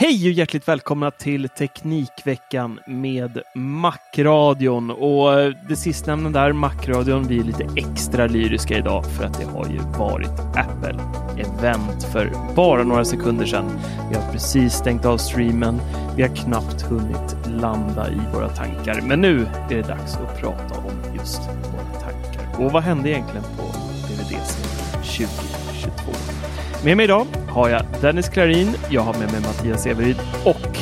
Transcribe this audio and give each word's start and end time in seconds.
Hej 0.00 0.28
och 0.28 0.32
hjärtligt 0.32 0.68
välkomna 0.68 1.10
till 1.10 1.48
Teknikveckan 1.48 2.80
med 2.86 3.42
Macradion. 3.54 4.90
Och 4.90 5.40
eh, 5.40 5.52
det 5.68 5.76
sistnämnda 5.76 6.40
där, 6.40 6.52
Macradion, 6.52 7.28
vi 7.28 7.38
är 7.40 7.44
lite 7.44 7.68
extra 7.76 8.26
lyriska 8.26 8.78
idag 8.78 9.04
för 9.06 9.24
att 9.24 9.38
det 9.38 9.44
har 9.44 9.66
ju 9.66 9.78
varit 9.98 10.30
Apple-event 10.54 12.12
för 12.12 12.32
bara 12.56 12.84
några 12.84 13.04
sekunder 13.04 13.46
sedan. 13.46 13.70
Vi 14.10 14.16
har 14.16 14.32
precis 14.32 14.72
stängt 14.72 15.04
av 15.04 15.18
streamen. 15.18 15.80
Vi 16.16 16.22
har 16.22 16.36
knappt 16.36 16.82
hunnit 16.82 17.36
landa 17.46 18.10
i 18.10 18.20
våra 18.34 18.48
tankar. 18.48 19.00
Men 19.00 19.20
nu 19.20 19.46
är 19.70 19.76
det 19.76 19.82
dags 19.82 20.16
att 20.16 20.40
prata 20.40 20.74
om 20.74 21.16
just 21.16 21.40
våra 21.40 22.00
tankar. 22.00 22.64
Och 22.64 22.72
vad 22.72 22.82
hände 22.82 23.10
egentligen 23.10 23.44
på 23.56 23.62
DVDC 24.08 24.62
2022? 25.00 26.37
Med 26.84 26.96
mig 26.96 27.04
idag 27.04 27.26
har 27.48 27.68
jag 27.68 27.82
Dennis 28.00 28.28
Klarin, 28.28 28.74
jag 28.90 29.02
har 29.02 29.12
med 29.12 29.32
mig 29.32 29.40
Mattias 29.40 29.86
Everyd 29.86 30.16
och 30.44 30.78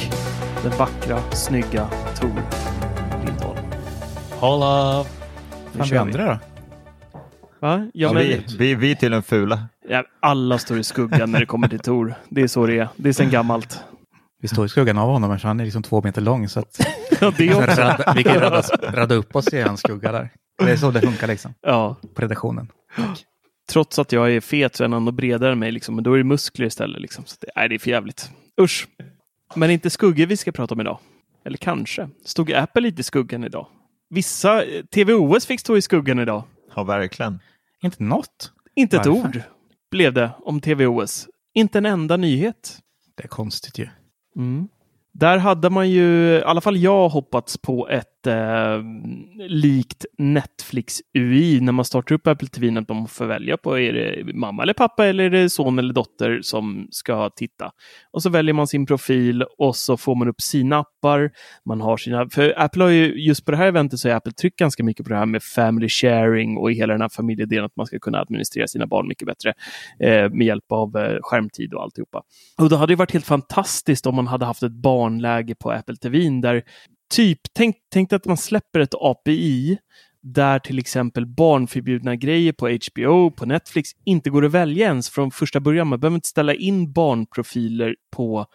den 0.62 0.78
vackra, 0.78 1.30
snygga 1.32 1.88
Tor 2.20 2.42
Lindholm. 3.26 3.58
Hola! 4.30 5.04
Vi 5.90 5.96
andra 5.96 6.26
då? 6.26 6.38
Va? 7.60 7.90
Ja, 7.94 8.12
men, 8.12 8.22
vi, 8.22 8.44
vi, 8.58 8.74
vi 8.74 8.90
är 8.90 8.94
till 8.94 9.10
den 9.10 9.22
fula. 9.22 9.68
ja, 9.88 10.04
alla 10.20 10.58
står 10.58 10.78
i 10.78 10.84
skuggan 10.84 11.32
när 11.32 11.40
det 11.40 11.46
kommer 11.46 11.68
till 11.68 11.78
Tor. 11.78 12.14
Det 12.28 12.42
är 12.42 12.48
så 12.48 12.66
det 12.66 12.78
är. 12.78 12.88
Det 12.96 13.08
är 13.08 13.12
sedan 13.12 13.30
gammalt. 13.30 13.80
Vi 14.42 14.48
står 14.48 14.66
i 14.66 14.68
skuggan 14.68 14.98
av 14.98 15.08
honom, 15.08 15.38
för 15.38 15.48
han 15.48 15.60
är 15.60 15.64
liksom 15.64 15.82
två 15.82 16.02
meter 16.02 16.20
lång. 16.20 16.48
Så 16.48 16.60
att 16.60 16.86
Ja, 17.20 17.32
det 17.36 17.48
är 17.48 17.62
också. 17.70 18.12
vi 18.16 18.22
kan 18.24 18.40
radda, 18.40 18.62
radda 18.92 19.14
upp 19.14 19.36
oss 19.36 19.52
i 19.52 19.62
hans 19.62 19.80
skugga 19.80 20.12
där. 20.12 20.30
Det 20.64 20.70
är 20.70 20.76
så 20.76 20.90
det 20.90 21.00
funkar 21.00 21.26
liksom, 21.26 21.54
Ja, 21.62 21.96
på 22.14 22.22
redaktionen. 22.22 22.68
Trots 23.66 23.98
att 23.98 24.12
jag 24.12 24.32
är 24.32 24.40
fet 24.40 24.76
så 24.76 24.84
är 24.84 24.88
han 24.88 24.96
ändå 24.96 25.12
bredare 25.12 25.52
än 25.52 25.58
mig, 25.58 25.72
liksom. 25.72 25.94
men 25.94 26.04
då 26.04 26.12
är 26.12 26.18
det 26.18 26.24
muskler 26.24 26.66
istället. 26.66 27.02
Liksom. 27.02 27.24
Så 27.26 27.36
det, 27.40 27.46
nej, 27.56 27.68
det 27.68 27.74
är 27.74 27.78
för 27.78 27.90
jävligt. 27.90 28.30
Usch. 28.60 28.88
Men 29.54 29.70
inte 29.70 29.90
skuggor 29.90 30.26
vi 30.26 30.36
ska 30.36 30.52
prata 30.52 30.74
om 30.74 30.80
idag. 30.80 30.98
Eller 31.44 31.56
kanske. 31.56 32.08
Stod 32.24 32.52
Apple 32.52 32.82
lite 32.82 33.00
i 33.00 33.04
skuggan 33.04 33.44
idag? 33.44 33.66
Vissa 34.10 34.64
eh, 34.64 34.84
TVOS 34.84 35.46
fick 35.46 35.60
stå 35.60 35.76
i 35.76 35.82
skuggan 35.82 36.18
idag. 36.18 36.42
Ja, 36.74 36.82
verkligen. 36.84 37.40
Inte 37.82 38.02
något. 38.02 38.52
Inte 38.74 38.96
ett 38.96 39.06
Varför? 39.06 39.28
ord 39.28 39.42
blev 39.90 40.12
det 40.12 40.30
om 40.38 40.60
TVOS. 40.60 41.28
Inte 41.54 41.78
en 41.78 41.86
enda 41.86 42.16
nyhet. 42.16 42.78
Det 43.14 43.24
är 43.24 43.28
konstigt 43.28 43.78
ju. 43.78 43.88
Mm. 44.36 44.68
Där 45.12 45.38
hade 45.38 45.70
man 45.70 45.90
ju, 45.90 46.38
i 46.38 46.42
alla 46.42 46.60
fall 46.60 46.76
jag, 46.76 47.08
hoppats 47.08 47.58
på 47.58 47.88
ett 47.88 48.15
eh, 48.26 48.82
likt 49.48 50.04
Netflix 50.18 51.00
UI 51.18 51.60
när 51.60 51.72
man 51.72 51.84
startar 51.84 52.14
upp 52.14 52.26
Apple 52.26 52.48
TV 52.48 52.78
att 52.78 52.88
man 52.88 53.08
får 53.08 53.26
välja 53.26 53.56
på 53.56 53.78
är 53.78 53.92
det 53.92 54.34
mamma 54.34 54.62
eller 54.62 54.72
pappa 54.72 55.06
eller 55.06 55.24
är 55.24 55.30
det 55.30 55.50
son 55.50 55.78
eller 55.78 55.94
dotter 55.94 56.40
som 56.42 56.88
ska 56.90 57.30
titta. 57.30 57.70
Och 58.10 58.22
så 58.22 58.30
väljer 58.30 58.54
man 58.54 58.66
sin 58.66 58.86
profil 58.86 59.42
och 59.58 59.76
så 59.76 59.96
får 59.96 60.14
man 60.14 60.28
upp 60.28 60.40
sina 60.40 60.78
appar. 60.78 61.30
Man 61.64 61.80
har 61.80 61.96
sina, 61.96 62.28
för 62.28 62.54
Apple 62.56 62.82
har 62.82 62.90
ju 62.90 63.26
just 63.26 63.44
på 63.44 63.50
det 63.50 63.56
här 63.56 63.66
eventet 63.66 63.98
så 63.98 64.08
har 64.08 64.16
Apple 64.16 64.32
tryckt 64.32 64.58
ganska 64.58 64.84
mycket 64.84 65.06
på 65.06 65.12
det 65.12 65.18
här 65.18 65.26
med 65.26 65.42
family 65.42 65.88
sharing 65.88 66.56
och 66.56 66.72
i 66.72 66.74
hela 66.74 66.92
den 66.92 67.00
här 67.00 67.08
familjedelen 67.08 67.64
att 67.64 67.76
man 67.76 67.86
ska 67.86 67.98
kunna 67.98 68.18
administrera 68.20 68.66
sina 68.66 68.86
barn 68.86 69.08
mycket 69.08 69.26
bättre 69.26 69.52
eh, 70.00 70.30
med 70.30 70.46
hjälp 70.46 70.72
av 70.72 70.96
eh, 70.96 71.18
skärmtid 71.20 71.74
och 71.74 71.82
alltihopa. 71.82 72.22
Och 72.58 72.68
det 72.68 72.76
hade 72.76 72.92
ju 72.92 72.96
varit 72.96 73.12
helt 73.12 73.26
fantastiskt 73.26 74.06
om 74.06 74.14
man 74.14 74.26
hade 74.26 74.44
haft 74.44 74.62
ett 74.62 74.72
barnläge 74.72 75.54
på 75.54 75.70
Apple 75.70 75.96
TV 75.96 76.18
där 76.42 76.62
typ, 77.10 77.40
tänk, 77.52 77.76
tänk 77.92 78.12
att 78.12 78.24
man 78.24 78.36
släpper 78.36 78.80
ett 78.80 78.94
API 78.94 79.78
där 80.22 80.58
till 80.58 80.78
exempel 80.78 81.26
barnförbjudna 81.26 82.16
grejer 82.16 82.52
på 82.52 82.68
HBO, 82.68 83.30
på 83.30 83.46
Netflix 83.46 83.90
inte 84.04 84.30
går 84.30 84.44
att 84.44 84.52
välja 84.52 84.86
ens 84.86 85.10
från 85.10 85.30
första 85.30 85.60
början. 85.60 85.86
Man 85.86 86.00
behöver 86.00 86.14
inte 86.14 86.28
ställa 86.28 86.54
in 86.54 86.92
barnprofiler 86.92 87.96
på 88.16 88.46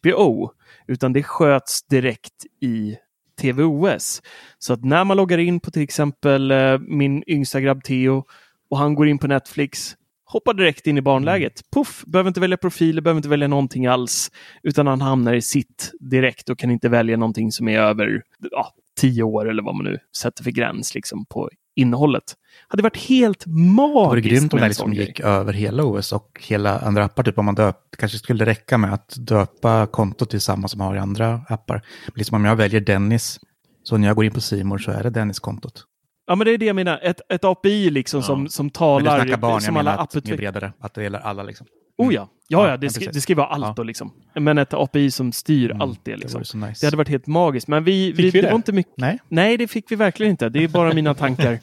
HBO, 0.00 0.50
utan 0.86 1.12
det 1.12 1.22
sköts 1.22 1.86
direkt 1.86 2.44
i 2.60 2.96
TVOS. 3.40 4.22
Så 4.58 4.72
att 4.72 4.84
när 4.84 5.04
man 5.04 5.16
loggar 5.16 5.38
in 5.38 5.60
på 5.60 5.70
till 5.70 5.82
exempel 5.82 6.50
eh, 6.50 6.78
min 6.78 7.22
yngsta 7.26 7.60
grabb 7.60 7.84
Theo 7.84 8.24
och 8.70 8.78
han 8.78 8.94
går 8.94 9.08
in 9.08 9.18
på 9.18 9.26
Netflix, 9.26 9.96
hoppar 10.32 10.54
direkt 10.54 10.86
in 10.86 10.98
i 10.98 11.02
barnläget. 11.02 11.60
Puff, 11.74 12.04
behöver 12.06 12.28
inte 12.28 12.40
välja 12.40 12.56
profiler, 12.56 13.02
behöver 13.02 13.18
inte 13.18 13.28
välja 13.28 13.48
någonting 13.48 13.86
alls, 13.86 14.30
utan 14.62 14.86
han 14.86 15.00
hamnar 15.00 15.34
i 15.34 15.42
sitt 15.42 15.92
direkt 16.00 16.48
och 16.48 16.58
kan 16.58 16.70
inte 16.70 16.88
välja 16.88 17.16
någonting 17.16 17.52
som 17.52 17.68
är 17.68 17.78
över 17.78 18.22
ja, 18.50 18.72
tio 19.00 19.22
år 19.22 19.50
eller 19.50 19.62
vad 19.62 19.74
man 19.74 19.84
nu 19.84 19.98
sätter 20.16 20.44
för 20.44 20.50
gräns 20.50 20.94
liksom, 20.94 21.26
på 21.26 21.50
innehållet. 21.76 22.34
hade 22.68 22.82
varit 22.82 22.96
helt 22.96 23.44
Det 23.44 23.50
vore 23.50 23.72
magiskt 23.72 24.28
grymt 24.28 24.52
om 24.52 24.60
det 24.60 24.68
liksom 24.68 24.92
gick 24.92 25.20
över 25.20 25.52
hela 25.52 25.84
OS 25.84 26.12
och 26.12 26.40
hela 26.48 26.78
andra 26.78 27.04
appar. 27.04 27.22
Typ 27.22 27.38
om 27.38 27.44
man 27.44 27.54
döp, 27.54 27.76
kanske 27.98 28.18
skulle 28.18 28.46
räcka 28.46 28.78
med 28.78 28.94
att 28.94 29.14
döpa 29.18 29.86
kontot 29.86 30.30
till 30.30 30.40
samma 30.40 30.68
som 30.68 30.78
man 30.78 30.86
har 30.86 30.96
i 30.96 30.98
andra 30.98 31.40
appar. 31.48 31.82
Liksom 32.14 32.34
om 32.34 32.44
jag 32.44 32.56
väljer 32.56 32.80
Dennis, 32.80 33.40
så 33.82 33.96
när 33.96 34.06
jag 34.06 34.16
går 34.16 34.24
in 34.24 34.32
på 34.32 34.40
Simor 34.40 34.78
så 34.78 34.90
är 34.90 35.02
det 35.02 35.10
Dennis-kontot. 35.10 35.84
Ja, 36.28 36.34
men 36.34 36.44
det 36.44 36.50
är 36.50 36.58
det 36.58 36.66
jag 36.66 36.76
menar. 36.76 36.98
Ett, 37.02 37.20
ett 37.28 37.44
API 37.44 37.90
liksom 37.90 38.22
som, 38.22 38.48
som 38.48 38.64
Men 38.66 38.68
du 38.68 38.72
talar 38.72 39.16
snackar 39.24 39.36
barn, 39.36 39.60
som 39.60 39.76
jag 39.76 39.80
alla 39.80 39.90
menar 39.90 40.02
att 40.02 40.10
det 40.10 40.36
bredare, 40.36 40.72
att 40.80 40.94
det 40.94 41.02
gäller 41.02 41.18
alla 41.18 41.42
liksom. 41.42 41.66
Oh 41.98 42.14
ja, 42.14 42.28
ja, 42.48 42.62
Ja, 42.64 42.70
ja 42.70 42.76
det, 42.76 42.86
ja, 42.86 42.90
ska, 42.90 42.98
precis. 43.00 43.14
det 43.14 43.20
ska 43.20 43.34
vara 43.34 43.46
allt 43.46 43.64
Ja. 43.64 43.72
då 43.76 43.82
liksom. 43.82 44.12
Men 44.34 44.58
ett 44.58 44.74
API 44.74 45.10
som 45.10 45.32
styr 45.32 45.70
Mm, 45.70 45.80
allt 45.80 46.00
det 46.04 46.10
Det 46.10 46.16
liksom. 46.16 46.44
så 46.44 46.56
nice. 46.56 46.80
Det 46.80 46.86
hade 46.86 46.96
varit 46.96 47.08
helt 47.08 47.26
magiskt. 47.26 47.68
Men 47.68 47.84
vi, 47.84 48.12
vi, 48.12 48.22
vi 48.22 48.30
det 48.30 48.40
det? 48.40 48.48
var 48.48 48.54
inte 48.56 48.72
mycket. 48.72 48.92
Nej, 48.96 49.18
Nej, 49.28 49.56
det 49.56 49.68
fick 49.68 49.90
vi 49.92 49.96
verkligen 49.96 50.30
inte. 50.30 50.48
Det 50.48 50.64
är 50.64 50.68
bara 50.68 50.94
mina 50.94 51.14
tankar. 51.14 51.58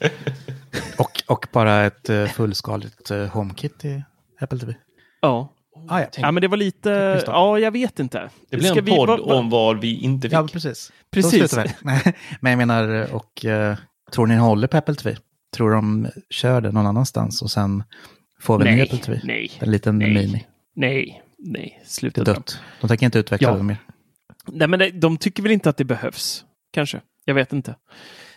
och, 0.98 1.22
och 1.26 1.46
bara 1.52 1.84
ett 1.84 2.10
uh, 2.10 2.26
fullskaligt 2.26 3.10
uh, 3.10 3.24
HomeKit 3.26 3.84
i 3.84 4.02
Apple 4.40 4.58
TV. 4.58 4.74
Ja. 5.20 5.52
Ah, 5.88 6.00
ja. 6.00 6.06
ja, 6.16 6.30
men 6.32 6.40
det 6.40 6.48
var 6.48 6.56
lite... 6.56 7.22
Ja, 7.26 7.58
jag 7.58 7.70
vet 7.70 7.98
inte. 7.98 8.30
Det 8.50 8.56
blir 8.56 8.78
en 8.78 8.84
vi- 8.84 8.96
podd 8.96 9.08
vad- 9.08 9.20
om 9.20 9.50
vad 9.50 9.80
vi 9.80 10.00
inte 10.00 10.28
fick. 10.28 10.32
ja, 10.38 10.48
precis. 10.52 10.92
Då 11.10 11.22
Precis. 11.22 11.58
vi. 11.58 11.64
Men 12.40 12.50
jag 12.52 12.56
menar, 12.58 13.14
och 13.14 13.44
uh, 13.44 13.74
tror 14.12 14.26
ni 14.26 14.34
den 14.34 14.42
håller 14.42 14.66
på 14.68 14.76
Apple 14.76 14.94
TV? 14.94 15.16
Tror 15.56 15.70
de 15.70 16.08
kör 16.30 16.60
det 16.60 16.72
någon 16.72 16.86
annanstans 16.86 17.42
och 17.42 17.50
sen 17.50 17.82
får 18.40 18.58
vi 18.58 18.68
en 18.68 18.76
ny 18.76 18.82
Apple 18.82 18.98
TV? 18.98 19.20
nej, 19.24 19.50
En 19.60 19.70
liten 19.70 19.98
Nej. 19.98 20.14
mini. 20.14 20.46
nej, 20.74 21.22
nej. 21.38 21.80
Det 21.84 21.90
Sluta 21.90 22.20
är 22.20 22.24
dra. 22.24 22.32
dött. 22.34 22.60
De 22.80 22.88
tänker 22.88 23.06
inte 23.06 23.18
utveckla 23.18 23.48
Ja. 23.48 23.56
det 23.56 23.62
mer. 23.62 23.76
Nej, 24.52 24.68
men 24.68 24.78
det, 24.78 24.90
de 24.90 25.16
tycker 25.16 25.42
väl 25.42 25.52
inte 25.52 25.70
att 25.70 25.76
det 25.76 25.84
behövs. 25.84 26.44
Kanske. 26.72 27.00
Jag 27.24 27.34
vet 27.34 27.52
inte. 27.52 27.74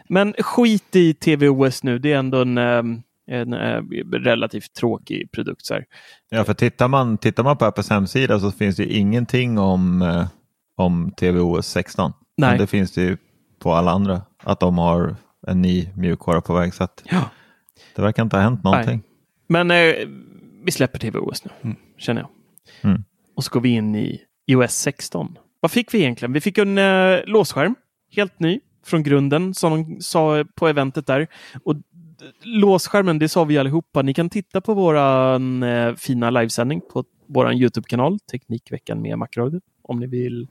Men 0.10 0.34
skit 0.40 0.96
i 0.96 1.14
TVOS 1.14 1.84
nu. 1.84 2.00
Det 2.00 2.12
är 2.14 2.18
ändå 2.18 2.42
en, 2.42 2.58
ehm, 2.58 3.02
en 3.28 3.54
eh, 3.54 3.82
relativt 4.12 4.74
tråkig 4.74 5.32
produkt. 5.32 5.66
Så 5.66 5.74
här. 5.74 5.86
Ja, 6.30 6.44
för 6.44 6.54
tittar 6.54 6.88
man, 6.88 7.18
tittar 7.18 7.44
man 7.44 7.58
på 7.58 7.66
Apples 7.66 7.90
hemsida 7.90 8.40
så 8.40 8.52
finns 8.52 8.76
det 8.76 8.84
ju 8.84 8.90
ingenting 8.90 9.58
om, 9.60 10.02
eh, 10.02 10.28
om 10.76 11.12
TVOS 11.18 11.68
16. 11.68 12.12
Nej. 12.38 12.50
Men 12.50 12.60
det 12.60 12.68
finns 12.68 12.92
det 12.92 13.02
ju 13.02 13.18
på 13.60 13.74
alla 13.74 13.92
andra, 13.92 14.22
att 14.44 14.60
de 14.60 14.78
har 14.78 15.16
en 15.48 15.62
ny 15.62 15.90
mjukvara 15.96 16.42
på 16.42 16.54
väg. 16.54 16.74
Så 16.74 16.84
att 16.84 17.04
Ja. 17.12 17.30
det 17.96 18.02
verkar 18.02 18.24
inte 18.24 18.36
ha 18.36 18.44
hänt 18.44 18.64
någonting. 18.64 19.04
Men 19.48 19.72
eh, 19.72 19.94
vi 20.66 20.72
släpper 20.72 21.00
TVOS 21.00 21.46
nu, 21.46 21.52
Mm. 21.62 21.78
känner 21.98 22.22
jag. 22.22 22.30
Mm. 22.92 23.04
Och 23.36 23.44
så 23.44 23.52
går 23.54 23.62
vi 23.62 23.70
in 23.70 23.96
i 23.96 24.22
iOS 24.48 24.72
16. 24.74 25.38
Vad 25.60 25.72
fick 25.72 25.94
vi 25.94 26.00
egentligen? 26.00 26.34
Vi 26.34 26.42
fick 26.42 26.58
en 26.58 26.78
eh, 26.78 27.20
låsskärm, 27.26 27.76
helt 28.16 28.40
ny 28.40 28.60
från 28.86 29.04
grunden, 29.04 29.54
som 29.54 29.72
de 29.72 30.02
sa 30.02 30.46
på 30.56 30.68
eventet 30.68 31.08
där. 31.08 31.28
Och 31.64 31.76
låsskärmen, 32.44 33.20
det 33.20 33.30
sa 33.30 33.44
vi 33.44 33.58
allihopa. 33.58 34.02
Ni 34.02 34.14
kan 34.14 34.30
titta 34.30 34.62
på 34.62 34.74
våran 34.74 35.64
eh, 35.64 35.96
fina 35.96 36.30
livesändning 36.30 36.82
på 36.94 37.04
vår 37.28 37.54
YouTube-kanal, 37.54 38.20
Teknikveckan 38.32 39.02
med 39.02 39.18
Macradion, 39.18 39.62
om 39.90 40.00
ni 40.00 40.08
vill 40.08 40.48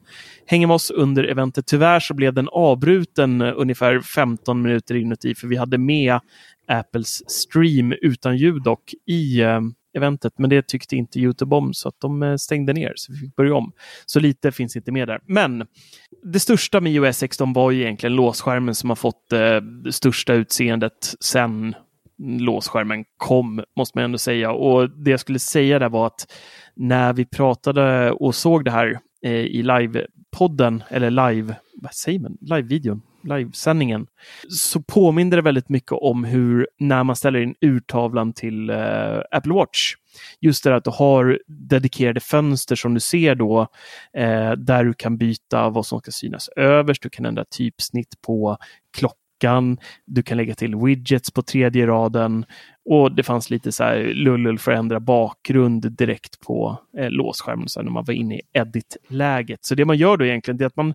hänga 0.47 0.67
med 0.67 0.75
oss 0.75 0.91
under 0.91 1.25
eventet. 1.25 1.67
Tyvärr 1.67 2.01
så 2.01 2.15
blev 2.15 2.35
den 2.35 2.49
avbruten 2.49 3.41
eh, 3.41 3.53
ungefär 3.57 4.01
15 4.01 4.63
minuter 4.63 4.95
inuti, 4.95 5.35
för 5.35 5.47
vi 5.47 5.57
hade 5.57 5.79
med 5.79 6.21
Apples 6.69 7.31
stream 7.31 7.95
utan 8.03 8.37
ljud 8.37 8.63
dock 8.63 8.95
i 9.07 9.41
eh, 9.41 9.61
eventet, 9.97 10.33
men 10.39 10.51
det 10.51 10.69
tyckte 10.69 10.97
inte 10.97 11.21
Youtube 11.21 11.57
om 11.57 11.75
så 11.75 11.89
att 11.89 12.01
de 12.01 12.23
eh, 12.23 12.37
stängde 12.37 12.73
ner 12.73 12.93
så 12.97 13.13
vi 13.13 13.19
fick 13.19 13.37
börja 13.37 13.55
om. 13.55 13.73
Så 14.07 14.21
lite 14.21 14.53
finns 14.53 14.77
inte 14.77 14.93
med 14.93 15.09
där. 15.09 15.21
Men 15.27 15.67
det 16.23 16.41
största 16.41 16.81
med 16.81 16.93
iOS 16.93 17.17
16 17.17 17.53
var 17.53 17.71
ju 17.71 17.83
egentligen 17.83 18.17
låsskärmen 18.17 18.75
som 18.75 18.91
har 18.91 18.97
fått 18.97 19.33
eh, 19.33 19.57
det 19.85 19.93
största 19.93 20.35
utseendet 20.35 21.15
sen 21.21 21.75
låsskärmen 22.19 23.05
kom, 23.17 23.65
måste 23.77 23.99
man 23.99 24.05
ändå 24.05 24.19
säga. 24.19 24.53
Och 24.53 24.91
det 24.91 25.11
jag 25.11 25.21
skulle 25.21 25.39
säga 25.39 25.79
där 25.79 25.89
var 25.89 26.07
att 26.07 26.33
när 26.77 27.13
vi 27.13 27.25
pratade 27.25 28.13
och 28.13 28.35
såg 28.35 28.65
det 28.65 28.71
här 28.71 28.99
Eh, 29.23 29.33
i 29.33 29.63
livepodden, 29.63 30.83
eller 30.89 31.11
live, 31.11 31.57
vad 31.75 31.95
säger 31.95 32.19
man, 32.19 32.39
livevideon, 32.41 33.03
livesändningen, 33.23 34.07
så 34.49 34.83
påminner 34.83 35.37
det 35.37 35.43
väldigt 35.43 35.69
mycket 35.69 35.93
om 35.93 36.25
hur 36.25 36.69
när 36.79 37.05
man 37.05 37.17
ställer 37.17 37.41
in 37.41 37.55
urtavlan 37.61 38.33
till 38.33 38.71
eh, 38.71 39.21
Apple 39.31 39.55
Watch. 39.55 39.95
Just 40.41 40.65
det 40.65 40.77
att 40.77 40.85
du 40.85 40.91
har 40.91 41.41
dedikerade 41.47 42.21
fönster 42.21 42.77
som 42.77 42.95
du 42.95 43.01
ser 43.01 43.35
då, 43.35 43.61
eh, 44.13 44.53
där 44.53 44.85
du 44.85 44.95
kan 44.95 45.19
byta 45.19 45.69
vad 45.69 45.87
som 45.87 46.01
ska 46.01 46.11
synas 46.11 46.49
överst. 46.49 47.03
Du 47.03 47.11
kan 47.11 47.27
ändra 47.27 47.45
typsnitt 47.45 48.23
på 48.27 48.59
klockan. 49.39 49.79
Du 50.05 50.23
kan 50.23 50.37
lägga 50.37 50.55
till 50.55 50.77
widgets 50.77 51.31
på 51.31 51.43
tredje 51.43 51.87
raden 51.87 52.45
och 52.85 53.15
det 53.15 53.23
fanns 53.23 53.51
lite 53.51 53.73
så 53.73 53.85
här 53.85 54.13
lullull 54.15 54.59
för 54.59 54.73
att 54.73 54.79
ändra 54.79 55.01
bakgrund 55.01 55.93
direkt 55.93 56.41
på 56.41 56.79
eh, 56.99 57.11
låsskärmen 57.11 57.69
så 57.69 57.83
när 57.83 57.91
man 57.91 58.05
var 58.05 58.15
inne 58.15 58.35
i 58.35 58.41
edit-läget. 58.53 59.65
Så 59.65 59.75
det 59.75 59.85
man 59.85 59.97
gör 59.97 60.17
då 60.17 60.25
egentligen 60.25 60.63
är 60.63 60.67
att 60.67 60.77
man 60.77 60.95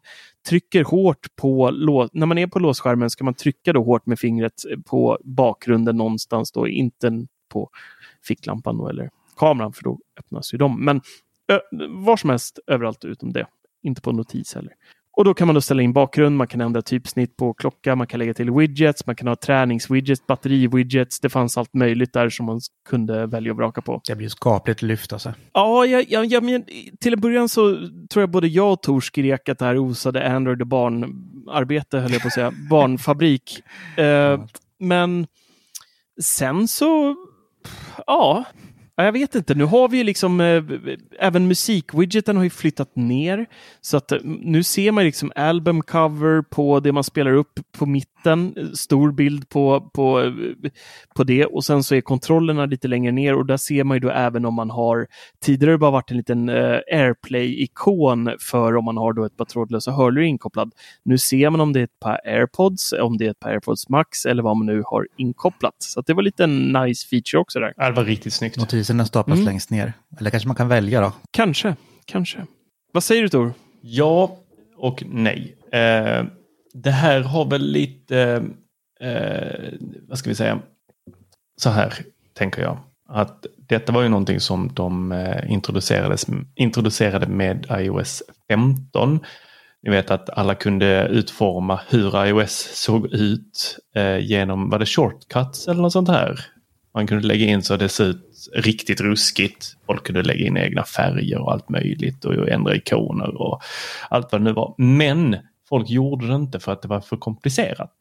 trycker 0.49 0.83
hårt 0.83 1.35
på, 1.35 1.71
när 2.13 2.25
man 2.25 2.37
är 2.37 2.47
på 2.47 2.59
låsskärmen 2.59 3.09
ska 3.09 3.23
man 3.23 3.33
trycka 3.33 3.73
då 3.73 3.83
hårt 3.83 4.05
med 4.05 4.19
fingret 4.19 4.53
eh, 4.71 4.79
på 4.79 5.17
bakgrunden 5.23 5.97
någonstans 5.97 6.51
då, 6.51 6.67
inte 6.67 7.25
på 7.49 7.69
ficklampan 8.27 8.77
då, 8.77 8.89
eller 8.89 9.09
kameran 9.37 9.73
för 9.73 9.83
då 9.83 9.99
öppnas 10.19 10.53
ju 10.53 10.57
de. 10.57 10.85
Men 10.85 11.01
ö, 11.47 11.59
var 11.89 12.17
som 12.17 12.29
helst 12.29 12.59
överallt 12.67 13.05
utom 13.05 13.33
det. 13.33 13.47
Inte 13.83 14.01
på 14.01 14.11
notis 14.11 14.55
heller. 14.55 14.73
Och 15.15 15.25
då 15.25 15.33
kan 15.33 15.47
man 15.47 15.55
då 15.55 15.61
ställa 15.61 15.81
in 15.81 15.93
bakgrund, 15.93 16.37
man 16.37 16.47
kan 16.47 16.61
ändra 16.61 16.81
typsnitt 16.81 17.37
på 17.37 17.53
klocka, 17.53 17.95
man 17.95 18.07
kan 18.07 18.19
lägga 18.19 18.33
till 18.33 18.51
widgets, 18.51 19.05
man 19.05 19.15
kan 19.15 19.27
ha 19.27 19.35
träningswidgets, 19.35 20.27
batterividgets. 20.27 21.19
Det 21.19 21.29
fanns 21.29 21.57
allt 21.57 21.73
möjligt 21.73 22.13
där 22.13 22.29
som 22.29 22.45
man 22.45 22.61
kunde 22.89 23.25
välja 23.25 23.51
och 23.51 23.57
vraka 23.57 23.81
på. 23.81 24.01
Det 24.07 24.15
blir 24.15 24.29
skapligt 24.29 24.81
lyft 24.81 25.13
alltså. 25.13 25.33
Ja, 25.53 25.85
jag, 25.85 26.05
jag, 26.09 26.25
jag 26.25 26.43
men, 26.43 26.63
till 26.99 27.13
en 27.13 27.21
början 27.21 27.49
så 27.49 27.75
tror 28.09 28.21
jag 28.21 28.29
både 28.29 28.47
jag 28.47 28.73
och 28.73 28.81
Tor 28.81 29.01
skrek 29.01 29.49
att 29.49 29.59
det 29.59 29.65
här 29.65 29.77
osade 29.77 30.31
Android 30.31 30.61
och 30.61 30.67
barnarbete, 30.67 31.99
höll 31.99 32.11
jag 32.11 32.21
på 32.21 32.27
att 32.27 32.33
säga, 32.33 32.53
barnfabrik. 32.69 33.63
Eh, 33.97 34.41
men 34.79 35.27
sen 36.21 36.67
så, 36.67 37.15
ja, 38.07 38.43
jag 38.95 39.11
vet 39.11 39.35
inte, 39.35 39.55
nu 39.55 39.63
har 39.63 39.89
vi 39.89 39.97
ju 39.97 40.03
liksom 40.03 40.41
eh, 40.41 40.63
även 41.19 41.47
musikwidgeten 41.47 42.37
har 42.37 42.43
ju 42.43 42.49
flyttat 42.49 42.95
ner 42.95 43.45
så 43.81 43.97
att 43.97 44.11
eh, 44.11 44.17
nu 44.23 44.63
ser 44.63 44.91
man 44.91 45.03
liksom 45.03 45.31
albumcover 45.35 46.41
på 46.41 46.79
det 46.79 46.91
man 46.91 47.03
spelar 47.03 47.33
upp 47.33 47.59
på 47.77 47.85
mitten, 47.85 48.69
stor 48.73 49.11
bild 49.11 49.49
på, 49.49 49.91
på, 49.93 50.21
eh, 50.21 50.31
på 51.15 51.23
det 51.23 51.45
och 51.45 51.65
sen 51.65 51.83
så 51.83 51.95
är 51.95 52.01
kontrollerna 52.01 52.65
lite 52.65 52.87
längre 52.87 53.11
ner 53.11 53.35
och 53.35 53.45
där 53.45 53.57
ser 53.57 53.83
man 53.83 53.95
ju 53.95 53.99
då 53.99 54.09
även 54.09 54.45
om 54.45 54.53
man 54.53 54.69
har 54.69 55.07
tidigare 55.43 55.77
bara 55.77 55.91
varit 55.91 56.11
en 56.11 56.17
liten 56.17 56.49
eh, 56.49 56.79
AirPlay-ikon 56.91 58.35
för 58.39 58.75
om 58.75 58.85
man 58.85 58.97
har 58.97 59.13
då 59.13 59.25
ett 59.25 59.37
par 59.37 59.45
trådlösa 59.45 59.91
hörlurar 59.91 60.25
inkopplad. 60.25 60.71
Nu 61.05 61.17
ser 61.17 61.49
man 61.49 61.61
om 61.61 61.73
det 61.73 61.79
är 61.79 61.83
ett 61.83 61.99
par 61.99 62.19
AirPods, 62.25 62.93
om 62.93 63.17
det 63.17 63.25
är 63.25 63.31
ett 63.31 63.39
par 63.39 63.49
AirPods 63.49 63.89
Max 63.89 64.25
eller 64.25 64.43
vad 64.43 64.57
man 64.57 64.65
nu 64.65 64.83
har 64.85 65.07
inkopplat. 65.17 65.75
Så 65.77 66.01
det 66.01 66.13
var 66.13 66.23
lite 66.23 66.43
en 66.43 66.73
nice 66.73 67.07
feature 67.07 67.41
också 67.41 67.59
där. 67.59 67.73
det 67.89 67.95
var 67.95 68.03
riktigt 68.03 68.33
snyggt. 68.33 68.57
Notiserna 68.83 69.05
staplas 69.05 69.35
mm. 69.35 69.45
längst 69.45 69.69
ner. 69.69 69.93
Eller 70.19 70.29
kanske 70.29 70.47
man 70.47 70.55
kan 70.55 70.67
välja 70.67 71.01
då? 71.01 71.13
Kanske, 71.31 71.75
kanske. 72.05 72.45
Vad 72.93 73.03
säger 73.03 73.21
du 73.21 73.29
Tor? 73.29 73.53
Ja 73.81 74.37
och 74.77 75.03
nej. 75.05 75.55
Eh, 75.71 76.25
det 76.73 76.91
här 76.91 77.21
har 77.21 77.45
väl 77.45 77.61
lite, 77.61 78.43
eh, 78.99 79.73
vad 80.07 80.17
ska 80.17 80.29
vi 80.29 80.35
säga, 80.35 80.59
så 81.57 81.69
här 81.69 81.93
tänker 82.33 82.61
jag. 82.61 82.77
Att 83.09 83.45
detta 83.67 83.91
var 83.91 84.01
ju 84.01 84.09
någonting 84.09 84.39
som 84.39 84.73
de 84.73 85.11
eh, 85.11 85.51
introducerades, 85.51 86.25
introducerade 86.55 87.27
med 87.27 87.65
iOS 87.69 88.23
15. 88.49 89.19
Ni 89.83 89.89
vet 89.89 90.11
att 90.11 90.29
alla 90.29 90.55
kunde 90.55 91.07
utforma 91.07 91.79
hur 91.89 92.25
iOS 92.25 92.69
såg 92.73 93.13
ut 93.13 93.77
eh, 93.95 94.17
genom, 94.17 94.69
var 94.69 94.79
det 94.79 94.85
shortcuts 94.85 95.67
eller 95.67 95.81
något 95.81 95.93
sånt 95.93 96.09
här? 96.09 96.52
Man 96.93 97.07
kunde 97.07 97.27
lägga 97.27 97.45
in 97.45 97.63
så 97.63 97.77
det 97.77 97.89
såg 97.89 98.07
ut 98.07 98.49
riktigt 98.55 99.01
ruskigt. 99.01 99.77
Folk 99.85 100.05
kunde 100.05 100.23
lägga 100.23 100.45
in 100.45 100.57
egna 100.57 100.83
färger 100.83 101.41
och 101.41 101.51
allt 101.51 101.69
möjligt 101.69 102.25
och 102.25 102.49
ändra 102.49 102.75
ikoner 102.75 103.41
och 103.41 103.61
allt 104.09 104.31
vad 104.31 104.41
det 104.41 104.45
nu 104.45 104.53
var. 104.53 104.75
Men 104.77 105.37
folk 105.69 105.89
gjorde 105.89 106.27
det 106.27 106.35
inte 106.35 106.59
för 106.59 106.71
att 106.71 106.81
det 106.81 106.87
var 106.87 107.01
för 107.01 107.17
komplicerat. 107.17 107.93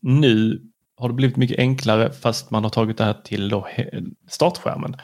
Nu 0.00 0.62
har 0.96 1.08
det 1.08 1.14
blivit 1.14 1.36
mycket 1.36 1.58
enklare 1.58 2.12
fast 2.12 2.50
man 2.50 2.64
har 2.64 2.70
tagit 2.70 2.98
det 2.98 3.04
här 3.04 3.16
till 3.24 3.48
då 3.48 3.68
startskärmen. 4.28 4.96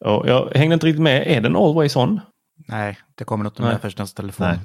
Och 0.00 0.28
jag 0.28 0.50
hängde 0.54 0.74
inte 0.74 0.86
riktigt 0.86 1.02
med. 1.02 1.26
Är 1.26 1.40
den 1.40 1.56
always 1.56 1.96
on? 1.96 2.20
Nej, 2.68 2.98
det 3.14 3.24
kommer 3.24 3.44
något 3.44 3.58
med 3.58 3.80
först 3.80 3.98
nästa 3.98 4.22
telefon. 4.22 4.46
Nej. 4.46 4.58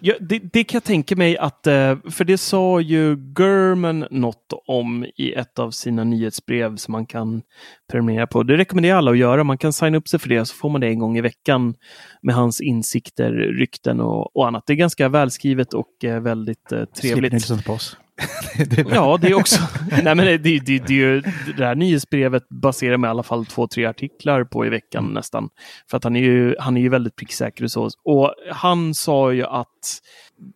Ja, 0.00 0.14
det, 0.20 0.38
det, 0.38 0.64
kan 0.64 0.76
jag 0.76 0.84
tänka 0.84 1.16
mig 1.16 1.38
att, 1.38 1.66
eh, 1.66 1.96
för 2.10 2.24
det 2.24 2.38
sa 2.38 2.80
ju 2.80 3.16
German 3.38 4.06
något 4.10 4.52
om 4.66 5.06
i 5.16 5.32
ett 5.32 5.58
av 5.58 5.70
sina 5.70 6.04
nyhetsbrev 6.04 6.76
som 6.76 6.92
man 6.92 7.06
kan 7.06 7.42
prenumerera 7.90 8.26
på. 8.26 8.42
Det 8.42 8.56
rekommenderar 8.56 8.98
alla 8.98 9.10
att 9.10 9.18
göra. 9.18 9.44
Man 9.44 9.58
kan 9.58 9.72
signa 9.72 9.98
upp 9.98 10.08
sig 10.08 10.20
för 10.20 10.28
det 10.28 10.44
så 10.44 10.54
får 10.54 10.70
man 10.70 10.80
det 10.80 10.86
en 10.86 10.98
gång 10.98 11.18
i 11.18 11.20
veckan 11.20 11.74
med 12.22 12.34
hans 12.34 12.60
insikter, 12.60 13.32
rykten 13.32 14.00
och, 14.00 14.36
och 14.36 14.46
annat. 14.46 14.64
Det 14.66 14.72
är 14.72 14.76
ganska 14.76 15.08
välskrivet 15.08 15.74
och 15.74 16.04
eh, 16.04 16.20
väldigt 16.20 16.72
eh, 16.72 16.84
trevligt. 16.84 17.42
Slipper 17.42 17.64
på 17.64 17.72
oss. 17.72 17.96
det 18.66 18.86
ja, 18.90 19.18
det 19.20 19.28
är 19.28 19.34
också. 19.34 19.62
Nej, 19.90 20.14
men 20.14 20.16
det, 20.16 20.38
det, 20.38 20.58
det, 20.58 20.78
det, 20.78 21.20
det 21.56 21.66
här 21.66 21.74
nyhetsbrevet 21.74 22.48
baserar 22.48 22.96
med 22.96 23.08
i 23.08 23.10
alla 23.10 23.22
fall 23.22 23.46
två, 23.46 23.66
tre 23.66 23.84
artiklar 23.84 24.44
på 24.44 24.66
i 24.66 24.68
veckan 24.68 25.04
mm. 25.04 25.14
nästan. 25.14 25.48
För 25.90 25.96
att 25.96 26.04
han 26.04 26.16
är 26.16 26.20
ju, 26.20 26.56
han 26.58 26.76
är 26.76 26.80
ju 26.80 26.88
väldigt 26.88 27.16
pricksäker 27.16 27.64
och 27.64 27.70
så. 27.70 27.90
Och 28.04 28.34
han 28.50 28.94
sa 28.94 29.32
ju 29.32 29.44
att 29.44 30.00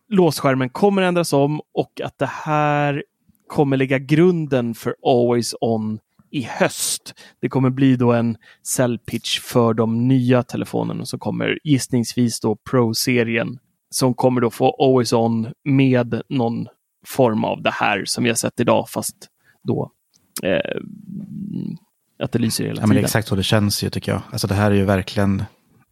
låsskärmen 0.09 0.69
kommer 0.69 1.01
ändras 1.01 1.33
om 1.33 1.61
och 1.73 2.01
att 2.03 2.19
det 2.19 2.29
här 2.29 3.03
kommer 3.47 3.77
lägga 3.77 3.99
grunden 3.99 4.73
för 4.73 4.95
Always 5.05 5.55
On 5.61 5.99
i 6.31 6.41
höst. 6.41 7.13
Det 7.41 7.49
kommer 7.49 7.69
bli 7.69 7.95
då 7.95 8.13
en 8.13 8.37
säljpitch 8.67 9.39
för 9.39 9.73
de 9.73 10.07
nya 10.07 10.43
telefonerna 10.43 11.05
som 11.05 11.19
kommer 11.19 11.59
gissningsvis 11.63 12.39
då 12.39 12.55
Pro-serien 12.55 13.59
som 13.89 14.13
kommer 14.13 14.41
då 14.41 14.49
få 14.49 14.75
Always 14.79 15.13
On 15.13 15.47
med 15.63 16.21
någon 16.29 16.67
form 17.05 17.43
av 17.43 17.61
det 17.61 17.71
här 17.71 18.05
som 18.05 18.23
vi 18.23 18.29
har 18.29 18.35
sett 18.35 18.59
idag, 18.59 18.89
fast 18.89 19.15
då 19.63 19.91
eh, 20.43 20.81
att 22.23 22.31
det 22.31 22.39
lyser 22.39 22.63
hela 22.63 22.71
ja, 22.71 22.75
tiden. 22.75 22.89
Men 22.89 22.95
det 22.95 23.01
är 23.01 23.05
exakt 23.05 23.27
så 23.27 23.35
det 23.35 23.43
känns 23.43 23.83
ju 23.83 23.89
tycker 23.89 24.11
jag. 24.11 24.21
Alltså 24.31 24.47
det 24.47 24.55
här 24.55 24.71
är 24.71 24.75
ju 24.75 24.85
verkligen, 24.85 25.43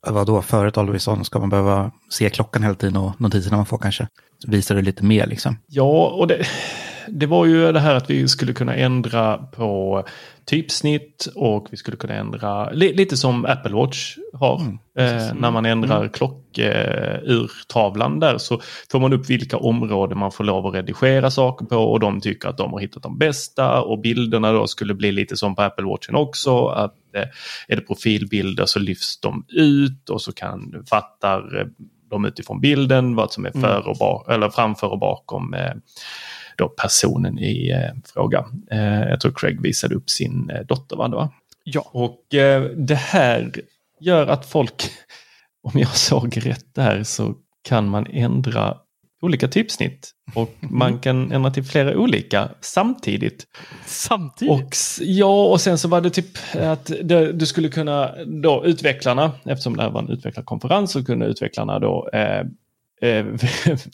vadå, 0.08 0.42
förut 0.42 0.78
Always 0.78 1.08
On 1.08 1.26
ska 1.26 1.40
man 1.40 1.50
behöva 1.50 1.92
se 2.10 2.30
klockan 2.30 2.64
hela 2.64 2.76
tiden 2.76 2.98
och 2.98 3.22
notiserna 3.22 3.58
man 3.58 3.66
får 3.66 3.78
kanske. 3.78 4.08
Visar 4.48 4.76
det 4.76 4.82
lite 4.82 5.04
mer 5.04 5.28
liksom. 5.28 5.58
Ja, 5.68 6.08
och 6.08 6.28
det, 6.28 6.46
det 7.12 7.26
var 7.26 7.46
ju 7.46 7.72
det 7.72 7.80
här 7.80 7.96
att 7.96 8.10
vi 8.10 8.28
skulle 8.28 8.54
kunna 8.54 8.76
ändra 8.76 9.38
på 9.38 10.04
typsnitt 10.46 11.28
och 11.36 11.68
vi 11.72 11.78
skulle 11.78 11.98
kunna 11.98 12.14
ändra 12.14 12.70
lite 12.72 13.18
som 13.18 13.46
Apple 13.46 13.76
Watch 13.76 14.18
har. 14.34 14.60
Mm, 14.60 14.80
eh, 14.98 15.34
när 15.34 15.52
man 15.52 15.66
ändrar 15.66 15.98
mm. 15.98 16.10
klockurtavlan 16.10 18.14
eh, 18.14 18.20
där 18.20 18.38
så 18.38 18.62
får 18.92 19.00
man 19.00 19.14
upp 19.14 19.30
vilka 19.30 19.58
områden 19.58 20.18
man 20.18 20.32
får 20.32 20.44
lov 20.44 20.68
att 20.68 20.74
redigera 20.74 21.32
saker 21.32 21.66
på 21.66 21.78
och 21.78 22.00
de 22.00 22.22
tycker 22.22 22.50
att 22.50 22.58
de 22.58 22.74
har 22.74 22.80
hittat 22.80 23.04
de 23.04 23.18
bästa 23.18 23.82
och 23.82 24.00
bilderna 24.00 24.52
då 24.52 24.68
skulle 24.68 24.94
bli 24.94 25.12
lite 25.12 25.38
som 25.38 25.56
på 25.56 25.62
Apple 25.62 25.86
Watchen 25.86 26.16
också. 26.16 26.66
Att 26.66 26.96
eh, 27.16 27.28
är 27.68 27.76
det 27.76 27.82
profilbilder 27.82 28.66
så 28.66 28.80
lyfts 28.80 29.22
de 29.22 29.46
ut 29.50 30.10
och 30.10 30.22
så 30.22 30.32
kan 30.32 30.84
fattar 30.90 31.70
de 32.10 32.26
utifrån 32.26 32.62
bilden 32.62 33.16
vad 33.16 33.32
som 33.32 33.46
är 33.46 33.56
mm. 33.56 33.62
för 33.62 33.88
och 33.88 33.98
bak, 33.98 34.32
eller 34.32 34.50
framför 34.50 34.88
och 34.88 35.00
bakom 35.00 35.54
eh, 35.54 35.74
då 36.60 36.70
personen 36.70 37.40
i 37.40 37.70
eh, 37.70 38.12
fråga. 38.14 38.46
Eh, 38.72 39.10
jag 39.10 39.22
tror 39.22 39.32
Craig 39.32 39.62
visade 39.62 39.96
upp 39.96 40.10
sin 40.10 40.50
eh, 40.50 40.62
dotter, 40.66 40.96
va? 40.96 41.08
va? 41.08 41.32
Ja. 41.64 41.90
Och 41.92 42.26
det 42.76 42.96
här 42.96 43.52
gör 44.00 44.28
att 44.28 44.46
folk, 44.46 44.84
om 45.64 45.80
jag 45.80 45.96
såg 45.96 46.46
rätt 46.46 46.76
där, 46.76 47.04
så 47.04 47.36
kan 47.64 47.90
man 47.90 48.08
ändra 48.08 48.78
olika 49.22 49.48
typsnitt. 49.48 50.12
Och 50.36 50.56
man 50.60 51.00
kan 51.00 51.32
ändra 51.32 51.52
till 51.52 51.64
flera 51.64 51.98
olika 51.98 52.50
samtidigt. 52.62 53.48
Samtidigt? 53.86 54.52
Och, 54.52 54.76
ja, 55.00 55.46
och 55.46 55.62
sen 55.62 55.78
så 55.78 55.88
var 55.88 56.02
det 56.02 56.10
typ 56.10 56.38
att 56.56 56.92
det, 57.04 57.32
du 57.32 57.46
skulle 57.46 57.70
kunna, 57.70 58.12
då 58.26 58.66
utvecklarna, 58.66 59.32
eftersom 59.46 59.78
det 59.78 59.84
här 59.84 59.90
var 59.90 60.02
en 60.02 60.10
utvecklarkonferens, 60.10 60.92
så 60.92 61.06
kunde 61.06 61.26
utvecklarna 61.26 61.80
då, 61.80 62.10
eh, 62.14 62.46
eh, 63.02 63.26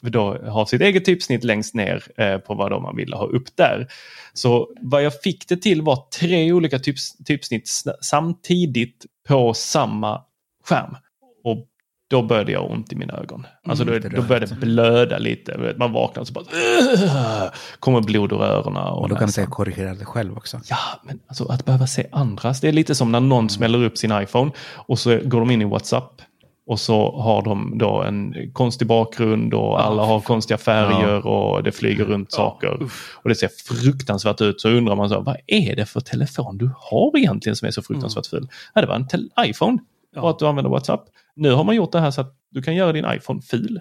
då 0.02 0.38
ha 0.50 0.66
sitt 0.66 0.80
eget 0.80 1.04
typsnitt 1.04 1.44
längst 1.44 1.74
ner 1.74 2.02
eh, 2.16 2.38
på 2.38 2.54
vad 2.54 2.82
man 2.82 2.96
ville 2.96 3.16
ha 3.16 3.26
upp 3.26 3.56
där. 3.56 3.88
Så 4.32 4.68
vad 4.80 5.02
jag 5.02 5.20
fick 5.20 5.48
det 5.48 5.56
till 5.56 5.82
var 5.82 5.96
tre 6.20 6.52
olika 6.52 6.78
typs, 6.78 7.16
typsnitt 7.24 7.70
samtidigt 8.00 9.06
på 9.28 9.54
samma 9.54 10.22
skärm. 10.64 10.96
Och 11.44 11.66
då 12.08 12.22
började 12.22 12.52
jag 12.52 12.70
ont 12.70 12.92
i 12.92 12.96
mina 12.96 13.14
ögon. 13.14 13.46
Alltså 13.64 13.84
Mm, 13.84 14.02
då, 14.02 14.08
då 14.08 14.22
började 14.22 14.46
det 14.46 14.54
blöda 14.54 15.18
lite. 15.18 15.74
Man 15.78 15.92
vaknar 15.92 16.20
och 16.20 16.26
så 16.26 16.32
bara... 16.32 16.44
"Ugh!" 16.44 17.50
Kommer 17.80 18.00
blod 18.00 18.32
ur 18.32 18.42
öronen. 18.42 18.82
Och, 18.82 19.02
Och 19.02 19.08
då 19.08 19.16
kan 19.16 19.26
du 19.26 19.32
säga 19.32 19.46
korrigera 19.46 19.94
det 19.94 20.04
själv 20.04 20.36
också. 20.36 20.60
Ja, 20.70 20.76
men 21.04 21.20
alltså 21.26 21.44
att 21.44 21.64
behöva 21.64 21.86
se 21.86 22.06
andras. 22.12 22.60
Det 22.60 22.68
är 22.68 22.72
lite 22.72 22.94
som 22.94 23.12
när 23.12 23.20
någon 23.20 23.50
smäller 23.50 23.84
upp 23.84 23.98
sin 23.98 24.12
iPhone 24.22 24.50
och 24.74 24.98
så 24.98 25.18
går 25.24 25.40
de 25.40 25.50
in 25.50 25.62
i 25.62 25.64
WhatsApp. 25.64 26.22
Och 26.66 26.80
så 26.80 27.20
har 27.20 27.42
de 27.42 27.78
då 27.78 28.02
en 28.02 28.34
konstig 28.52 28.88
bakgrund 28.88 29.54
och 29.54 29.84
alla 29.84 30.02
har 30.04 30.20
konstiga 30.20 30.58
färger 30.58 31.26
och 31.26 31.62
det 31.62 31.72
flyger 31.72 32.04
runt 32.04 32.32
saker. 32.32 32.78
Och 33.14 33.28
det 33.28 33.34
ser 33.34 33.50
fruktansvärt 33.68 34.40
ut. 34.40 34.60
Så 34.60 34.68
undrar 34.68 34.96
man 34.96 35.08
så, 35.08 35.20
vad 35.20 35.36
är 35.46 35.76
det 35.76 35.86
för 35.86 36.00
telefon 36.00 36.58
du 36.58 36.70
har 36.76 37.18
egentligen 37.18 37.56
som 37.56 37.66
är 37.66 37.72
så 37.72 37.82
fruktansvärt 37.82 38.26
ful? 38.26 38.48
Ja, 38.74 38.80
det 38.80 38.86
var 38.86 38.94
en 38.94 39.06
iPhone 39.50 39.78
och 40.16 40.30
att 40.30 40.38
du 40.38 40.46
använder 40.46 40.70
WhatsApp. 40.70 41.04
Nu 41.36 41.52
har 41.52 41.64
man 41.64 41.76
gjort 41.76 41.92
det 41.92 42.00
här 42.00 42.10
så 42.10 42.20
att 42.20 42.34
du 42.50 42.62
kan 42.62 42.74
göra 42.74 42.92
din 42.92 43.06
iPhone 43.16 43.42
ful. 43.42 43.80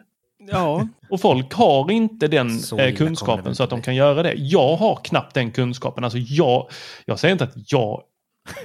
Ja. 0.52 0.88
Och 1.10 1.22
folk 1.22 1.54
har 1.54 1.92
inte 1.92 2.28
den 2.28 2.60
Så 2.60 2.78
eh, 2.80 2.96
kunskapen 2.96 3.56
så 3.56 3.64
att 3.64 3.70
de 3.70 3.82
kan 3.82 3.96
göra 3.96 4.24
det. 4.24 4.34
Jag 4.34 4.76
har 4.76 4.96
knappt 5.04 5.34
den 5.34 5.52
kunskapen. 5.52 6.04
Alltså 6.04 6.18
jag, 6.18 6.70
jag 7.06 7.20
säger 7.20 7.32
inte 7.32 7.44
att 7.44 7.72
jag 7.72 8.02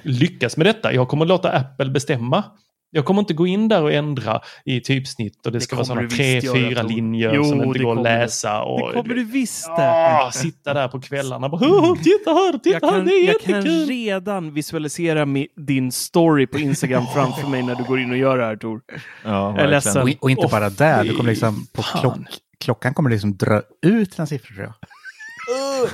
lyckas 0.02 0.56
med 0.56 0.66
detta. 0.66 0.92
Jag 0.92 1.08
kommer 1.08 1.26
låta 1.26 1.50
Apple 1.50 1.90
bestämma. 1.90 2.44
Jag 2.92 3.04
kommer 3.04 3.20
inte 3.20 3.34
gå 3.34 3.46
in 3.46 3.68
där 3.68 3.82
och 3.82 3.92
ändra 3.92 4.40
i 4.64 4.80
typsnitt 4.80 5.46
och 5.46 5.52
det, 5.52 5.58
Det 5.58 5.62
ska 5.64 5.76
vara 5.76 5.84
sådana 5.86 6.08
tre, 6.08 6.40
fyra 6.40 6.82
linjer 6.82 7.32
Jo, 7.34 7.44
som 7.44 7.64
inte 7.64 7.78
går 7.78 7.96
att 7.96 8.02
läsa. 8.02 8.62
Och, 8.62 8.88
Det 8.88 8.94
kommer 9.02 9.14
du 9.14 9.24
visst 9.24 9.66
det. 9.66 9.82
Ja, 9.82 10.30
sitta 10.32 10.74
där 10.74 10.88
på 10.88 11.00
kvällarna 11.00 11.46
och 11.46 11.50
bara 11.50 11.70
"Åh, 11.70 11.94
titta 12.02 12.30
här, 12.30 12.58
titta 12.58 12.78
Jag 12.82 12.90
här, 12.90 12.98
kan, 12.98 13.06
det 13.06 13.12
är 13.12 13.26
jag 13.26 13.40
kan 13.40 13.54
jättekul. 13.54 13.86
redan 13.88 14.54
visualisera 14.54 15.26
din 15.56 15.92
story 15.92 16.46
på 16.46 16.58
Instagram 16.58 17.04
framför 17.14 17.48
mig 17.48 17.62
när 17.62 17.74
du 17.74 17.84
går 17.84 18.00
in 18.00 18.10
och 18.10 18.16
gör 18.16 18.38
det 18.38 18.44
här 18.44 18.56
Tor. 18.56 18.80
Ja, 18.88 18.96
Jag 19.30 19.48
är 19.48 19.52
verkligen. 19.52 19.70
ledsen. 19.70 20.02
Och, 20.02 20.08
och 20.20 20.30
inte 20.30 20.42
Åh, 20.46 20.50
bara 20.50 20.70
där, 20.70 21.04
du 21.04 21.16
kommer 21.16 21.30
liksom 21.30 21.66
på 21.72 21.82
klock, 21.82 22.16
klockan 22.60 22.94
kommer 22.94 23.10
liksom 23.10 23.36
dra 23.36 23.62
ut 23.86 24.14
sina 24.14 24.26
siffror 24.26 24.54
tror 24.54 24.64
jag. 24.66 24.74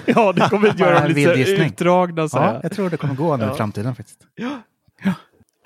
Ja, 0.06 0.32
det 0.32 0.40
kommer 0.50 0.68
att 0.68 0.78
göra 0.80 1.00
dem 1.00 1.12
lite 1.12 1.30
utdragna. 1.62 2.28
Så 2.28 2.36
Ja, 2.38 2.42
här. 2.42 2.60
jag 2.62 2.72
tror 2.72 2.90
det 2.90 2.96
kommer 2.96 3.14
gå 3.14 3.36
nu 3.36 3.44
Ja. 3.44 3.52
i 3.54 3.56
framtiden 3.56 3.94
faktiskt. 3.94 4.18
Ja, 4.34 4.62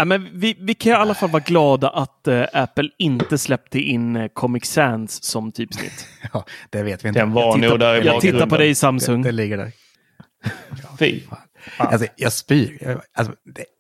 men 0.05 0.29
vi, 0.33 0.57
vi 0.61 0.75
kan 0.75 0.93
i 0.93 0.95
alla 0.95 1.15
fall 1.15 1.31
vara 1.31 1.43
glada 1.47 1.89
att 1.91 2.29
eh, 2.29 2.45
Apple 2.53 2.89
inte 2.99 3.39
släppte 3.39 3.79
in 3.81 4.17
eh, 4.17 4.29
Comic 4.29 4.65
Sans 4.65 5.25
som 5.25 5.53
typsnitt. 5.53 6.07
Ja, 6.33 6.45
det 6.71 6.83
vet 6.83 7.05
vi 7.05 7.09
inte. 7.09 7.21
Den 7.21 7.33
var 7.33 7.43
Jag 7.43 7.55
tittar- 7.55 7.69
nog 7.69 7.79
där 7.79 8.03
i 8.03 8.07
Jag 8.07 8.21
tittar 8.21 8.47
på 8.47 8.57
dig 8.57 8.75
Samsung. 8.75 9.23
Det, 9.23 9.29
det 9.29 9.33
ligger 9.33 9.57
där. 9.57 9.73
Fy. 10.99 11.21
Alltså, 11.77 12.07
jag 12.17 12.33
spyr. 12.33 12.79
Jag- 12.81 13.01
Alltså, 13.15 13.35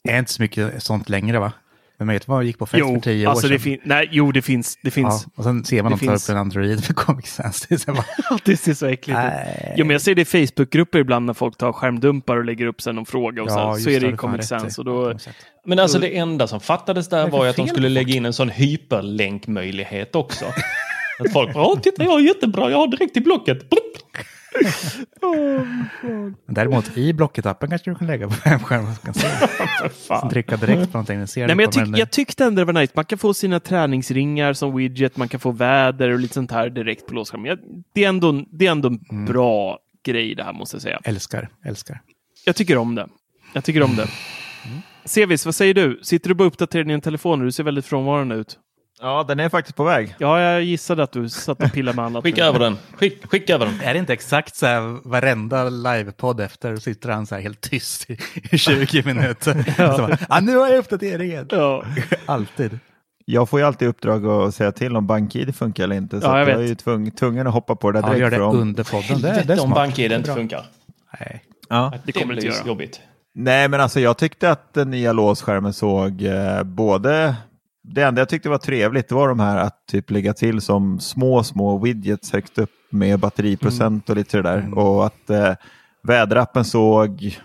det 0.05 0.12
är 0.12 0.19
inte 0.19 0.33
så 0.33 0.43
mycket 0.43 0.83
sånt 0.83 1.09
längre 1.09 1.39
va? 1.39 1.53
Men 2.00 2.07
man 2.07 2.14
vet 2.14 2.28
vad 2.28 2.45
gick 2.45 2.59
på 2.59 2.66
fest 2.66 2.85
för 2.85 2.95
Jo, 2.95 3.00
tio 3.00 3.28
alltså 3.28 3.47
år 3.47 3.50
det 3.50 3.59
sedan. 3.59 3.78
nej, 3.85 4.09
jo, 4.12 4.33
det 4.33 4.42
finns. 4.42 4.78
Det 4.83 4.90
finns. 4.90 5.25
Ja, 5.26 5.33
och 5.37 5.45
sen 5.45 5.64
ser 5.64 5.83
man 5.83 5.92
dem 5.92 5.99
ta 5.99 6.14
upp 6.14 6.28
en 6.28 6.37
Android 6.37 6.69
med 6.88 6.97
Comic 6.97 7.26
Sans. 7.26 7.66
Det 7.69 7.75
är 7.75 7.78
så 7.78 7.92
bara, 7.92 8.04
Det 8.45 8.57
ser 8.57 8.75
så 8.75 8.87
äckligt 8.87 9.19
ut. 9.19 9.25
Nej. 9.25 9.75
Jo, 9.76 9.85
men 9.87 9.95
jag 9.95 10.00
ser 10.00 10.14
det 10.14 10.23
i 10.23 10.25
Facebookgrupper 10.25 10.99
ibland 10.99 11.26
när 11.26 11.35
folk 11.35 11.57
tar 11.57 11.73
skärmdumpar 11.73 12.37
och 12.37 12.45
lägger 12.45 12.66
upp 12.66 12.80
sen 12.83 12.95
någon 12.95 13.07
fråga 13.07 13.42
och 13.42 13.49
Ja, 13.50 13.75
så, 13.76 13.80
så 13.83 13.90
är 13.90 14.00
det 14.00 14.09
i 14.09 14.16
Comic 14.16 14.47
Sans. 14.49 14.78
i. 14.78 14.80
Och 14.80 14.85
då, 14.85 15.14
Men 15.66 15.78
alltså 15.78 15.99
det 15.99 16.16
enda 16.16 16.47
som 16.47 16.61
fattades 16.61 17.09
där 17.09 17.26
är 17.26 17.30
var 17.30 17.38
för 17.38 17.45
ju 17.45 17.50
att 17.50 17.57
de 17.57 17.69
skulle 17.69 17.88
lägga 17.88 18.14
in 18.14 18.26
en 18.26 18.33
sån 18.33 18.49
hyperlänkmöjlighet 18.49 20.14
också. 20.16 20.45
att 21.19 21.33
folk 21.33 21.54
bara, 21.54 21.76
titta 21.80 22.04
jag 22.04 22.11
har 22.11 22.21
jättebra, 22.21 22.71
jag 22.71 22.78
har 22.78 22.88
direkt 22.88 23.12
till 23.14 23.23
blocket. 23.25 23.59
Men 26.47 26.54
Däremot 26.54 26.97
i 26.97 27.12
Blocket-appen 27.12 27.69
kanske 27.69 27.90
du 27.90 27.95
kan 27.95 28.07
lägga 28.07 28.28
på 28.28 28.35
skärmen 28.35 28.92
och 28.92 29.02
kan 29.04 29.14
se. 29.14 29.28
Sen 30.21 30.30
trycka 30.30 30.57
direkt 30.57 30.92
på 30.92 30.99
någonting. 30.99 31.26
Ser 31.26 31.47
Nej, 31.47 31.57
men 31.57 31.62
jag, 31.64 31.73
på 31.75 31.80
tyck, 31.87 31.99
jag 31.99 32.11
tyckte 32.11 32.45
ändå 32.45 32.61
det 32.61 32.73
var 32.73 32.80
nice. 32.80 32.92
Man 32.97 33.04
kan 33.04 33.19
få 33.19 33.35
sina 33.35 33.61
träningsringar 33.61 34.52
som 34.52 34.76
widget, 34.76 35.16
man 35.16 35.28
kan 35.28 35.40
få 35.40 35.50
väder 35.50 36.11
och 36.11 36.19
lite 36.19 36.35
sånt 36.35 36.50
här 36.50 36.71
direkt 36.71 37.07
på 37.07 37.14
låsskärmen. 37.14 37.59
Det 37.95 38.04
är 38.04 38.09
ändå, 38.09 38.45
det 38.52 38.66
är 38.66 38.71
ändå 38.71 38.88
en 38.88 39.00
Mm. 39.11 39.25
bra 39.26 39.78
grej 40.04 40.35
det 40.35 40.45
här 40.45 40.52
måste 40.52 40.75
jag 40.76 40.83
säga. 40.83 41.00
Älskar, 41.04 41.49
älskar. 41.64 42.00
Jag 42.47 42.57
tycker 42.57 42.76
om 42.76 42.95
det. 42.95 43.09
Jag 43.52 43.64
tycker 43.64 43.83
om 43.83 43.97
det. 43.97 44.02
Mm. 44.66 44.78
Sevis, 45.04 45.45
vad 45.47 45.54
säger 45.54 45.75
du? 45.75 46.00
Sitter 46.02 46.28
du 46.28 46.35
bara 46.35 46.45
och 46.45 46.52
uppdaterar 46.52 46.85
din 46.85 47.00
telefon? 47.00 47.45
Du 47.45 47.52
ser 47.52 47.64
väldigt 47.64 47.87
frånvarande 47.87 48.35
ut. 48.35 48.59
Ja, 49.02 49.25
den 49.28 49.40
är 49.40 49.49
faktiskt 49.49 49.76
på 49.76 49.85
väg. 49.85 50.14
Ja, 50.19 50.40
jag 50.40 50.62
gissade 50.62 51.02
att 51.02 51.12
du 51.12 51.28
satt 51.28 51.62
och 51.62 51.73
pillade 51.73 51.97
med 51.97 52.04
annat. 52.04 52.23
Skicka 52.25 52.45
över 52.45 52.59
den. 52.59 52.78
Skick, 52.97 53.26
skicka 53.30 53.54
över 53.54 53.66
den. 53.66 53.80
Är 53.85 53.92
det 53.92 53.99
inte 53.99 54.12
exakt 54.12 54.57
så 54.57 54.66
här 54.66 55.09
varenda 55.09 55.64
livepodd 55.69 56.40
efter 56.40 56.76
sitter 56.76 57.09
han 57.09 57.26
så 57.26 57.35
här 57.35 57.42
helt 57.42 57.61
tyst 57.61 58.11
i, 58.11 58.19
i 58.50 58.59
20 58.59 59.02
minuter? 59.07 59.75
ja. 59.78 59.99
Bara, 59.99 60.19
ah, 60.28 60.40
nu 60.40 60.57
har 60.57 60.69
jag 60.69 60.78
uppdateringen. 60.78 61.47
Ja. 61.50 61.85
Alltid. 62.26 62.78
Jag 63.25 63.49
får 63.49 63.61
ju 63.61 63.66
alltid 63.66 63.88
uppdrag 63.88 64.26
att 64.26 64.54
säga 64.54 64.73
till 64.73 64.97
om 64.97 65.07
BankID 65.07 65.54
funkar 65.57 65.85
eller 65.85 65.97
inte. 65.97 66.21
Så 66.21 66.26
Ja, 66.26 66.38
jag 66.38 66.42
att 66.42 66.54
jag 66.54 66.64
är 66.64 66.69
ju 66.69 66.75
tvung, 66.75 67.11
tvungen 67.11 67.47
att 67.47 67.52
hoppa 67.54 67.75
på 67.76 67.90
det 67.92 68.00
där 68.00 68.09
Ja, 68.09 68.14
direkt. 68.14 68.33
gör 68.33 68.38
det 68.38 68.45
om- 68.45 68.57
under 68.59 68.85
podden. 68.85 69.21
Det, 69.23 69.42
det 69.47 69.52
är 69.54 69.62
om. 69.62 69.71
BankID 69.71 70.12
inte 70.12 70.35
funkar. 70.35 70.64
Nej. 71.21 71.45
ja. 71.69 71.92
Det 72.04 72.12
kommer 72.12 72.35
inte 72.35 72.47
göra. 72.47 72.66
jobbigt. 72.66 73.00
Nej, 73.35 73.69
men 73.69 73.80
alltså 73.80 74.00
jag 74.00 74.19
tyckte 74.19 74.50
att 74.50 74.75
den 74.75 74.90
nya 74.90 75.12
låsskärmen 75.12 75.73
såg 75.73 76.23
eh, 76.23 76.62
både... 76.62 77.35
Det 77.83 78.03
enda 78.03 78.21
jag 78.21 78.29
tyckte 78.29 78.49
var 78.49 78.59
trevligt 78.59 79.09
det 79.09 79.15
var 79.15 79.29
de 79.29 79.41
här 79.41 79.57
att 79.57 79.87
typ 79.87 80.11
lägga 80.11 80.33
till 80.33 80.61
som 80.61 81.01
små, 81.01 81.43
små 81.43 81.79
widgets 81.79 82.33
högt 82.33 82.59
upp 82.59 82.71
med 82.91 83.21
batteriprocent 83.21 84.11
och 84.11 84.17
lite 84.17 84.37
det 84.37 84.43
där. 84.43 84.59
Mm. 84.59 84.79
Och 84.79 85.07
att 85.07 85.31
eh, 85.31 85.55
väderappen 86.03 86.65
såg 86.65 87.39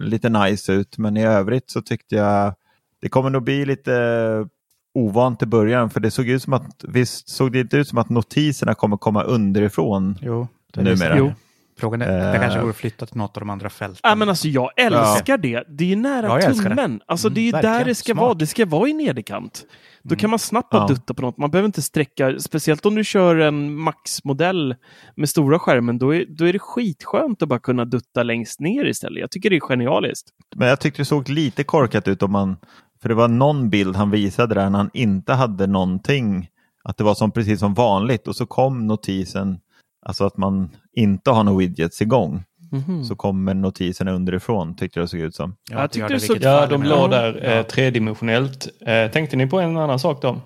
lite 0.00 0.28
nice 0.28 0.72
ut, 0.72 0.98
men 0.98 1.16
i 1.16 1.24
övrigt 1.24 1.70
så 1.70 1.82
tyckte 1.82 2.14
jag 2.14 2.54
det 3.00 3.08
kommer 3.08 3.30
nog 3.30 3.42
bli 3.42 3.66
lite 3.66 4.48
ovant 4.94 5.42
i 5.42 5.46
början, 5.46 5.90
för 5.90 6.00
det 6.00 6.10
såg 6.10 6.28
ut 6.28 6.42
som 6.42 6.52
att, 6.52 6.84
visst 6.88 7.28
såg 7.28 7.52
det 7.52 7.60
inte 7.60 7.76
ut 7.76 7.88
som 7.88 7.98
att 7.98 8.08
notiserna 8.08 8.74
kommer 8.74 8.96
komma 8.96 9.22
underifrån 9.22 10.18
Jo. 10.22 10.48
det 10.72 10.82
numera? 10.82 11.18
Jo. 11.18 11.32
Frågan 11.78 12.02
är, 12.02 12.06
det 12.18 12.34
Eh. 12.36 12.40
kanske 12.40 12.60
borde 12.60 12.72
flytta 12.72 13.06
till 13.06 13.16
något 13.16 13.36
av 13.36 13.40
de 13.40 13.50
andra 13.50 13.70
fälten. 13.70 14.00
Ja, 14.02 14.14
men 14.14 14.28
alltså 14.28 14.48
jag 14.48 14.70
älskar 14.76 15.38
det. 15.38 15.64
Det 15.68 15.92
är 15.92 15.96
nära 15.96 16.26
Ja, 16.26 16.40
älskar 16.40 16.68
det. 16.70 16.76
tummen. 16.76 17.00
Alltså 17.06 17.28
det 17.28 17.40
är 17.40 17.42
ju 17.42 17.48
Mm, 17.48 17.62
där 17.62 17.68
verkligen. 17.68 17.88
det 17.88 17.94
ska 17.94 18.12
Smart. 18.12 18.22
vara. 18.22 18.34
Det 18.34 18.46
ska 18.46 18.66
vara 18.66 18.88
i 18.88 18.92
nederkant. 18.92 19.64
Då 20.02 20.16
kan 20.16 20.30
man 20.30 20.38
snabbt 20.38 20.68
Ja. 20.72 20.86
dutta 20.88 21.14
på 21.14 21.22
något. 21.22 21.38
Man 21.38 21.50
behöver 21.50 21.66
inte 21.66 21.82
sträcka, 21.82 22.38
speciellt 22.38 22.86
om 22.86 22.94
du 22.94 23.04
kör 23.04 23.36
en 23.36 23.74
Max-modell 23.74 24.74
med 25.16 25.28
stora 25.28 25.58
skärmen, 25.58 25.98
då 25.98 26.14
är, 26.14 26.24
då 26.28 26.44
är 26.44 26.52
det 26.52 26.58
skitskönt 26.58 27.42
att 27.42 27.48
bara 27.48 27.58
kunna 27.58 27.84
dutta 27.84 28.22
längst 28.22 28.60
ner 28.60 28.84
istället. 28.84 29.20
Jag 29.20 29.30
tycker 29.30 29.50
det 29.50 29.56
är 29.56 29.60
genialiskt. 29.60 30.28
Men 30.56 30.68
jag 30.68 30.80
tyckte 30.80 31.00
det 31.00 31.06
såg 31.06 31.28
lite 31.28 31.64
korkat 31.64 32.08
ut 32.08 32.22
om 32.22 32.32
man, 32.32 32.56
för 33.02 33.08
det 33.08 33.14
var 33.14 33.28
någon 33.28 33.70
bild 33.70 33.96
han 33.96 34.10
visade 34.10 34.54
där 34.54 34.70
när 34.70 34.78
han 34.78 34.90
inte 34.92 35.32
hade 35.32 35.66
någonting, 35.66 36.48
att 36.84 36.96
det 36.96 37.04
var 37.04 37.14
som 37.14 37.30
precis 37.30 37.60
som 37.60 37.74
vanligt 37.74 38.28
och 38.28 38.36
så 38.36 38.46
kom 38.46 38.86
notisen, 38.86 39.58
alltså 40.04 40.24
att 40.26 40.36
man 40.36 40.70
inte 40.92 41.30
har 41.30 41.44
några 41.44 41.58
widgets 41.58 42.02
igång, 42.02 42.42
Mhm. 42.72 43.04
så 43.04 43.16
kommer 43.16 43.54
notiserna 43.54 44.10
underifrån 44.12 44.76
tyckte 44.76 44.98
jag 44.98 45.04
det 45.04 45.08
såg 45.10 45.20
ut 45.20 45.34
som. 45.34 45.56
Ja, 45.70 45.80
jag 45.80 45.90
tyckte 45.90 46.12
det 46.12 46.20
såg- 46.20 46.38
Ja, 46.40 46.66
de 46.66 46.82
la 46.82 47.08
där 47.08 47.40
Ja. 47.44 47.50
eh, 47.50 47.66
tredimensionellt. 47.66 48.68
Eh, 48.86 49.10
tänkte 49.10 49.36
ni 49.36 49.46
på 49.46 49.60
en 49.60 49.76
annan 49.76 49.98
sak 49.98 50.22
då? 50.22 50.36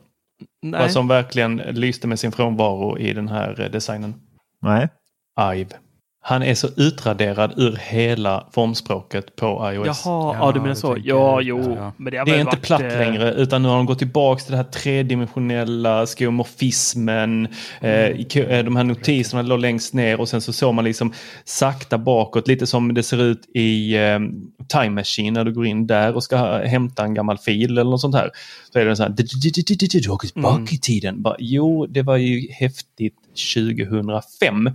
Nej. 0.62 0.80
Vad 0.80 0.90
som 0.92 1.08
verkligen 1.08 1.56
lyste 1.56 2.06
med 2.06 2.18
sin 2.18 2.32
frånvaro 2.32 2.98
i 2.98 3.12
den 3.12 3.28
här 3.28 3.60
eh, 3.60 3.70
designen? 3.70 4.14
Nej, 4.62 4.88
Ive. 5.54 5.70
Han 6.28 6.42
är 6.42 6.54
så 6.54 6.68
utraderad 6.76 7.52
ur 7.56 7.76
hela 7.80 8.47
formspråket 8.52 9.37
på 9.37 9.70
iOS. 9.73 9.87
Jaha, 9.87 9.94
ja, 10.04 10.37
Ja, 10.40 10.52
du 10.52 10.61
menar 10.61 10.75
så. 10.75 10.94
tänker 10.94 11.11
Ja, 11.11 11.40
jo. 11.40 11.75
Ja. 11.76 11.92
Men 11.97 12.12
det, 12.12 12.18
har 12.18 12.25
Det 12.26 12.30
är 12.30 12.32
väl 12.32 12.40
inte 12.40 12.56
varit, 12.56 12.62
platt 12.62 12.82
eh, 12.82 12.99
längre 12.99 13.32
utan 13.32 13.62
nu 13.62 13.68
har 13.68 13.76
de 13.76 13.87
gått 13.87 13.99
tillbaka 13.99 14.40
till 14.42 14.50
det 14.50 14.56
här 14.56 14.64
tredimensionella 14.64 16.06
skeuomorfismen. 16.06 17.49
Eh, 17.80 18.08
i 18.08 18.26
kö- 18.30 18.47
eh, 18.49 18.64
de 18.64 18.76
här 18.76 18.85
notiserna 18.85 19.42
låg 19.42 19.58
längst 19.61 19.94
ner 19.94 20.20
och 20.20 20.28
sen 20.28 20.40
så 20.40 20.52
såg 20.52 20.75
man 20.75 20.85
liksom 20.85 21.12
sakta 21.44 21.99
bakåt. 21.99 22.49
Lite 22.49 22.66
som 22.66 22.94
det 22.94 23.02
ser 23.02 23.23
ut 23.23 23.49
i 23.54 23.97
eh, 23.97 24.18
Time 24.68 24.90
Machine 24.90 25.35
när 25.35 25.44
du 25.44 25.52
går 25.52 25.66
in 25.66 25.87
där 25.87 26.14
och 26.14 26.23
ska 26.23 26.58
hämta 26.58 27.04
en 27.04 27.14
gammal 27.14 27.38
fil 27.38 27.70
eller 27.70 27.90
något 27.90 28.00
sånt 28.00 28.14
här. 28.14 28.30
Så 28.73 28.78
är 28.78 28.85
det 28.85 28.97
så 28.97 29.02
här. 29.02 29.11
Du 29.11 30.11
åker 30.11 30.28
tillbaka 30.28 30.75
i 30.75 30.78
tiden. 30.78 31.25
Jo, 31.38 31.87
det 31.87 32.02
var 32.02 32.16
ju 32.16 32.50
häftigt 32.52 33.16
2005. 33.54 34.70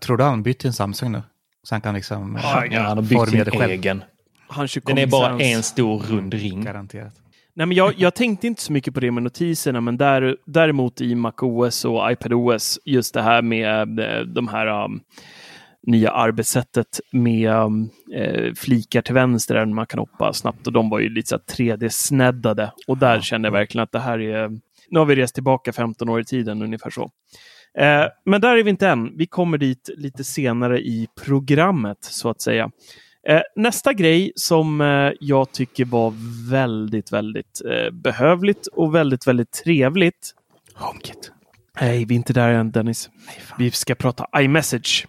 Tror 0.00 0.16
du 0.16 0.24
han 0.24 0.42
bytt 0.42 0.58
till 0.58 0.66
en 0.66 0.72
Samsung 0.72 1.12
nu? 1.12 1.22
Så 1.62 1.74
han 1.74 1.80
kan 1.80 1.94
liksom... 1.94 2.38
Ja, 2.42 2.80
han 2.82 2.98
har 2.98 3.04
formera 3.04 3.26
sin 3.26 3.44
det 3.44 3.50
själv. 3.50 3.72
egen. 3.72 4.02
Den 4.84 4.98
är 4.98 5.06
bara 5.06 5.40
en 5.40 5.62
stor 5.62 5.98
rund 5.98 6.34
ring. 6.34 6.64
Garanterat. 6.64 7.14
Nej, 7.54 7.66
men 7.66 7.76
jag, 7.76 7.94
jag 7.96 8.14
tänkte 8.14 8.46
inte 8.46 8.62
så 8.62 8.72
mycket 8.72 8.94
på 8.94 9.00
det 9.00 9.10
med 9.10 9.22
notiserna, 9.22 9.80
men 9.80 9.96
där, 9.96 10.36
däremot 10.46 11.00
i 11.00 11.14
MacOS 11.14 11.84
och 11.84 12.12
iPadOS, 12.12 12.78
just 12.84 13.14
det 13.14 13.22
här 13.22 13.42
med 13.42 13.98
eh, 13.98 14.20
de 14.20 14.48
här 14.48 14.84
um, 14.84 15.00
nya 15.86 16.10
arbetssättet 16.10 17.00
med 17.12 17.52
um, 17.52 17.90
eh, 18.14 18.54
flikar 18.54 19.02
till 19.02 19.14
vänster 19.14 19.54
där 19.54 19.66
man 19.66 19.86
kan 19.86 19.98
hoppa 19.98 20.32
snabbt 20.32 20.66
och 20.66 20.72
de 20.72 20.90
var 20.90 20.98
ju 20.98 21.08
lite 21.08 21.28
så 21.28 21.36
3D-sneddade 21.36 22.70
och 22.86 22.98
där 22.98 23.20
kände 23.20 23.46
jag 23.46 23.52
verkligen 23.52 23.82
att 23.82 23.92
det 23.92 23.98
här 23.98 24.18
är, 24.18 24.48
nu 24.90 24.98
har 24.98 25.06
vi 25.06 25.16
rest 25.16 25.34
tillbaka 25.34 25.72
15 25.72 26.08
år 26.08 26.20
i 26.20 26.24
tiden 26.24 26.62
ungefär 26.62 26.90
så. 26.90 27.10
Eh, 27.78 28.04
men 28.24 28.40
där 28.40 28.56
är 28.56 28.62
vi 28.62 28.70
inte 28.70 28.88
än. 28.88 29.16
Vi 29.16 29.26
kommer 29.26 29.58
dit 29.58 29.90
lite 29.96 30.24
senare 30.24 30.80
i 30.80 31.08
programmet 31.24 31.98
så 32.00 32.30
att 32.30 32.40
säga. 32.40 32.70
Eh, 33.28 33.40
nästa 33.56 33.92
grej 33.92 34.32
som 34.34 34.80
eh, 34.80 35.12
jag 35.20 35.52
tycker 35.52 35.84
var 35.84 36.14
väldigt, 36.50 37.12
väldigt 37.12 37.60
eh, 37.64 37.90
behövligt 37.90 38.66
och 38.66 38.94
väldigt, 38.94 39.26
väldigt 39.26 39.50
trevligt. 39.50 40.34
HomeKit. 40.74 41.32
Nej, 41.80 42.04
vi 42.04 42.14
är 42.14 42.16
inte 42.16 42.32
där 42.32 42.48
än 42.48 42.70
Dennis. 42.70 43.10
vi 43.58 43.70
ska 43.70 43.94
prata 43.94 44.26
iMessage. 44.40 45.06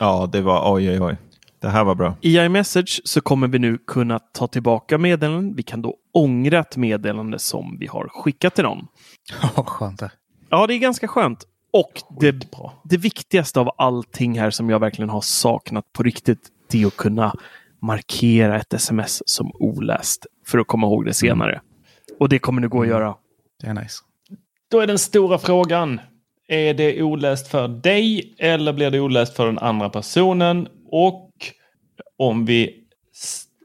Ja, 0.00 0.28
det 0.32 0.40
var 0.40 0.74
oj, 0.74 0.90
oj, 0.90 1.00
oj. 1.00 1.16
Det 1.60 1.68
här 1.68 1.84
var 1.84 1.94
bra. 1.94 2.16
I 2.20 2.38
iMessage 2.38 3.00
så 3.04 3.20
kommer 3.20 3.48
vi 3.48 3.58
nu 3.58 3.78
kunna 3.86 4.18
ta 4.18 4.46
tillbaka 4.46 4.98
meddelanden. 4.98 5.54
Vi 5.54 5.62
kan 5.62 5.82
då 5.82 5.96
ångra 6.12 6.58
ett 6.58 6.76
meddelande 6.76 7.38
som 7.38 7.76
vi 7.80 7.86
har 7.86 8.08
skickat 8.08 8.54
till 8.54 8.64
någon. 8.64 8.86
Ja, 9.56 9.64
skönt 9.64 10.00
det. 10.00 10.10
Ja, 10.48 10.66
det 10.66 10.74
är 10.74 10.78
ganska 10.78 11.08
skönt. 11.08 11.46
Och 11.72 11.92
det, 12.20 12.46
det 12.84 12.96
viktigaste 12.96 13.60
av 13.60 13.70
allting 13.78 14.38
här 14.38 14.50
som 14.50 14.70
jag 14.70 14.78
verkligen 14.78 15.10
har 15.10 15.20
saknat 15.20 15.92
på 15.92 16.02
riktigt, 16.02 16.48
det 16.70 16.82
är 16.82 16.86
att 16.86 16.96
kunna 16.96 17.34
markera 17.82 18.56
ett 18.56 18.72
sms 18.72 19.22
som 19.26 19.52
oläst 19.54 20.26
för 20.46 20.58
att 20.58 20.66
komma 20.66 20.86
ihåg 20.86 21.04
det 21.04 21.14
senare. 21.14 21.60
Och 22.18 22.28
det 22.28 22.38
kommer 22.38 22.60
nu 22.60 22.68
gå 22.68 22.82
att 22.82 22.88
göra. 22.88 23.14
Det 23.60 23.66
är 23.66 23.74
nice. 23.74 24.02
Då 24.70 24.80
är 24.80 24.86
den 24.86 24.98
stora 24.98 25.38
frågan. 25.38 26.00
Är 26.48 26.74
det 26.74 27.02
oläst 27.02 27.48
för 27.48 27.68
dig 27.68 28.34
eller 28.38 28.72
blir 28.72 28.90
det 28.90 29.00
oläst 29.00 29.36
för 29.36 29.46
den 29.46 29.58
andra 29.58 29.90
personen? 29.90 30.68
Och 30.90 31.30
om 32.18 32.44
vi 32.44 32.84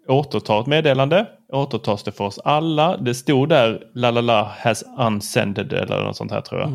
återtar 0.08 0.62
ett 0.62 0.68
meddelande, 0.68 1.28
återtas 1.54 2.04
det 2.04 2.12
för 2.12 2.24
oss 2.24 2.40
alla. 2.40 2.98
Det 2.98 3.16
stod 3.16 3.50
där 3.50 3.84
la 3.96 4.12
la 4.12 4.22
la 4.22 4.52
has 4.60 4.84
unsended 5.00 5.74
eller 5.74 6.04
något 6.04 6.18
sånt 6.18 6.32
här 6.32 6.42
tror 6.42 6.62
jag. 6.62 6.70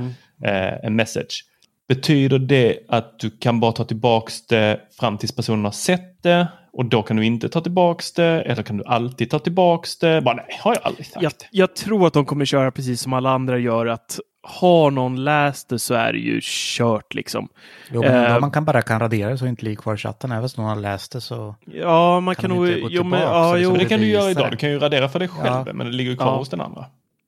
Eh, 0.45 0.85
en 0.85 0.97
message. 0.97 1.45
Betyder 1.89 2.39
det 2.39 2.79
att 2.89 3.19
du 3.19 3.31
kan 3.31 3.61
bara 3.61 3.73
ta 3.73 3.85
tillbaks 3.85 4.47
det 4.47 4.81
fram 5.01 5.19
tills 5.19 5.37
personen 5.37 5.65
har 5.65 5.73
sett 5.73 6.23
det 6.23 6.49
och 6.73 6.85
då 6.85 7.03
kan 7.03 7.17
du 7.17 7.25
inte 7.25 7.49
ta 7.49 7.61
tillbaks 7.61 8.13
det 8.13 8.43
eller 8.43 8.63
kan 8.63 8.77
du 8.77 8.85
alltid 8.85 9.31
ta 9.31 9.39
tillbaks 9.39 9.99
det? 9.99 10.21
Bara 10.23 10.35
nej, 10.35 10.59
har 10.61 10.75
jag 10.75 10.87
aldrig 10.87 11.07
sagt. 11.07 11.23
Jag, 11.23 11.33
jag 11.51 11.77
tror 11.77 12.07
att 12.07 12.13
de 12.13 12.25
kommer 12.25 12.45
köra 12.45 12.71
precis 12.71 13.01
som 13.01 13.13
alla 13.13 13.31
andra 13.31 13.59
gör, 13.59 13.87
att 13.87 14.21
har 14.43 14.91
någon 14.91 15.25
läst 15.25 15.69
det 15.69 15.79
så 15.79 15.95
är 15.95 16.13
det 16.13 16.19
ju 16.19 16.41
kört 16.43 17.15
liksom. 17.15 17.49
Jo, 17.93 18.03
men 18.03 18.35
om 18.35 18.41
man 18.41 18.51
kan 18.51 18.65
bara 18.65 18.83
kan 18.83 19.01
radera 19.01 19.31
det 19.31 19.39
så 19.39 19.47
inte 19.47 19.65
ligger 19.65 19.77
kvar 19.77 19.95
i 19.95 19.97
chatten. 19.97 20.33
Även 20.33 20.45
om 20.45 20.51
någon 20.57 20.67
har 20.69 20.77
läst 20.77 21.13
det 21.13 21.21
så... 21.21 21.55
Ja, 21.67 22.21
man 22.21 22.35
kan, 22.35 22.51
Kan 22.51 22.57
nog... 22.57 22.69
Jo, 22.91 23.05
men, 23.05 23.21
ja, 23.21 23.57
jo, 23.59 23.71
Men 23.71 23.79
det 23.79 23.85
kan 23.85 24.01
du 24.01 24.07
göra 24.07 24.31
idag. 24.31 24.47
det. 24.47 24.51
Du 24.51 24.57
kan 24.57 24.71
ju 24.71 24.79
radera 24.79 25.09
för 25.09 25.19
dig 25.19 25.29
själv 25.29 25.65
Ja. 25.67 25.73
men 25.75 25.87
det 25.87 25.93
ligger 25.93 26.17
kvar 26.17 26.27
Ja. 26.27 26.37
hos 26.37 26.49
den 26.49 26.61
andra. 26.61 26.85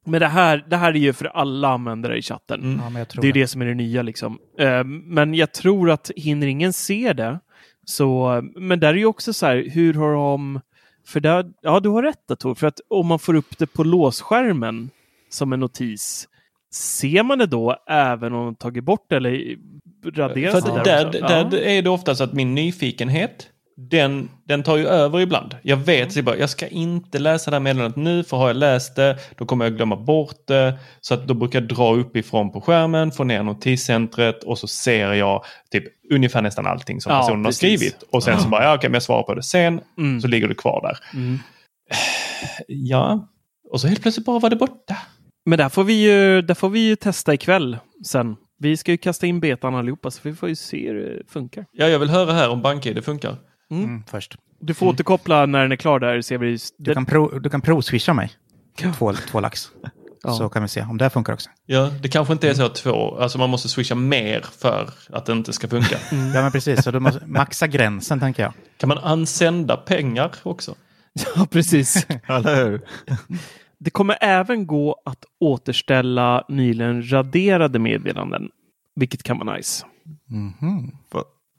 men 0.06 0.20
det 0.20 0.26
här, 0.26 0.64
det 0.68 0.76
här 0.76 0.92
är 0.92 0.98
ju 0.98 1.12
för 1.12 1.24
alla 1.26 1.68
användare 1.68 2.18
i 2.18 2.22
chatten. 2.22 2.60
Mm. 2.62 2.96
Ja, 2.96 3.04
Det 3.20 3.28
är 3.28 3.32
det 3.32 3.46
som 3.46 3.62
är 3.62 3.66
det 3.66 3.74
nya 3.74 4.02
liksom. 4.02 4.38
Eh, 4.58 4.84
Men 4.84 5.34
jag 5.34 5.52
tror 5.52 5.90
att 5.90 6.10
hinner 6.16 6.46
ingen 6.46 6.72
se 6.72 7.12
det 7.12 7.40
så, 7.84 8.40
men 8.56 8.80
där 8.80 8.88
är 8.88 8.94
ju 8.98 9.06
också 9.06 9.32
så 9.32 9.46
här, 9.46 9.64
hur 9.72 9.94
har 9.94 10.12
de, 10.12 10.60
för 11.06 11.20
där, 11.20 11.44
ja 11.62 11.80
du 11.80 11.88
har 11.88 12.02
rätt 12.02 12.38
Tor, 12.38 12.54
för 12.54 12.66
att 12.66 12.80
om 12.90 13.06
man 13.06 13.18
får 13.18 13.34
upp 13.34 13.58
det 13.58 13.66
på 13.66 13.84
låsskärmen 13.84 14.90
som 15.30 15.52
en 15.52 15.60
notis, 15.60 16.28
ser 16.74 17.22
man 17.22 17.38
det 17.38 17.46
då 17.46 17.76
även 17.88 18.32
om 18.34 18.44
de 18.44 18.54
tagit 18.54 18.84
bort 18.84 19.06
det 19.08 19.16
eller 19.16 19.56
raderas 20.14 20.64
För 20.64 20.76
det 20.78 20.84
där, 20.84 21.12
där, 21.12 21.44
där 21.44 21.58
är 21.62 21.82
det 21.82 21.90
ofta 21.90 22.14
så 22.14 22.24
att 22.24 22.32
min 22.32 22.54
nyfikenhet, 22.54 23.46
den, 23.76 24.30
den 24.48 24.62
tar 24.62 24.76
ju 24.76 24.86
över 24.86 25.20
ibland. 25.20 25.56
Jag 25.62 25.76
vet, 25.76 26.12
så 26.12 26.18
jag, 26.18 26.24
bara, 26.24 26.36
jag 26.36 26.50
ska 26.50 26.66
inte 26.68 27.18
läsa 27.18 27.50
det 27.50 27.54
här 27.54 27.60
meddelandet 27.60 27.96
nu, 27.96 28.24
för 28.24 28.36
har 28.36 28.46
jag 28.46 28.56
läst 28.56 28.96
det, 28.96 29.18
då 29.36 29.44
kommer 29.46 29.64
jag 29.64 29.76
glömma 29.76 29.96
bort 29.96 30.46
det. 30.46 30.78
Så 31.00 31.14
att 31.14 31.26
då 31.26 31.34
brukar 31.34 31.60
jag 31.60 31.68
dra 31.68 31.94
uppifrån 31.94 32.52
på 32.52 32.60
skärmen, 32.60 33.12
få 33.12 33.24
ner 33.24 33.42
notiscentret 33.42 34.45
och 34.45 34.58
så 34.58 34.66
ser 34.66 35.12
jag 35.12 35.45
typ 35.71 35.84
ungefär 36.12 36.42
nästan 36.42 36.66
allting 36.66 37.00
som 37.00 37.12
Ja, 37.12 37.21
personen 37.21 37.45
precis. 37.45 37.71
har 37.71 37.76
skrivit. 37.76 38.02
Och 38.12 38.23
sen 38.23 38.40
så 38.40 38.49
bara, 38.49 38.64
ja 38.64 38.75
okej, 38.75 38.90
men 38.90 38.95
jag 38.95 39.02
svarar 39.02 39.23
på 39.23 39.34
det 39.34 39.42
sen, 39.42 39.80
Mm. 39.99 40.21
så 40.21 40.28
ligger 40.28 40.49
det 40.49 40.54
kvar 40.54 40.80
där. 40.82 41.18
Mm. 41.21 41.38
Ja, 42.66 43.28
och 43.71 43.80
så 43.80 43.86
helt 43.88 44.02
plötsligt 44.02 44.26
bara 44.26 44.38
var 44.38 44.50
det 44.50 44.56
borta. 44.56 44.97
Men 45.50 45.58
där 45.58 45.69
får, 45.69 45.84
vi 45.84 45.93
ju, 45.93 46.43
där 46.43 46.54
får 46.54 46.71
vi 46.71 46.80
ju 46.80 46.97
testa 46.97 47.34
ikväll 47.34 47.78
sen. 48.06 48.36
Vi 48.58 48.76
ska 48.76 48.91
ju 48.91 48.99
kasta 48.99 49.26
in 49.26 49.41
betan 49.41 49.75
allihopa 49.75 50.10
så 50.10 50.21
vi 50.23 50.34
får 50.34 50.49
ju 50.49 50.56
se 50.56 50.89
hur 50.89 50.95
det 50.95 51.32
funkar. 51.32 51.67
Ja, 51.73 51.89
jag 51.89 51.99
vill 51.99 52.10
höra 52.10 52.32
här 52.32 52.49
om 52.49 52.63
BankID 52.63 53.04
funkar. 53.04 53.36
Mm, 53.71 54.02
först. 54.10 54.36
Du 54.60 54.75
får 54.75 54.86
återkoppla 54.86 55.47
när 55.47 55.63
den 55.63 55.73
är 55.73 55.76
klar 55.76 55.99
där. 55.99 56.21
Ser 56.21 56.39
vi, 56.39 56.58
Du 56.78 56.95
kan, 56.95 57.06
pro, 57.06 57.39
du 57.39 57.50
kan 57.50 57.60
provswisha 57.60 58.15
mig. 58.15 58.30
Två, 58.78 59.13
två 59.13 59.41
lax. 59.41 59.71
Ja. 60.23 60.32
Så 60.32 60.49
kan 60.49 60.63
vi 60.63 60.69
se 60.69 60.82
om 60.82 60.99
det 60.99 61.04
här 61.04 61.10
funkar 61.10 61.32
också. 61.32 61.50
Ja, 61.67 61.91
det 62.02 62.08
kanske 62.08 62.32
inte 62.32 62.49
är 62.49 62.54
så 62.54 62.65
att 62.67 62.75
två, 62.75 63.19
alltså 63.19 63.39
man 63.39 63.50
måste 63.50 63.69
swisha 63.69 63.95
mer 63.95 64.45
för 64.58 64.91
att 65.10 65.26
det 65.26 65.32
inte 65.32 65.52
ska 65.52 65.69
funka. 65.69 65.97
Ja, 66.10 66.43
men 66.43 66.52
precis. 66.52 66.84
Så 66.84 66.91
du 66.91 67.00
måste 67.00 67.26
maxa 67.26 67.67
gränsen, 67.67 68.21
tänker 68.21 68.43
jag. 68.43 68.52
Kan 68.76 68.89
man 68.89 68.99
ansända 68.99 69.76
pengar 69.76 70.34
också? 70.43 70.75
Ja, 71.36 71.47
precis. 71.50 72.06
Eller 72.28 72.65
hur? 72.65 72.80
Det 73.80 73.90
kommer 73.90 74.16
även 74.21 74.66
gå 74.66 74.97
att 75.04 75.25
återställa 75.40 76.45
nyligen 76.49 77.10
raderade 77.12 77.78
meddelanden, 77.78 78.49
vilket 78.95 79.23
kan 79.23 79.38
vara 79.38 79.56
nice. 79.56 79.86
Mhm. 80.28 80.90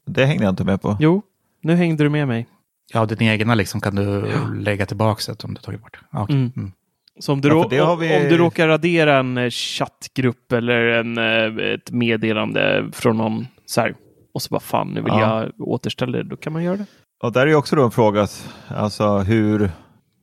Det 0.06 0.26
hängde 0.26 0.44
jag 0.44 0.52
inte 0.52 0.64
med 0.64 0.82
på. 0.82 0.98
Jo, 1.00 1.22
nu 1.62 1.76
hängde 1.76 2.04
du 2.04 2.10
med 2.10 2.28
mig. 2.28 2.48
Ja, 2.94 3.06
din 3.06 3.22
egna 3.22 3.56
liksom 3.56 3.82
kan 3.82 3.96
du 3.96 4.26
lägga 4.60 4.86
tillbaka 4.86 5.22
det 5.32 5.44
om 5.44 5.54
du 5.54 5.62
tagit 5.62 5.82
bort. 5.82 6.00
Ja, 6.12 6.24
okej. 6.24 6.36
Mm. 6.36 6.52
Mm. 6.56 6.72
Så 7.20 7.34
om 7.34 7.42
du, 7.42 7.48
Ja, 7.72 7.96
vi- 7.96 8.16
om 8.18 8.24
du 8.30 8.38
råkar 8.38 8.68
radera 8.68 9.18
en 9.20 9.38
eh, 9.38 9.50
chattgrupp 9.50 10.52
eller 10.52 10.78
en, 10.86 11.18
eh, 11.18 11.66
ett 11.74 11.92
meddelande 11.92 12.86
från 12.94 13.18
någon 13.18 13.48
så 13.66 13.82
här, 13.82 13.96
och 14.34 14.42
så 14.42 14.50
bara 14.50 14.60
fan, 14.60 14.88
nu 14.88 15.02
vill 15.02 15.14
Ja. 15.14 15.44
jag 15.44 15.52
återställa 15.68 16.18
det, 16.18 16.24
då 16.24 16.36
kan 16.36 16.54
man 16.54 16.64
göra 16.64 16.78
det. 16.78 16.86
Och 17.24 17.32
där 17.32 17.42
är 17.42 17.48
ju 17.48 17.56
också 17.56 17.76
då 17.76 17.84
en 17.86 17.92
fråga, 17.92 18.28
alltså 18.68 19.18
hur, 19.18 19.72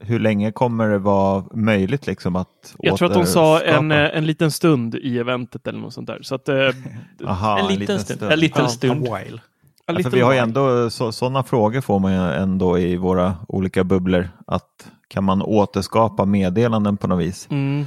hur 0.00 0.18
länge 0.18 0.52
kommer 0.52 0.88
det 0.88 0.98
vara 0.98 1.44
möjligt 1.54 2.06
liksom 2.06 2.36
att 2.36 2.74
Jag 2.78 2.96
tror 2.96 3.08
att 3.08 3.14
de 3.14 3.26
sa 3.26 3.60
en, 3.60 3.92
eh, 3.92 4.16
en 4.16 4.26
liten 4.26 4.50
stund 4.50 4.94
i 4.94 5.18
eventet 5.18 5.66
eller 5.66 5.78
något 5.78 5.92
sånt 5.94 6.06
där. 6.06 6.18
Så 6.22 6.34
att, 6.34 6.48
eh, 6.48 6.56
Aha, 7.26 7.58
en 7.58 7.66
liten 7.78 7.98
stund. 8.00 8.22
En 8.32 8.40
liten 8.40 8.62
Ja, 8.62 8.68
stund. 8.68 9.08
A 9.08 9.18
while. 9.18 9.34
en 9.36 9.40
Ja, 9.86 9.92
liten 9.94 10.10
för 10.10 10.16
vi 10.18 10.22
har 10.24 10.32
ju 10.32 10.36
while. 10.40 10.42
ändå, 10.42 10.90
så, 10.90 11.12
sådana 11.12 11.42
frågor 11.42 11.80
får 11.80 11.98
man 11.98 12.12
ju 12.12 12.18
ändå 12.18 12.78
i 12.78 12.96
våra 12.96 13.36
olika 13.48 13.84
bubblor. 13.84 14.28
Att 14.46 14.90
kan 15.08 15.24
man 15.24 15.42
återskapa 15.42 16.24
meddelanden 16.24 16.96
på 16.96 17.06
något 17.06 17.20
vis 17.26 17.48
Mm. 17.50 17.86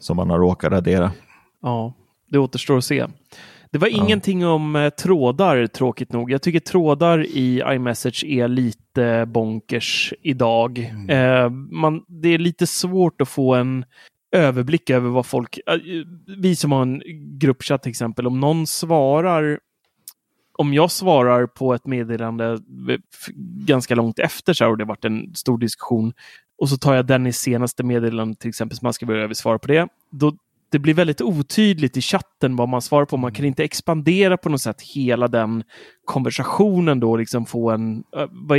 som 0.00 0.16
man 0.16 0.30
har 0.30 0.38
råkat 0.38 0.72
radera? 0.72 1.12
Ja, 1.62 1.92
det 2.30 2.38
återstår 2.38 2.78
att 2.78 2.84
se. 2.84 3.06
Det 3.70 3.78
var 3.78 3.88
ingenting 3.88 4.46
om 4.46 4.76
eh, 4.76 4.90
trådar, 4.90 5.66
tråkigt 5.66 6.12
nog. 6.12 6.30
Jag 6.30 6.42
tycker 6.42 6.60
trådar 6.60 7.24
i 7.26 7.62
iMessage 7.66 8.24
är 8.24 8.48
lite 8.48 9.26
bonkers 9.26 10.14
idag. 10.22 10.92
Eh, 11.08 11.50
man, 11.50 12.04
det 12.08 12.28
är 12.28 12.38
lite 12.38 12.66
svårt 12.66 13.20
att 13.20 13.28
få 13.28 13.54
en 13.54 13.84
överblick 14.32 14.90
över 14.90 15.10
vad 15.10 15.26
folk... 15.26 15.58
eh, 15.66 15.74
vi 16.38 16.56
som 16.56 16.72
har 16.72 16.82
en 16.82 17.02
gruppchatt 17.38 17.82
till 17.82 17.90
exempel, 17.90 18.26
om 18.26 18.40
någon 18.40 18.66
svarar 18.66 19.58
om 20.58 20.74
jag 20.74 20.90
svarar 20.90 21.46
på 21.46 21.74
ett 21.74 21.86
meddelande 21.86 22.52
eh, 22.52 22.98
ganska 23.66 23.94
långt 23.94 24.18
efter 24.18 24.52
så 24.52 24.64
har 24.64 24.76
det 24.76 24.84
varit 24.84 25.04
en 25.04 25.34
stor 25.34 25.58
diskussion 25.58 26.12
och 26.58 26.68
så 26.68 26.76
tar 26.76 26.94
jag 26.94 27.06
den 27.06 27.26
i 27.26 27.32
senaste 27.32 27.82
meddelandet 27.82 28.38
till 28.38 28.48
exempel 28.48 28.78
som 28.78 28.86
man 28.86 28.92
ska 28.92 29.06
börja 29.06 29.34
svara 29.34 29.58
på 29.58 29.68
det. 29.68 29.88
Då, 30.10 30.32
det 30.76 30.80
blir 30.80 30.94
väldigt 30.94 31.20
otydligt 31.20 31.96
i 31.96 32.00
chatten 32.00 32.56
vad 32.56 32.68
man 32.68 32.82
svarar 32.82 33.04
på. 33.04 33.16
Man 33.16 33.32
kan 33.32 33.44
inte 33.44 33.64
expandera 33.64 34.36
på 34.36 34.48
något 34.48 34.60
sätt 34.60 34.82
hela 34.82 35.28
den 35.28 35.62
konversationen 36.04 37.00
då, 37.00 37.16
liksom 37.16 37.46
få 37.46 37.70
en... 37.70 38.02
vad 38.30 38.58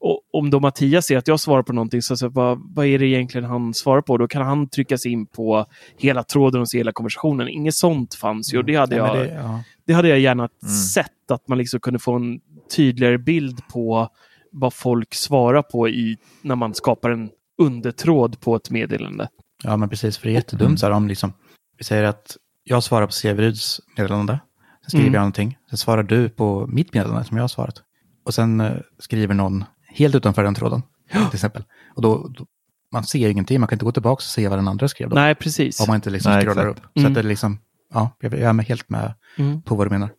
och, 0.00 0.20
om 0.32 0.50
då 0.50 0.60
Mattias 0.60 1.06
ser 1.06 1.18
att 1.18 1.28
jag 1.28 1.40
svarar 1.40 1.62
på 1.62 1.72
någonting, 1.72 2.02
så, 2.02 2.16
så 2.16 2.28
vad, 2.28 2.60
vad 2.74 2.86
är 2.86 2.98
det 2.98 3.06
egentligen 3.06 3.44
han 3.44 3.74
svarar 3.74 4.00
på? 4.00 4.18
Då 4.18 4.28
kan 4.28 4.42
han 4.42 4.68
trycka 4.68 4.98
sig 4.98 5.12
in 5.12 5.26
på 5.26 5.66
hela 5.98 6.22
tråden 6.22 6.60
och 6.60 6.70
se 6.70 6.78
hela 6.78 6.92
konversationen. 6.92 7.48
Inget 7.48 7.74
sånt 7.74 8.14
fanns 8.14 8.54
ju 8.54 8.58
och 8.58 8.64
det 8.64 8.74
hade 8.76 8.96
Ja, 8.96 9.16
jag... 9.16 9.26
det, 9.26 9.34
ja. 9.34 9.62
Det 9.86 9.92
hade 9.92 10.08
jag 10.08 10.18
gärna 10.18 10.48
Mm. 10.62 10.74
sett, 10.74 11.30
att 11.30 11.48
man 11.48 11.58
liksom 11.58 11.80
kunde 11.80 11.98
få 11.98 12.12
en 12.12 12.40
tydligare 12.76 13.18
bild 13.18 13.68
på 13.68 14.08
vad 14.52 14.74
folk 14.74 15.14
svarar 15.14 15.62
på 15.62 15.88
i, 15.88 16.16
när 16.42 16.56
man 16.56 16.74
skapar 16.74 17.10
en 17.10 17.30
undertråd 17.58 18.40
på 18.40 18.56
ett 18.56 18.70
meddelande. 18.70 19.28
Ja, 19.64 19.76
men 19.76 19.88
precis. 19.88 20.18
För 20.18 20.26
det 20.26 20.32
är 20.32 20.34
jättedumt 20.34 20.80
så 20.80 20.86
här 20.86 20.92
om 20.92 21.08
liksom, 21.08 21.32
vi 21.78 21.84
säger 21.84 22.04
att 22.04 22.36
jag 22.64 22.82
svarar 22.82 23.06
på 23.06 23.12
Severyds 23.12 23.80
meddelande. 23.96 24.38
Sen 24.82 24.90
skriver 24.90 25.04
Mm. 25.06 25.14
jag 25.14 25.20
någonting. 25.20 25.58
Sen 25.70 25.78
svarar 25.78 26.02
du 26.02 26.28
på 26.28 26.66
mitt 26.66 26.94
meddelande 26.94 27.24
som 27.24 27.36
jag 27.36 27.42
har 27.44 27.48
svarat. 27.48 27.82
Och 28.24 28.34
sen 28.34 28.60
eh, 28.60 28.72
skriver 28.98 29.34
någon 29.34 29.64
helt 29.88 30.14
utanför 30.14 30.44
den 30.44 30.54
tråden. 30.54 30.82
Till 31.12 31.34
exempel. 31.34 31.64
Och 31.94 32.02
då, 32.02 32.28
då 32.28 32.46
man 32.92 33.04
ser 33.04 33.28
ingenting, 33.28 33.60
man 33.60 33.68
kan 33.68 33.76
inte 33.76 33.84
gå 33.84 33.92
tillbaka 33.92 34.18
och 34.18 34.22
se 34.22 34.48
vad 34.48 34.58
den 34.58 34.68
andra 34.68 34.88
skrev 34.88 35.08
då. 35.08 35.14
Nej, 35.14 35.34
precis. 35.34 35.80
Om 35.80 35.84
man 35.88 35.94
inte 35.96 36.10
liksom 36.10 36.32
Nej, 36.32 36.42
scrollar 36.42 36.62
exakt. 36.68 36.78
upp. 36.78 36.90
Så 36.94 37.00
Mm. 37.00 37.12
att 37.12 37.14
det 37.14 37.20
är 37.20 37.24
liksom, 37.24 37.58
ja, 37.94 38.10
jag 38.20 38.32
jag 38.32 38.40
är 38.40 38.52
med- 38.52 38.66
helt 38.66 38.88
med 38.88 39.14
Mm. 39.38 39.62
på 39.62 39.74
vad 39.74 39.86
du 39.86 39.90
menar. 39.90 40.10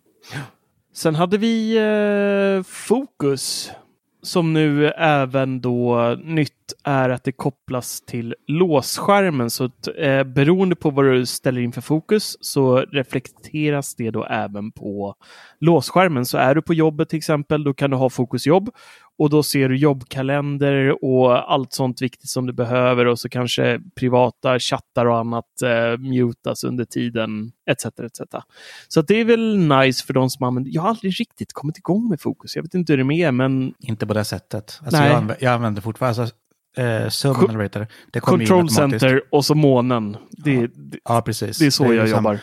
Sen 0.93 1.15
hade 1.15 1.38
vi 1.38 1.77
eh, 2.58 2.63
Fokus 2.63 3.71
som 4.26 4.54
nu 4.54 4.88
även 4.90 5.62
då 5.62 6.16
nytt 6.24 6.52
är 6.84 7.10
att 7.10 7.24
det 7.24 7.32
kopplas 7.32 8.02
till 8.02 8.36
låsskärmen. 8.48 9.50
Så 9.50 9.64
att, 9.64 9.88
eh, 9.98 10.24
beroende 10.24 10.76
på 10.76 10.90
vad 10.90 11.06
du 11.06 11.26
ställer 11.26 11.62
in 11.62 11.72
för 11.72 11.82
fokus 11.82 12.38
så 12.42 12.78
reflekteras 12.78 13.96
det 13.96 14.12
då 14.12 14.26
även 14.26 14.72
på 14.72 15.16
låsskärmen. 15.60 16.26
Så 16.26 16.38
är 16.38 16.56
du 16.56 16.62
på 16.62 16.74
jobbet 16.74 17.10
till 17.10 17.18
exempel, 17.18 17.64
då 17.64 17.74
kan 17.74 17.90
du 17.90 17.98
ha 17.98 18.10
fokusjobb 18.10 18.70
och 19.17 19.30
då 19.30 19.43
ser 19.43 19.69
du 19.69 19.78
jobbkalender 19.78 21.04
och 21.04 21.54
allt 21.54 21.73
sånt 21.73 22.01
viktigt 22.01 22.30
som 22.30 22.45
du 22.45 22.54
behöver 22.54 23.06
och 23.06 23.19
så 23.19 23.30
kanske 23.30 23.80
privata 23.99 24.60
chattar 24.60 25.06
och 25.06 25.17
annat 25.17 25.62
eh, 25.63 25.97
mutas 25.97 26.63
under 26.63 26.86
tiden 26.86 27.51
etc. 27.71 27.86
etc. 27.86 28.21
Så 28.88 29.01
det 29.01 29.21
är 29.21 29.25
väl 29.25 29.58
nice 29.58 30.06
för 30.06 30.13
de 30.13 30.30
som 30.30 30.43
använder. 30.43 30.71
Jag 30.73 30.82
har 30.82 30.89
aldrig 30.89 31.19
riktigt 31.19 31.54
kommit 31.54 31.78
igång 31.78 32.10
med 32.10 32.21
fokus. 32.21 32.56
Jag 32.56 32.63
vet 32.63 32.73
inte 32.73 32.93
hur 32.93 32.97
det 32.97 33.01
är 33.01 33.06
med, 33.06 33.34
men 33.34 33.73
Inte 33.80 34.08
på 34.08 34.13
det 34.13 34.23
sättet. 34.23 34.80
Alltså 34.84 34.99
Nej. 34.99 35.08
jag, 35.10 35.17
använder, 35.17 35.38
jag 35.45 35.54
använder 35.54 35.82
fortfarande, 35.82 36.21
alltså, 36.21 36.36
eh, 36.78 37.62
det? 37.80 37.88
Det 38.12 38.19
Control. 38.19 38.69
Center 38.69 39.21
och 39.32 39.45
så 39.45 39.56
månen. 39.56 40.17
Det, 40.32 40.67
det, 40.67 40.99
Ja, 41.04 41.21
precis. 41.21 41.58
det 41.58 41.65
är 41.65 41.69
så 41.69 41.86
ju 41.86 41.93
jag 41.93 42.04
liksom- 42.04 42.17
jobbar. 42.17 42.39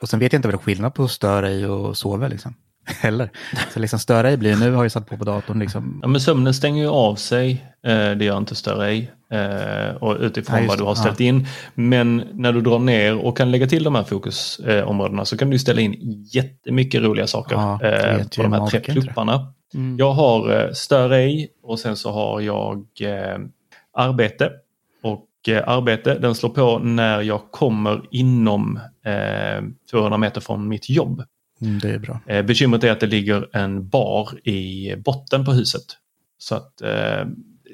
Och 0.00 0.08
sen 0.08 0.20
vet 0.20 0.32
jag 0.32 0.38
inte 0.38 0.48
vad 0.48 0.54
det 0.54 0.62
är 0.62 0.64
skillnad 0.64 0.94
på 0.94 1.04
att 1.04 1.10
störa 1.10 1.50
i 1.50 1.64
och 1.64 1.96
sova 1.96 2.28
liksom. 2.28 2.54
Heller. 3.00 3.30
Så 3.72 3.80
liksom 3.80 3.98
störa 3.98 4.32
i 4.32 4.36
blir 4.36 4.56
nu 4.56 4.72
har 4.72 4.84
jag 4.84 4.92
satt 4.92 5.06
på 5.06 5.16
på 5.16 5.24
datorn 5.24 5.58
liksom. 5.58 5.98
Ja, 6.02 6.08
men 6.08 6.20
sömnen 6.20 6.54
stänger 6.54 6.82
ju 6.82 6.88
av 6.88 7.14
sig. 7.14 7.64
Eh, 7.86 8.10
det 8.10 8.24
gör 8.24 8.38
inte 8.38 8.54
större 8.54 8.86
ej. 8.86 9.12
Eh, 9.30 9.94
och 9.94 10.16
utifrån 10.20 10.56
Ja, 10.56 10.62
just 10.62 10.68
vad 10.68 10.78
du 10.78 10.84
har 10.84 10.94
ställt 10.94 11.20
in. 11.20 11.46
Men 11.74 12.22
när 12.32 12.52
du 12.52 12.60
drar 12.60 12.78
ner 12.78 13.18
och 13.18 13.36
kan 13.36 13.50
lägga 13.50 13.66
till 13.66 13.84
de 13.84 13.94
här 13.94 14.02
fokusområdena 14.02 15.24
så 15.24 15.36
kan 15.38 15.50
du 15.50 15.58
ställa 15.58 15.80
in 15.80 16.24
jättemycket 16.32 17.02
roliga 17.02 17.26
saker 17.26 17.56
Ja, 17.56 17.82
eh, 17.82 18.18
på 18.36 18.42
de 18.42 18.52
här 18.52 18.66
tre 18.66 18.80
plupparna. 18.80 19.52
Mm. 19.74 19.96
Jag 19.98 20.12
har 20.12 20.64
eh, 20.64 20.72
stör 20.72 21.10
ej 21.10 21.48
och 21.62 21.78
sen 21.78 21.96
så 21.96 22.12
har 22.12 22.40
jag 22.40 22.86
eh, 23.00 23.38
arbete. 23.92 24.50
Och 25.02 25.48
eh, 25.48 25.68
arbete 25.68 26.18
den 26.18 26.34
slår 26.34 26.50
på 26.50 26.78
när 26.78 27.22
jag 27.22 27.50
kommer 27.50 28.02
inom 28.10 28.80
eh, 29.04 29.64
200 29.90 30.18
meter 30.18 30.40
från 30.40 30.68
mitt 30.68 30.90
jobb. 30.90 31.22
Mm, 31.62 31.78
det 31.78 31.90
är 31.90 31.98
bra. 31.98 32.20
Eh, 32.26 32.42
bekymret 32.42 32.84
är 32.84 32.90
att 32.92 33.00
det 33.00 33.06
ligger 33.06 33.56
en 33.56 33.88
bar 33.88 34.48
i 34.48 34.94
botten 34.96 35.44
på 35.44 35.52
huset. 35.52 35.82
Så 36.38 36.54
att 36.54 36.80
eh, 36.80 36.88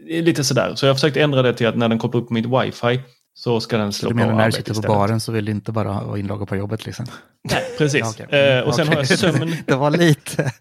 det 0.06 0.18
är 0.18 0.22
lite 0.22 0.44
sådär. 0.44 0.72
Så 0.74 0.86
jag 0.86 0.90
har 0.90 0.94
försökt 0.94 1.16
ändra 1.16 1.42
det 1.42 1.54
till 1.54 1.66
att 1.66 1.76
när 1.76 1.88
den 1.88 1.98
kopplar 1.98 2.20
upp 2.20 2.30
mitt 2.30 2.46
wifi 2.46 3.00
så 3.34 3.60
ska 3.60 3.76
den 3.78 3.92
slå 3.92 4.10
på 4.10 4.16
menar 4.16 4.34
när 4.34 4.46
du 4.46 4.52
sitter 4.52 4.64
på 4.64 4.70
istället. 4.72 4.88
baren 4.96 5.20
så 5.20 5.32
vill 5.32 5.44
du 5.44 5.52
inte 5.52 5.72
bara 5.72 6.04
vara 6.04 6.18
inloggad 6.18 6.48
på 6.48 6.56
jobbet 6.56 6.86
liksom? 6.86 7.06
Nej, 7.50 7.62
precis. 7.78 8.00
Ja, 8.18 8.24
okej. 8.26 8.40
eh, 8.58 8.60
och 8.62 8.74
sen 8.74 8.86
Okej. 8.88 8.96
har 8.96 9.02
jag 9.10 9.18
sömn. 9.18 9.54
det 9.66 9.74
var 9.76 9.90
lite, 9.90 10.52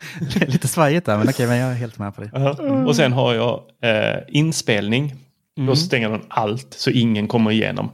lite 0.47 0.67
svajigt 0.67 1.05
där, 1.05 1.17
men 1.17 1.29
okej, 1.29 1.47
men 1.47 1.57
jag 1.57 1.69
är 1.71 1.75
helt 1.75 1.99
med 1.99 2.15
på 2.15 2.21
det. 2.21 2.29
Ja. 2.33 2.49
Och 2.85 2.95
sen 2.95 3.13
har 3.13 3.33
jag 3.33 3.61
eh, 3.83 4.19
inspelning. 4.27 5.15
Då 5.55 5.61
Mm. 5.61 5.75
stänger 5.75 6.09
den 6.09 6.21
allt 6.27 6.73
så 6.73 6.89
ingen 6.89 7.27
kommer 7.27 7.51
igenom. 7.51 7.91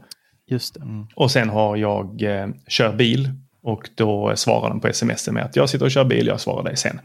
Just 0.50 0.74
det. 0.74 0.82
Och 1.16 1.32
sen 1.32 1.50
har 1.50 1.76
jag 1.78 2.22
eh, 2.22 2.48
kör 2.68 2.94
bil 2.96 3.30
och 3.68 3.90
då 3.96 4.34
svarar 4.36 4.70
den 4.70 4.80
på 4.80 4.88
sms 4.88 5.28
med 5.28 5.46
att 5.46 5.56
jag 5.56 5.70
sitter 5.70 5.86
och 5.86 5.92
kör 5.92 6.06
bil, 6.06 6.28
jag 6.28 6.42
svarar 6.42 6.64
dig 6.64 6.78
sen. 6.78 7.00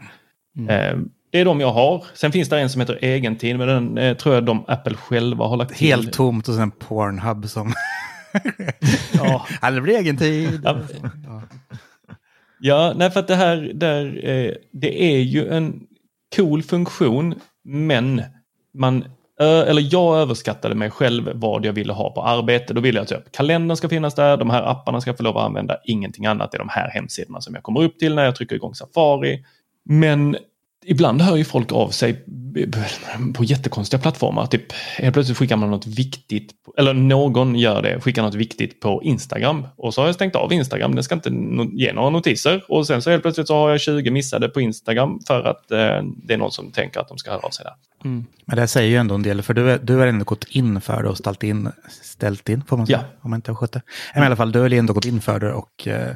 Mm. 0.57 0.69
Eh, 0.69 1.05
det 1.31 1.39
är 1.39 1.45
de 1.45 1.59
jag 1.59 1.71
har. 1.71 2.05
Sen 2.13 2.31
finns 2.31 2.49
det 2.49 2.59
en 2.59 2.69
som 2.69 2.81
heter 2.81 3.05
egentid, 3.05 3.57
men 3.57 3.67
den 3.67 3.97
eh, 3.97 4.17
tror 4.17 4.35
jag 4.35 4.45
de 4.45 4.65
Apple 4.67 4.97
själva 4.97 5.45
har 5.45 5.57
lagt 5.57 5.75
till. 5.75 5.87
Helt 5.87 6.13
tomt 6.13 6.47
och 6.47 6.55
sen 6.55 6.71
Pornhub 6.71 7.49
som... 7.49 7.73
Ja. 9.61 9.71
det 9.71 9.81
blir 9.81 9.97
egen 9.97 10.17
tid. 10.17 10.61
Ja. 10.63 10.79
Ja. 12.59 12.93
Nej 12.95 13.11
för 13.11 13.19
att 13.19 13.27
det 13.27 13.35
här 13.35 13.71
där, 13.73 14.29
eh, 14.29 14.51
det 14.71 15.03
är 15.03 15.19
ju 15.19 15.49
en 15.49 15.79
cool 16.35 16.63
funktion, 16.63 17.35
men 17.63 18.21
man 18.73 19.05
Eh, 19.39 19.59
eller 19.69 19.87
jag 19.91 20.17
överskattade 20.17 20.75
mig 20.75 20.89
själv 20.89 21.31
vad 21.33 21.65
jag 21.65 21.73
ville 21.73 21.93
ha 21.93 22.13
på 22.13 22.23
arbete. 22.23 22.73
Då 22.73 22.81
ville 22.81 22.99
jag 22.99 23.07
typ 23.07 23.31
kalendern 23.31 23.77
ska 23.77 23.89
finnas 23.89 24.15
där, 24.15 24.37
de 24.37 24.49
här 24.49 24.63
apparna 24.63 25.01
ska 25.01 25.13
få 25.13 25.23
lov 25.23 25.37
att 25.37 25.45
använda, 25.45 25.77
ingenting 25.83 26.25
annat 26.25 26.53
är 26.53 26.57
de 26.59 26.69
här 26.69 26.89
hemsidorna 26.89 27.41
som 27.41 27.53
jag 27.55 27.63
kommer 27.63 27.83
upp 27.83 27.99
till 27.99 28.15
när 28.15 28.25
jag 28.25 28.35
trycker 28.35 28.55
igång 28.55 28.75
Safari. 28.75 29.45
Men 29.85 30.37
ibland 30.85 31.21
hör 31.21 31.35
ju 31.35 31.43
folk 31.43 31.71
av 31.71 31.89
sig 31.89 32.25
på 33.33 33.43
jättekonstiga 33.43 34.01
plattformar. 34.01 34.45
Typ 34.45 34.71
helt 34.97 35.13
plötsligt 35.13 35.37
skickar 35.37 35.55
man 35.57 35.71
något 35.71 35.87
viktigt, 35.87 36.51
eller 36.77 36.93
någon 36.93 37.55
gör 37.55 37.81
det, 37.81 38.01
skickar 38.01 38.21
något 38.23 38.35
viktigt 38.35 38.79
på 38.79 39.03
Instagram. 39.03 39.67
Och 39.75 39.93
så 39.93 40.01
har 40.01 40.05
jag 40.07 40.15
stängt 40.15 40.35
av 40.35 40.53
Instagram, 40.53 40.95
den 40.95 41.03
ska 41.03 41.15
inte 41.15 41.29
ge 41.73 41.93
några 41.93 42.09
notiser. 42.09 42.63
Och 42.67 42.87
sen 42.87 43.01
så 43.01 43.09
helt 43.09 43.21
plötsligt 43.23 43.47
så 43.47 43.55
har 43.55 43.69
jag 43.69 43.81
20 43.81 44.11
missade 44.11 44.49
på 44.49 44.61
Instagram 44.61 45.19
för 45.27 45.43
att 45.43 45.71
eh, 45.71 45.77
det 46.23 46.33
är 46.33 46.37
någon 46.37 46.51
som 46.51 46.71
tänker 46.71 46.99
att 46.99 47.07
de 47.07 47.17
ska 47.17 47.31
höra 47.31 47.41
av 47.41 47.49
sig 47.49 47.65
där. 47.65 47.73
Mm. 48.09 48.25
Men 48.45 48.57
det 48.57 48.67
säger 48.67 48.89
ju 48.89 48.97
ändå 48.97 49.15
en 49.15 49.23
del, 49.23 49.41
för 49.41 49.53
du, 49.53 49.77
du 49.83 49.95
har 49.95 50.07
ändå 50.07 50.25
gått 50.25 50.43
in 50.49 50.81
för 50.81 51.03
det 51.03 51.09
och 51.09 51.17
ställt 51.17 51.43
in, 51.43 51.69
ställt 52.01 52.49
in, 52.49 52.63
får 52.67 52.77
man 52.77 52.87
säga, 52.87 53.03
Ja. 53.11 53.17
om 53.21 53.29
man 53.29 53.37
inte 53.37 53.51
har 53.51 53.55
skött 53.55 53.71
det. 53.71 53.81
Men 54.13 54.23
i 54.23 54.25
alla 54.25 54.35
fall, 54.35 54.51
du 54.51 54.59
har 54.59 54.73
ändå 54.73 54.93
gått 54.93 55.05
in 55.05 55.21
för 55.21 55.39
det 55.39 55.53
och 55.53 55.87
eh, 55.87 56.15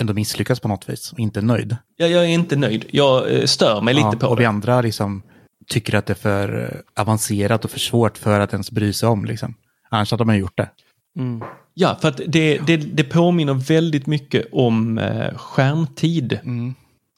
ändå 0.00 0.14
misslyckats 0.14 0.60
på 0.60 0.68
något 0.68 0.88
vis 0.88 1.12
och 1.12 1.18
inte 1.18 1.40
nöjd. 1.40 1.76
Jag, 1.96 2.10
jag 2.10 2.24
är 2.24 2.28
inte 2.28 2.56
nöjd. 2.56 2.84
Jag 2.90 3.34
eh, 3.34 3.44
stör 3.44 3.80
mig 3.80 3.94
lite 3.94 4.08
Ja, 4.12 4.18
på 4.18 4.26
och 4.26 4.38
vi 4.38 4.42
det. 4.42 4.48
andra 4.48 4.80
liksom 4.80 5.22
tycker 5.68 5.94
att 5.94 6.06
det 6.06 6.12
är 6.12 6.14
för 6.14 6.62
eh, 6.96 7.02
avancerat 7.02 7.64
och 7.64 7.70
för 7.70 7.78
svårt 7.80 8.18
för 8.18 8.40
att 8.40 8.52
ens 8.52 8.70
bry 8.70 8.92
sig 8.92 9.08
om. 9.08 9.24
Liksom. 9.24 9.54
Annars 9.90 10.10
hade 10.10 10.24
man 10.24 10.38
gjort 10.38 10.56
det. 10.56 10.68
Mm. 11.18 11.42
Ja, 11.74 11.98
för 12.00 12.08
att 12.08 12.20
det, 12.26 12.58
det, 12.58 12.76
det 12.76 13.04
påminner 13.04 13.54
väldigt 13.54 14.06
mycket 14.06 14.46
om 14.52 14.98
eh, 14.98 15.34
skärmtid. 15.36 16.38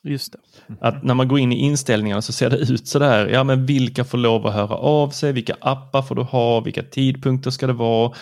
Just 0.05 0.33
det. 0.33 0.39
Att 0.81 1.03
när 1.03 1.15
man 1.15 1.29
går 1.29 1.39
in 1.39 1.53
i 1.53 1.57
inställningarna 1.57 2.23
så 2.23 2.33
ser 2.33 2.51
det 2.51 2.57
ut 2.57 2.89
sådär. 2.89 3.27
Ja, 3.27 3.45
men 3.45 3.67
vilka 3.67 4.05
får 4.05 4.19
lov 4.19 4.47
att 4.47 4.55
höra 4.55 4.75
av 4.77 5.11
sig? 5.11 5.33
Vilka 5.33 5.57
appar 5.61 6.03
får 6.03 6.15
du 6.15 6.23
ha? 6.23 6.61
Vilka 6.61 6.83
tidpunkter 6.83 7.51
ska 7.51 7.67
det 7.67 7.73
vara? 7.73 8.12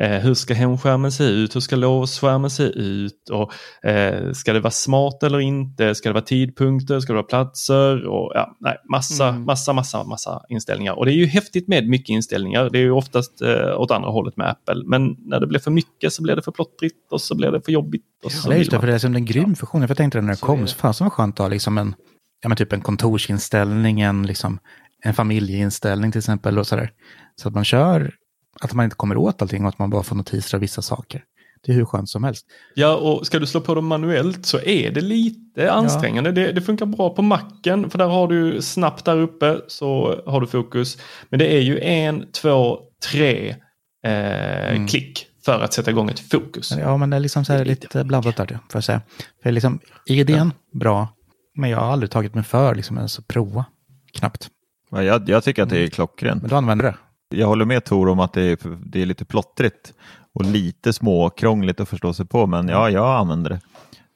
Eh, 0.00 0.10
hur 0.20 0.34
ska 0.34 0.54
hemskärmen 0.54 1.12
se 1.12 1.24
ut? 1.24 1.56
Hur 1.56 1.60
ska 1.60 1.76
låsskärmen 1.76 2.50
se 2.50 2.62
ut? 2.62 3.30
Och, 3.32 3.52
eh, 3.90 4.32
ska 4.32 4.52
det 4.52 4.60
vara 4.60 4.70
smart 4.70 5.22
eller 5.22 5.40
inte? 5.40 5.94
Ska 5.94 6.08
det 6.08 6.12
vara 6.12 6.24
tidpunkter? 6.24 7.00
Ska 7.00 7.12
det 7.12 7.16
vara 7.16 7.26
platser? 7.26 8.06
Och, 8.06 8.32
ja, 8.34 8.56
nej, 8.60 8.76
massa, 8.92 9.28
Mm. 9.28 9.44
massa, 9.44 9.72
massa, 9.72 10.04
massa 10.04 10.40
inställningar. 10.48 10.92
Och 10.98 11.06
det 11.06 11.12
är 11.12 11.16
ju 11.16 11.26
häftigt 11.26 11.68
med 11.68 11.88
mycket 11.88 12.08
inställningar. 12.08 12.70
Det 12.70 12.78
är 12.78 12.82
ju 12.82 12.90
oftast 12.90 13.42
eh, 13.42 13.80
åt 13.80 13.90
andra 13.90 14.10
hållet 14.10 14.36
med 14.36 14.48
Apple. 14.50 14.82
Men 14.86 15.16
när 15.18 15.40
det 15.40 15.46
blir 15.46 15.60
för 15.60 15.70
mycket 15.70 16.12
så 16.12 16.22
blir 16.22 16.36
det 16.36 16.42
för 16.42 16.52
plottrigt 16.52 17.12
och 17.12 17.20
så 17.20 17.34
blir 17.36 17.50
det 17.50 17.60
för 17.64 17.72
jobbigt. 17.72 18.02
Och 18.24 18.32
så 18.32 18.46
Ja, 18.46 18.50
det 18.50 18.56
är 18.56 18.58
just 18.58 18.70
det, 18.70 18.80
för 18.80 18.86
det 18.86 18.94
är 18.94 18.98
som 18.98 19.16
en 19.16 19.24
grym 19.24 19.56
funktion. 19.56 19.80
Jag 19.80 19.96
tänkte 19.96 20.20
när 20.20 20.28
det 20.30 20.36
Så 20.36 20.46
kom, 20.46 20.60
det. 20.60 20.66
så 20.66 20.76
fan 20.76 20.94
som 20.94 21.10
skönt 21.10 21.34
att 21.34 21.38
ha 21.44 21.48
liksom 21.48 21.78
en, 21.78 21.94
ja, 22.42 22.48
men 22.48 22.56
typ 22.56 22.72
en 22.72 22.80
kontorsinställning, 22.80 24.00
en, 24.00 24.26
liksom, 24.26 24.58
en 25.04 25.14
familjeinställning 25.14 26.12
till 26.12 26.18
exempel. 26.18 26.58
Och 26.58 26.66
så, 26.66 26.76
där. 26.76 26.90
så 27.36 27.48
att 27.48 27.54
man 27.54 27.64
kör, 27.64 28.14
att 28.60 28.72
man 28.72 28.84
inte 28.84 28.96
kommer 28.96 29.16
åt 29.16 29.42
allting 29.42 29.62
och 29.62 29.68
att 29.68 29.78
man 29.78 29.90
bara 29.90 30.02
får 30.02 30.16
notiser 30.16 30.56
av 30.56 30.60
vissa 30.60 30.82
saker. 30.82 31.24
Det 31.66 31.72
är 31.72 31.76
hur 31.76 31.84
skönt 31.84 32.08
som 32.08 32.24
helst. 32.24 32.46
Ja, 32.74 32.96
och 32.96 33.26
ska 33.26 33.38
du 33.38 33.46
slå 33.46 33.60
på 33.60 33.74
dem 33.74 33.86
manuellt 33.86 34.46
så 34.46 34.60
är 34.60 34.90
det 34.90 35.00
lite 35.00 35.72
ansträngande. 35.72 36.32
Det, 36.32 36.52
det 36.52 36.60
funkar 36.60 36.86
bra 36.86 37.10
på 37.10 37.22
macken 37.22 37.90
för 37.90 37.98
där 37.98 38.06
har 38.06 38.28
du 38.28 38.62
snabbt 38.62 39.04
där 39.04 39.16
uppe 39.16 39.60
så 39.68 40.20
har 40.26 40.40
du 40.40 40.46
fokus. 40.46 40.98
Men 41.28 41.38
det 41.38 41.54
är 41.56 41.60
ju 41.60 41.80
en, 41.80 42.32
två, 42.32 42.78
tre 43.10 43.56
eh, 44.04 44.86
klick 44.86 45.26
för 45.44 45.60
att 45.60 45.72
sätta 45.72 45.90
igång 45.90 46.10
ett 46.10 46.30
fokus. 46.30 46.72
Ja, 46.78 46.96
men 46.96 47.10
det 47.10 47.16
är 47.16 47.20
liksom 47.20 47.44
så 47.44 47.52
här 47.52 47.58
Det 47.58 47.64
är 47.64 47.68
lite 47.68 47.86
lite 47.86 48.04
blandat 48.04 48.36
där, 48.36 48.46
får 48.46 48.58
jag 48.72 48.84
säga. 48.84 49.00
För 49.42 49.52
liksom, 49.52 49.80
idén, 50.06 50.52
bra, 50.72 51.08
men 51.54 51.70
jag 51.70 51.78
har 51.78 51.92
aldrig 51.92 52.10
tagit 52.10 52.34
mig 52.34 52.44
för 52.44 52.74
liksom, 52.74 52.96
ens 52.96 53.18
att 53.18 53.28
prova. 53.28 53.64
Knappt. 54.12 54.48
Ja, 54.90 55.02
Jag, 55.02 55.28
jag 55.28 55.44
tycker 55.44 55.62
att 55.62 55.70
det 55.70 55.78
är 55.78 55.88
klockrent. 55.88 56.42
Men 56.42 56.48
du 56.48 56.56
använder 56.56 56.84
det? 56.84 56.94
Jag 57.28 57.46
håller 57.46 57.64
med 57.64 57.84
Tor 57.84 58.08
om 58.08 58.20
att 58.20 58.32
det 58.32 58.42
är, 58.42 58.58
det 58.86 59.02
är 59.02 59.06
lite 59.06 59.24
plottrigt 59.24 59.92
och 60.34 60.44
lite 60.44 60.92
småkrångligt 60.92 61.80
att 61.80 61.88
förstå 61.88 62.12
sig 62.12 62.26
på, 62.26 62.46
men 62.46 62.68
ja, 62.68 62.90
jag 62.90 63.20
använder 63.20 63.50
det. 63.50 63.60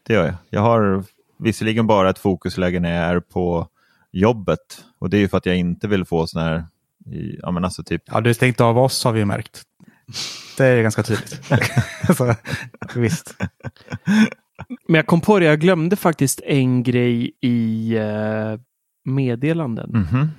Det 0.07 0.14
gör 0.14 0.25
jag. 0.25 0.35
Jag 0.51 0.61
har 0.61 1.05
visserligen 1.38 1.87
bara 1.87 2.11
ett 2.11 2.18
fokusläge 2.18 2.81
när 2.81 2.94
jag 2.94 3.05
är 3.05 3.20
på 3.20 3.68
jobbet 4.12 4.85
och 4.98 5.11
det 5.11 5.16
är 5.16 5.18
ju 5.18 5.29
för 5.29 5.38
att 5.38 5.46
jag 5.46 5.57
inte 5.57 5.88
vill 5.88 6.05
få 6.05 6.27
sån 6.27 6.42
här, 6.42 6.64
ja 7.42 7.51
men 7.51 7.64
alltså 7.64 7.83
typ, 7.83 8.03
Ja, 8.07 8.20
du 8.20 8.29
har 8.29 8.35
stängt 8.35 8.61
av 8.61 8.79
oss 8.79 9.05
har 9.05 9.12
vi 9.12 9.18
ju 9.18 9.25
märkt. 9.25 9.62
Det 10.57 10.64
är 10.66 10.83
ganska 10.83 11.03
tydligt. 11.03 11.40
så, 12.16 12.35
visst. 12.94 13.37
Men 14.66 14.94
jag 14.94 15.07
kom 15.07 15.20
på 15.20 15.38
det, 15.38 15.44
jag 15.44 15.61
glömde 15.61 15.96
faktiskt 15.96 16.40
en 16.40 16.83
grej 16.83 17.33
i 17.40 17.94
eh, 17.96 18.61
meddelanden. 19.05 19.90
mhm. 19.90 20.31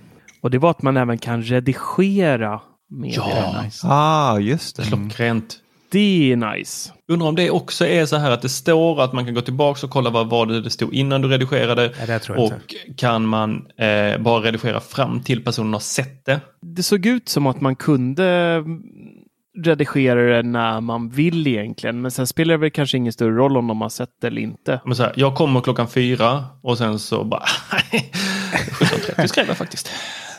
Och 0.44 0.52
det 0.52 0.58
var 0.58 0.70
att 0.72 0.82
man 0.82 0.98
även 0.98 1.18
kan 1.18 1.44
redigera 1.44 2.62
meddelanden. 2.90 3.54
Ja, 3.54 3.62
Nice. 3.62 3.88
ah 3.90 4.40
just 4.40 4.76
det. 4.76 4.84
klockrent. 4.84 5.58
Det 5.92 6.32
är 6.32 6.36
nice. 6.36 6.92
Undrar 7.08 7.28
om 7.28 7.36
det 7.36 7.50
också 7.50 7.86
är 7.86 8.06
så 8.06 8.18
här 8.18 8.32
att 8.32 8.42
det 8.42 8.50
står 8.50 9.02
att 9.04 9.14
man 9.14 9.26
kan 9.26 9.34
gå 9.34 9.42
tillbaka 9.42 9.86
och 9.86 9.92
kolla 9.92 10.10
vad 10.10 10.30
var 10.30 10.46
det 10.46 10.62
det 10.62 10.70
stod 10.70 10.94
innan 10.94 11.22
du 11.22 11.28
redigerade. 11.28 11.94
Ja, 12.00 12.06
det 12.06 12.20
tror 12.20 12.38
jag 12.38 12.46
och 12.46 12.54
inte. 12.54 12.94
kan 12.98 13.26
man 13.26 13.68
eh, 13.78 14.18
bara 14.22 14.42
redigera 14.44 14.80
fram 14.80 15.24
till 15.24 15.44
personen 15.44 15.74
har 15.74 15.80
sett 15.80 16.26
det. 16.26 16.40
Det 16.62 16.84
såg 16.84 17.06
ut 17.06 17.30
som 17.30 17.48
att 17.48 17.62
man 17.62 17.76
kunde 17.76 18.64
redigera 19.66 20.36
det 20.36 20.44
när 20.44 20.82
man 20.82 21.10
vill 21.10 21.48
egentligen. 21.48 22.02
Men 22.02 22.12
sen 22.12 22.28
spelar 22.28 22.54
det 22.54 22.58
väl 22.58 22.72
kanske 22.72 22.98
ingen 22.98 23.14
större 23.14 23.36
roll 23.36 23.58
om 23.58 23.68
de 23.68 23.82
har 23.82 23.90
sett 23.90 24.10
det 24.22 24.28
eller 24.28 24.42
inte. 24.42 24.82
Men 24.86 24.96
så 24.96 25.04
här, 25.04 25.14
jag 25.16 25.36
kommer 25.36 25.62
klockan 25.62 25.88
fyra 25.88 26.46
och 26.64 26.78
sen 26.78 27.00
så 27.00 27.24
bara... 27.24 27.44
17.30 28.54 29.28
skrev 29.28 29.48
jag 29.48 29.58
faktiskt. 29.58 29.90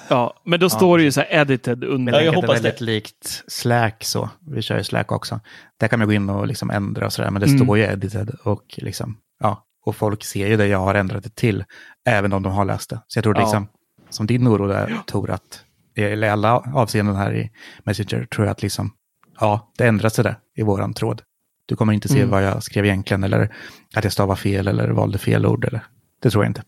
Ja, 0.08 0.40
men 0.44 0.60
då 0.60 0.70
står 0.70 0.98
det 0.98 1.04
ju 1.04 1.12
så 1.12 1.20
här 1.20 1.28
edited 1.40 1.84
under. 1.84 2.12
Ja, 2.12 2.20
jag 2.20 2.34
det 2.34 2.36
är 2.38 2.42
hoppas 2.42 2.56
väldigt 2.56 2.78
det. 2.78 2.84
likt 2.84 3.44
Slack 3.48 4.04
så. 4.04 4.30
Vi 4.46 4.62
kör 4.62 4.76
ju 4.78 4.84
Slack 4.84 5.12
också. 5.12 5.40
Där 5.80 5.88
kan 5.88 5.98
man 5.98 6.08
gå 6.08 6.14
in 6.14 6.30
och 6.30 6.46
liksom 6.46 6.70
ändra 6.70 7.06
och 7.06 7.12
sådär, 7.12 7.30
men 7.30 7.40
det 7.40 7.46
Mm. 7.46 7.58
står 7.58 7.78
ju 7.78 7.84
edited 7.84 8.30
och 8.44 8.64
liksom, 8.76 9.16
ja, 9.40 9.64
och 9.84 9.96
folk 9.96 10.24
ser 10.24 10.46
ju 10.48 10.56
det 10.56 10.66
jag 10.66 10.78
har 10.78 10.94
ändrat 10.94 11.24
det 11.24 11.34
till, 11.34 11.64
även 12.06 12.32
om 12.32 12.42
de 12.42 12.52
har 12.52 12.64
läst 12.64 12.90
det. 12.90 13.00
Så 13.06 13.18
jag 13.18 13.22
tror 13.22 13.36
Ja. 13.36 13.42
liksom, 13.42 13.68
som 14.10 14.26
din 14.26 14.48
oro 14.48 14.66
där, 14.66 14.96
Tor, 15.06 15.30
att 15.30 15.64
i 15.96 16.24
alla 16.24 16.58
avseenden 16.74 17.16
här 17.16 17.34
i 17.34 17.50
Messenger, 17.84 18.24
tror 18.26 18.46
jag 18.46 18.52
att 18.52 18.62
liksom, 18.62 18.92
ja, 19.40 19.72
det 19.78 19.86
ändras 19.86 20.14
det 20.16 20.36
i 20.56 20.62
våran 20.62 20.94
tråd. 20.94 21.22
Du 21.66 21.76
kommer 21.76 21.92
inte 21.92 22.08
se 22.08 22.18
Mm. 22.18 22.30
vad 22.30 22.42
jag 22.44 22.62
skrev 22.62 22.84
egentligen, 22.84 23.24
eller 23.24 23.54
att 23.94 24.04
jag 24.04 24.12
stavar 24.12 24.36
fel 24.36 24.68
eller 24.68 24.88
valde 24.88 25.18
fel 25.18 25.46
ord, 25.46 25.64
eller 25.64 25.84
det 26.22 26.30
tror 26.30 26.44
jag 26.44 26.50
inte. 26.50 26.62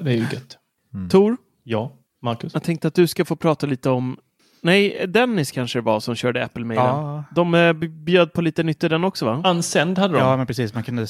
Det 0.00 0.10
är 0.10 0.14
ju 0.14 0.20
gött. 0.32 0.58
Tor, 1.10 1.36
Ja, 1.64 1.92
Marcus. 2.22 2.54
jag 2.54 2.62
tänkte 2.62 2.88
att 2.88 2.94
du 2.94 3.06
ska 3.06 3.24
få 3.24 3.36
prata 3.36 3.66
lite 3.66 3.90
om 3.90 4.16
Nej, 4.62 5.06
Dennis 5.08 5.52
kanske 5.52 5.78
det 5.78 5.82
var 5.82 6.00
som 6.00 6.14
körde 6.14 6.44
Apple-mailen. 6.44 6.84
Ja. 6.86 7.24
De 7.34 7.54
eh, 7.54 7.72
bjöd 7.72 8.32
på 8.32 8.42
lite 8.42 8.62
nytt 8.62 8.84
i 8.84 8.88
den 8.88 9.04
också 9.04 9.24
va? 9.26 9.42
Unsänd 9.50 9.98
hade 9.98 10.14
de. 10.14 10.20
Ja, 10.20 10.36
men 10.36 10.46
precis, 10.46 10.74
man 10.74 10.82
kunde 10.82 11.06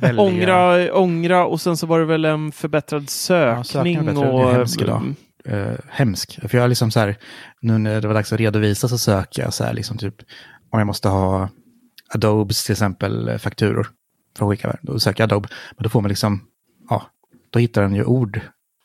välja. 0.00 0.22
Ångra, 0.22 0.92
ångra 0.94 1.46
och 1.46 1.60
sen 1.60 1.76
så 1.76 1.86
var 1.86 1.98
det 2.00 2.04
väl 2.04 2.24
en 2.24 2.52
förbättrad 2.52 3.10
sökning. 3.10 4.06
bättre. 4.06 4.28
och, 4.28 4.44
Det 4.44 4.50
är 4.50 4.54
hemskt 4.54 4.82
idag. 4.82 5.14
eh, 5.44 5.72
hemsk. 5.90 6.38
För 6.48 6.58
jag 6.58 6.64
är 6.64 6.68
liksom 6.68 6.90
så 6.90 7.00
här, 7.00 7.16
nu 7.60 7.78
när 7.78 8.00
det 8.00 8.08
var 8.08 8.14
dags 8.14 8.32
att 8.32 8.40
redovisa 8.40 8.88
så 8.88 8.98
söker 8.98 9.42
jag 9.42 9.54
så 9.54 9.64
här 9.64 9.72
liksom 9.72 9.98
typ, 9.98 10.14
om 10.70 10.78
jag 10.78 10.86
måste 10.86 11.08
ha 11.08 11.48
Adobes 12.14 12.64
till 12.64 12.72
exempel 12.72 13.28
eh, 13.28 13.38
fakturor 13.38 13.86
för 14.38 14.44
att 14.46 14.50
skicka. 14.50 14.76
Då 14.82 14.98
söker 14.98 15.22
jag 15.22 15.32
Adobe, 15.32 15.48
men 15.76 15.82
då 15.82 15.88
får 15.88 16.00
man 16.00 16.08
liksom, 16.08 16.40
ja, 16.88 17.02
då 17.50 17.58
hittar 17.58 17.82
den 17.82 17.94
ju 17.94 18.04
ord 18.04 18.40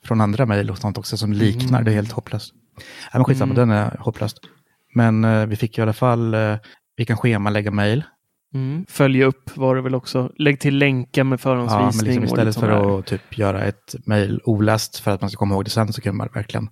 från 0.07 0.21
andra 0.21 0.45
mejl 0.45 0.69
och 0.69 0.77
sånt 0.77 0.97
också 0.97 1.17
som 1.17 1.33
liknar, 1.33 1.83
det 1.83 1.91
är 1.91 1.95
helt 1.95 2.11
hopplöst. 2.11 2.53
Ja, 3.11 3.17
men 3.19 3.25
skitsamma, 3.25 3.53
Mm. 3.53 3.69
den 3.69 3.77
är 3.77 3.97
hopplöst. 3.99 4.37
Men 4.95 5.25
eh, 5.25 5.45
vi 5.45 5.55
fick 5.55 5.77
i 5.77 5.81
alla 5.81 5.93
fall, 5.93 6.33
eh, 6.33 6.55
vi 6.95 7.05
kan 7.05 7.17
schemalägga 7.17 7.71
mejl. 7.71 8.03
Mm. 8.53 8.85
Följa 8.89 9.25
upp 9.25 9.57
var 9.57 9.75
det 9.75 9.81
väl 9.81 9.95
också. 9.95 10.31
Lägg 10.37 10.59
till 10.59 10.77
länkar 10.77 11.23
med 11.23 11.33
Ja, 11.35 11.37
förhandsvisning. 11.37 12.05
men 12.15 12.21
liksom 12.21 12.23
istället 12.23 12.55
för 12.55 12.99
att 12.99 13.05
typ 13.05 13.37
göra 13.37 13.63
ett 13.63 13.95
mejl 14.05 14.39
oläst 14.43 14.99
för 14.99 15.11
att 15.11 15.21
man 15.21 15.29
ska 15.29 15.37
komma 15.39 15.55
ihåg 15.55 15.63
det 15.65 15.69
sen 15.71 15.93
så 15.93 16.01
kan 16.01 16.15
man 16.17 16.29
verkligen 16.33 16.69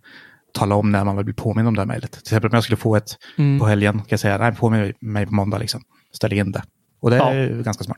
tala 0.54 0.76
om 0.76 0.92
när 0.92 1.04
man 1.04 1.16
vill 1.16 1.26
bli 1.26 1.34
påmind 1.34 1.68
om 1.68 1.74
det 1.76 1.82
här 1.82 1.86
mejlet. 1.88 2.12
Till 2.12 2.20
exempel 2.22 2.50
om 2.50 2.54
jag 2.56 2.64
skulle 2.64 2.78
få 2.78 2.96
ett 2.96 3.18
Mm. 3.38 3.60
på 3.60 3.66
helgen 3.66 3.94
kan 3.98 4.06
jag 4.10 4.20
säga 4.20 4.38
nej, 4.38 4.56
påminn 4.56 4.94
mig 5.02 5.26
på 5.26 5.34
måndag 5.34 5.58
liksom. 5.58 5.82
Ställ 6.12 6.34
in 6.34 6.52
det. 6.52 6.64
Och 7.02 7.10
det 7.10 7.18
Ja. 7.18 7.32
är 7.32 7.48
ju 7.50 7.64
ganska 7.64 7.84
smart. 7.84 7.98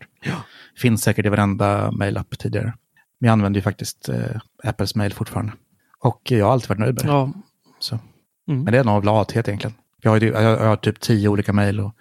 Finns 0.77 1.01
säkert 1.03 1.25
i 1.25 1.29
varenda 1.29 1.91
mejlapp 1.91 2.37
tidigare. 2.39 2.73
Men 3.19 3.27
jag 3.27 3.31
använder 3.33 3.57
ju 3.57 3.61
faktiskt 3.61 4.09
eh, 4.09 4.39
Apples 4.63 4.95
mejl 4.95 5.13
fortfarande. 5.13 5.53
Och 5.99 6.21
jag 6.31 6.45
har 6.45 6.51
alltid 6.53 6.69
varit 6.69 6.79
nöjd 6.79 6.95
med 6.95 7.05
det. 7.05 7.09
Ja. 7.11 7.33
Så. 7.79 7.99
Mm. 8.47 8.63
Men 8.63 8.73
det 8.73 8.79
är 8.79 8.83
nog 8.83 8.93
av 8.95 9.03
lathet 9.03 9.47
egentligen. 9.47 9.75
Jag 10.01 10.11
har, 10.11 10.19
ju- 10.19 10.27
jag 10.31 10.43
jag 10.43 10.57
har 10.67 10.75
typ 10.75 10.99
tio 10.99 11.29
olika 11.29 11.53
mejl 11.53 11.79
och 11.79 11.93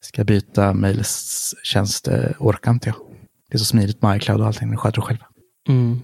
ska 0.00 0.24
byta 0.24 0.72
mejltjänst 0.74 2.08
orkar 2.38 2.70
inte 2.70 2.88
jag. 2.88 2.96
Det 3.50 3.56
är 3.56 3.58
så 3.58 3.64
smidigt 3.64 4.02
med 4.02 4.16
iCloud 4.16 4.40
och 4.40 4.46
allting, 4.46 4.70
det 4.70 4.76
sköter 4.76 5.00
själv. 5.02 5.18
Mm. 5.68 6.00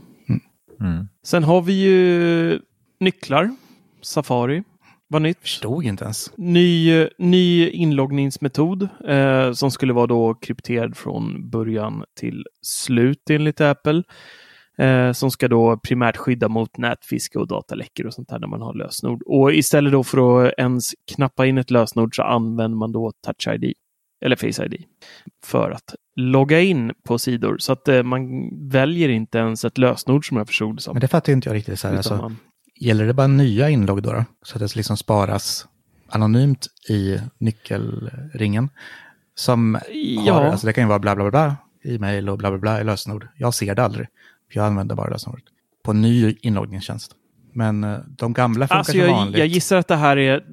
Mm. 0.81 1.09
Sen 1.25 1.45
har 1.45 1.62
vi 1.62 1.73
ju 1.73 2.61
nycklar. 3.01 3.57
Safari 4.03 4.62
var 5.09 5.21
nytt. 5.21 5.38
Förstod 5.41 5.85
inte 5.85 6.05
ens. 6.05 6.33
Ny, 6.37 7.09
ny 7.19 7.69
inloggningsmetod 7.69 8.88
eh, 9.09 9.53
som 9.53 9.71
skulle 9.71 9.93
vara 9.93 10.07
då 10.07 10.35
krypterad 10.35 10.97
från 10.97 11.51
början 11.51 12.05
till 12.21 12.45
slut 12.62 13.31
enligt 13.31 13.61
Apple. 13.61 14.03
Eh, 14.78 15.12
som 15.12 15.30
ska 15.30 15.48
då 15.48 15.76
primärt 15.76 16.16
skydda 16.16 16.48
mot 16.48 16.78
nätfiske 16.78 17.38
och 17.38 17.46
dataläckor 17.48 18.06
och 18.06 18.14
sånt 18.14 18.28
där 18.28 18.38
när 18.38 18.46
man 18.48 18.62
har 18.62 18.74
lösenord. 18.74 19.22
Och 19.26 19.54
istället 19.54 19.92
då 19.92 20.04
för 20.04 20.46
att 20.46 20.52
ens 20.58 20.85
knappa 21.14 21.46
in 21.46 21.58
ett 21.58 21.70
lösenord 21.70 22.16
så 22.16 22.22
använder 22.22 22.78
man 22.78 22.92
då 22.92 23.12
Touch 23.26 23.48
ID 23.54 23.74
eller 24.24 24.37
Face 24.37 24.64
ID 24.64 24.85
för 25.44 25.70
att 25.70 25.94
logga 26.16 26.61
in 26.61 26.92
på 27.04 27.18
sidor. 27.18 27.58
Så 27.58 27.72
att 27.72 27.88
eh, 27.88 28.02
man 28.02 28.22
väljer 28.70 29.08
inte 29.08 29.38
ens 29.38 29.64
ett 29.64 29.78
lösenord 29.78 30.28
som 30.28 30.37
jag 30.37 30.46
förstod 30.46 30.76
det 30.76 30.82
som. 30.82 30.94
Men 30.94 31.00
det 31.00 31.08
fattar 31.08 31.32
inte 31.32 31.48
jag 31.48 31.54
riktigt. 31.54 31.80
Så 31.80 31.88
här, 31.88 31.96
alltså, 31.96 32.16
man, 32.16 32.37
Gäller 32.80 33.06
det 33.06 33.14
bara 33.14 33.26
nya 33.26 33.70
inlogg 33.70 34.02
då, 34.02 34.12
då? 34.12 34.24
Så 34.42 34.56
att 34.56 34.61
det 34.61 34.76
liksom 34.76 34.96
sparas 34.96 35.66
anonymt 36.08 36.66
i 36.88 37.18
nyckelringen? 37.38 38.68
Som 39.35 39.78
Ja. 39.92 40.32
har, 40.32 40.44
alltså 40.44 40.66
det 40.66 40.72
kan 40.72 40.85
ju 40.85 40.88
vara 40.88 40.98
bla 40.98 41.16
bla 41.16 41.30
bla, 41.30 41.30
bla 41.30 41.56
mejl 41.98 42.28
och 42.28 42.38
bla 42.38 42.50
bla 42.50 42.58
bla 42.58 42.80
i 42.80 42.85
lösenord. 42.85 43.28
Jag 43.37 43.54
ser 43.54 43.74
det 43.74 43.82
aldrig, 43.85 44.06
jag 44.55 44.67
använder 44.67 44.95
bara 44.95 45.11
lösenordet. 45.11 45.45
På 45.85 45.91
en 45.91 46.01
ny 46.03 46.37
inloggningstjänst. 46.41 47.12
Men 47.55 47.85
eh, 47.85 47.99
de 48.19 48.33
gamla 48.33 48.65
funkar 48.69 48.77
Alltså 48.79 48.93
som 48.93 49.01
jag, 49.01 49.09
vanligt. 49.12 49.38
jag 49.38 49.47
gissar 49.47 49.77
att 49.77 49.88
det 49.88 49.97
här 49.97 50.17
är 50.17 50.45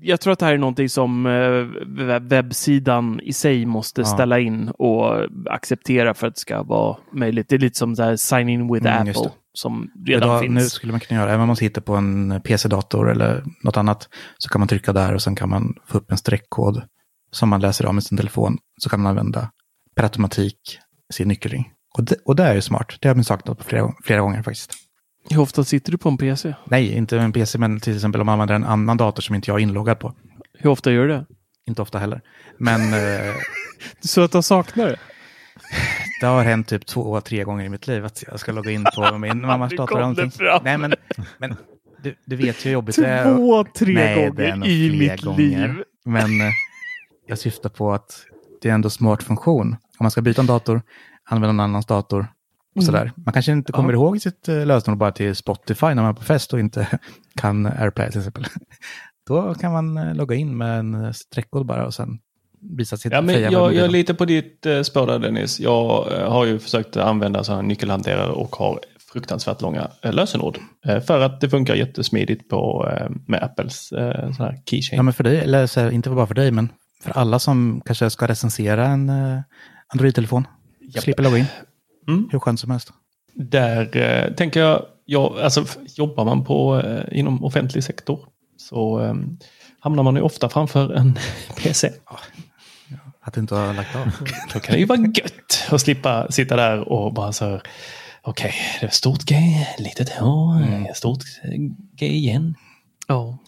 jag 0.00 0.20
tror 0.20 0.32
att 0.32 0.38
det 0.38 0.46
här 0.46 0.52
är 0.54 0.58
någonting 0.58 0.88
som 0.88 1.26
eh, 1.26 1.30
webb- 1.86 2.28
webbsidan 2.28 3.20
i 3.20 3.32
sig 3.32 3.66
måste 3.66 4.00
Ja. 4.00 4.04
ställa 4.06 4.38
in 4.38 4.68
och 4.68 5.14
acceptera 5.50 6.14
för 6.14 6.26
att 6.26 6.34
det 6.34 6.40
ska 6.40 6.62
vara 6.62 6.96
möjligt. 7.12 7.48
Det 7.48 7.54
är 7.54 7.58
lite 7.58 7.78
som 7.78 7.94
det 7.94 8.04
här 8.04 8.16
sign 8.16 8.48
in 8.48 8.72
with 8.72 8.86
Mm, 8.86 9.08
Apple 9.08 9.30
som 9.52 9.90
redan 10.06 10.28
Idag, 10.28 10.40
finns. 10.40 10.54
Nu 10.54 10.60
skulle 10.68 10.92
man 10.92 11.00
kunna 11.00 11.20
göra, 11.20 11.30
även 11.30 11.40
om 11.40 11.46
man 11.46 11.56
sitter 11.56 11.80
på 11.80 11.94
en 11.96 12.40
PC-dator 12.44 13.10
eller 13.10 13.44
något 13.64 13.76
annat, 13.76 14.08
så 14.38 14.48
kan 14.48 14.60
man 14.60 14.68
trycka 14.68 14.92
där 14.92 15.14
och 15.14 15.22
sen 15.22 15.34
kan 15.36 15.48
man 15.48 15.74
få 15.86 15.98
upp 15.98 16.10
en 16.10 16.18
streckkod 16.18 16.82
som 17.30 17.48
man 17.48 17.60
läser 17.60 17.84
av 17.84 17.94
med 17.94 18.04
sin 18.04 18.18
telefon. 18.18 18.58
Så 18.76 18.88
kan 18.90 19.00
man 19.00 19.10
använda 19.10 19.50
per 19.96 20.02
automatik 20.02 20.78
sin 21.12 21.28
nyckelring. 21.28 21.72
Och 21.94 22.04
det, 22.04 22.16
och 22.24 22.36
det 22.36 22.42
är 22.42 22.54
ju 22.54 22.60
smart. 22.60 22.96
Det 23.00 23.08
har 23.08 23.14
man 23.14 23.24
saknat 23.24 23.58
på 23.58 23.64
flera, 23.64 23.92
flera 24.04 24.20
gånger 24.20 24.42
faktiskt. 24.42 24.72
Hur 25.30 25.40
ofta 25.40 25.64
sitter 25.64 25.92
du 25.92 25.98
på 25.98 26.08
en 26.08 26.16
PC? 26.18 26.54
Nej, 26.64 26.92
inte 26.96 27.18
en 27.18 27.32
PC, 27.32 27.58
men 27.58 27.80
till 27.80 27.94
exempel 27.94 28.20
om 28.20 28.26
man 28.26 28.32
använder 28.32 28.54
en 28.54 28.64
annan 28.64 28.96
dator 28.96 29.22
som 29.22 29.34
inte 29.34 29.50
jag 29.50 29.58
är 29.58 29.62
inloggad 29.62 29.98
på. 29.98 30.14
Hur 30.58 30.70
ofta 30.70 30.92
gör 30.92 31.02
du 31.02 31.08
det? 31.08 31.26
Inte 31.66 31.82
ofta 31.82 31.98
heller. 31.98 32.20
Men 32.58 32.80
eh, 32.94 33.34
Så 34.00 34.20
att 34.22 34.32
du 34.32 34.42
saknar 34.42 34.86
det? 34.86 34.96
det 36.20 36.26
har 36.26 36.42
hänt 36.44 36.68
typ 36.68 36.86
två, 36.86 37.20
tre 37.20 37.44
gånger 37.44 37.64
i 37.64 37.68
mitt 37.68 37.86
liv 37.86 38.04
att 38.04 38.24
jag 38.26 38.40
ska 38.40 38.52
logga 38.52 38.70
in 38.70 38.84
på 38.96 39.18
min 39.18 39.40
mammas 39.40 39.72
dator. 39.76 40.30
fram. 40.30 40.60
Nej, 40.64 40.78
men, 40.78 40.94
men 41.38 41.56
du, 42.02 42.14
du 42.24 42.36
vet 42.36 42.64
ju 42.64 42.68
hur 42.68 42.72
jobbigt 42.72 42.96
det 42.96 43.06
är. 43.08 43.36
Två, 43.36 43.64
tre 43.64 43.94
Nej, 43.94 44.26
gånger 44.30 44.66
i 44.66 44.98
mitt 44.98 45.22
gånger. 45.22 45.38
liv. 45.68 45.82
Men 46.04 46.40
eh, 46.40 46.52
jag 47.26 47.38
syftar 47.38 47.68
på 47.70 47.92
att 47.92 48.22
det 48.62 48.68
är 48.68 48.72
ändå 48.74 48.90
smart 48.90 49.22
funktion. 49.22 49.72
Om 49.72 50.04
man 50.04 50.10
ska 50.10 50.20
byta 50.22 50.40
en 50.40 50.46
dator, 50.46 50.82
använda 51.28 51.50
en 51.50 51.60
annans 51.60 51.86
dator 51.86 52.26
och 52.76 52.84
sådär. 52.84 53.12
Man 53.16 53.32
kanske 53.32 53.52
inte 53.52 53.72
kommer 53.72 53.88
Mm. 53.88 54.00
Ja. 54.00 54.06
ihåg 54.06 54.20
sitt 54.20 54.48
eh, 54.48 54.66
lösenord 54.66 54.98
bara 54.98 55.12
till 55.12 55.36
Spotify 55.36 55.86
när 55.86 55.94
man 55.94 56.04
är 56.06 56.12
på 56.12 56.22
fest 56.24 56.52
och 56.52 56.60
inte 56.60 56.98
kan 57.36 57.66
AirPlay 57.66 58.10
till 58.10 58.20
exempel. 58.20 58.46
Då 59.28 59.54
kan 59.54 59.72
man 59.72 59.96
eh, 59.96 60.14
logga 60.14 60.34
in 60.36 60.56
med 60.56 60.78
en 60.78 61.04
eh, 61.04 61.12
streckkod 61.12 61.66
bara 61.66 61.86
och 61.86 61.94
sen 61.94 62.18
visa 62.60 62.96
sitt 62.96 63.12
Ja, 63.12 63.20
men 63.20 63.40
jag, 63.42 63.52
jag 63.52 63.84
är 63.84 63.88
lite 63.88 64.14
på 64.14 64.24
ditt 64.24 64.66
spår 64.82 65.06
där 65.06 65.18
Dennis. 65.18 65.60
Jag 65.60 66.04
har 66.28 66.44
ju 66.44 66.58
försökt 66.58 66.96
använda 66.96 67.44
sådana 67.44 67.62
nyckelhanterare 67.62 68.30
och 68.30 68.56
har 68.56 68.80
fruktansvärt 69.12 69.60
långa 69.62 69.88
lösenord. 70.02 70.58
För 71.06 71.20
att 71.20 71.40
det 71.40 71.50
funkar 71.50 71.74
jättesmidigt 71.74 72.48
på, 72.48 72.88
med 73.26 73.42
Apples 73.42 73.88
sån 73.88 74.32
här 74.38 74.62
keychain. 74.70 74.96
Ja, 74.96 75.02
men 75.02 75.14
för 75.14 75.24
dig, 75.24 75.38
eller 75.38 75.90
inte 75.90 76.10
bara 76.10 76.26
för 76.26 76.34
dig, 76.34 76.50
men 76.50 76.68
för 77.02 77.10
alla 77.18 77.38
som 77.38 77.82
kanske 77.84 78.10
ska 78.10 78.26
recensera 78.26 78.86
en 78.86 79.12
Android-telefon. 79.92 80.46
Japp. 80.94 81.04
Slipper 81.04 81.22
logga 81.22 81.38
in. 81.38 81.46
Mm. 82.08 82.28
Hur 82.32 82.38
skönt 82.38 82.60
som 82.60 82.70
helst. 82.70 82.92
Där 83.34 83.96
eh, 83.96 84.34
tänker 84.34 84.60
jag, 84.60 84.82
ja, 85.04 85.36
alltså, 85.42 85.64
jobbar 85.96 86.24
man 86.24 86.44
på, 86.44 86.80
eh, 86.80 87.18
inom 87.18 87.44
offentlig 87.44 87.84
sektor 87.84 88.20
så 88.56 89.00
eh, 89.00 89.14
hamnar 89.80 90.02
man 90.02 90.16
ju 90.16 90.22
ofta 90.22 90.48
framför 90.48 90.92
en 90.94 91.18
PC. 91.56 91.92
Att 93.20 93.34
du 93.34 93.40
inte 93.40 93.54
har 93.54 93.74
lagt 93.74 93.96
av. 93.96 94.06
Då 94.52 94.60
kan 94.60 94.72
det 94.72 94.78
ju 94.78 94.84
vara 94.86 95.00
gött 95.00 95.66
att 95.70 95.80
slippa 95.80 96.30
sitta 96.32 96.56
där 96.56 96.88
och 96.88 97.12
bara 97.14 97.32
så 97.32 97.44
här, 97.44 97.62
okej, 98.22 98.54
det 98.80 98.86
är 98.86 98.90
stort 98.90 99.24
G, 99.24 99.34
litet 99.78 100.08
H, 100.08 100.54
stort 100.94 101.22
G 101.98 102.06
igen. 102.06 102.54
Ja. 103.06 103.38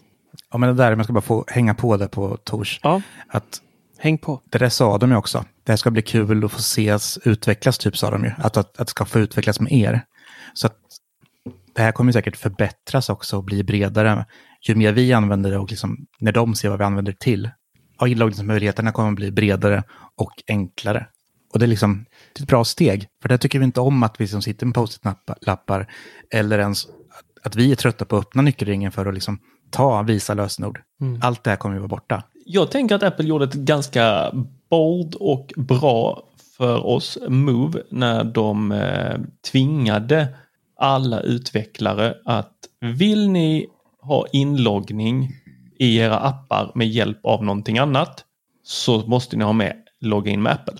ja, 0.51 0.57
men 0.57 0.69
det 0.69 0.83
där, 0.83 0.93
om 0.93 0.99
jag 0.99 1.05
ska 1.05 1.13
bara 1.13 1.21
få 1.21 1.45
hänga 1.47 1.73
på 1.73 1.97
det 1.97 2.07
på 2.07 2.37
Tors. 2.43 2.79
ja, 2.83 3.01
Att 3.27 3.61
häng 4.01 4.17
på. 4.17 4.41
det 4.45 4.57
där 4.57 4.69
sa 4.69 4.97
de 4.97 5.11
ju 5.11 5.17
också. 5.17 5.45
Det 5.63 5.71
här 5.71 5.77
ska 5.77 5.91
bli 5.91 6.01
kul 6.01 6.45
att 6.45 6.51
få 6.51 6.59
ses 6.59 7.17
utvecklas, 7.17 7.77
typ 7.77 7.97
sa 7.97 8.11
de 8.11 8.23
ju. 8.23 8.31
Att, 8.37 8.57
att, 8.57 8.79
att 8.79 8.87
det 8.87 8.91
ska 8.91 9.05
få 9.05 9.19
utvecklas 9.19 9.59
med 9.59 9.71
er. 9.71 10.01
Så 10.53 10.67
att 10.67 10.77
det 11.75 11.81
här 11.81 11.91
kommer 11.91 12.11
säkert 12.11 12.37
förbättras 12.37 13.09
också 13.09 13.37
och 13.37 13.43
bli 13.43 13.63
bredare. 13.63 14.25
Ju 14.61 14.75
mer 14.75 14.91
vi 14.91 15.13
använder 15.13 15.51
det 15.51 15.57
och 15.57 15.69
liksom, 15.69 16.05
när 16.19 16.31
de 16.31 16.55
ser 16.55 16.69
vad 16.69 16.79
vi 16.79 16.85
använder 16.85 17.11
det 17.11 17.19
till. 17.19 17.49
Ja, 17.99 18.07
inloggningsmöjligheterna 18.07 18.89
liksom 18.89 18.93
kommer 18.93 19.15
bli 19.15 19.31
bredare 19.31 19.83
och 20.17 20.33
enklare. 20.47 21.07
Och 21.53 21.59
det 21.59 21.65
är 21.65 21.67
liksom 21.67 22.05
det 22.33 22.39
är 22.39 22.43
ett 22.43 22.49
bra 22.49 22.63
steg. 22.63 23.07
För 23.21 23.29
det 23.29 23.37
tycker 23.37 23.59
vi 23.59 23.65
inte 23.65 23.79
om 23.79 24.03
att 24.03 24.21
vi 24.21 24.27
som 24.27 24.41
sitter 24.41 24.65
med 24.65 24.75
post-it-lappar 24.75 25.91
eller 26.33 26.59
ens 26.59 26.85
att, 26.85 27.45
att 27.45 27.55
vi 27.55 27.71
är 27.71 27.75
trötta 27.75 28.05
på 28.05 28.17
att 28.17 28.25
öppna 28.25 28.41
nyckelringen 28.41 28.91
för 28.91 29.05
att 29.05 29.13
liksom 29.13 29.39
ta 29.71 30.01
visa 30.01 30.33
lösenord. 30.33 30.79
Mm. 31.01 31.19
Allt 31.23 31.43
det 31.43 31.49
här 31.49 31.57
kommer 31.57 31.75
ju 31.75 31.79
vara 31.79 31.87
borta. 31.87 32.23
Jag 32.45 32.71
tänker 32.71 32.95
att 32.95 33.03
Apple 33.03 33.25
gjorde 33.25 33.45
ett 33.45 33.53
ganska 33.53 34.31
bold 34.69 35.15
och 35.15 35.53
bra 35.57 36.23
för 36.57 36.85
oss 36.85 37.17
move 37.27 37.81
när 37.89 38.23
de 38.23 38.71
eh, 38.71 39.19
tvingade 39.51 40.27
alla 40.79 41.19
utvecklare 41.19 42.17
att 42.25 42.53
vill 42.79 43.29
ni 43.29 43.67
ha 44.01 44.25
inloggning 44.31 45.29
i 45.79 45.97
era 45.97 46.17
appar 46.19 46.71
med 46.75 46.87
hjälp 46.87 47.25
av 47.25 47.43
någonting 47.43 47.77
annat 47.77 48.25
så 48.63 48.97
måste 49.07 49.37
ni 49.37 49.43
ha 49.43 49.53
med 49.53 49.75
logga 49.99 50.31
in 50.31 50.41
med 50.41 50.51
Apple. 50.53 50.77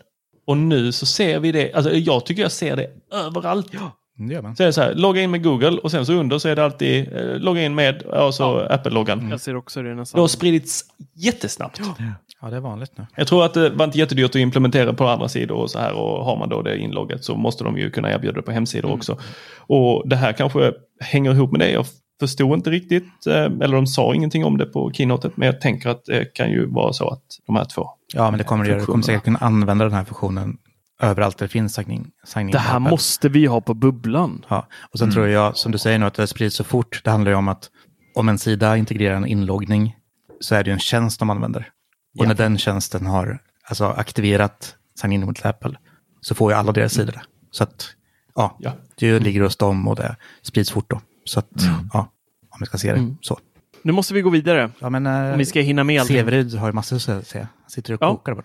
Och 0.48 0.58
nu 0.58 0.92
så 0.92 1.06
ser 1.06 1.40
vi 1.40 1.52
det, 1.52 1.74
alltså 1.74 1.92
jag 1.92 2.26
tycker 2.26 2.42
jag 2.42 2.52
ser 2.52 2.76
det 2.76 2.90
överallt. 3.12 3.74
Man. 3.74 3.92
Så 4.56 4.64
är 4.64 4.68
det 4.68 4.74
så 4.74 4.82
här, 4.82 4.94
logga 4.94 5.22
in 5.22 5.32
med 5.32 5.44
Google 5.44 5.78
och 5.78 5.92
sen 5.92 6.06
så 6.06 6.14
under 6.14 6.38
så 6.38 6.50
är 6.50 6.56
det 6.56 6.64
alltid 6.66 7.14
eh, 7.14 7.36
logga 7.40 7.64
in 7.64 7.76
med 7.76 8.02
och 8.02 8.34
så 8.34 8.60
Apple-loggan. 8.60 9.30
Jag 9.30 9.42
ser 9.42 9.56
också 9.56 9.82
det 9.82 9.90
Det 9.90 9.96
nästan. 9.96 10.22
har 10.22 10.28
spridits 10.28 10.86
jättesnabbt. 11.16 11.82
Ja, 12.42 12.50
det 12.50 12.56
är 12.56 12.60
vanligt 12.60 12.92
nu. 12.98 13.06
Jag 13.16 13.28
tror 13.28 13.46
att 13.46 13.54
det 13.54 13.70
var 13.70 13.86
inte 13.86 13.98
jättedyrt 13.98 14.30
att 14.30 14.36
implementera 14.36 14.94
på 14.94 15.08
andra 15.08 15.28
sidor 15.30 15.56
och 15.58 15.72
så 15.72 15.80
här 15.80 15.94
och 15.94 16.26
har 16.26 16.38
man 16.38 16.50
då 16.50 16.62
det 16.62 16.78
inlogget 16.78 17.24
så 17.24 17.36
måste 17.36 17.64
de 17.64 17.78
ju 17.78 17.90
kunna 17.92 18.12
erbjuda 18.12 18.36
det 18.36 18.42
på 18.42 18.52
hemsidor 18.52 18.92
också. 18.92 19.18
Och 19.58 20.10
det 20.10 20.16
här 20.16 20.34
kanske 20.34 20.72
hänger 21.00 21.32
ihop 21.32 21.52
med 21.52 21.60
det. 21.60 21.72
Jag 21.72 21.86
förstod 22.20 22.54
inte 22.54 22.70
riktigt, 22.70 23.28
eh, 23.28 23.36
eller 23.36 23.72
de 23.72 23.88
sa 23.88 24.16
ingenting 24.16 24.46
om 24.46 24.58
det 24.58 24.66
på 24.66 24.92
keynotet, 24.94 25.38
men 25.38 25.46
jag 25.46 25.62
tänker 25.62 25.90
att 25.90 26.06
det 26.06 26.26
kan 26.34 26.52
ju 26.52 26.66
vara 26.66 26.94
så 26.94 27.10
att 27.10 27.24
de 27.48 27.56
här 27.56 27.66
två. 27.66 27.90
Ja, 28.14 28.32
men 28.32 28.38
det 28.38 28.44
kommer 28.44 28.64
det 28.64 28.70
göra. 28.70 28.80
Du 28.80 28.86
kommer 28.86 29.04
säkert 29.04 29.24
kunna 29.24 29.40
använda 29.40 29.86
den 29.86 29.94
här 29.94 30.04
funktionen 30.04 30.58
överallt 31.02 31.38
där 31.38 31.46
det 31.46 31.50
finns 31.52 31.74
signing. 31.74 32.12
signing 32.26 32.52
Det 32.52 32.60
här 32.60 32.76
Apple. 32.78 32.90
måste 32.90 33.30
vi 33.30 33.46
ha 33.46 33.62
på 33.62 33.74
bubblan. 33.74 34.46
Ja, 34.50 34.68
och 34.94 35.00
sen 35.00 35.12
tror 35.12 35.28
jag, 35.28 35.58
som 35.58 35.72
du 35.72 35.78
säger 35.78 36.00
nu, 36.00 36.06
att 36.06 36.14
det 36.14 36.28
sprids 36.28 36.56
så 36.56 36.64
fort. 36.64 37.02
Det 37.04 37.12
handlar 37.12 37.32
ju 37.32 37.38
om 37.38 37.48
att 37.48 37.70
om 38.16 38.30
en 38.30 38.38
sida 38.38 38.78
integrerar 38.78 39.16
en 39.16 39.26
inloggning 39.26 39.96
så 40.40 40.56
är 40.56 40.64
det 40.64 40.70
ju 40.70 40.74
en 40.74 40.80
tjänst 40.80 41.20
de 41.20 41.30
använder. 41.30 41.70
Och 42.20 42.28
när 42.28 42.36
den 42.36 42.58
tjänsten 42.58 43.06
har 43.06 43.40
alltså, 43.64 43.86
aktiverat 43.86 44.76
sign 45.02 45.12
in 45.12 45.26
mot 45.26 45.46
Apple 45.46 45.78
så 46.22 46.36
får 46.36 46.52
ju 46.52 46.58
alla 46.58 46.72
deras 46.72 46.94
sidor 46.94 47.12
det. 47.12 47.22
Så 47.52 47.64
att, 47.64 47.90
ja, 48.36 48.56
Ja. 48.60 48.74
det 48.96 49.20
ligger 49.20 49.42
hos 49.42 49.56
dem 49.58 49.88
och 49.88 49.96
det 49.96 50.16
sprids 50.42 50.72
fort 50.72 50.90
då. 50.90 51.02
Så 51.26 51.40
att, 51.40 51.50
ja, 51.94 52.00
om 52.50 52.58
vi 52.60 52.66
ska 52.66 52.78
se 52.78 52.92
det 52.94 53.00
Mm. 53.00 53.18
så. 53.22 53.40
Nu 53.84 53.92
måste 53.92 54.14
vi 54.14 54.22
gå 54.22 54.30
vidare. 54.30 54.72
Ja, 54.80 54.90
men 54.90 55.06
äh, 55.06 55.32
Om 55.32 55.38
vi 55.38 55.46
ska 55.46 55.62
hinna 55.62 55.84
med 55.84 56.02
allting. 56.02 56.18
Severud 56.18 56.54
har 56.54 56.68
ju 56.68 56.74
massor 56.74 56.96
att 56.96 57.28
säga. 57.28 57.48
Han 57.62 57.70
sitter 57.70 57.94
och 57.94 58.02
Ja. 58.02 58.10
kokar 58.16 58.36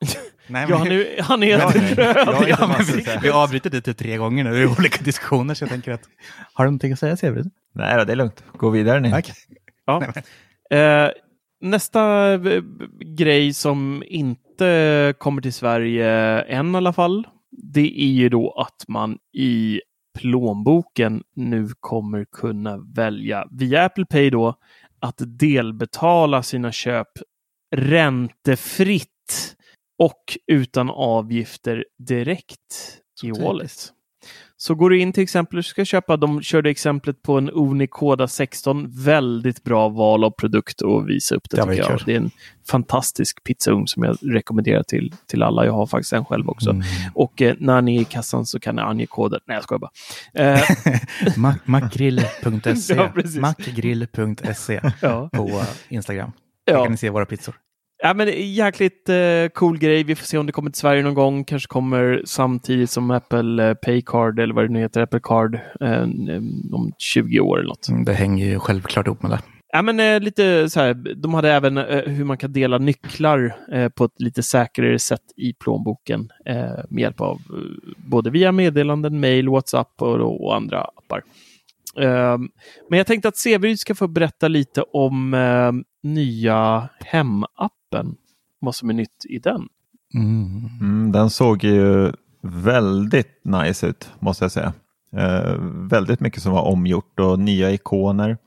Nej, 0.48 0.66
Ja, 0.68 0.76
han 0.76 0.86
är, 0.92 1.22
han 1.22 1.42
är 1.42 1.46
Ja, 1.58 1.68
helt 1.68 1.98
röd. 1.98 2.16
ja, 2.26 2.44
ja, 2.48 2.66
men 2.66 2.86
vi, 2.96 3.04
säga. 3.04 3.20
vi 3.22 3.30
avbryter 3.30 3.70
det 3.70 3.80
typ 3.80 3.96
tre 3.96 4.16
gånger 4.16 4.44
nu 4.44 4.62
i 4.62 4.66
olika 4.66 5.02
diskussioner, 5.04 5.54
så 5.54 5.62
jag 5.64 5.70
tänker 5.70 5.92
att... 5.92 6.02
Har 6.52 6.64
du 6.64 6.70
någonting 6.70 6.92
att 6.92 6.98
säga, 6.98 7.16
Severud? 7.16 7.50
Nej 7.74 7.96
då, 7.98 8.04
det 8.04 8.12
är 8.12 8.16
lugnt. 8.16 8.44
Gå 8.52 8.70
vidare 8.70 9.00
ni. 9.00 9.08
Okej. 9.18 9.34
Ja. 9.86 10.02
Eh, 10.76 11.10
nästa 11.60 12.32
eh, 12.32 12.62
grej 13.16 13.52
som 13.54 14.02
inte 14.06 15.14
kommer 15.18 15.42
till 15.42 15.52
Sverige 15.52 16.08
än 16.40 16.74
i 16.74 16.76
alla 16.76 16.92
fall, 16.92 17.26
det 17.50 18.02
är 18.02 18.12
ju 18.12 18.28
då 18.28 18.50
att 18.52 18.84
man 18.88 19.18
i 19.34 19.80
plånboken 20.18 21.22
nu 21.36 21.68
kommer 21.80 22.24
kunna 22.32 22.78
välja 22.94 23.46
via 23.50 23.84
Apple 23.84 24.04
Pay 24.06 24.30
då 24.30 24.54
att 25.00 25.16
delbetala 25.18 26.42
sina 26.42 26.72
köp 26.72 27.08
räntefritt 27.76 29.56
och 29.98 30.38
utan 30.46 30.90
avgifter 30.90 31.84
direkt 31.98 32.50
i 33.22 33.26
typiskt. 33.26 33.44
Wallet. 33.44 33.92
Så 34.60 34.74
går 34.74 34.90
du 34.90 35.00
in 35.00 35.12
till 35.12 35.22
exempel 35.22 35.58
och 35.58 35.64
ska 35.64 35.84
köpa, 35.84 36.16
de 36.16 36.42
körde 36.42 36.70
exemplet 36.70 37.22
på 37.22 37.38
en 37.38 37.50
Unicoda 37.50 38.28
16, 38.28 38.86
väldigt 39.04 39.64
bra 39.64 39.88
val 39.88 40.24
av 40.24 40.30
produkt 40.30 40.80
och 40.80 41.08
visa 41.08 41.34
upp 41.34 41.50
det, 41.50 41.56
Det 41.56 41.62
tycker 41.62 41.90
jag. 41.90 42.00
Det 42.06 42.12
är 42.12 42.16
en 42.16 42.30
fantastisk 42.68 43.44
pizzaugn 43.44 43.86
som 43.86 44.02
jag 44.02 44.16
rekommenderar 44.22 44.82
till, 44.82 45.14
till 45.26 45.42
alla. 45.42 45.64
Jag 45.66 45.72
har 45.72 45.86
faktiskt 45.86 46.12
en 46.12 46.24
själv 46.24 46.48
också. 46.48 46.70
Mm. 46.70 46.82
Och 47.14 47.42
eh, 47.42 47.54
när 47.58 47.82
ni 47.82 47.96
är 47.96 48.00
i 48.00 48.04
kassan 48.04 48.46
så 48.46 48.60
kan 48.60 48.76
ni 48.76 48.82
ange 48.82 49.06
koden. 49.06 49.40
Nej, 49.46 49.54
jag 49.56 49.64
skojar 49.64 49.78
bara. 49.78 49.90
Eh, 50.34 50.60
Mac- 51.36 51.58
Macgrill.se. 51.64 52.94
Ja, 52.94 53.10
precis. 53.14 53.40
Macgrill.se 53.40 54.80
ja. 55.02 55.28
på 55.32 55.62
Instagram. 55.88 56.32
Där 56.66 56.72
Ja. 56.74 56.82
kan 56.82 56.92
ni 56.92 56.98
se 56.98 57.10
våra 57.10 57.26
pizzor. 57.26 57.54
Ja, 58.02 58.14
men 58.14 58.28
jäkligt 58.54 59.08
eh, 59.08 59.48
cool 59.54 59.78
grej. 59.78 60.04
Vi 60.04 60.14
får 60.14 60.24
se 60.26 60.38
om 60.38 60.46
det 60.46 60.52
kommer 60.52 60.70
till 60.70 60.80
Sverige 60.80 61.02
någon 61.02 61.14
gång. 61.14 61.44
Kanske 61.44 61.68
kommer 61.68 62.22
samtidigt 62.24 62.90
som 62.90 63.10
Apple 63.10 63.68
eh, 63.68 63.74
Paycard 63.74 64.38
eller 64.38 64.54
vad 64.54 64.64
det 64.64 64.72
nu 64.72 64.80
heter, 64.80 65.00
Apple 65.00 65.20
Card 65.22 65.54
eh, 65.80 66.02
om 66.72 66.92
20 66.98 67.40
år 67.40 67.58
eller 67.58 67.68
något. 67.68 67.88
Mm, 67.88 68.04
Det 68.04 68.12
hänger 68.12 68.46
ju 68.46 68.58
självklart 68.58 69.06
ihop 69.06 69.22
med 69.22 69.30
det. 69.30 69.40
Ja, 69.72 69.82
men 69.82 70.00
eh, 70.00 70.20
lite 70.20 70.70
så 70.70 70.80
här, 70.80 70.94
de 70.94 71.34
hade 71.34 71.52
även 71.52 71.78
eh, 71.78 72.02
hur 72.04 72.24
man 72.24 72.38
kan 72.38 72.52
dela 72.52 72.78
nycklar 72.78 73.56
eh, 73.72 73.88
på 73.88 74.04
ett 74.04 74.20
lite 74.20 74.42
säkrare 74.42 74.98
sätt 74.98 75.22
i 75.36 75.52
plånboken 75.52 76.28
med 76.88 77.02
hjälp 77.02 77.20
av 77.20 77.38
både 77.96 78.30
via 78.30 78.52
meddelanden, 78.52 79.20
mail, 79.20 79.48
WhatsApp 79.48 80.02
och, 80.02 80.44
och 80.44 80.56
andra 80.56 80.80
appar. 80.80 81.22
Men 82.90 82.98
jag 82.98 83.06
tänkte 83.06 83.28
att 83.28 83.36
Severyd 83.36 83.78
ska 83.78 83.94
få 83.94 84.08
berätta 84.08 84.48
lite 84.48 84.82
om 84.82 85.34
nya 86.14 86.88
hemappen. 87.00 88.16
Vad 88.60 88.74
som 88.74 88.90
är 88.90 88.94
nytt 88.94 89.24
i 89.28 89.38
den. 89.38 89.68
Mm. 90.14 90.68
Mm, 90.80 91.12
den 91.12 91.30
såg 91.30 91.64
ju 91.64 92.12
väldigt 92.42 93.44
nice 93.44 93.86
ut 93.86 94.12
måste 94.18 94.44
jag 94.44 94.52
säga. 94.52 94.72
Eh, 95.16 95.54
väldigt 95.90 96.20
mycket 96.20 96.42
som 96.42 96.52
var 96.52 96.62
omgjort 96.62 97.20
och 97.20 97.38
nya 97.38 97.70
ikoner. 97.72 98.38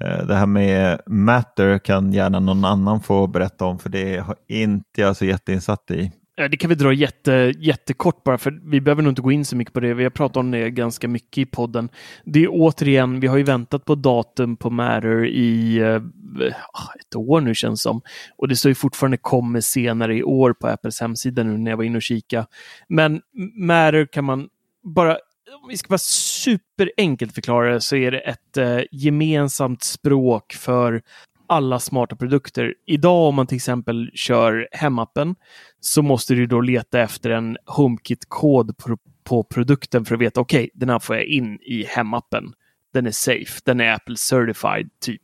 Eh, 0.00 0.26
det 0.26 0.34
här 0.34 0.46
med 0.46 1.00
Matter 1.06 1.78
kan 1.78 2.12
gärna 2.12 2.40
någon 2.40 2.64
annan 2.64 3.00
få 3.00 3.26
berätta 3.26 3.64
om 3.64 3.78
för 3.78 3.88
det 3.88 4.18
har 4.18 4.36
inte 4.48 5.00
jag 5.00 5.16
så 5.16 5.24
jätteinsatt 5.24 5.90
i. 5.90 6.12
Eh, 6.36 6.48
det 6.48 6.56
kan 6.56 6.68
vi 6.68 6.74
dra 6.74 6.92
jätte, 6.92 7.52
jättekort 7.58 8.24
bara, 8.24 8.38
för 8.38 8.60
vi 8.64 8.80
behöver 8.80 9.02
nog 9.02 9.10
inte 9.10 9.22
gå 9.22 9.32
in 9.32 9.44
så 9.44 9.56
mycket 9.56 9.74
på 9.74 9.80
det. 9.80 9.94
Vi 9.94 10.02
har 10.02 10.10
pratat 10.10 10.36
om 10.36 10.50
det 10.50 10.70
ganska 10.70 11.08
mycket 11.08 11.38
i 11.38 11.46
podden. 11.46 11.88
Det 12.24 12.44
är 12.44 12.48
återigen, 12.50 13.20
vi 13.20 13.26
har 13.26 13.36
ju 13.36 13.42
väntat 13.42 13.84
på 13.84 13.94
datum 13.94 14.56
på 14.56 14.70
Matter 14.70 15.24
i 15.24 15.78
eh, 15.78 16.02
ah, 16.72 16.92
ett 17.00 17.16
år 17.16 17.40
nu 17.40 17.54
känns 17.54 17.82
som. 17.82 18.00
Och 18.36 18.48
det 18.48 18.56
står 18.56 18.68
ju 18.68 18.74
fortfarande 18.74 19.16
kommer 19.16 19.60
senare 19.60 20.16
i 20.16 20.22
år 20.22 20.52
på 20.52 20.68
Apples 20.68 21.00
hemsida 21.00 21.42
nu 21.42 21.58
när 21.58 21.70
jag 21.70 21.76
var 21.76 21.84
inne 21.84 21.96
och 21.96 22.02
kika. 22.02 22.46
Men 22.88 23.20
Matter 23.54 24.06
kan 24.06 24.24
man 24.24 24.48
bara 24.82 25.18
om 25.62 25.68
vi 25.68 25.76
ska 25.76 25.88
vara 25.88 25.98
superenkelt 25.98 27.34
förklara 27.34 27.72
det 27.72 27.80
så 27.80 27.96
är 27.96 28.10
det 28.10 28.18
ett 28.18 28.56
eh, 28.56 28.80
gemensamt 28.90 29.82
språk 29.82 30.52
för 30.52 31.02
alla 31.54 31.78
smarta 31.80 32.16
produkter. 32.16 32.74
Idag 32.86 33.28
om 33.28 33.34
man 33.34 33.46
till 33.46 33.56
exempel 33.56 34.10
kör 34.14 34.68
hemappen 34.72 35.34
så 35.80 36.02
måste 36.02 36.34
du 36.34 36.46
då 36.46 36.60
leta 36.60 37.00
efter 37.00 37.30
en 37.30 37.56
HomeKit-kod 37.66 38.76
på, 38.76 38.96
på 39.24 39.42
produkten 39.42 40.04
för 40.04 40.14
att 40.14 40.20
veta 40.20 40.40
okej, 40.40 40.58
okay, 40.58 40.70
den 40.74 40.88
här 40.88 40.98
får 40.98 41.16
jag 41.16 41.24
in 41.24 41.58
i 41.62 41.84
hemappen. 41.88 42.52
Den 42.92 43.06
är 43.06 43.10
safe, 43.10 43.60
den 43.64 43.80
är 43.80 43.92
Apple 43.92 44.16
certified 44.16 44.90
typ. 45.00 45.22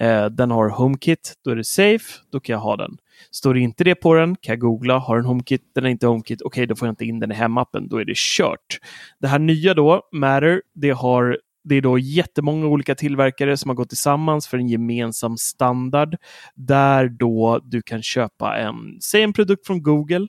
Eh, 0.00 0.26
den 0.26 0.50
har 0.50 0.68
HomeKit, 0.68 1.34
då 1.44 1.50
är 1.50 1.56
det 1.56 1.64
safe, 1.64 2.04
då 2.32 2.40
kan 2.40 2.52
jag 2.52 2.60
ha 2.60 2.76
den. 2.76 2.96
Står 3.30 3.54
det 3.54 3.60
inte 3.60 3.84
det 3.84 3.94
på 3.94 4.14
den 4.14 4.36
kan 4.36 4.52
jag 4.52 4.60
googla, 4.60 4.98
har 4.98 5.16
den 5.16 5.24
HomeKit, 5.24 5.62
den 5.74 5.84
är 5.84 5.88
inte 5.88 6.06
HomeKit, 6.06 6.42
okej 6.42 6.46
okay, 6.46 6.66
då 6.66 6.76
får 6.76 6.88
jag 6.88 6.92
inte 6.92 7.04
in 7.04 7.20
den 7.20 7.32
i 7.32 7.34
hemappen, 7.34 7.88
då 7.88 7.96
är 7.96 8.04
det 8.04 8.16
kört. 8.16 8.78
Det 9.20 9.28
här 9.28 9.38
nya 9.38 9.74
då, 9.74 10.08
Matter, 10.12 10.62
det 10.74 10.90
har 10.90 11.38
det 11.64 11.74
är 11.74 11.80
då 11.80 11.98
jättemånga 11.98 12.66
olika 12.66 12.94
tillverkare 12.94 13.56
som 13.56 13.68
har 13.68 13.74
gått 13.74 13.88
tillsammans 13.88 14.48
för 14.48 14.58
en 14.58 14.68
gemensam 14.68 15.36
standard 15.36 16.16
där 16.54 17.08
då 17.08 17.60
du 17.64 17.82
kan 17.82 18.02
köpa 18.02 18.56
en, 18.56 18.98
säg 19.00 19.22
en 19.22 19.32
produkt 19.32 19.66
från 19.66 19.82
Google, 19.82 20.28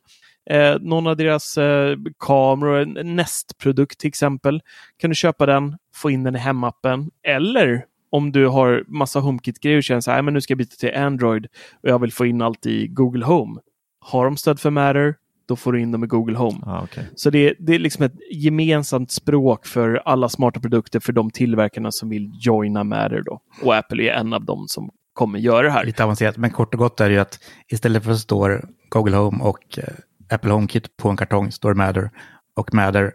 eh, 0.50 0.76
någon 0.80 1.08
av 1.08 1.18
deras 1.18 1.58
eh, 1.58 1.98
kameror, 2.20 2.78
en 2.78 3.16
Nest-produkt 3.16 4.00
till 4.00 4.08
exempel. 4.08 4.62
Kan 4.98 5.10
du 5.10 5.16
köpa 5.16 5.46
den, 5.46 5.78
få 5.96 6.12
in 6.12 6.24
den 6.24 6.36
i 6.36 6.40
hemappen 6.40 7.12
eller 7.24 7.86
om 8.10 8.32
du 8.32 8.48
har 8.48 8.84
massa 8.88 9.20
HomeKit-grejer 9.20 9.78
och 9.78 9.84
känner 9.84 10.02
så 10.02 10.12
här, 10.12 10.22
men 10.22 10.34
nu 10.34 10.42
ska 10.42 10.52
jag 10.52 10.58
byta 10.58 10.76
till 10.76 10.96
Android 10.96 11.48
och 11.84 11.90
jag 11.90 12.00
vill 12.00 12.14
få 12.14 12.26
in 12.26 12.42
allt 12.42 12.66
i 12.66 12.88
Google 12.88 13.26
Home. 13.26 13.60
Har 14.00 14.26
de 14.26 14.38
stöd 14.38 14.60
för 14.60 14.70
Matter, 14.70 15.16
då 15.48 15.56
får 15.56 15.74
du 15.74 15.82
in 15.82 15.92
dem 15.92 16.04
i 16.04 16.08
Google 16.08 16.38
Home. 16.38 16.60
Ah, 16.66 16.84
okay. 16.84 17.04
Så 17.16 17.30
det, 17.30 17.54
det 17.60 17.76
är 17.76 17.80
liksom 17.80 18.06
ett 18.06 18.14
gemensamt 18.32 19.12
språk 19.12 19.66
för 19.66 20.02
alla 20.06 20.30
smarta 20.30 20.60
produkter 20.60 21.00
för 21.00 21.14
de 21.14 21.32
tillverkarna 21.32 21.92
som 21.92 22.10
vill 22.10 22.32
joina 22.40 22.84
Matter 22.84 23.22
då. 23.26 23.40
Och 23.64 23.76
Apple 23.76 24.04
är 24.04 24.14
en 24.20 24.34
av 24.34 24.46
dem 24.46 24.66
som 24.68 24.90
kommer 25.14 25.40
göra 25.40 25.62
det 25.62 25.70
här. 25.72 25.86
Lite 25.86 26.04
avancerat, 26.04 26.38
men 26.38 26.50
kort 26.52 26.74
och 26.74 26.80
gott 26.80 27.00
är 27.02 27.10
det 27.10 27.14
ju 27.16 27.22
att 27.22 27.40
istället 27.68 28.04
för 28.04 28.12
att 28.12 28.20
står 28.20 28.70
Google 28.90 29.16
Home 29.18 29.44
och 29.44 29.80
eh, 29.80 29.94
Apple 30.30 30.52
HomeKit 30.52 30.98
på 30.98 31.10
en 31.10 31.18
kartong 31.18 31.52
står 31.52 31.74
Matter. 31.74 32.10
Och 32.56 32.74
Matter 32.74 33.12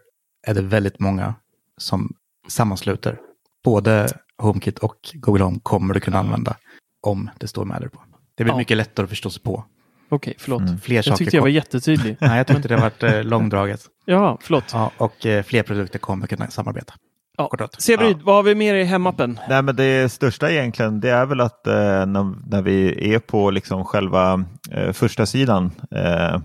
är 0.47 0.55
det 0.55 0.62
väldigt 0.62 1.01
många 1.01 1.35
som 1.78 2.12
sammansluter. 2.49 3.18
Både 3.64 4.09
HomeKit 4.39 4.78
och 4.78 4.97
Google 5.14 5.45
Home 5.45 5.59
kommer 5.62 5.95
du 5.95 6.01
kunna 6.01 6.18
använda 6.18 6.57
om 7.01 7.31
det 7.39 7.49
står 7.49 7.64
Matter 7.64 7.89
på. 7.89 8.03
Det 8.35 8.45
blir 8.45 8.55
Ja. 8.55 8.59
mycket 8.59 8.76
lättare 8.76 9.05
att 9.05 9.11
förstå 9.11 9.31
sig 9.31 9.43
på. 9.43 9.64
Okej, 10.11 10.35
förlåt. 10.39 10.61
Mm. 10.61 10.79
Fler 10.79 10.97
Jag 10.97 11.05
saker 11.05 11.17
tyckte 11.17 11.37
jag 11.37 11.43
var 11.43 11.49
jättetydlig. 11.49 12.17
Nej, 12.21 12.37
jag 12.37 12.47
tror 12.47 12.57
inte 12.57 12.69
det 12.69 12.75
har 12.75 12.83
varit 12.83 13.03
eh, 13.03 13.25
långdraget. 13.25 13.81
Ja, 14.05 14.39
förlåt. 14.41 14.65
Ja, 14.73 14.91
och 14.97 15.27
eh, 15.27 15.43
fler 15.43 15.63
produkter 15.63 15.99
kommer 15.99 16.27
kunna 16.27 16.47
samarbeta. 16.47 16.95
Ja. 17.37 17.51
Åt. 17.61 17.83
Severyd, 17.83 18.17
vad 18.23 18.35
har 18.35 18.43
vi 18.43 18.55
mer 18.55 18.75
i 18.75 18.85
hemappen? 18.85 19.39
Nej, 19.49 19.63
men 19.63 19.77
det 19.77 20.13
största 20.13 20.51
egentligen 20.51 21.01
det 21.01 21.11
är 21.11 21.27
väl 21.27 21.41
att 21.41 21.67
eh, 21.67 21.75
när, 22.07 22.51
när 22.51 22.63
vi 22.63 23.13
är 23.15 23.19
på 23.19 23.51
liksom 23.51 23.85
själva 23.85 24.45
eh, 24.71 24.93
första 24.93 25.27
sidan 25.27 25.73
eh, 25.91 26.41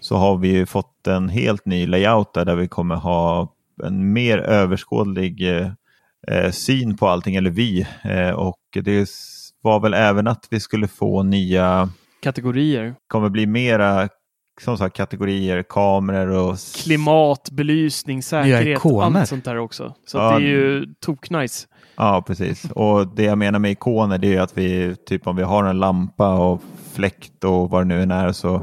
så 0.00 0.16
har 0.16 0.36
vi 0.36 0.48
ju 0.48 0.66
fått 0.66 1.06
en 1.06 1.28
helt 1.28 1.66
ny 1.66 1.86
layout 1.86 2.34
där, 2.34 2.44
där 2.44 2.56
vi 2.56 2.68
kommer 2.68 2.94
ha 2.94 3.52
en 3.82 4.12
mer 4.12 4.38
överskådlig 4.38 5.56
eh, 5.56 5.70
eh, 6.28 6.50
syn 6.50 6.96
på 6.96 7.08
allting, 7.08 7.36
eller 7.36 7.50
vi. 7.50 7.86
Eh, 8.02 8.30
och 8.30 8.60
det 8.84 9.08
var 9.62 9.80
väl 9.80 9.94
även 9.94 10.26
att 10.26 10.46
vi 10.50 10.60
skulle 10.60 10.88
få 10.88 11.22
nya, 11.22 11.88
Kategorier. 12.24 12.94
kommer 13.08 13.28
bli 13.28 13.46
mera 13.46 14.08
som 14.60 14.78
sagt 14.78 14.96
kategorier, 14.96 15.62
kameror 15.62 16.50
och 16.50 16.56
Klimat, 16.76 17.50
belysning, 17.50 18.22
säkerhet, 18.22 18.80
allt 18.86 19.28
sånt 19.28 19.44
där 19.44 19.58
också. 19.58 19.94
Så 20.06 20.18
Ja, 20.18 20.32
att 20.34 20.40
det 20.40 20.44
är 20.46 20.48
ju 20.48 20.86
toknice. 21.00 21.66
Ja, 21.96 22.24
precis. 22.26 22.64
Och 22.70 23.06
det 23.16 23.22
jag 23.22 23.38
menar 23.38 23.58
med 23.58 23.70
ikoner 23.70 24.18
det 24.18 24.34
är 24.36 24.40
att 24.40 24.58
vi, 24.58 24.96
typ 25.06 25.26
om 25.26 25.36
vi 25.36 25.42
har 25.42 25.64
en 25.64 25.78
lampa 25.78 26.34
och 26.34 26.62
fläkt 26.92 27.44
och 27.44 27.70
vad 27.70 27.80
det 27.80 27.84
nu 27.84 28.02
än 28.02 28.10
är 28.10 28.32
så 28.32 28.62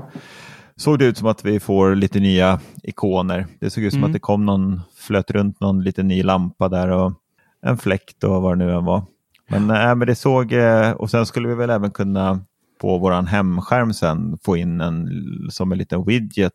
såg 0.76 0.99
det 0.99 1.05
ut 1.05 1.18
som 1.18 1.28
att 1.28 1.45
vi 1.45 1.59
får 1.59 1.95
lite 1.95 2.20
nya 2.20 2.59
ikoner. 2.84 3.47
Det 3.59 3.70
såg 3.70 3.84
ut 3.84 3.93
som 3.93 3.99
Mm. 3.99 4.09
att 4.09 4.14
det 4.14 4.20
kom 4.20 4.45
någon, 4.45 4.82
flöt 4.97 5.32
runt 5.32 5.59
någon 5.59 5.84
liten 5.84 6.07
ny 6.07 6.24
lampa 6.24 6.70
där 6.70 6.89
och 6.89 7.14
en 7.66 7.78
fläkt 7.78 8.24
och 8.24 8.41
vad 8.41 8.57
det 8.57 8.66
nu 8.66 8.72
än 8.74 8.86
var. 8.86 9.03
Men, 9.49 9.70
äh, 9.70 9.95
men 9.95 10.07
det 10.07 10.16
såg, 10.16 10.53
eh, 10.53 10.91
och 10.91 11.09
sen 11.09 11.26
skulle 11.26 11.47
vi 11.47 11.55
väl 11.55 11.70
även 11.70 11.91
kunna 11.91 12.39
på 12.82 12.98
våran 12.98 13.28
hemskärm 13.28 13.94
sen 13.94 14.38
få 14.44 14.58
in 14.58 14.82
en 14.82 15.10
som 15.52 15.72
en 15.72 15.78
liten 15.78 16.06
widget 16.06 16.54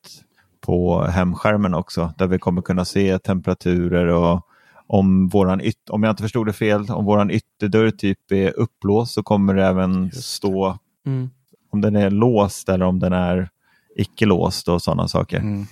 på 0.60 1.02
hemskärmen 1.04 1.74
också 1.74 2.12
där 2.18 2.26
vi 2.26 2.38
kommer 2.38 2.62
kunna 2.62 2.84
se 2.84 3.18
temperaturer 3.18 4.06
och 4.06 4.40
om 4.86 5.28
våran 5.28 5.60
yt- 5.60 5.90
om 5.90 6.02
jag 6.02 6.12
inte 6.12 6.22
förstod 6.22 6.46
det 6.46 6.52
fel, 6.52 6.90
om 6.90 7.04
våran 7.04 7.30
ytterdörr 7.30 7.90
typ 7.90 8.32
är 8.32 8.58
upplåst 8.58 9.14
så 9.14 9.22
kommer 9.22 9.54
det 9.54 9.64
även 9.64 10.10
stå 10.12 10.78
Mm. 11.06 11.30
om 11.70 11.80
den 11.80 11.96
är 11.96 12.10
låst 12.10 12.68
eller 12.68 12.84
om 12.86 12.98
den 13.00 13.12
är 13.12 13.48
icke 13.96 14.26
låst 14.26 14.68
och 14.68 14.82
sådana 14.82 15.08
saker. 15.08 15.38
Mm. 15.38 15.66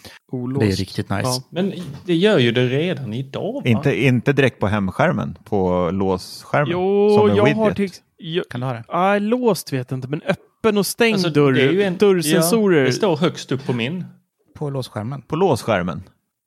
Det 0.60 0.66
är 0.66 0.70
riktigt 0.76 1.10
nice. 1.10 1.22
Ja. 1.24 1.42
Men 1.50 1.72
det 2.06 2.14
gör 2.14 2.38
ju 2.38 2.52
det 2.52 2.66
redan 2.68 3.12
idag. 3.14 3.52
Va? 3.54 3.62
Inte, 3.64 4.04
inte 4.04 4.32
direkt 4.32 4.60
på 4.60 4.66
hemskärmen, 4.66 5.38
på 5.44 5.90
låsskärmen. 5.92 6.68
Jo, 6.72 7.16
som 7.18 7.30
en 7.30 7.36
jag 7.36 7.44
widget. 7.44 7.58
har 7.58 7.70
till... 7.72 7.90
Jag, 8.26 8.48
Kan 8.50 8.60
du 8.60 8.66
ha 8.66 8.72
det? 8.74 8.84
ah, 8.88 9.18
låst 9.18 9.72
vet 9.72 9.90
jag 9.90 9.96
inte, 9.98 10.08
men 10.08 10.22
öppen 10.22 10.78
och 10.78 10.86
stängd 10.86 11.14
Alltså, 11.14 11.30
dörr, 11.30 11.52
det 11.52 11.62
är 11.62 11.72
ju 11.72 11.82
en- 11.82 11.96
dörrsensorer. 11.96 12.78
Ja, 12.80 12.86
det 12.86 12.92
står 12.92 13.16
högst 13.16 13.52
upp 13.52 13.66
på 13.66 13.72
min. 13.72 14.04
På 14.58 14.70
låsskärmen? 14.70 15.22
På 15.22 15.36
låsskärmen? 15.36 16.02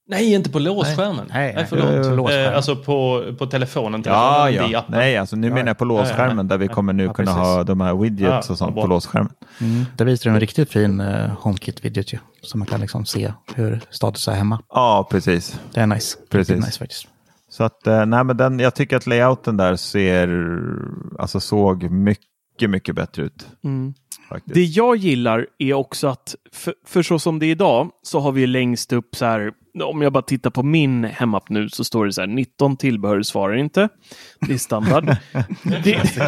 Nej, 0.09 0.34
inte 0.34 0.49
på 0.49 0.59
låsskärmen. 0.59 1.25
Nej, 1.30 1.53
Nej, 1.53 1.53
nej. 1.55 1.65
förlåt. 1.69 2.32
Eh, 2.32 2.55
alltså 2.55 2.75
på, 2.75 3.23
på 3.38 3.45
telefonen. 3.45 4.03
Ja, 4.05 4.45
telefonen, 4.45 4.71
ja. 4.71 4.80
appen. 4.80 4.91
Nej, 4.99 5.17
alltså 5.17 5.36
nu 5.36 5.47
Ja, 5.47 5.53
menar 5.53 5.67
jag 5.67 5.78
på 5.78 5.86
ja, 5.86 5.88
låsskärmen 5.88 6.38
ja, 6.38 6.43
där 6.43 6.57
vi 6.57 6.65
ja. 6.65 6.73
kommer 6.73 6.93
nu 6.93 7.03
Ja, 7.03 7.13
kunna 7.13 7.32
precis. 7.36 7.47
ha 7.47 7.63
de 7.63 7.82
här 7.82 7.95
widgets 7.95 8.47
Ja, 8.47 8.53
och 8.53 8.57
sånt 8.57 8.75
på 8.75 8.88
låsskärmen. 8.88 9.32
Mm. 9.61 9.86
Där 9.97 10.05
visar 10.05 10.30
du 10.30 10.34
en 10.34 10.39
riktigt 10.39 10.71
fin 10.71 10.99
uh, 11.01 11.32
HomeKit-widget 11.41 12.13
ju. 12.13 12.19
Så 12.41 12.57
man 12.57 12.67
kan 12.67 12.82
liksom 12.82 13.05
se 13.05 13.34
hur 13.55 13.82
status 13.89 14.28
är 14.28 14.34
hemma. 14.34 14.59
Ja, 14.69 15.07
precis. 15.11 15.59
Det 15.73 15.80
är 15.82 15.88
nice. 15.88 16.17
Precis. 16.30 16.49
Riktigt 16.49 16.65
nice 16.65 16.80
faktiskt. 16.80 17.07
Så 17.49 17.63
att, 17.63 17.87
eh, 17.87 18.05
nej, 18.05 18.23
men 18.23 18.37
den, 18.37 18.59
jag 18.59 18.75
tycker 18.75 18.97
att 18.97 19.07
layouten 19.07 19.57
där 19.57 19.75
ser, 19.75 20.59
alltså 21.19 21.39
såg 21.39 21.91
mycket, 21.91 22.69
mycket 22.69 22.95
bättre 22.95 23.23
ut. 23.23 23.47
Mm. 23.63 23.93
Det 24.45 24.63
jag 24.63 24.95
gillar 24.95 25.47
är 25.57 25.73
också 25.73 26.07
att, 26.07 26.35
för, 26.53 26.73
för 26.85 27.03
så 27.03 27.19
som 27.19 27.39
det 27.39 27.45
är 27.45 27.51
idag, 27.51 27.89
så 28.03 28.19
har 28.19 28.31
vi 28.31 28.47
längst 28.47 28.93
upp 28.93 29.15
så 29.15 29.25
här, 29.25 29.51
om 29.83 30.01
jag 30.01 30.13
bara 30.13 30.23
tittar 30.23 30.49
på 30.49 30.63
min 30.63 31.03
hemapp 31.03 31.49
nu 31.49 31.69
så 31.69 31.83
står 31.83 32.05
det 32.05 32.13
så 32.13 32.21
här, 32.21 32.27
19 32.27 32.77
tillbehör 32.77 33.21
svarar 33.21 33.55
inte. 33.55 33.89
Det 34.39 34.53
är 34.53 34.57
standard. 34.57 35.05
det, 35.83 36.23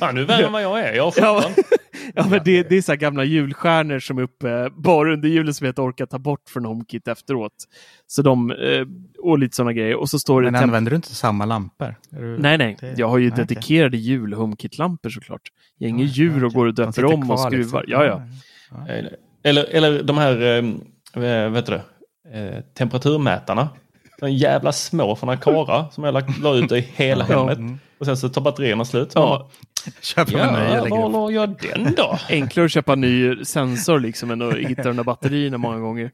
Fan, 0.00 0.14
du 0.14 0.20
är 0.20 0.26
värre 0.26 0.46
än 0.46 0.52
vad 0.52 0.62
jag 0.62 0.80
är. 0.80 0.94
Jag 0.94 1.04
har 1.04 1.10
17. 1.10 1.24
ja, 1.24 1.50
ja, 2.14 2.26
men 2.30 2.40
det, 2.44 2.68
det 2.68 2.76
är 2.76 2.82
så 2.82 2.92
här 2.92 2.96
gamla 2.96 3.24
julstjärnor 3.24 3.98
som 3.98 4.18
är 4.18 4.22
uppe 4.22 4.70
bara 4.76 5.12
under 5.12 5.28
julen 5.28 5.54
som 5.54 5.64
jag 5.64 5.70
inte 5.70 5.82
orkar 5.82 6.06
ta 6.06 6.18
bort 6.18 6.48
från 6.48 6.64
HomeKit 6.64 7.08
efteråt. 7.08 7.54
Så 8.06 8.22
de, 8.22 8.50
eh, 8.50 8.86
och 9.22 9.38
lite 9.38 9.56
sådana 9.56 9.72
grejer. 9.72 9.94
Och 9.96 10.08
så 10.10 10.18
står 10.18 10.42
det 10.42 10.50
Men 10.50 10.60
temp- 10.60 10.64
använder 10.64 10.90
du 10.90 10.96
inte 10.96 11.14
samma 11.14 11.44
lampor? 11.44 11.94
Du... 12.10 12.38
Nej, 12.38 12.58
nej. 12.58 12.76
Det- 12.80 12.98
Jag 12.98 13.08
har 13.08 13.18
ju 13.18 13.28
nej, 13.28 13.36
dedikerade 13.36 13.96
jul 13.96 14.32
HomeKit-lampor 14.34 15.10
såklart. 15.10 15.40
Jag 15.78 15.86
är 15.86 15.90
ingen 15.90 16.06
Ja, 16.06 16.12
djur 16.12 16.44
och 16.44 16.52
går 16.52 16.66
och 16.66 16.74
döper 16.74 17.04
om 17.04 17.20
och 17.20 17.24
kvar, 17.26 17.36
skruvar. 17.50 17.80
liksom. 17.86 18.02
Ja, 18.04 18.04
ja. 18.04 18.22
Eller, 18.88 19.16
eller, 19.42 19.64
eller 19.64 20.02
de 20.02 20.18
här, 20.18 20.42
eh, 21.22 21.50
vet 21.50 21.66
du 21.66 21.72
det, 21.72 21.82
eh, 22.38 22.60
temperaturmätarna. 22.74 23.68
De 24.20 24.30
jävla 24.32 24.72
små 24.72 25.16
från 25.16 25.28
Akara 25.30 25.90
som 25.90 26.04
jag 26.04 26.14
la, 26.14 26.22
la 26.42 26.54
ut 26.54 26.72
i 26.72 26.80
hela 26.80 27.26
Ja. 27.30 27.38
hemmet. 27.40 27.58
Mm. 27.58 27.78
Och 27.98 28.06
sen 28.06 28.16
så 28.16 28.28
tar 28.28 28.40
batterierna 28.42 28.84
slut. 28.84 29.12
Ja. 29.14 29.48
Köper 30.02 30.38
en 30.38 30.54
ny 30.54 30.60
Ja, 30.60 30.64
eller 30.66 30.90
var 30.90 31.08
la 31.10 31.30
jag 31.30 31.56
den 31.62 31.94
då? 31.96 32.18
Enklare 32.28 32.64
att 32.66 32.72
köpa 32.72 32.92
en 32.92 33.00
ny 33.00 33.44
sensor 33.44 34.00
liksom 34.00 34.30
än 34.30 34.42
att 34.42 34.54
hitta 34.54 34.82
de 34.82 34.96
där 34.96 35.04
batterierna 35.04 35.58
många 35.58 35.78
gånger. 35.78 36.10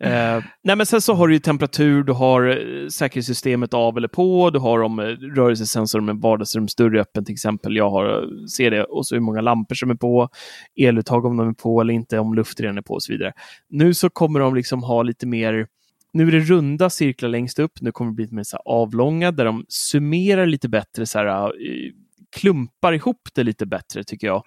Eh, 0.00 0.44
nej 0.64 0.76
men 0.76 0.86
sen 0.86 1.00
så 1.00 1.14
har 1.14 1.28
du 1.28 1.34
ju 1.34 1.40
temperatur, 1.40 2.02
du 2.02 2.12
har 2.12 2.48
eh, 2.48 2.88
säkerhetssystemet 2.88 3.74
av 3.74 3.96
eller 3.96 4.08
på, 4.08 4.50
du 4.50 4.58
har 4.58 4.82
om 4.82 4.98
eh, 4.98 5.04
rörelsesensor 5.04 6.00
med 6.00 6.16
vardagsrumsdörr 6.16 6.96
öppen 6.96 7.24
till 7.24 7.32
exempel. 7.32 7.76
Jag 7.76 7.90
har, 7.90 8.22
eh, 8.22 8.28
ser 8.56 8.70
det 8.70 8.84
och 8.84 9.06
så 9.06 9.14
hur 9.14 9.22
många 9.22 9.40
lampor 9.40 9.74
som 9.74 9.90
är 9.90 9.94
på, 9.94 10.28
eluttag 10.76 11.24
om 11.24 11.36
de 11.36 11.48
är 11.48 11.52
på 11.52 11.80
eller 11.80 11.94
inte, 11.94 12.18
om 12.18 12.34
luftren 12.34 12.78
är 12.78 12.82
på 12.82 12.94
och 12.94 13.02
så 13.02 13.12
vidare. 13.12 13.32
Nu 13.68 13.94
så 13.94 14.10
kommer 14.10 14.40
de 14.40 14.54
liksom 14.54 14.82
ha 14.82 15.02
lite 15.02 15.26
mer 15.26 15.66
nu 16.12 16.28
är 16.28 16.32
det 16.32 16.40
runda 16.40 16.90
cirklar 16.90 17.28
längst 17.28 17.58
upp. 17.58 17.80
Nu 17.80 17.92
kommer 17.92 18.10
det 18.10 18.14
bli 18.14 18.24
lite 18.24 18.34
mer 18.34 18.42
så 18.42 18.56
här 18.56 18.62
avlånga 18.72 19.32
där 19.32 19.44
de 19.44 19.64
summerar 19.68 20.46
lite 20.46 20.68
bättre, 20.68 21.06
så 21.06 21.18
här, 21.18 21.52
klumpar 22.36 22.92
ihop 22.92 23.28
det 23.34 23.42
lite 23.44 23.66
bättre 23.66 24.04
tycker 24.04 24.26
jag. 24.26 24.42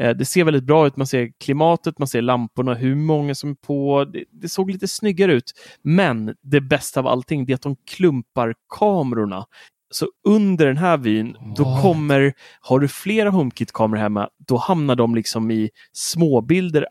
Eh, 0.00 0.10
Det 0.16 0.24
ser 0.24 0.44
väldigt 0.44 0.64
bra 0.64 0.86
ut. 0.86 0.96
Man 0.96 1.06
ser 1.06 1.30
klimatet, 1.44 1.98
man 1.98 2.08
ser 2.08 2.22
lamporna, 2.22 2.74
hur 2.74 2.94
många 2.94 3.34
som 3.34 3.50
är 3.50 3.54
på. 3.54 4.04
Det, 4.04 4.24
det 4.32 4.48
såg 4.48 4.70
lite 4.70 4.88
snyggare 4.88 5.32
ut. 5.32 5.52
Men 5.82 6.34
det 6.42 6.60
bästa 6.60 7.00
av 7.00 7.06
allting 7.06 7.50
är 7.50 7.54
att 7.54 7.62
de 7.62 7.76
klumpar 7.90 8.54
kamerorna. 8.78 9.44
Så 9.90 10.06
under 10.28 10.66
den 10.66 10.76
här 10.76 10.96
vyn, 10.96 11.36
då 11.56 11.64
What? 11.64 11.82
kommer, 11.82 12.32
har 12.60 12.80
du 12.80 12.88
flera 12.88 13.30
HomeKit-kameror 13.30 14.00
hemma, 14.00 14.28
då 14.48 14.56
hamnar 14.56 14.96
de 14.96 15.14
liksom 15.14 15.50
i 15.50 15.70
småbilder 15.92 16.86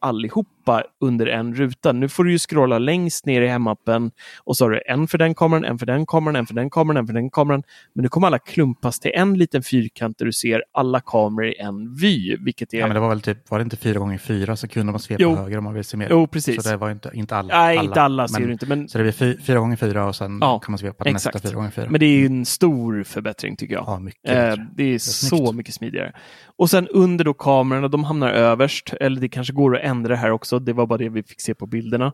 allihopa 0.72 0.84
under 1.02 1.26
en 1.28 1.56
ruta. 1.56 1.92
Nu 1.92 2.10
får 2.10 2.24
du 2.24 2.32
ju 2.32 2.38
scrolla 2.40 2.80
längst 2.80 3.26
ner 3.26 3.42
i 3.42 3.48
hemappen 3.48 4.12
och 4.44 4.58
så 4.58 4.66
har 4.66 4.70
du 4.72 4.82
en 4.88 5.08
för 5.08 5.18
den 5.18 5.36
kameran, 5.36 5.66
en 5.66 5.80
för 5.80 5.86
den 5.86 6.06
kameran, 6.06 6.36
en 6.36 6.46
för 6.46 6.54
den 6.54 6.70
kameran, 6.70 6.98
en 6.98 7.08
för 7.08 7.14
den 7.14 7.30
kameran. 7.30 7.64
Men 7.94 8.04
nu 8.04 8.10
kommer 8.10 8.28
alla 8.28 8.40
klumpas 8.40 9.00
till 9.00 9.12
en 9.14 9.34
liten 9.34 9.64
fyrkant 9.64 10.18
där 10.18 10.26
du 10.26 10.32
ser 10.34 10.64
alla 10.74 11.00
kameror 11.00 11.50
i 11.50 11.56
en 11.60 11.96
vy, 11.96 12.36
vilket 12.40 12.74
är... 12.74 12.78
Ja, 12.78 12.88
men 12.88 12.94
det 12.94 13.00
var 13.00 13.10
väl 13.10 13.22
typ, 13.22 13.52
var 13.52 13.60
det 13.60 13.64
inte 13.64 13.78
fyra 13.78 14.00
gånger 14.00 14.18
fyra 14.18 14.56
så 14.56 14.68
kunde 14.68 14.92
man 14.92 15.00
svepa 15.00 15.24
Jo. 15.24 15.36
höger 15.36 15.58
om 15.58 15.64
man 15.64 15.74
vill 15.74 15.84
se 15.84 15.98
mer. 15.98 16.08
Jo, 16.10 16.28
precis. 16.28 16.64
Så 16.64 16.70
det 16.70 16.78
var 16.78 16.92
inte, 16.92 17.12
inte 17.14 17.36
alla. 17.36 17.58
Nej, 17.58 17.78
inte 17.86 18.02
alla 18.02 18.28
ser 18.28 18.40
men, 18.40 18.48
du 18.48 18.54
inte, 18.54 18.66
men, 18.66 18.90
Så 18.90 18.98
det 18.98 19.04
blir 19.04 19.12
fy, 19.12 19.38
fyra 19.42 19.60
gånger 19.60 19.76
fyra 19.76 20.06
och 20.06 20.16
sen 20.16 20.38
Ja, 20.42 20.60
kan 20.60 20.72
man 20.72 20.78
svepa 20.78 21.04
exakt. 21.06 21.36
nästa 21.36 21.48
fyra 21.50 21.56
gånger 21.56 21.70
fyra. 21.72 21.88
men 21.90 22.00
det 22.00 22.06
är 22.06 22.18
ju 22.20 22.26
en 22.26 22.46
stor 22.46 23.04
förbättring 23.04 23.56
tycker 23.56 23.74
jag. 23.74 23.84
Ja, 23.88 24.00
mycket 24.00 24.20
Eh, 24.34 24.56
det 24.76 24.84
är 24.84 25.00
snyggt. 25.00 25.44
så 25.46 25.52
mycket 25.54 25.74
smidigare. 25.74 26.14
Och 26.56 26.70
sen 26.70 26.88
under 26.88 27.26
då 27.26 27.34
kamerorna, 27.34 27.88
de 27.88 28.04
hamnar 28.04 28.30
överst, 28.32 28.94
eller 29.00 29.22
det 29.22 29.30
kanske 29.30 29.54
går 29.54 29.78
att 29.78 29.84
ändra 29.84 30.16
här 30.16 30.32
också, 30.32 30.53
det 30.60 30.74
var 30.74 30.86
bara 30.88 30.98
det 30.98 31.10
vi 31.10 31.24
fick 31.24 31.42
se 31.42 31.54
på 31.56 31.66
bilderna. 31.66 32.14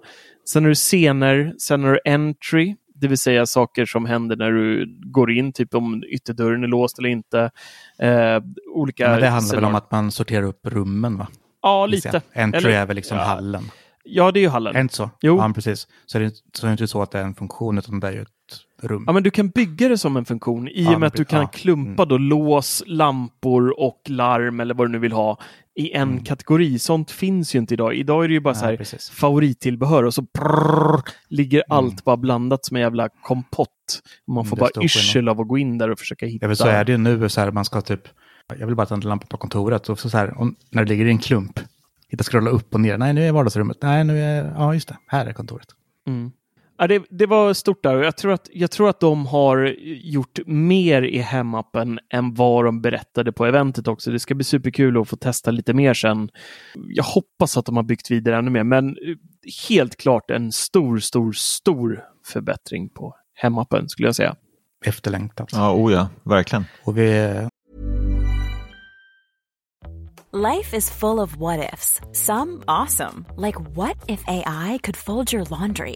Sen 0.50 0.64
har 0.64 0.70
du 0.70 0.76
scener, 0.76 1.54
sen 1.58 1.84
har 1.84 1.92
du 1.94 2.12
entry, 2.12 2.76
det 2.96 3.08
vill 3.08 3.18
säga 3.18 3.46
saker 3.46 3.86
som 3.86 4.06
händer 4.06 4.36
när 4.36 4.52
du 4.52 4.98
går 5.06 5.32
in, 5.32 5.54
typ 5.54 5.76
om 5.76 6.04
ytterdörren 6.08 6.64
är 6.64 6.68
låst 6.68 7.00
eller 7.00 7.10
inte. 7.10 7.52
Eh, 8.00 8.40
olika 8.74 9.10
Men 9.10 9.22
det 9.22 9.28
handlar 9.28 9.56
väl 9.56 9.66
om 9.66 9.76
att 9.76 9.92
man 9.92 10.12
sorterar 10.12 10.44
upp 10.44 10.60
rummen 10.64 11.18
va? 11.18 11.28
Ja, 11.62 11.86
lite. 11.86 12.22
Entry 12.34 12.58
Eller- 12.60 12.70
är 12.70 12.86
väl 12.86 12.96
liksom 12.96 13.18
Ja. 13.18 13.24
hallen. 13.24 13.64
Ja, 14.04 14.32
det 14.32 14.40
är 14.40 14.42
ju 14.42 14.48
hallen. 14.50 14.70
Är 14.70 14.74
det 14.74 14.82
inte 14.82 14.96
så? 14.96 15.10
Jo. 15.22 15.38
Ja, 15.38 15.52
precis. 15.56 15.88
Så 16.06 16.20
det, 16.20 16.26
är, 16.26 16.30
så 16.54 16.66
det 16.66 16.68
är 16.68 16.72
inte 16.72 16.88
så 16.88 17.02
att 17.02 17.12
det 17.12 17.20
är 17.20 17.24
en 17.24 17.36
funktion 17.36 17.78
utan 17.78 18.00
det 18.00 18.08
är 18.08 18.12
ju 18.12 18.22
ett 18.22 18.28
rum. 18.82 19.04
Ja, 19.08 19.14
men 19.14 19.24
du 19.24 19.32
kan 19.32 19.50
bygga 19.50 19.90
det 19.90 19.98
som 19.98 20.18
en 20.18 20.26
funktion 20.26 20.68
i 20.68 20.84
Ja, 20.84 20.94
och 20.94 21.00
med 21.00 21.08
att 21.08 21.14
du 21.14 21.26
kan 21.26 21.42
ja. 21.42 21.48
klumpa 21.48 22.06
då 22.06 22.18
lås, 22.18 22.84
lampor 22.88 23.80
och 23.80 24.02
larm 24.08 24.60
eller 24.60 24.74
vad 24.74 24.88
du 24.88 24.92
nu 24.92 24.98
vill 25.00 25.12
ha 25.12 25.38
i 25.80 25.92
en 25.94 26.24
kategori. 26.24 26.80
Sånt 26.80 27.12
finns 27.12 27.56
ju 27.56 27.60
inte 27.60 27.74
idag. 27.74 27.96
Idag 27.96 28.24
är 28.24 28.28
det 28.28 28.34
ju 28.34 28.40
bara 28.40 28.54
Nej, 28.54 28.60
så 28.60 28.66
här 28.66 28.78
precis. 28.78 29.10
favorittillbehör 29.10 30.04
och 30.04 30.14
så 30.14 30.24
prrrr, 30.26 31.02
ligger 31.30 31.64
allt 31.70 32.04
bara 32.04 32.18
blandat 32.18 32.66
som 32.66 32.76
en 32.78 32.82
jävla 32.82 33.10
kompott. 33.24 33.70
Man 34.28 34.38
Mm, 34.38 34.50
får 34.50 34.58
bara 34.58 34.70
yrsel 34.84 35.30
av 35.30 35.42
att 35.42 35.48
gå 35.48 35.58
in 35.58 35.78
där 35.78 35.90
och 35.90 36.00
försöka 36.00 36.26
hitta. 36.26 36.48
Ja, 36.48 36.56
så 36.56 36.68
är 36.68 36.86
det 36.86 36.92
ju 36.92 36.98
nu, 36.98 37.30
så 37.30 37.42
här, 37.42 37.52
man 37.52 37.66
ska 37.66 37.82
typ, 37.82 38.02
jag 38.60 38.66
vill 38.68 38.76
bara 38.76 38.86
ta 38.86 38.96
en 38.96 39.02
lampa 39.02 39.26
på 39.28 39.38
kontoret 39.38 39.90
och 39.90 40.00
så, 40.00 40.10
så 40.10 40.18
här, 40.18 40.38
om, 40.42 40.56
när 40.72 40.84
det 40.84 40.90
ligger 40.90 41.06
i 41.06 41.10
en 41.10 41.18
klump, 41.20 41.60
hitta 42.10 42.24
scrolla 42.24 42.50
upp 42.50 42.74
och 42.74 42.80
ner, 42.82 42.98
nej 42.98 43.14
nu 43.14 43.28
är 43.28 43.32
vardagsrummet, 43.32 43.78
nej 43.82 44.04
nu 44.04 44.22
är, 44.22 44.54
ja 44.58 44.74
just 44.74 44.88
det, 44.88 44.98
här 45.08 45.26
är 45.26 45.34
kontoret. 45.34 45.68
Mm. 46.08 46.32
Ja, 46.82 46.88
det, 46.88 47.04
det 47.10 47.26
var 47.26 47.54
stort 47.54 47.84
där 47.84 48.04
jag 48.04 48.18
tror, 48.18 48.32
att, 48.32 48.50
jag 48.54 48.72
tror 48.72 48.90
att 48.90 49.00
de 49.00 49.26
har 49.26 49.76
gjort 50.04 50.40
mer 50.46 51.02
i 51.02 51.18
hemappen 51.18 52.00
än 52.14 52.34
vad 52.34 52.66
de 52.66 52.82
berättade 52.82 53.32
på 53.32 53.46
eventet 53.46 53.88
också. 53.88 54.12
Det 54.12 54.20
ska 54.20 54.36
bli 54.36 54.44
superkul 54.44 55.02
att 55.02 55.10
få 55.10 55.16
testa 55.16 55.52
lite 55.52 55.74
mer 55.74 55.94
sen. 55.94 56.30
Jag 56.74 57.04
hoppas 57.04 57.58
att 57.58 57.66
de 57.66 57.76
har 57.76 57.84
byggt 57.84 58.12
vidare 58.12 58.38
ännu 58.38 58.52
mer, 58.52 58.64
men 58.64 58.90
eh, 58.90 59.16
helt 59.70 59.96
klart 59.96 60.32
en 60.32 60.52
stor, 60.52 61.00
stor, 61.00 61.32
stor 61.32 62.04
förbättring 62.26 62.90
på 62.90 63.16
hemappen 63.34 63.90
skulle 63.90 64.08
jag 64.08 64.16
säga. 64.16 64.36
efterlängtat. 64.86 65.50
Ja, 65.52 65.74
oh 65.74 65.94
ja, 65.94 66.10
verkligen. 66.24 66.66
Och 66.84 66.98
vi, 66.98 67.40
Life 70.32 70.78
is 70.78 70.90
full 70.90 71.20
of 71.20 71.38
what 71.38 71.74
ifs. 71.74 72.02
Some 72.12 72.64
awesome, 72.68 73.26
like 73.36 73.60
what 73.76 73.98
if 74.08 74.24
AI 74.28 74.80
could 74.84 74.98
fold 74.98 75.34
your 75.34 75.44
laundry? 75.60 75.96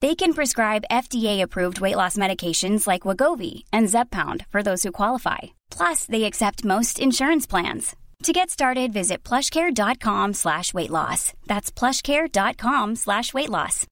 They 0.00 0.14
can 0.14 0.32
prescribe 0.34 0.84
FDA-approved 0.90 1.80
weight 1.80 1.96
loss 1.96 2.16
medications 2.16 2.86
like 2.86 3.08
Wagovi 3.08 3.64
and 3.72 3.88
Zepbound 3.88 4.46
for 4.50 4.62
those 4.62 4.82
who 4.84 4.92
qualify. 4.92 5.38
Plus, 5.70 6.04
they 6.06 6.24
accept 6.24 6.64
most 6.64 6.98
insurance 7.00 7.46
plans. 7.50 7.96
To 8.24 8.32
get 8.32 8.50
started, 8.50 8.92
visit 8.92 9.22
plushcare.com 9.24 10.34
slash 10.34 10.74
weight 10.74 10.90
loss. 10.90 11.32
That's 11.46 11.70
plushcare.com 11.72 12.96
slash 12.96 13.34
weight 13.34 13.50
loss. 13.50 13.86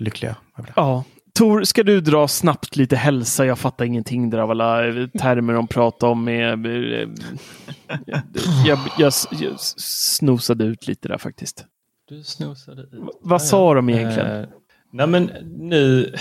lyckliga. 0.00 0.36
Ja. 0.76 1.04
Tor, 1.34 1.64
ska 1.64 1.82
du 1.82 2.00
dra 2.00 2.28
snabbt 2.28 2.76
lite 2.76 2.96
hälsa? 2.96 3.46
Jag 3.46 3.58
fattar 3.58 3.84
ingenting 3.84 4.30
där 4.30 4.38
av 4.38 4.50
alla 4.50 4.88
eh, 4.88 5.06
termer 5.06 5.52
de 5.54 5.66
pratar 5.66 6.06
om. 6.06 6.24
Med, 6.24 6.66
eh, 6.66 7.08
jag, 8.64 8.78
jag, 8.98 9.12
jag 9.30 9.60
snosade 9.60 10.64
ut 10.64 10.86
lite 10.86 11.08
där 11.08 11.18
faktiskt. 11.18 11.64
Du 12.10 12.22
snosade 12.22 12.82
ut. 12.82 12.88
Vad 13.20 13.42
sa 13.42 13.74
de 13.74 13.88
egentligen? 13.90 14.40
Eh, 14.40 14.46
nej 14.92 15.06
men 15.06 15.30
nu, 15.58 16.14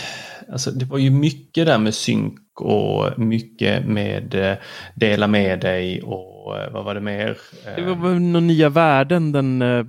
alltså 0.52 0.72
det 0.72 0.86
var 0.86 0.98
ju 0.98 1.10
mycket 1.10 1.66
där 1.66 1.78
med 1.78 1.94
synk 1.94 2.40
och 2.62 3.20
mycket 3.20 3.86
med 3.86 4.36
eh, 4.36 4.58
dela 4.96 5.28
med 5.28 5.60
dig 5.60 6.02
och 6.02 6.58
eh, 6.58 6.72
vad 6.72 6.86
var 6.86 6.96
det 6.96 7.02
mer? 7.02 7.38
Det 7.76 7.82
var 7.82 7.96
väl 8.10 8.20
några 8.22 8.46
nya 8.46 8.70
värden 8.70 9.32
den 9.32 9.62
eh, 9.62 9.86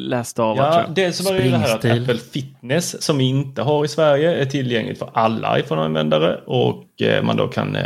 läste 0.00 0.42
av. 0.42 0.56
Ja, 0.56 0.84
dels 0.96 1.24
var 1.24 1.32
det 1.34 1.42
ju 1.44 1.50
det 1.50 1.56
här 1.56 1.74
att. 1.74 1.84
Apple 1.84 2.18
Fitness 2.18 3.02
som 3.02 3.18
vi 3.18 3.24
inte 3.24 3.62
har 3.62 3.84
i 3.84 3.88
Sverige 3.88 4.34
är 4.42 4.46
tillgängligt 4.46 4.98
för 4.98 5.10
alla 5.12 5.58
iPhone-användare 5.58 6.36
och 6.46 7.02
eh, 7.02 7.22
man 7.22 7.36
då 7.36 7.48
kan 7.48 7.76
eh, 7.76 7.82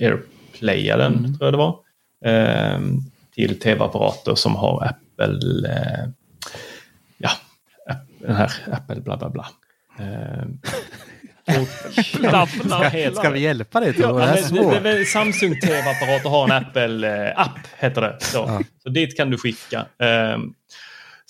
airplaya 0.00 0.96
den, 0.96 1.14
Mm. 1.14 1.38
tror 1.38 1.46
jag 1.46 1.52
det 1.54 1.58
var, 1.58 1.78
eh, 2.24 2.80
till 3.34 3.60
tv-apparater 3.60 4.34
som 4.34 4.56
har 4.56 4.84
Apple, 4.84 5.68
eh, 5.68 6.08
den 8.20 8.36
här 8.36 8.52
Apple 8.72 9.00
bla 9.00 9.16
bla 9.16 9.30
bla. 9.30 9.46
Eh, 9.98 10.44
Bla, 12.20 12.48
bla, 12.64 12.90
Ska, 12.90 13.10
ska 13.14 13.30
vi 13.30 13.40
hjälpa 13.40 13.80
dig? 13.80 13.94
Tor? 13.94 14.02
det 14.02 14.08
Ja, 14.08 14.18
här 14.26 14.36
det, 14.36 14.42
svårt. 14.42 14.82
det, 14.82 14.98
det, 14.98 15.04
Samsung 15.04 15.60
TV-apparater 15.60 16.28
har 16.28 16.44
en 16.44 16.50
Apple-app, 16.52 17.58
heter 17.78 18.00
det. 18.00 18.16
Så, 18.20 18.60
så 18.82 18.88
dit 18.88 19.16
kan 19.16 19.30
du 19.30 19.38
skicka. 19.38 19.86
Ehm, 19.98 20.40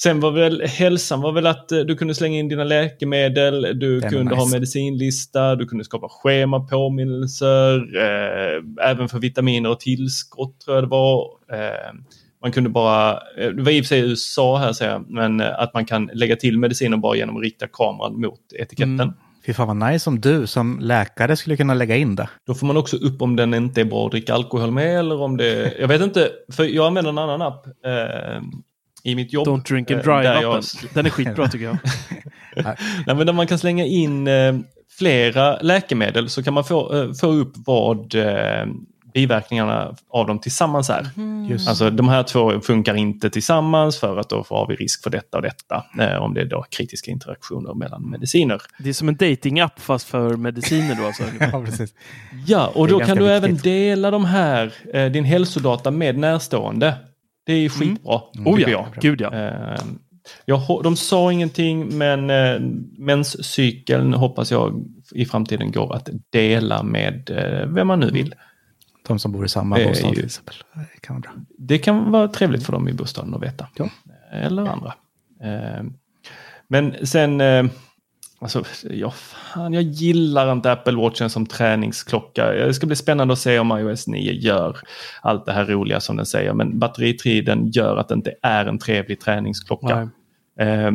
sen 0.01 0.20
var 0.20 0.30
väl 0.30 0.62
hälsan 0.62 1.20
var 1.20 1.32
väl 1.32 1.47
att 1.47 1.72
eh, 1.72 1.78
du 1.78 1.97
kunde 1.97 2.14
slänga 2.14 2.39
in 2.39 2.49
dina 2.49 2.64
läkemedel, 2.64 3.78
du 3.78 4.01
Den 4.01 4.11
kunde 4.11 4.34
ha 4.34 4.45
nice. 4.45 4.57
medicinlista, 4.57 5.57
du 5.57 5.66
kunde 5.66 5.84
skapa 5.84 6.09
schema, 6.11 6.61
påminnelser, 6.61 7.74
eh, 7.97 8.89
även 8.91 9.09
för 9.09 9.18
vitaminer 9.18 9.70
och 9.70 9.80
tillskott 9.80 10.61
tror 10.61 10.76
jag 10.76 10.84
det 10.84 10.89
var. 10.89 11.26
Eh, 11.53 11.93
man 12.47 12.53
kunde 12.53 12.70
bara, 12.70 13.12
eh, 13.12 13.49
det 13.49 13.62
var 13.62 13.72
i 13.72 13.80
och 13.80 13.84
för 13.84 13.88
sig 13.88 14.01
USA 14.01 14.59
här 14.59 14.72
säger 14.72 14.92
jag, 14.92 15.11
men 15.11 15.40
eh, 15.40 15.61
att 15.61 15.74
man 15.74 15.84
kan 15.84 16.11
lägga 16.14 16.36
till 16.36 16.59
mediciner 16.59 16.97
bara 16.97 17.16
genom 17.16 17.36
att 17.36 17.42
rikta 17.42 17.66
kameran 17.72 18.20
mot 18.20 18.40
etiketten. 18.59 19.01
Mm. 19.01 19.14
Fy 19.47 19.53
fan 19.53 19.78
vad 19.78 19.90
nice 19.90 20.11
om 20.11 20.20
du 20.20 20.47
som 20.47 20.78
läkare 20.80 21.36
skulle 21.36 21.57
kunna 21.57 21.74
lägga 21.74 21.97
in 21.97 22.16
det. 22.16 22.28
Då 22.47 22.55
får 22.55 22.66
man 22.66 22.76
också 22.76 22.97
upp 22.97 23.22
om 23.22 23.36
den 23.36 23.55
inte 23.55 23.80
är 23.80 23.84
bra 23.84 24.07
att 24.07 24.11
dricka 24.11 24.34
alkohol 24.34 24.70
med 24.70 24.99
eller 24.99 25.22
om 25.22 25.36
det... 25.36 25.74
Jag 25.80 25.88
vet 25.88 26.03
inte, 26.03 26.30
för 26.53 26.64
jag 26.64 26.86
använder 26.86 27.11
en 27.11 27.18
annan 27.18 27.42
app 27.42 27.66
eh, 27.66 28.42
i 29.03 29.14
mitt 29.14 29.32
jobb. 29.32 29.47
Don't 29.49 29.68
drink 29.68 29.90
and 29.90 30.01
eh, 30.01 30.07
där 30.07 30.22
drive 30.22 30.42
jag- 30.42 30.51
appen. 30.51 30.88
Den 30.94 31.07
är 31.07 31.11
skitbra 31.11 31.49
tycker 31.49 31.64
jag. 31.64 31.78
Nej, 33.07 33.16
men 33.16 33.26
där 33.26 33.32
man 33.32 33.47
kan 33.47 33.59
slänga 33.59 33.84
in 33.84 34.26
eh, 34.26 34.55
flera 34.99 35.59
läkemedel 35.61 36.28
så 36.28 36.42
kan 36.42 36.55
man 36.55 36.64
få, 36.64 36.94
eh, 36.97 37.12
få 37.12 37.26
upp 37.26 37.53
vad 37.57 38.14
biverkningarna 39.16 39.96
av 40.08 40.26
dem 40.26 40.38
tillsammans 40.38 40.90
är. 40.90 41.06
Just. 41.48 41.68
Alltså 41.68 41.90
de 41.90 42.08
här 42.08 42.22
två 42.22 42.60
funkar 42.60 42.94
inte 42.94 43.30
tillsammans 43.30 44.00
för 44.00 44.16
att 44.16 44.28
då 44.28 44.44
har 44.50 44.66
vi 44.68 44.74
risk 44.74 45.02
för 45.02 45.10
detta 45.10 45.36
och 45.36 45.42
detta. 45.42 45.84
Eh, 46.00 46.22
om 46.22 46.34
det 46.34 46.40
är 46.40 46.44
då 46.44 46.64
kritiska 46.70 47.10
interaktioner 47.10 47.74
mellan 47.74 48.10
mediciner. 48.10 48.62
Det 48.78 48.88
är 48.88 48.92
som 48.92 49.08
en 49.08 49.16
datingapp 49.16 49.80
fast 49.80 50.08
för 50.08 50.36
mediciner 50.36 50.94
då 50.94 51.06
alltså. 51.06 51.22
ja, 51.52 51.64
precis. 51.64 51.94
Ja, 52.46 52.72
och 52.74 52.88
då 52.88 53.00
kan 53.00 53.16
du 53.16 53.30
även 53.30 53.50
viktigt. 53.50 53.64
dela 53.64 54.10
de 54.10 54.24
här, 54.24 54.72
eh, 54.94 55.06
din 55.06 55.24
hälsodata 55.24 55.90
med 55.90 56.18
närstående. 56.18 56.94
Det 57.46 57.52
är 57.52 57.58
ju 57.58 57.68
skitbra, 57.68 58.20
Oh 58.44 58.56
tycker 58.56 58.70
ja, 58.70 58.88
jag. 58.94 59.02
gud 59.02 59.20
ja. 59.20 59.34
Eh, 59.34 59.80
jag. 60.44 60.60
De 60.82 60.96
sa 60.96 61.32
ingenting, 61.32 61.98
men 61.98 62.30
eh, 62.30 62.60
menscykeln 62.98 64.14
hoppas 64.14 64.50
jag 64.50 64.84
i 65.12 65.24
framtiden 65.24 65.72
går 65.72 65.94
att 65.94 66.08
dela 66.32 66.82
med 66.82 67.30
eh, 67.30 67.68
vem 67.68 67.86
man 67.86 68.00
nu 68.00 68.10
vill. 68.10 68.34
De 69.07 69.18
som 69.18 69.32
bor 69.32 69.44
i 69.44 69.48
samma 69.48 69.78
är 69.80 69.88
bostad 69.88 70.14
till 70.14 70.24
exempel. 70.24 70.54
Det 70.94 71.00
kan 71.00 71.14
vara 71.14 71.20
bra. 71.20 71.32
Det 71.59 71.78
kan 71.78 72.11
vara 72.11 72.28
trevligt 72.28 72.66
för 72.66 72.72
dem 72.72 72.88
i 72.88 72.92
bostaden 72.92 73.34
att 73.34 73.42
veta. 73.42 73.68
Ja. 73.76 73.88
Eller 74.32 74.62
andra. 74.66 74.94
Eh, 75.42 75.84
Men 76.68 77.07
sen, 77.07 77.40
eh, 77.40 77.64
alltså, 78.38 78.64
ja, 78.90 79.11
fan, 79.11 79.72
jag 79.72 79.82
gillar 79.82 80.52
inte 80.52 80.72
Apple 80.72 80.96
Watchen 80.96 81.30
som 81.30 81.46
träningsklocka. 81.46 82.46
Det 82.52 82.74
ska 82.74 82.86
bli 82.86 82.96
spännande 82.96 83.32
att 83.32 83.38
se 83.38 83.59
om 83.59 83.78
iOS 83.78 84.07
9 84.07 84.32
gör 84.32 84.76
allt 85.22 85.46
det 85.46 85.52
här 85.52 85.64
roliga 85.64 86.00
som 86.00 86.16
den 86.16 86.26
säger. 86.26 86.52
Men 86.52 86.78
batteritiden 86.78 87.70
gör 87.70 87.96
att 87.96 88.09
det 88.09 88.14
inte 88.14 88.34
är 88.42 88.66
en 88.66 88.78
trevlig 88.78 89.20
träningsklocka. 89.20 90.09
Nej. 90.57 90.68
Eh, 90.68 90.92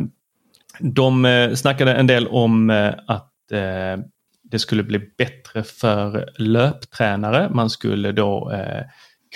De 0.78 1.24
eh, 1.24 1.54
snackade 1.54 1.94
en 1.94 2.06
del 2.06 2.26
om 2.26 2.70
eh, 2.70 2.94
att 3.06 3.52
eh, 3.52 4.04
det 4.52 4.58
skulle 4.58 4.82
bli 4.82 4.98
bättre 5.18 5.62
för 5.62 6.30
löptränare. 6.36 7.50
Man 7.50 7.70
skulle 7.70 8.12
då 8.12 8.52
eh, 8.52 8.82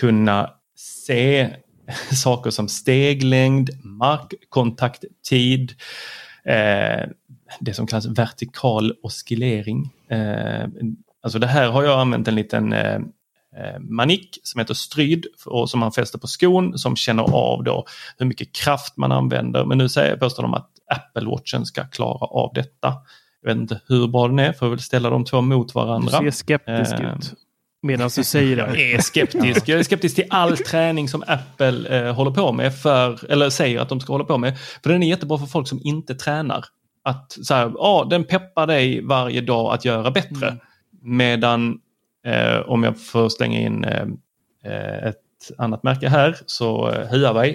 kunna 0.00 0.50
se 0.76 1.56
saker 2.12 2.50
som 2.50 2.68
steglängd, 2.68 3.70
markkontakttid, 3.84 5.72
eh, 6.44 7.08
det 7.60 7.74
som 7.74 7.86
kallas 7.86 8.06
vertikal 8.06 8.92
oscillering. 9.02 9.92
Eh, 10.08 10.66
alltså 11.22 11.38
det 11.38 11.46
här 11.46 11.70
har 11.70 11.82
jag 11.82 12.00
använt 12.00 12.28
en 12.28 12.34
liten 12.34 12.72
eh, 12.72 13.00
eh, 13.56 13.78
manik 13.80 14.38
som 14.42 14.58
heter 14.58 14.74
Stryd 14.74 15.26
och 15.46 15.70
som 15.70 15.80
man 15.80 15.92
fäster 15.92 16.18
på 16.18 16.26
skon 16.26 16.78
som 16.78 16.96
känner 16.96 17.22
av 17.22 17.64
då 17.64 17.86
hur 18.18 18.26
mycket 18.26 18.52
kraft 18.52 18.96
man 18.96 19.12
använder. 19.12 19.64
Men 19.64 19.78
nu 19.78 19.88
säger 19.88 20.16
påstår 20.16 20.42
de 20.42 20.54
att 20.54 20.70
Apple 20.94 21.28
Watchen 21.28 21.66
ska 21.66 21.84
klara 21.84 22.26
av 22.26 22.52
detta. 22.54 22.94
Jag 23.46 23.54
vet 23.54 23.60
inte 23.60 23.80
hur 23.88 24.08
bra 24.08 24.28
den 24.28 24.38
är, 24.38 24.52
får 24.52 24.68
väl 24.68 24.78
ställa 24.80 25.10
de 25.10 25.24
två 25.24 25.40
mot 25.40 25.74
varandra. 25.74 26.20
Du 26.20 26.24
ser 26.24 26.30
skeptisk 26.30 26.92
Eh, 26.92 27.14
ut. 27.16 27.34
Medan 27.82 28.10
du 28.16 28.24
säger 28.24 28.56
Jag 28.66 28.72
det. 28.72 28.94
är 28.94 29.00
skeptisk. 29.00 29.68
Jag 29.68 29.78
är 29.78 29.82
skeptisk 29.82 30.14
till 30.14 30.24
all 30.30 30.56
träning 30.56 31.08
som 31.08 31.22
Apple 31.26 32.06
eh, 32.08 32.14
håller 32.14 32.30
på 32.30 32.52
med, 32.52 32.78
för, 32.78 33.30
eller 33.32 33.50
säger 33.50 33.80
att 33.80 33.88
de 33.88 34.00
ska 34.00 34.12
hålla 34.12 34.24
på 34.24 34.38
med. 34.38 34.58
För 34.82 34.90
den 34.90 35.02
är 35.02 35.08
jättebra 35.08 35.38
för 35.38 35.46
folk 35.46 35.68
som 35.68 35.80
inte 35.84 36.14
tränar. 36.14 36.64
Att 37.04 37.32
så 37.42 37.54
här, 37.54 37.72
ja, 37.74 38.06
den 38.10 38.24
peppar 38.24 38.66
dig 38.66 39.02
varje 39.04 39.40
dag 39.40 39.74
att 39.74 39.84
göra 39.84 40.10
bättre. 40.10 40.56
Medan, 41.02 41.78
eh, 42.26 42.58
om 42.66 42.84
jag 42.84 43.00
får 43.00 43.28
slänga 43.28 43.60
in 43.60 43.84
eh, 43.84 44.02
eh, 44.64 45.08
ett 45.08 45.16
annat 45.58 45.82
märke 45.82 46.08
här, 46.08 46.36
så 46.46 46.90
eh, 46.90 47.08
Huawei, 47.08 47.50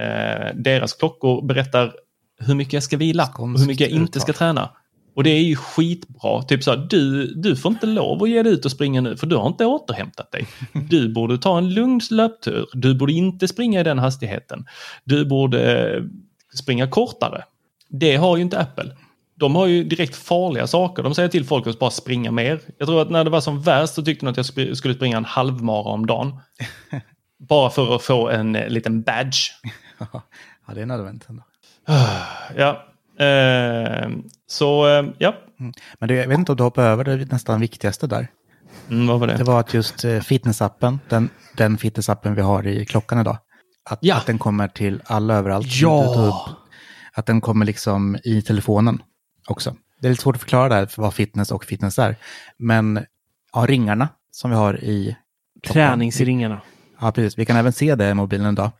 eh, 0.00 0.54
deras 0.54 0.92
klockor 0.94 1.46
berättar 1.46 1.92
hur 2.38 2.54
mycket 2.54 2.72
jag 2.72 2.82
ska 2.82 2.96
vila 2.96 3.28
och 3.38 3.48
hur 3.58 3.66
mycket 3.66 3.90
jag 3.90 3.90
inte 4.00 4.20
ska 4.20 4.32
träna. 4.32 4.70
Och 5.16 5.24
det 5.24 5.30
är 5.30 5.42
ju 5.42 5.56
skitbra. 5.56 6.42
Typ 6.42 6.62
så 6.64 6.70
här, 6.70 6.86
du, 6.90 7.26
du 7.34 7.56
får 7.56 7.72
inte 7.72 7.86
lov 7.86 8.22
att 8.22 8.30
ge 8.30 8.42
dig 8.42 8.52
ut 8.52 8.64
och 8.64 8.70
springa 8.70 9.00
nu 9.00 9.16
för 9.16 9.26
du 9.26 9.36
har 9.36 9.46
inte 9.46 9.66
återhämtat 9.66 10.32
dig. 10.32 10.46
Du 10.72 11.12
borde 11.12 11.38
ta 11.38 11.58
en 11.58 11.74
lugn 11.74 12.00
löptur. 12.10 12.66
Du 12.72 12.94
borde 12.94 13.12
inte 13.12 13.48
springa 13.48 13.80
i 13.80 13.82
den 13.82 13.98
hastigheten. 13.98 14.66
Du 15.04 15.24
borde 15.24 15.90
eh, 15.94 16.02
springa 16.54 16.88
kortare. 16.88 17.44
Det 17.88 18.16
har 18.16 18.36
ju 18.36 18.42
inte 18.42 18.58
Apple. 18.58 18.96
De 19.34 19.54
har 19.54 19.66
ju 19.66 19.84
direkt 19.84 20.16
farliga 20.16 20.66
saker. 20.66 21.02
De 21.02 21.14
säger 21.14 21.28
till 21.28 21.44
folk 21.44 21.66
att 21.66 21.78
bara 21.78 21.90
springa 21.90 22.30
mer. 22.30 22.60
Jag 22.78 22.88
tror 22.88 23.02
att 23.02 23.10
när 23.10 23.24
det 23.24 23.30
var 23.30 23.40
som 23.40 23.62
värst 23.62 23.94
så 23.94 24.02
tyckte 24.02 24.26
de 24.26 24.30
att 24.30 24.36
jag 24.36 24.76
skulle 24.76 24.94
springa 24.94 25.16
en 25.16 25.24
halvmara 25.24 25.92
om 25.92 26.06
dagen. 26.06 26.40
Bara 27.38 27.70
för 27.70 27.96
att 27.96 28.02
få 28.02 28.28
en 28.28 28.56
eh, 28.56 28.68
liten 28.68 29.02
badge. 29.02 29.52
ja, 29.98 30.74
det 30.74 30.82
är 30.82 30.86
nödvändigt 30.86 31.28
ändå. 31.28 31.42
Ja, 32.56 32.86
så 34.46 34.88
eh, 34.88 35.04
ja. 35.18 35.34
Men 35.98 36.08
det, 36.08 36.14
jag 36.14 36.28
vet 36.28 36.38
inte 36.38 36.52
om 36.52 36.56
du 36.56 36.62
hoppar 36.62 36.82
över 36.82 37.04
det 37.04 37.32
nästan 37.32 37.60
viktigaste 37.60 38.06
där. 38.06 38.28
Mm, 38.90 39.06
vad 39.06 39.20
var 39.20 39.26
det? 39.26 39.36
Det 39.36 39.44
var 39.44 39.60
att 39.60 39.74
just 39.74 40.04
eh, 40.04 40.20
fitnessappen, 40.20 41.00
den, 41.08 41.28
den 41.56 41.78
fitnessappen 41.78 42.34
vi 42.34 42.42
har 42.42 42.66
i 42.66 42.84
klockan 42.86 43.20
idag, 43.20 43.38
att, 43.90 44.10
att 44.10 44.26
den 44.26 44.38
kommer 44.38 44.68
till 44.68 45.02
alla 45.04 45.34
överallt. 45.34 45.66
Ja! 45.70 46.14
Upp 46.16 46.56
Att 47.12 47.26
den 47.26 47.40
kommer 47.40 47.66
liksom 47.66 48.16
i 48.24 48.42
telefonen 48.42 49.02
också. 49.48 49.76
Det 50.00 50.06
är 50.06 50.10
lite 50.10 50.22
svårt 50.22 50.36
att 50.36 50.42
förklara 50.42 50.68
där 50.68 50.86
för 50.86 51.02
vad 51.02 51.14
fitness 51.14 51.50
och 51.50 51.64
fitness 51.64 51.98
är. 51.98 52.16
Men 52.58 53.04
ja, 53.52 53.66
ringarna 53.68 54.08
som 54.30 54.50
vi 54.50 54.56
har 54.56 54.84
i 54.84 55.16
klockan. 55.62 55.88
Träningsringarna. 55.88 56.60
Ja, 57.00 57.12
precis. 57.12 57.38
Vi 57.38 57.46
kan 57.46 57.56
även 57.56 57.72
se 57.72 57.94
det 57.94 58.10
i 58.10 58.14
mobilen 58.14 58.52
idag. 58.52 58.70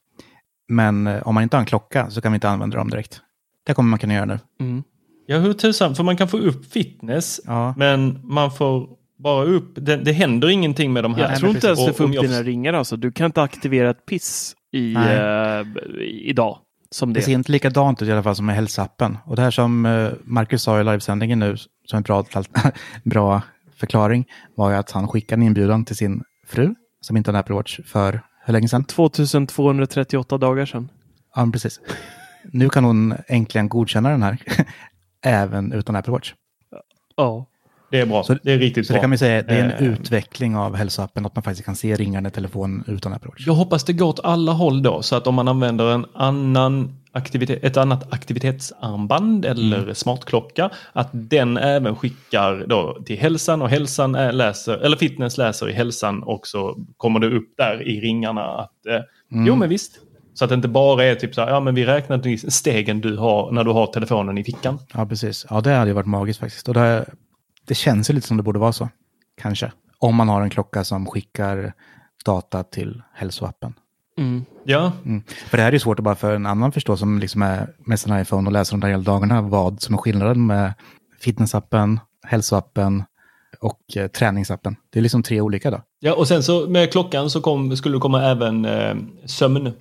Men 0.68 1.06
eh, 1.06 1.22
om 1.22 1.34
man 1.34 1.42
inte 1.42 1.56
har 1.56 1.60
en 1.60 1.66
klocka 1.66 2.10
så 2.10 2.20
kan 2.20 2.32
vi 2.32 2.36
inte 2.36 2.48
använda 2.48 2.76
dem 2.76 2.90
direkt. 2.90 3.20
Det 3.66 3.74
kommer 3.74 3.90
man 3.90 3.98
kunna 3.98 4.14
göra 4.14 4.24
nu. 4.24 4.38
Mm. 4.60 4.82
Ja, 5.26 5.38
hur 5.38 5.52
tusan, 5.52 5.94
för 5.94 6.02
man 6.04 6.16
kan 6.16 6.28
få 6.28 6.38
upp 6.38 6.72
fitness, 6.72 7.40
Ja. 7.44 7.74
men 7.76 8.20
man 8.24 8.50
får 8.50 8.88
bara 9.18 9.44
upp, 9.44 9.72
det, 9.76 9.96
det 9.96 10.12
händer 10.12 10.48
ingenting 10.48 10.92
med 10.92 11.04
de 11.04 11.14
här. 11.14 11.30
Jag 11.30 11.38
tror 11.38 11.50
inte 11.50 11.66
ens 11.66 11.86
du 11.86 11.92
får 11.92 12.04
upp 12.04 12.14
jag- 12.14 12.24
dina 12.24 12.42
ringar 12.42 12.72
alltså. 12.72 12.96
Du 12.96 13.12
kan 13.12 13.26
inte 13.26 13.42
aktivera 13.42 13.90
ett 13.90 14.06
piss 14.06 14.54
i, 14.72 14.92
Nej. 14.94 15.16
eh, 15.16 15.66
idag. 16.06 16.58
Som 16.90 17.12
Det 17.12 17.20
det. 17.20 17.24
ser 17.24 17.32
inte 17.32 17.52
likadant 17.52 18.02
ut 18.02 18.08
i 18.08 18.12
alla 18.12 18.22
fall 18.22 18.36
som 18.36 18.46
med 18.46 18.54
hälsoappen. 18.54 19.18
Och 19.24 19.36
det 19.36 19.42
här 19.42 19.50
som 19.50 19.86
eh, 19.86 20.08
Marcus 20.24 20.62
sa 20.62 20.80
i 20.80 20.84
livesändningen 20.84 21.38
nu, 21.38 21.56
som 21.84 21.96
en 21.96 22.02
bra, 22.02 22.24
bra 23.04 23.42
förklaring, 23.76 24.24
var 24.56 24.70
ju 24.70 24.76
att 24.76 24.90
han 24.90 25.08
skickade 25.08 25.40
en 25.42 25.46
inbjudan 25.46 25.84
till 25.84 25.96
sin 25.96 26.22
fru, 26.46 26.74
som 27.00 27.16
inte 27.16 27.30
har 27.30 27.34
en 27.34 27.40
Apple 27.40 27.54
Watch, 27.54 27.80
för 27.86 28.20
hur 28.44 28.52
länge 28.52 28.68
sedan? 28.68 28.84
2238 28.84 30.38
dagar 30.38 30.66
sedan. 30.66 30.88
Ja, 31.34 31.48
precis. 31.52 31.80
Nu 32.52 32.68
kan 32.68 32.84
hon 32.84 33.14
äntligen 33.26 33.68
godkänna 33.68 34.08
den 34.10 34.22
här, 34.22 34.38
även 35.24 35.72
utan 35.72 35.96
Apple 35.96 36.12
Watch. 36.12 36.32
Ja. 37.16 37.46
Det 37.90 38.00
är 38.00 38.06
bra. 38.06 38.22
Så- 38.24 38.36
det 38.42 38.52
är 38.52 38.58
riktigt 38.58 38.86
Så 38.86 38.92
bra. 38.92 38.96
det 38.96 39.00
kan 39.00 39.10
man 39.10 39.18
säga, 39.18 39.42
det 39.42 39.54
är 39.54 39.64
en 39.64 39.70
Eh, 39.70 39.92
utveckling 39.92 40.56
av 40.56 40.76
hälsoappen, 40.76 41.26
att 41.26 41.34
man 41.36 41.42
faktiskt 41.42 41.64
kan 41.66 41.76
se 41.76 41.94
ringarna 41.96 42.28
i 42.28 42.32
telefonen 42.32 42.84
utan 42.86 43.12
Apple 43.12 43.28
Watch. 43.28 43.46
Jag 43.46 43.54
hoppas 43.54 43.84
det 43.84 43.92
går 43.92 44.06
åt 44.08 44.20
alla 44.24 44.52
håll 44.52 44.82
då, 44.82 45.02
så 45.02 45.16
att 45.16 45.26
om 45.26 45.34
man 45.34 45.48
använder 45.48 45.94
en 45.94 46.06
annan 46.14 46.94
aktivitet, 47.12 47.64
ett 47.64 47.76
annat 47.76 48.12
aktivitetsarmband 48.12 49.44
eller 49.44 49.78
Mm. 49.82 49.94
smartklocka, 49.94 50.70
att 50.92 51.08
den 51.12 51.56
även 51.56 51.96
skickar 51.96 52.64
då 52.68 53.02
till 53.06 53.18
hälsan 53.18 53.62
och 53.62 53.68
hälsan 53.70 54.14
är, 54.14 54.32
läser, 54.32 54.78
eller 54.78 54.96
fitness 54.96 55.38
läser 55.38 55.68
i 55.68 55.72
hälsan 55.72 56.22
och 56.22 56.46
så 56.46 56.76
kommer 56.96 57.20
det 57.20 57.26
upp 57.36 57.54
där 57.56 57.88
i 57.88 58.00
ringarna 58.00 58.42
att 58.44 58.86
eh, 58.86 59.00
Mm. 59.32 59.46
jo 59.46 59.56
men 59.56 59.68
visst. 59.68 59.98
Så 60.38 60.44
att 60.44 60.48
det 60.48 60.54
inte 60.54 60.68
bara 60.68 61.04
är 61.04 61.14
typ 61.14 61.34
så 61.34 61.40
här, 61.40 61.48
ja 61.48 61.60
men 61.60 61.74
vi 61.74 61.86
räknar 61.86 62.50
stegen 62.50 63.00
du 63.00 63.16
har 63.16 63.50
när 63.52 63.64
du 63.64 63.70
har 63.70 63.86
telefonen 63.86 64.38
i 64.38 64.44
fickan. 64.44 64.78
Ja, 64.94 65.06
precis. 65.06 65.46
Ja, 65.50 65.60
det 65.60 65.70
hade 65.74 65.90
ju 65.90 65.94
varit 65.94 66.06
magiskt 66.06 66.40
faktiskt. 66.40 66.68
Och 66.68 66.74
det, 66.74 67.06
det 67.66 67.74
känns 67.74 68.10
ju 68.10 68.14
lite 68.14 68.26
som 68.26 68.36
det 68.36 68.42
borde 68.42 68.58
vara 68.58 68.72
så, 68.72 68.88
kanske. 69.40 69.72
Om 69.98 70.14
man 70.14 70.28
har 70.28 70.42
en 70.42 70.50
klocka 70.50 70.84
som 70.84 71.06
skickar 71.06 71.72
data 72.24 72.62
till 72.62 73.02
hälsoappen. 73.14 73.74
Mm. 74.18 74.44
Ja, 74.64 74.92
Mm. 75.04 75.22
För 75.26 75.56
det 75.56 75.62
här 75.62 75.68
är 75.70 75.72
ju 75.72 75.78
svårt 75.78 75.98
att 75.98 76.04
bara 76.04 76.14
för 76.14 76.34
en 76.34 76.46
annan 76.46 76.72
förstå 76.72 76.96
som 76.96 77.18
liksom 77.18 77.42
är 77.42 77.68
med 77.78 78.00
sin 78.00 78.18
iPhone 78.18 78.48
och 78.48 78.52
läser 78.52 78.72
de 78.72 78.80
där 78.80 78.88
hela 78.88 79.02
dagarna 79.02 79.42
vad 79.42 79.82
som 79.82 79.94
är 79.94 79.98
skillnaden 79.98 80.46
med 80.46 80.74
fitnessappen, 81.20 82.00
hälsoappen 82.26 83.04
och 83.60 83.96
eh, 83.96 84.06
träningsappen. 84.06 84.76
Det 84.90 84.98
är 84.98 85.02
liksom 85.02 85.22
tre 85.22 85.40
olika 85.40 85.70
då. 85.70 85.82
ja 86.00 86.14
och 86.14 86.28
sen 86.28 86.42
så 86.42 86.66
med 86.68 86.92
klockan 86.92 87.30
så 87.30 87.40
kom, 87.40 87.76
skulle 87.76 87.96
det 87.96 88.00
komma 88.00 88.22
även 88.22 88.64
eh, 88.64 88.96
sömn. 89.24 89.72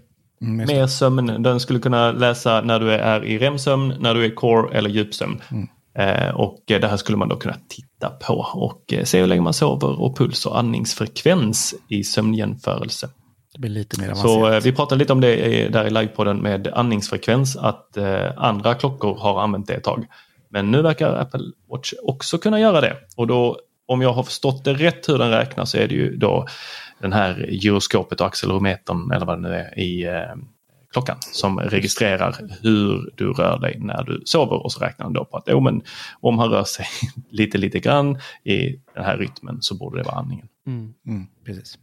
Mm. 0.42 0.68
Mer 0.68 0.88
sömn. 0.88 1.44
Den 1.44 1.60
skulle 1.60 1.80
kunna 1.80 2.12
läsa 2.12 2.62
när 2.62 2.80
du 2.80 2.92
är 2.92 3.24
i 3.26 3.38
REM-sömn, 3.38 3.94
när 4.00 4.16
du 4.16 4.26
är 4.26 4.30
core 4.36 4.78
eller 4.78 4.90
djupsömn. 4.90 5.42
Mm. 5.52 5.68
Eh, 5.98 6.36
och 6.36 6.72
eh, 6.72 6.82
det 6.82 6.88
här 6.88 6.98
skulle 6.98 7.18
man 7.18 7.30
då 7.30 7.36
kunna 7.36 7.56
titta 7.70 8.10
på 8.10 8.34
och 8.54 8.94
eh, 8.94 9.04
se 9.04 9.20
hur 9.20 9.28
länge 9.28 9.42
man 9.42 9.54
sover 9.54 10.02
och 10.02 10.18
puls 10.18 10.46
och 10.46 10.60
andningsfrekvens 10.60 11.76
i 11.90 12.04
sömnjämförelse. 12.04 13.10
Det 13.54 13.60
blir 13.60 13.72
lite 13.72 14.02
mer 14.02 14.14
Så 14.14 14.52
eh, 14.54 14.62
vi 14.64 14.72
pratade 14.72 15.00
lite 15.00 15.14
om 15.14 15.22
det 15.22 15.46
i- 15.46 15.70
där 15.70 15.86
i 15.86 15.90
livepodden 15.90 16.38
med 16.38 16.68
andningsfrekvens, 16.68 17.58
att 17.58 17.98
eh, 17.98 18.32
andra 18.38 18.74
klockor 18.74 19.18
har 19.20 19.42
använt 19.42 19.68
det 19.68 19.74
ett 19.74 19.84
tag. 19.84 20.06
Men 20.50 20.72
nu 20.72 20.82
verkar 20.82 21.14
Apple 21.14 21.42
Watch 21.72 21.94
också 22.04 22.38
kunna 22.38 22.60
göra 22.60 22.82
det. 22.82 22.96
Och 23.18 23.28
då, 23.28 23.60
om 23.88 24.02
jag 24.02 24.14
har 24.14 24.24
förstått 24.24 24.64
det 24.64 24.74
rätt 24.74 25.10
hur 25.10 25.18
den 25.18 25.30
räknar 25.30 25.66
så 25.66 25.78
är 25.78 25.88
det 25.88 25.96
ju 25.96 26.16
då 26.18 26.46
den 27.00 27.14
här 27.14 27.46
gyroskopet 27.50 28.22
och 28.22 28.28
accelerometern 28.28 29.12
eller 29.12 29.26
vad 29.26 29.38
det 29.38 29.50
nu 29.50 29.56
är 29.56 29.80
i 29.80 30.04
eh, 30.06 30.36
klockan 30.92 31.18
som 31.20 31.60
registrerar 31.60 32.36
hur 32.62 33.12
du 33.16 33.34
rör 33.34 33.60
dig 33.60 33.78
när 33.80 34.04
du 34.04 34.22
sover 34.26 34.64
och 34.64 34.72
så 34.72 34.80
räknar 34.80 35.06
den 35.06 35.14
då 35.14 35.26
på 35.26 35.38
att 35.38 35.50
oh, 35.50 35.64
men, 35.64 35.82
om 36.20 36.40
han 36.40 36.50
rör 36.50 36.64
sig 36.64 36.86
lite 37.30 37.58
lite 37.58 37.80
grann 37.80 38.20
i 38.44 38.80
den 38.94 39.04
här 39.04 39.18
rytmen 39.18 39.62
så 39.62 39.76
borde 39.76 39.98
det 39.98 40.04
vara 40.04 40.16
andningen. 40.16 40.48
Mm. 40.68 40.94
Mm, 41.08 41.28
precis. 41.46 41.78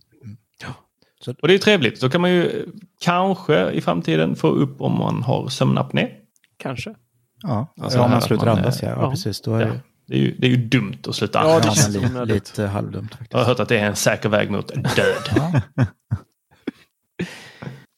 Och 1.43 1.49
det 1.49 1.55
är 1.55 1.59
trevligt. 1.59 2.01
Då 2.01 2.09
kan 2.09 2.21
man 2.21 2.31
ju 2.31 2.47
eh, 2.47 2.67
kanske 3.01 3.71
i 3.71 3.81
framtiden 3.81 4.37
få 4.37 4.49
upp 4.49 4.81
om 4.81 4.99
man 4.99 5.23
har 5.23 5.49
sömnapné. 5.49 6.09
Kanske. 6.57 6.95
Ja, 7.43 7.75
Alltså 7.81 7.99
ja 7.99 8.05
om 8.05 8.11
man 8.11 8.23
slutar 8.23 8.47
andas, 8.47 8.83
eh, 8.83 8.89
ja. 8.89 8.95
ja 8.97 9.03
ja. 9.03 9.11
precis. 9.11 9.41
Då 9.41 9.55
är 9.55 9.67
Ja. 9.67 9.73
Det, 10.07 10.15
är, 10.15 10.19
ju, 10.19 10.37
det 10.39 10.47
är 10.47 10.51
ju 10.51 10.57
dumt 10.57 10.99
att 11.09 11.15
sluta 11.15 11.43
Ja, 11.45 11.61
det 11.61 11.75
känns 11.75 12.29
lite 12.29 12.67
halvdumt 12.67 13.11
faktiskt. 13.11 13.33
Jag 13.33 13.39
har 13.39 13.47
hört 13.47 13.61
att 13.61 13.69
det 13.69 13.79
är 13.79 13.87
en 13.87 13.97
säker 13.97 14.29
väg 14.29 14.51
mot 14.51 14.69
död. 14.97 15.53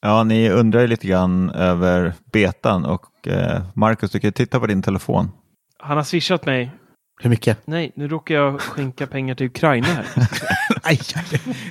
Ja, 0.01 0.23
ni 0.23 0.49
undrar 0.49 0.81
ju 0.81 0.87
lite 0.87 1.07
grann 1.07 1.49
över 1.49 2.13
betan 2.31 2.85
och 2.85 3.27
eh, 3.27 3.63
Marcus, 3.73 4.11
du 4.11 4.19
kan 4.19 4.31
titta 4.31 4.59
på 4.59 4.67
din 4.67 4.81
telefon. 4.81 5.31
Han 5.79 5.97
har 5.97 6.03
swishat 6.03 6.45
mig. 6.45 6.71
Hur 7.21 7.29
mycket? 7.29 7.67
Nej, 7.67 7.91
nu 7.95 8.07
råkar 8.07 8.35
jag 8.35 8.61
skänka 8.61 9.07
pengar 9.07 9.35
till 9.35 9.45
Ukraina 9.45 9.87
här. 9.87 10.05
Aj. 10.83 10.99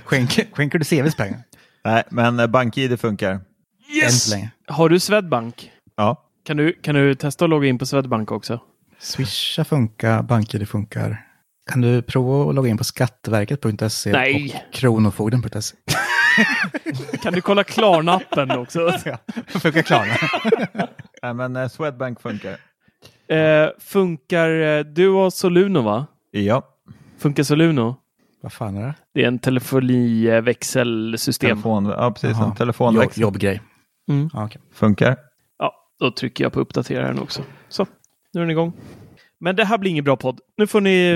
Skänker, 0.05 0.47
skänker 0.53 0.79
du 0.79 0.85
CVs 0.85 1.17
pengar? 1.17 1.41
Nej, 1.85 2.03
men 2.11 2.41
eh, 2.41 2.47
BankID 2.47 3.01
funkar. 3.01 3.41
Länge. 4.31 4.51
Har 4.69 4.89
du 4.89 5.01
Swedbank? 5.01 5.71
Ja, 5.97 6.23
Kan 6.47 6.57
du, 6.57 6.73
kan 6.73 6.95
du 6.95 7.15
testa 7.15 7.45
att 7.45 7.51
logga 7.51 7.69
in 7.69 7.79
på 7.79 7.87
Swedbank 7.87 8.33
också? 8.33 8.61
Swisha 8.99 9.65
funkar, 9.65 10.23
BankID 10.23 10.69
funkar. 10.69 11.27
Kan 11.71 11.81
du 11.81 12.03
prova 12.03 12.49
att 12.51 12.55
logga 12.55 12.71
in 12.71 12.79
på 12.79 12.85
skatteverket.se 12.85 14.13
Nej. 14.13 14.63
och 14.69 14.75
kronofogden.se? 14.75 15.77
Kan 17.23 17.33
du 17.33 17.41
kolla 17.41 17.63
Klarna-appen 17.63 18.57
också? 18.59 18.91
Funkar 19.47 19.83
Klarna? 19.83 20.15
Nej, 21.23 21.35
men 21.35 21.57
eh, 21.57 21.69
Swedbank 21.69 22.21
funkar. 22.21 22.57
Eh, 23.29 23.69
funkar 23.79 24.51
eh, 24.51 24.81
du 24.85 25.09
och 25.09 25.33
Soluno 25.33 25.83
va? 25.83 26.07
Ja, 26.31 26.63
Funkar 27.19 27.43
Soluno? 27.43 27.97
Vad 28.41 28.53
fan 28.53 28.77
är 28.77 28.87
det? 28.87 28.95
Det 29.15 29.23
är 29.25 29.29
en 29.29 29.39
telefoniväxelsystem. 29.39 31.51
telefon, 31.51 31.87
ja 31.87 32.11
precis, 32.11 32.31
Jaha. 32.31 32.45
en 32.47 32.55
telefonväxel 32.57 33.21
Jobb, 33.23 33.35
jobbgrej. 33.35 33.61
Mm. 34.09 34.31
Ja, 34.33 34.45
okej. 34.45 34.63
funkar. 34.73 35.17
Ja, 35.59 35.75
då 36.01 36.11
trycker 36.11 36.45
jag 36.45 36.53
på 36.53 36.61
uppdatera 36.61 37.07
den 37.07 37.19
också. 37.19 37.43
Så, 37.69 37.87
nu 38.35 38.41
är 38.41 38.45
den 38.45 38.51
igång. 38.51 38.73
Men 39.41 39.57
det 39.57 39.65
här 39.65 39.79
blir 39.79 39.91
ingen 39.91 40.05
bra 40.05 40.17
podd. 40.17 40.41
Nu 40.57 40.67
får 40.67 40.81
ni... 40.81 41.09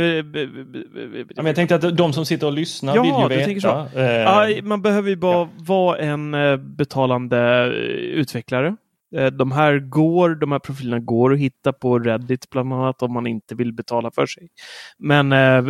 Ja, 1.29 1.43
men 1.43 1.47
jag 1.47 1.57
tänkte 1.57 1.75
att 1.75 1.97
de 1.97 2.13
som 2.13 2.27
sitter 2.27 2.47
och 2.47 2.53
lyssnar 2.53 2.97
Ja, 2.97 3.03
vill 3.29 3.39
ju 3.39 3.47
veta. 3.55 3.89
så. 3.93 3.99
eh, 3.99 4.37
Aj, 4.39 4.63
man 4.63 4.83
behöver 4.83 5.09
ju 5.11 5.17
bara 5.17 5.49
vara 5.59 5.99
en 5.99 6.35
eh, 6.35 6.57
betalande 6.57 7.39
eh, 7.65 7.71
utvecklare. 8.21 8.77
Eh, 9.17 9.27
De 9.27 9.53
här 9.53 9.79
går, 9.79 10.35
de 10.35 10.53
här 10.53 10.59
profilerna 10.59 10.99
går 10.99 11.33
att 11.33 11.39
hitta 11.39 11.73
på 11.73 11.99
Reddit 11.99 12.51
bland 12.51 12.73
annat 12.73 13.03
om 13.03 13.13
man 13.13 13.27
inte 13.27 13.55
vill 13.55 13.73
betala 13.73 14.11
för 14.11 14.27
sig. 14.27 14.49
Men 14.99 15.33
eh, 15.33 15.65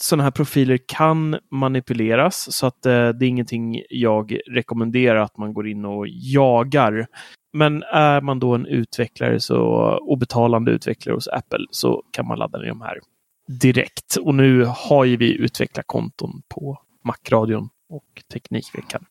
sådana 0.00 0.22
här 0.24 0.30
profiler 0.30 0.78
kan 0.86 1.36
manipuleras 1.50 2.46
så 2.56 2.66
att 2.66 2.86
eh, 2.86 3.08
det 3.08 3.26
är 3.26 3.28
ingenting 3.28 3.82
jag 3.90 4.38
rekommenderar 4.50 5.16
att 5.22 5.36
man 5.38 5.54
går 5.54 5.68
in 5.68 5.84
och 5.84 6.06
jagar. 6.08 7.06
Men 7.52 7.82
är 7.82 8.20
man 8.20 8.38
då 8.38 8.54
en 8.54 8.66
utvecklare 8.66 9.40
så, 9.40 9.60
och 10.02 10.18
betalande 10.18 10.70
utvecklare 10.70 11.14
hos 11.14 11.28
Apple 11.28 11.66
så 11.70 12.02
kan 12.10 12.26
man 12.26 12.38
ladda 12.38 12.58
ner 12.58 12.68
de 12.68 12.80
här 12.80 13.00
direkt. 13.48 14.16
Och 14.16 14.34
nu 14.34 14.64
har 14.64 15.04
ju 15.04 15.16
vi 15.16 15.34
utvecklarkonton 15.34 16.42
på 16.48 16.78
Macradion 17.04 17.68
och 17.88 18.22
Teknikveckan. 18.32 19.04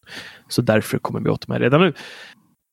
Så 0.48 0.62
därför 0.62 0.98
kommer 0.98 1.20
vi 1.20 1.30
åt 1.30 1.48
de 1.48 1.54
här 1.54 1.60
redan 1.60 1.82
nu. 1.82 1.94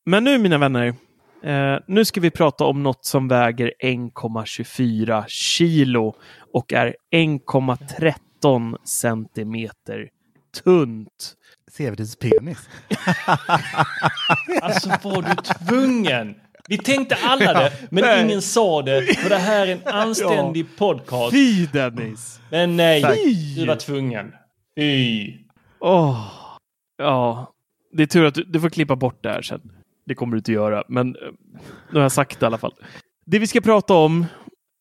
Men 0.07 0.25
nu 0.25 0.39
mina 0.39 0.59
vänner, 0.59 0.95
eh, 1.43 1.79
nu 1.87 2.05
ska 2.05 2.21
vi 2.21 2.31
prata 2.31 2.65
om 2.65 2.83
något 2.83 3.05
som 3.05 3.29
väger 3.29 3.73
1,24 3.81 5.25
kilo 5.29 6.15
och 6.53 6.73
är 6.73 6.97
1,13 7.11 8.77
centimeter 8.85 10.09
tunt. 10.65 11.35
Severins 11.71 12.17
penis. 12.17 12.69
Alltså 14.63 14.89
var 14.89 15.23
du 15.23 15.35
tvungen? 15.67 16.35
Vi 16.69 16.79
tänkte 16.79 17.17
alla 17.25 17.53
det, 17.53 17.73
men 17.91 18.05
Nej. 18.05 18.25
ingen 18.25 18.43
sa 18.43 18.83
det. 18.83 19.03
För 19.17 19.29
det 19.29 19.37
här 19.37 19.67
är 19.67 19.73
en 19.73 19.95
anständig 19.95 20.77
podcast. 20.77 21.33
Fy 21.33 21.67
Dennis! 21.67 22.41
Men 22.51 22.77
nej, 22.77 23.03
Fy! 23.03 23.55
du 23.61 23.67
var 23.67 23.77
tvungen. 23.77 24.33
Fy. 24.77 25.35
Åh, 25.81 26.31
ja. 26.99 27.55
Det 27.93 28.03
är 28.03 28.07
tur 28.07 28.25
att 28.25 28.35
du, 28.35 28.45
du 28.45 28.61
får 28.61 28.71
klippa 28.71 28.97
bort 28.97 29.23
det 29.23 29.29
här 29.29 29.43
sen. 29.43 29.61
Det 30.07 30.15
kommer 30.15 30.33
du 30.33 30.39
inte 30.39 30.53
göra, 30.53 30.85
men 30.89 31.17
eh, 31.17 31.23
nu 31.91 31.99
har 31.99 32.03
jag 32.03 32.13
sagt 32.13 32.41
det 32.41 32.45
i 32.45 32.47
alla 32.47 32.59
fall. 32.59 32.75
Det 33.27 33.39
vi 33.39 33.47
ska 33.47 33.61
prata 33.61 33.95
om, 33.95 34.27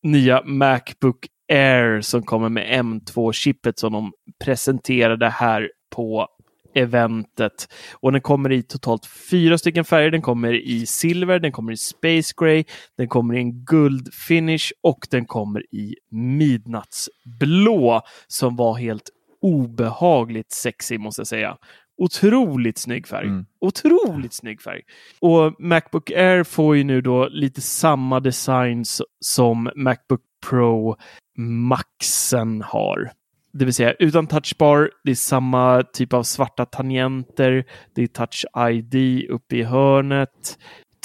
nya 0.03 0.43
Macbook 0.43 1.28
Air 1.50 2.02
som 2.02 2.24
kommer 2.24 2.50
med 2.50 2.84
M2-chippet 2.84 3.80
som 3.80 3.93
de 3.93 4.12
presenterade 4.43 5.30
här 5.30 5.72
på 5.95 6.28
eventet. 6.76 7.74
Och 7.93 8.12
den 8.12 8.22
kommer 8.22 8.52
i 8.52 8.64
totalt 8.64 9.06
fyra 9.30 9.58
stycken 9.58 9.86
färger. 9.86 10.12
Den 10.12 10.22
kommer 10.22 10.54
i 10.54 10.86
silver, 10.86 11.39
den 11.39 11.52
kommer 11.52 11.72
i 11.72 11.78
space 11.78 12.34
gray, 12.38 12.64
den 12.98 13.08
kommer 13.08 13.34
i 13.36 13.38
en 13.38 13.66
guld 13.66 14.14
finish 14.14 14.72
och 14.84 15.08
den 15.12 15.26
kommer 15.26 15.76
i 15.76 15.95
midnattsblå 16.12 18.02
som 18.28 18.56
var 18.56 18.74
helt 18.74 19.10
obehagligt 19.41 20.52
sexig 20.52 21.00
måste 21.00 21.20
jag 21.20 21.28
säga. 21.28 21.58
Otroligt 21.98 22.78
snygg 22.78 23.08
färg. 23.08 23.28
Mm. 23.28 23.45
Otroligt 23.62 24.34
snygg 24.34 24.62
färg. 24.62 24.82
Och 25.20 25.56
Macbook 25.60 26.12
Air 26.12 26.43
får 26.43 26.76
ju 26.78 26.84
nu 26.84 27.02
då 27.02 27.28
lite 27.28 27.62
samma 27.62 28.20
design 28.20 28.86
som 29.20 29.70
Macbook 29.76 30.22
Pro 30.50 30.95
Maxen 31.38 32.62
har. 32.62 33.12
Det 33.54 33.66
vill 33.66 33.74
säga 33.74 33.94
utan 33.94 34.28
touchbar, 34.28 34.92
det 35.04 35.12
är 35.12 35.16
samma 35.16 35.84
typ 35.94 36.14
av 36.14 36.24
svarta 36.24 36.66
tangenter, 36.66 37.66
det 37.96 38.04
är 38.04 38.08
touch 38.08 38.46
ID 38.70 39.26
uppe 39.30 39.56
i 39.56 39.64
hörnet. 39.64 40.58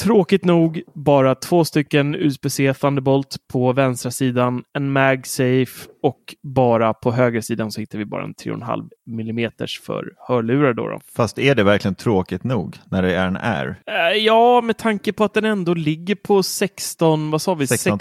Tråkigt 0.02 0.44
nog 0.44 0.82
bara 0.94 1.34
två 1.34 1.64
stycken 1.64 2.14
USB-C 2.14 2.74
Thunderbolt 2.74 3.36
på 3.52 3.72
vänstra 3.72 4.10
sidan, 4.10 4.64
en 4.72 4.92
MagSafe 4.92 5.88
och 6.02 6.34
bara 6.42 6.94
på 6.94 7.12
högra 7.12 7.42
sidan 7.42 7.70
så 7.72 7.80
hittar 7.80 7.98
vi 7.98 8.04
bara 8.04 8.24
en 8.24 8.34
3,5 8.34 8.88
mm 9.20 9.50
för 9.86 10.12
hörlurar. 10.28 10.72
Då, 10.74 10.88
då. 10.88 11.00
Fast 11.16 11.38
är 11.38 11.54
det 11.54 11.62
verkligen 11.62 11.94
tråkigt 11.94 12.44
nog 12.44 12.76
när 12.90 13.02
det 13.02 13.14
är 13.14 13.26
en 13.26 13.36
Air? 13.36 13.76
Eh, 13.86 14.16
Ja, 14.18 14.60
med 14.60 14.76
tanke 14.76 15.12
på 15.12 15.24
att 15.24 15.34
den 15.34 15.44
ändå 15.44 15.74
ligger 15.74 16.14
på 16.14 16.42
16, 16.42 17.30
vad 17.30 17.42
sa 17.42 17.54
vi, 17.54 17.66
16 17.66 17.98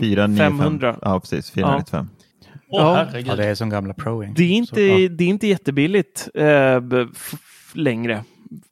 495. 0.00 0.36
500. 0.36 0.96
Ja, 1.02 1.20
precis. 1.20 1.50
495. 1.50 2.08
Åh 2.70 2.80
Ja. 2.80 2.94
herregud. 2.94 3.28
Ja, 3.28 3.36
det 3.36 3.44
är 3.44 3.54
som 3.54 3.70
gamla 3.70 3.94
Pro. 3.94 4.22
Det 4.36 4.42
är 4.42 4.48
inte, 4.50 4.74
Så, 4.74 4.80
ja. 4.80 5.08
det 5.08 5.24
är 5.24 5.28
inte 5.28 5.46
jättebilligt 5.46 6.28
eh, 6.34 6.80
längre 7.72 8.24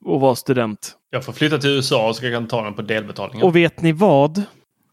att 0.05 0.21
vara 0.21 0.35
student. 0.35 0.95
Jag 1.09 1.25
får 1.25 1.33
flytta 1.33 1.57
till 1.57 1.69
USA 1.69 2.13
så 2.13 2.25
jag 2.25 2.33
kan 2.33 2.47
ta 2.47 2.63
den 2.63 2.73
på 2.73 2.81
delbetalningen. 2.81 3.47
Och 3.47 3.55
vet 3.55 3.81
ni 3.81 3.91
vad? 3.91 4.43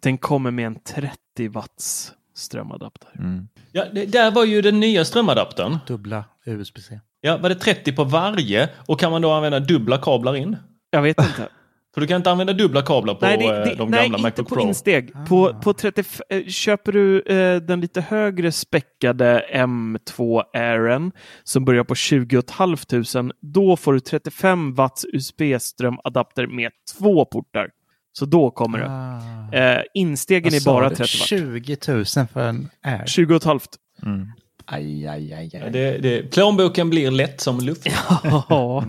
Den 0.03 0.18
kommer 0.18 0.51
med 0.51 0.66
en 0.66 0.78
30 0.80 1.49
watts 1.49 2.12
strömadapter. 2.36 3.09
Mm. 3.18 3.49
Ja, 3.72 3.84
det, 3.93 4.07
där 4.07 4.30
var 4.30 4.45
ju 4.45 4.62
den 4.62 4.80
nya 4.80 5.05
strömadaptern. 5.05 5.78
Dubbla 5.86 6.24
USB-C. 6.45 7.01
Ja, 7.20 7.36
var 7.36 7.49
det 7.49 7.55
30 7.55 7.93
på 7.93 8.05
varje? 8.05 8.68
Och 8.76 9.01
kan 9.01 9.12
man 9.12 9.22
då 9.22 9.32
använda 9.32 9.61
dubbla 9.61 9.99
kablar 9.99 10.36
in? 10.36 10.57
Jag 10.91 11.03
vet 11.03 11.20
inte. 11.20 11.49
För 11.95 12.01
du 12.01 12.07
kan 12.07 12.16
inte 12.16 12.30
använda 12.30 12.53
dubbla 12.53 12.82
kablar 12.82 13.14
på 13.14 13.26
nej, 13.26 13.39
det, 13.39 13.45
eh, 13.45 13.64
det, 13.64 13.74
de 13.74 13.91
nej 13.91 14.03
gamla 14.03 14.18
inte 14.18 14.22
Macbook 14.22 14.49
på 14.49 14.55
Pro. 14.55 14.62
insteg. 14.68 15.12
På, 15.28 15.55
på 15.62 15.72
30, 15.72 16.05
eh, 16.28 16.45
köper 16.47 16.93
du 16.93 17.20
eh, 17.20 17.57
den 17.57 17.80
lite 17.80 18.01
högre 18.01 18.53
späckade 18.53 19.45
M2 19.53 20.43
Airen 20.53 21.12
som 21.45 21.64
börjar 21.64 21.84
på 21.84 21.95
20 21.95 22.43
500 22.59 23.34
då 23.41 23.76
får 23.76 23.93
du 23.93 24.01
35 24.01 24.74
watts 24.74 25.05
USB-strömadapter 25.12 26.47
med 26.47 26.70
två 26.99 27.24
portar. 27.24 27.68
Så 28.12 28.24
då 28.24 28.51
kommer 28.51 28.78
det. 28.78 28.86
Ah. 28.89 29.78
Eh, 29.78 29.82
instegen 29.95 30.55
är 30.55 30.64
bara 30.64 30.89
du? 30.89 30.95
30 30.97 31.18
watt. 31.18 31.28
20 31.28 31.76
000 31.89 32.05
för 32.05 32.41
en 32.49 32.68
Air. 32.82 33.07
20 33.07 33.41
500. 33.41 33.61
Mm. 34.07 34.26
Aj, 34.66 35.07
aj, 35.07 35.32
aj, 35.34 35.51
Ja, 35.53 35.64
aj. 35.64 35.70
det, 35.72 35.99
det, 35.99 36.30
plånboken 36.32 36.91
blir 36.91 37.11
lätt 37.11 37.41
som 37.41 37.61
luft. 37.61 37.86
Ja, 38.24 38.84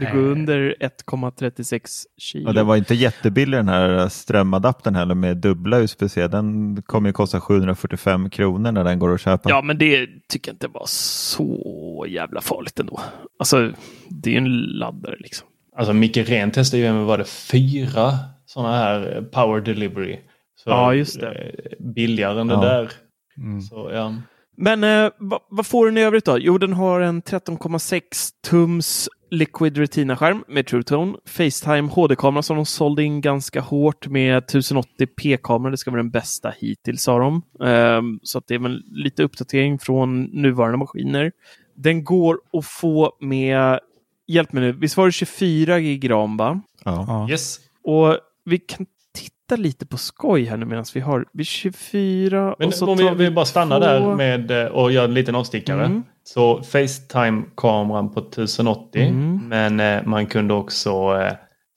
det 0.00 0.10
går 0.12 0.18
under 0.30 0.74
1,36 0.80 2.04
kilo. 2.18 2.48
Och 2.48 2.54
den 2.54 2.66
var 2.66 2.76
inte 2.76 2.94
jättebillig 2.94 3.58
den 3.58 3.68
här 3.68 4.08
strömadaptern 4.08 4.94
heller 4.94 5.14
med 5.14 5.36
dubbla 5.36 5.78
USB-C. 5.80 6.28
Den 6.28 6.82
kommer 6.82 7.08
ju 7.08 7.12
kosta 7.12 7.40
745 7.40 8.30
kronor 8.30 8.72
när 8.72 8.84
den 8.84 8.98
går 8.98 9.14
att 9.14 9.20
köpa. 9.20 9.50
Ja, 9.50 9.62
men 9.62 9.78
det 9.78 10.06
tycker 10.28 10.48
jag 10.50 10.54
inte 10.54 10.68
var 10.68 10.84
så 10.86 12.04
jävla 12.08 12.40
farligt 12.40 12.80
ändå. 12.80 13.00
Alltså, 13.38 13.72
det 14.08 14.30
är 14.30 14.32
ju 14.32 14.38
en 14.38 14.56
laddare 14.62 15.16
liksom. 15.18 15.48
Alltså 15.76 15.92
Micke 15.92 16.16
Ren 16.16 16.50
testade 16.50 16.82
ju 16.82 16.92
med, 16.92 17.04
var 17.04 17.18
det 17.18 17.24
fyra 17.28 18.12
sådana 18.46 18.76
här 18.76 19.28
power 19.32 19.60
delivery. 19.60 20.18
Så, 20.64 20.70
Ja, 20.70 20.94
just 20.94 21.20
det. 21.20 21.32
eh, 21.32 21.86
Billigare 21.94 22.40
än 22.40 22.48
Ja. 22.48 22.56
det 22.60 22.66
där. 22.66 22.90
Mm. 23.36 23.60
Så, 23.60 23.90
ja. 23.94 24.14
Men 24.56 24.84
eh, 24.84 25.10
vad, 25.18 25.40
vad 25.50 25.66
får 25.66 25.86
den 25.86 25.98
i 25.98 26.00
övrigt 26.00 26.24
då? 26.24 26.38
Jo, 26.38 26.58
den 26.58 26.72
har 26.72 27.00
en 27.00 27.22
13,6 27.22 28.02
tums 28.50 29.08
Liquid 29.30 29.78
Retina-skärm 29.78 30.44
med 30.48 30.66
True 30.66 30.82
Tone. 30.82 31.14
Facetime 31.26 31.88
HD-kamera 31.88 32.42
som 32.42 32.56
de 32.56 32.66
sålde 32.66 33.04
in 33.04 33.20
ganska 33.20 33.60
hårt 33.60 34.06
med 34.06 34.42
1080p-kamera. 34.44 35.70
Det 35.70 35.76
ska 35.76 35.90
vara 35.90 36.02
den 36.02 36.10
bästa 36.10 36.52
hittills 36.58 37.02
sa 37.02 37.18
de. 37.18 37.42
Ehm, 37.64 38.20
så 38.22 38.38
att 38.38 38.46
det 38.46 38.54
är 38.54 38.58
väl 38.58 38.82
lite 38.90 39.22
uppdatering 39.22 39.78
från 39.78 40.22
nuvarande 40.24 40.78
maskiner. 40.78 41.32
Den 41.74 42.04
går 42.04 42.38
att 42.52 42.66
få 42.66 43.12
med, 43.20 43.80
hjälp 44.26 44.52
mig 44.52 44.62
nu, 44.62 44.72
visst 44.72 44.96
var 44.96 45.06
det 45.06 45.12
24 45.12 45.80
gig 45.80 46.10
ram 46.10 46.36
va? 46.36 46.60
Ja. 46.84 47.26
Yes. 47.30 47.58
Och 47.84 48.16
vi 48.44 48.58
kan 48.58 48.86
titta 49.14 49.56
lite 49.62 49.86
på 49.86 49.96
skoj 49.96 50.44
här 50.44 50.56
nu 50.56 50.66
medan 50.66 50.84
vi 50.94 51.00
har 51.00 51.26
vi 51.32 51.44
24 51.44 52.54
Men 52.58 52.68
och 52.68 52.74
så 52.74 52.90
om 52.90 52.98
vi, 52.98 53.04
tar 53.04 53.14
vi 53.14 53.30
bara 53.30 53.44
stannar 53.44 53.80
två- 53.80 53.86
där 53.86 54.14
med 54.16 54.50
eh, 54.50 54.66
och 54.66 54.92
gör 54.92 55.04
en 55.04 55.14
liten 55.14 55.34
avstickare. 55.34 55.84
Mm. 55.84 56.02
Så 56.34 56.62
Facetime-kameran 56.62 58.14
på 58.14 58.20
1080. 58.20 59.02
Mm. 59.02 59.48
Men 59.48 59.80
eh, 59.80 60.06
man 60.06 60.26
kunde 60.26 60.54
också 60.54 60.90
eh, 60.90 61.32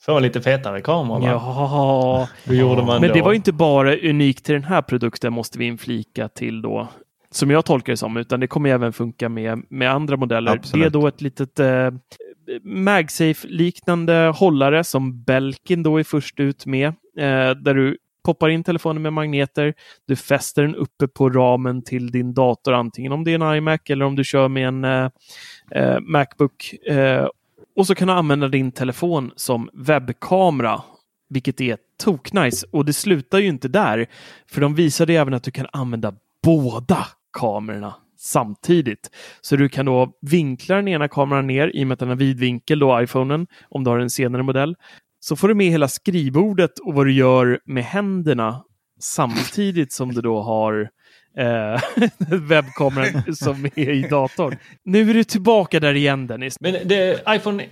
få 0.06 0.18
en 0.18 0.24
lite 0.24 0.42
fetare 0.42 0.82
kamera. 0.82 1.20
Va? 1.20 1.28
Ja, 1.28 2.28
Hur 2.44 2.56
gjorde 2.56 2.84
man 2.84 3.02
men 3.02 3.10
då? 3.10 3.14
det 3.14 3.22
var 3.22 3.34
inte 3.34 3.54
bara 3.54 3.96
unikt 3.96 4.46
till 4.46 4.54
den 4.54 4.64
här 4.64 4.82
produkten 4.82 5.34
måste 5.34 5.60
vi 5.60 5.66
inflika 5.66 6.28
till 6.28 6.62
då. 6.62 6.88
Som 7.32 7.52
jag 7.52 7.66
tolkar 7.66 7.94
det 7.94 7.98
som, 7.98 8.18
utan 8.18 8.40
det 8.40 8.48
kommer 8.48 8.70
även 8.70 8.94
funka 8.94 9.30
med, 9.30 9.64
med 9.70 9.92
andra 9.92 10.18
modeller. 10.18 10.52
Absolut. 10.52 10.84
Det 10.84 10.88
är 10.88 11.02
då 11.02 11.08
ett 11.08 11.22
litet 11.22 11.60
eh, 11.60 11.92
MagSafe-liknande 12.64 14.34
hållare 14.36 14.84
som 14.84 15.24
Belkin 15.24 15.84
då 15.84 16.00
är 16.00 16.04
först 16.04 16.40
ut 16.40 16.66
med. 16.66 16.88
Eh, 17.18 17.52
där 17.56 17.74
du 17.74 17.98
poppar 18.24 18.50
in 18.50 18.64
telefonen 18.64 19.02
med 19.02 19.14
magneter. 19.14 19.74
Du 20.08 20.16
fäster 20.16 20.62
den 20.62 20.76
uppe 20.76 21.08
på 21.08 21.30
ramen 21.30 21.84
till 21.84 22.12
din 22.12 22.34
dator, 22.34 22.74
antingen 22.74 23.12
om 23.12 23.24
det 23.24 23.32
är 23.32 23.40
en 23.40 23.56
iMac 23.56 23.80
eller 23.90 24.06
om 24.06 24.16
du 24.16 24.24
kör 24.24 24.48
med 24.48 24.68
en 24.68 24.84
eh, 24.84 25.10
eh, 25.72 26.00
Macbook. 26.00 26.74
Eh, 26.88 27.28
och 27.76 27.88
så 27.88 27.96
kan 27.96 28.08
du 28.08 28.14
använda 28.14 28.48
din 28.48 28.72
telefon 28.72 29.32
som 29.36 29.70
webbkamera, 29.74 30.82
vilket 31.30 31.62
är 31.62 31.78
toknice. 32.04 32.68
Och 32.72 32.86
det 32.86 32.94
slutar 32.94 33.40
ju 33.40 33.48
inte 33.48 33.68
där, 33.68 34.08
för 34.52 34.62
de 34.62 34.76
visade 34.76 35.14
även 35.14 35.34
att 35.34 35.44
du 35.44 35.52
kan 35.52 35.68
använda 35.72 36.14
båda 36.44 37.08
kamerorna 37.40 37.94
samtidigt. 38.18 39.10
Så 39.42 39.56
du 39.56 39.70
kan 39.70 39.86
då 39.86 40.12
vinkla 40.22 40.76
den 40.76 40.88
ena 40.88 41.08
kameran 41.08 41.48
ner 41.48 41.72
i 41.74 41.84
och 41.84 41.88
med 41.88 41.94
att 41.94 42.00
den 42.00 42.10
har 42.10 42.16
vidvinkel, 42.16 42.80
då 42.80 43.02
iPhonen, 43.02 43.48
om 43.70 43.84
du 43.84 43.90
har 43.90 44.00
en 44.00 44.10
senare 44.10 44.44
modell. 44.44 44.76
Så 45.24 45.36
får 45.36 45.48
du 45.48 45.54
med 45.54 45.68
hela 45.68 45.88
skrivbordet 45.88 46.80
och 46.80 46.94
vad 46.94 47.06
du 47.06 47.12
gör 47.14 47.60
med 47.66 47.84
händerna 47.84 48.64
samtidigt 49.00 49.92
som 49.92 50.14
du 50.14 50.22
då 50.22 50.42
har 50.42 50.90
eh, 51.38 51.82
webbkameran 52.50 53.36
som 53.36 53.66
är 53.66 53.90
i 53.90 54.02
datorn. 54.02 54.56
Nu 54.84 55.10
är 55.10 55.14
du 55.14 55.24
tillbaka 55.24 55.80
där 55.80 55.94
igen 55.94 56.28
Dennis. 56.28 56.56
Men 56.60 56.76
det 56.86 56.96
är 57.28 57.36
iPhone 57.36 57.66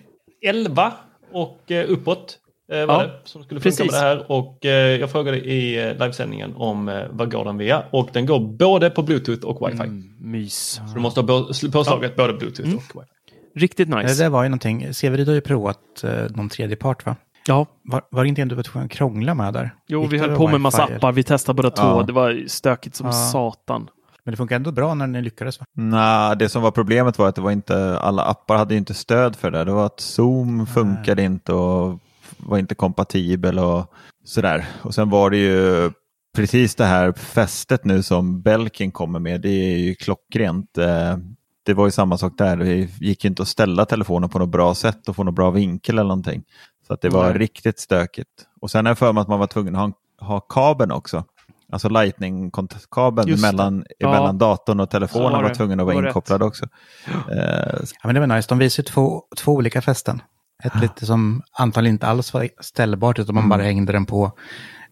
11 0.46 0.94
och 1.32 1.72
eh, 1.72 1.90
uppåt 1.90 2.38
eh, 2.72 2.86
var 2.86 2.94
Ja, 3.04 3.04
det 3.08 3.12
som 3.24 3.44
skulle 3.44 3.60
funka 3.62 3.76
precis. 3.84 3.92
med 3.92 4.02
det 4.02 4.08
här. 4.08 4.32
Och 4.32 4.66
eh, 4.66 5.00
jag 5.00 5.12
frågade 5.12 5.38
i 5.38 5.88
eh, 5.88 5.94
livesändningen 5.94 6.54
om 6.56 6.90
eh, 6.90 7.04
vad 7.12 7.32
går 7.32 7.46
den 7.46 7.58
via. 7.58 7.84
Och 7.92 8.10
den 8.14 8.26
går 8.26 8.40
både 8.40 8.90
på 8.90 9.04
Bluetooth 9.04 9.46
och 9.46 9.62
Wi-Fi. 9.62 9.84
Mm, 9.84 10.04
mys. 10.20 10.82
Så 10.88 10.94
du 10.96 11.00
måste 11.02 11.22
ha 11.22 11.28
påslaget 11.72 12.16
både 12.16 12.34
Bluetooth 12.34 12.70
Mm. 12.70 12.78
och 12.78 13.02
Wi-Fi. 13.02 13.10
Riktigt 13.56 13.90
Det 13.92 13.98
nice. 14.04 14.24
där 14.24 14.30
var 14.30 14.44
ju 14.44 14.50
någonting, 14.50 14.94
Severid 14.94 15.28
har 15.28 15.36
ju 15.36 15.42
provat 15.42 16.04
eh, 16.04 16.10
någon 16.30 16.50
tredje 16.50 16.76
part 16.76 17.06
va? 17.06 17.16
Ja, 17.48 17.66
Var, 17.84 18.02
var 18.12 18.24
det 18.24 18.30
inte 18.30 18.42
en 18.42 18.48
du 18.48 18.56
var 18.56 18.64
tvungen 18.64 18.86
att 18.86 18.92
krångla 18.92 19.34
med 19.34 19.54
där? 19.54 19.76
jo, 19.88 20.02
Gick 20.04 20.14
vi 20.14 20.18
höll 20.18 20.36
på 20.36 20.48
med 20.48 20.62
massa 20.62 20.84
appar. 20.84 21.12
Vi 21.12 21.24
testade 21.24 21.56
båda 21.56 21.70
två. 21.70 21.84
Ja. 21.84 22.04
Det 22.08 22.14
var 22.14 22.44
stökigt 22.48 22.96
som 22.96 23.08
Ja. 23.08 23.14
satan. 23.14 23.90
Men 24.24 24.32
det 24.32 24.38
funkar 24.38 24.56
ändå 24.56 24.72
bra 24.72 24.94
när 24.94 25.08
ni 25.08 25.22
lyckades 25.22 25.60
va? 25.60 25.66
Nej, 25.74 26.36
det 26.38 26.50
som 26.50 26.62
var 26.62 26.72
problemet 26.72 27.18
var 27.18 27.28
att 27.30 27.36
det 27.36 27.42
var 27.42 27.52
inte, 27.52 28.00
alla 28.00 28.24
appar 28.24 28.58
hade 28.58 28.76
inte 28.76 28.94
stöd 28.94 29.36
för 29.36 29.52
det. 29.52 29.64
Det 29.64 29.72
var 29.72 29.86
att 29.86 30.00
Zoom 30.00 30.68
funkade 30.68 31.24
inte 31.24 31.54
och 31.54 32.00
var 32.38 32.58
inte 32.58 32.76
kompatibel 32.76 33.60
och 33.60 33.92
sådär. 34.26 34.66
Och 34.82 34.96
sen 34.96 35.10
var 35.10 35.30
det 35.30 35.38
ju 35.38 35.92
precis 36.36 36.76
det 36.76 36.86
här 36.86 37.12
fästet 37.12 37.86
nu 37.86 38.04
som 38.04 38.42
Belkin 38.42 38.92
kommer 38.92 39.20
med. 39.20 39.42
Det 39.42 39.50
är 39.50 39.78
ju 39.78 39.96
klockrent. 39.96 40.78
Eh, 40.78 41.18
Det 41.66 41.74
var 41.74 41.86
ju 41.86 41.92
samma 41.92 42.18
sak 42.18 42.34
där. 42.38 42.58
Det 42.58 42.76
gick 43.02 43.24
ju 43.24 43.30
inte 43.30 43.42
att 43.42 43.48
ställa 43.48 43.86
telefonen 43.86 44.30
på 44.30 44.40
något 44.40 44.50
bra 44.50 44.76
sätt 44.76 45.10
och 45.10 45.16
få 45.16 45.24
något 45.24 45.36
bra 45.36 45.52
vinkel 45.52 45.96
eller 45.96 46.08
någonting. 46.08 46.44
Så 46.90 46.94
att 46.94 47.02
det 47.02 47.10
var 47.10 47.30
Nej. 47.30 47.38
riktigt 47.38 47.80
stökigt. 47.80 48.30
Och 48.62 48.72
sen 48.72 48.86
är 48.88 48.90
jag 48.90 48.98
för 48.98 49.14
mig 49.14 49.22
att 49.22 49.28
man 49.28 49.40
var 49.40 49.48
tvungen 49.48 49.76
att 49.76 49.94
ha, 50.20 50.28
ha 50.28 50.40
kabeln 50.40 50.92
också. 50.92 51.24
Alltså 51.72 51.90
lightning-kabeln 51.90 53.42
mellan, 53.42 53.86
Ja. 53.98 54.12
mellan 54.12 54.38
datorn 54.38 54.80
och 54.80 54.90
telefonen 54.90 55.32
var 55.32 55.44
var 55.44 55.54
tvungen 55.54 55.80
att 55.80 55.86
vara 55.86 55.96
var 55.96 56.02
rätt. 56.04 56.10
inkopplad 56.10 56.44
också. 56.44 56.66
Eh, 57.08 57.80
Ja 57.82 58.08
men 58.08 58.14
det 58.16 58.20
var 58.20 58.28
nice, 58.36 58.50
de 58.50 58.58
visade 58.58 58.88
ju 58.88 58.92
två, 58.94 59.24
två 59.38 59.52
olika 59.54 59.82
fästen. 59.82 60.22
Ett 60.64 60.82
lite 60.82 61.06
som 61.06 61.42
antagligen 61.52 61.96
inte 61.96 62.08
alls 62.08 62.34
var 62.34 62.50
ställbart 62.62 63.20
utan 63.20 63.36
man 63.36 63.42
Mm. 63.44 63.50
bara 63.50 63.62
hängde 63.64 63.92
den 63.94 64.06
på 64.06 64.32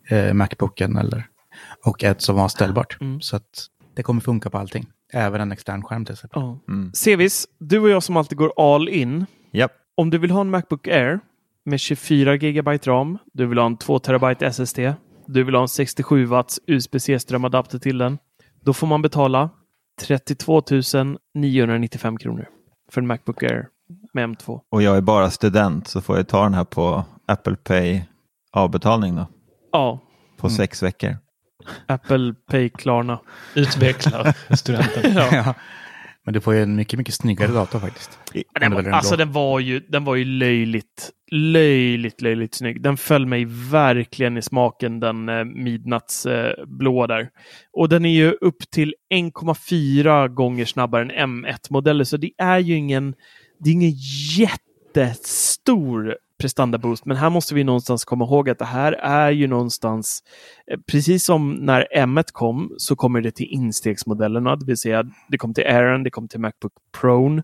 eh, 0.10 0.34
Macbooken 0.34 0.98
eller 0.98 1.28
och 1.86 2.04
ett 2.04 2.22
som 2.22 2.36
var 2.36 2.48
ställbart. 2.48 2.98
Mm. 3.02 3.22
Så 3.22 3.36
att 3.36 3.66
det 3.96 4.04
kommer 4.04 4.22
funka 4.22 4.50
på 4.50 4.58
allting. 4.58 4.86
Även 5.14 5.42
en 5.42 5.52
extern 5.52 5.84
skärm 5.84 6.06
till 6.06 6.14
exempel. 6.14 6.42
Ja. 6.42 6.60
mm. 6.68 6.92
Sevis, 6.94 7.48
du 7.60 7.80
och 7.80 7.90
jag 7.90 8.04
som 8.04 8.18
alltid 8.18 8.38
går 8.38 8.76
all 8.76 8.90
in. 8.90 9.26
Japp. 9.52 9.72
Om 9.98 10.10
du 10.10 10.18
vill 10.18 10.32
ha 10.32 10.42
en 10.42 10.50
Macbook 10.50 10.88
Air 10.88 11.20
med 11.68 11.80
24 11.80 12.38
GB 12.38 12.78
RAM, 12.84 13.18
du 13.34 13.46
vill 13.46 13.58
ha 13.58 13.66
en 13.66 13.78
2 13.78 14.00
TB 14.00 14.24
SSD, 14.42 14.80
du 15.28 15.44
vill 15.44 15.56
ha 15.56 15.62
en 15.62 15.68
67 15.68 16.26
watts 16.26 16.60
USB-C 16.68 17.20
strömadapter 17.20 17.80
till 17.80 17.98
den, 17.98 18.18
då 18.66 18.74
får 18.74 18.88
man 18.88 19.02
betala 19.02 19.50
32 20.02 20.62
995 21.34 22.18
kronor 22.18 22.48
för 22.92 23.02
en 23.02 23.08
Macbook 23.08 23.44
Air 23.44 23.68
med 24.14 24.30
M2. 24.30 24.60
Och 24.72 24.82
jag 24.82 24.98
är 24.98 25.02
bara 25.02 25.30
student 25.30 25.88
så 25.88 26.02
får 26.02 26.18
jag 26.18 26.28
ta 26.28 26.44
den 26.44 26.54
här 26.54 26.64
på 26.64 27.04
Apple 27.26 27.56
Pay 27.56 28.02
avbetalning 28.52 29.16
då. 29.16 29.28
Ja, 29.72 30.00
På 30.38 30.50
sex 30.50 30.84
veckor. 30.84 31.18
Apple 31.86 32.34
Pay 32.52 32.70
Klarna. 32.70 33.20
Utvecklar 33.56 34.56
studenten. 34.56 35.14
Ja. 35.32 35.54
Men 36.28 36.34
du 36.34 36.42
får 36.42 36.54
ju 36.54 36.64
en 36.64 36.76
mycket, 36.76 36.98
mycket 36.98 37.14
snyggare 37.14 37.52
dator 37.52 37.80
faktiskt. 37.80 38.20
Den 38.60 38.74
var, 38.74 38.84
alltså 38.90 39.16
den 39.16 39.32
var, 39.32 39.60
ju, 39.60 39.80
den 39.80 40.04
var 40.04 40.16
ju 40.16 40.26
löjligt, 40.26 41.12
löjligt, 41.32 42.22
löjligt 42.22 42.56
snygg. 42.56 42.82
Den 42.82 42.98
föll 42.98 43.26
mig 43.26 43.46
verkligen 43.72 44.38
i 44.38 44.42
smaken, 44.42 45.00
den 45.00 45.30
eh, 45.30 45.44
midnattsblå 45.44 47.04
eh, 47.04 47.08
där. 47.08 47.30
Och 47.74 47.90
den 47.90 48.06
är 48.06 48.10
ju 48.10 48.32
upp 48.32 48.72
till 48.72 48.96
1,4 49.14 50.28
gånger 50.28 50.66
snabbare 50.66 51.02
än 51.04 51.46
M1-modeller, 51.46 52.04
så 52.04 52.18
det 52.18 52.32
är 52.38 52.60
ju 52.60 52.76
ingen, 52.76 53.16
det 53.60 53.70
är 53.70 53.74
ingen 53.74 53.94
jättestor 54.38 56.18
prestandaboost. 56.38 57.06
Men 57.06 57.18
här 57.18 57.30
måste 57.30 57.56
vi 57.56 57.64
någonstans 57.64 58.06
komma 58.06 58.26
ihåg 58.26 58.50
att 58.50 58.60
det 58.60 58.66
här 58.66 58.92
är 58.94 59.32
ju 59.32 59.48
någonstans, 59.48 60.24
eh, 60.72 60.80
precis 60.92 61.26
som 61.26 61.54
när 61.54 61.88
M1 61.96 62.32
kom, 62.32 62.76
så 62.78 62.96
kommer 62.96 63.22
det 63.22 63.32
till 63.32 63.48
instegsmodellerna, 63.50 64.56
det 64.56 64.66
vill 64.66 64.78
säga 64.78 65.04
det 65.28 65.38
kom 65.38 65.54
till 65.54 65.64
Airen, 65.64 66.04
det 66.04 66.10
kom 66.10 66.28
till 66.28 66.40
Macbook 66.40 66.74
Pro. 67.02 67.42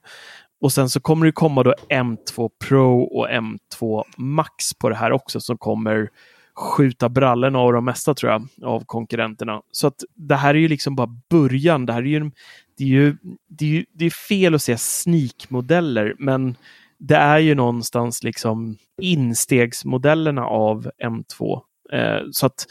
Och 0.62 0.72
sen 0.74 0.90
så 0.90 1.00
kommer 1.00 1.26
det 1.26 1.32
komma 1.32 1.64
då 1.64 1.74
M2 1.90 2.50
Pro 2.68 3.02
och 3.02 3.28
M2 3.28 4.04
Max 4.18 4.74
på 4.74 4.90
det 4.90 4.96
här 4.96 5.12
också 5.12 5.40
som 5.40 5.58
kommer 5.58 6.10
skjuta 6.56 7.10
brallorna 7.10 7.60
av 7.60 7.74
de 7.74 7.86
mesta 7.86 8.14
tror 8.14 8.32
jag, 8.32 8.48
av 8.64 8.84
konkurrenterna. 8.86 9.62
Så 9.72 9.88
att 9.88 10.04
det 10.16 10.36
här 10.36 10.56
är 10.56 10.60
ju 10.60 10.68
liksom 10.68 10.96
bara 10.96 11.18
början. 11.30 11.86
Det 11.86 11.94
här 11.94 12.02
är 12.02 12.06
ju, 12.06 12.32
det 12.78 12.84
är 12.84 12.88
ju, 12.88 13.18
det 13.48 13.66
är 13.66 13.70
ju 13.70 13.86
det 13.94 14.06
är 14.06 14.10
fel 14.10 14.56
att 14.56 14.62
säga 14.62 14.78
sneakmodeller, 14.78 16.16
men 16.20 16.56
det 17.00 17.16
är 17.16 17.38
ju 17.40 17.56
någonstans 17.56 18.24
liksom 18.24 18.78
instegsmodellerna 19.02 20.46
av 20.46 20.90
M2. 21.04 21.62
Eh, 21.94 22.22
så 22.32 22.46
att 22.46 22.66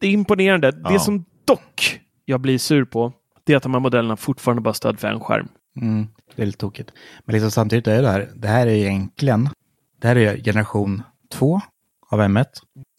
det 0.00 0.06
är 0.06 0.10
imponerande. 0.10 0.70
Det 0.70 0.92
Ja. 0.92 0.98
som 0.98 1.24
dock 1.44 2.00
jag 2.24 2.40
blir 2.40 2.58
sur 2.58 2.84
på, 2.84 3.12
det 3.44 3.52
är 3.52 3.56
att 3.56 3.62
de 3.62 3.72
här 3.74 3.80
modellerna 3.80 4.16
fortfarande 4.16 4.62
bara 4.62 4.74
stöd 4.74 4.98
för 5.00 5.08
en 5.08 5.20
skärm. 5.20 5.48
Mm, 5.80 6.06
det 6.36 6.42
är 6.42 6.46
lite 6.46 6.58
tokigt. 6.58 6.92
Men 7.24 7.32
liksom 7.32 7.50
samtidigt 7.50 7.86
är 7.86 8.02
det 8.02 8.08
här, 8.10 8.28
det 8.36 8.48
här 8.48 8.66
är 8.66 8.70
egentligen, 8.74 9.48
det 10.00 10.08
här 10.08 10.16
är 10.16 10.36
generation 10.44 11.02
två 11.32 11.60
av 12.10 12.20
M1. 12.20 12.44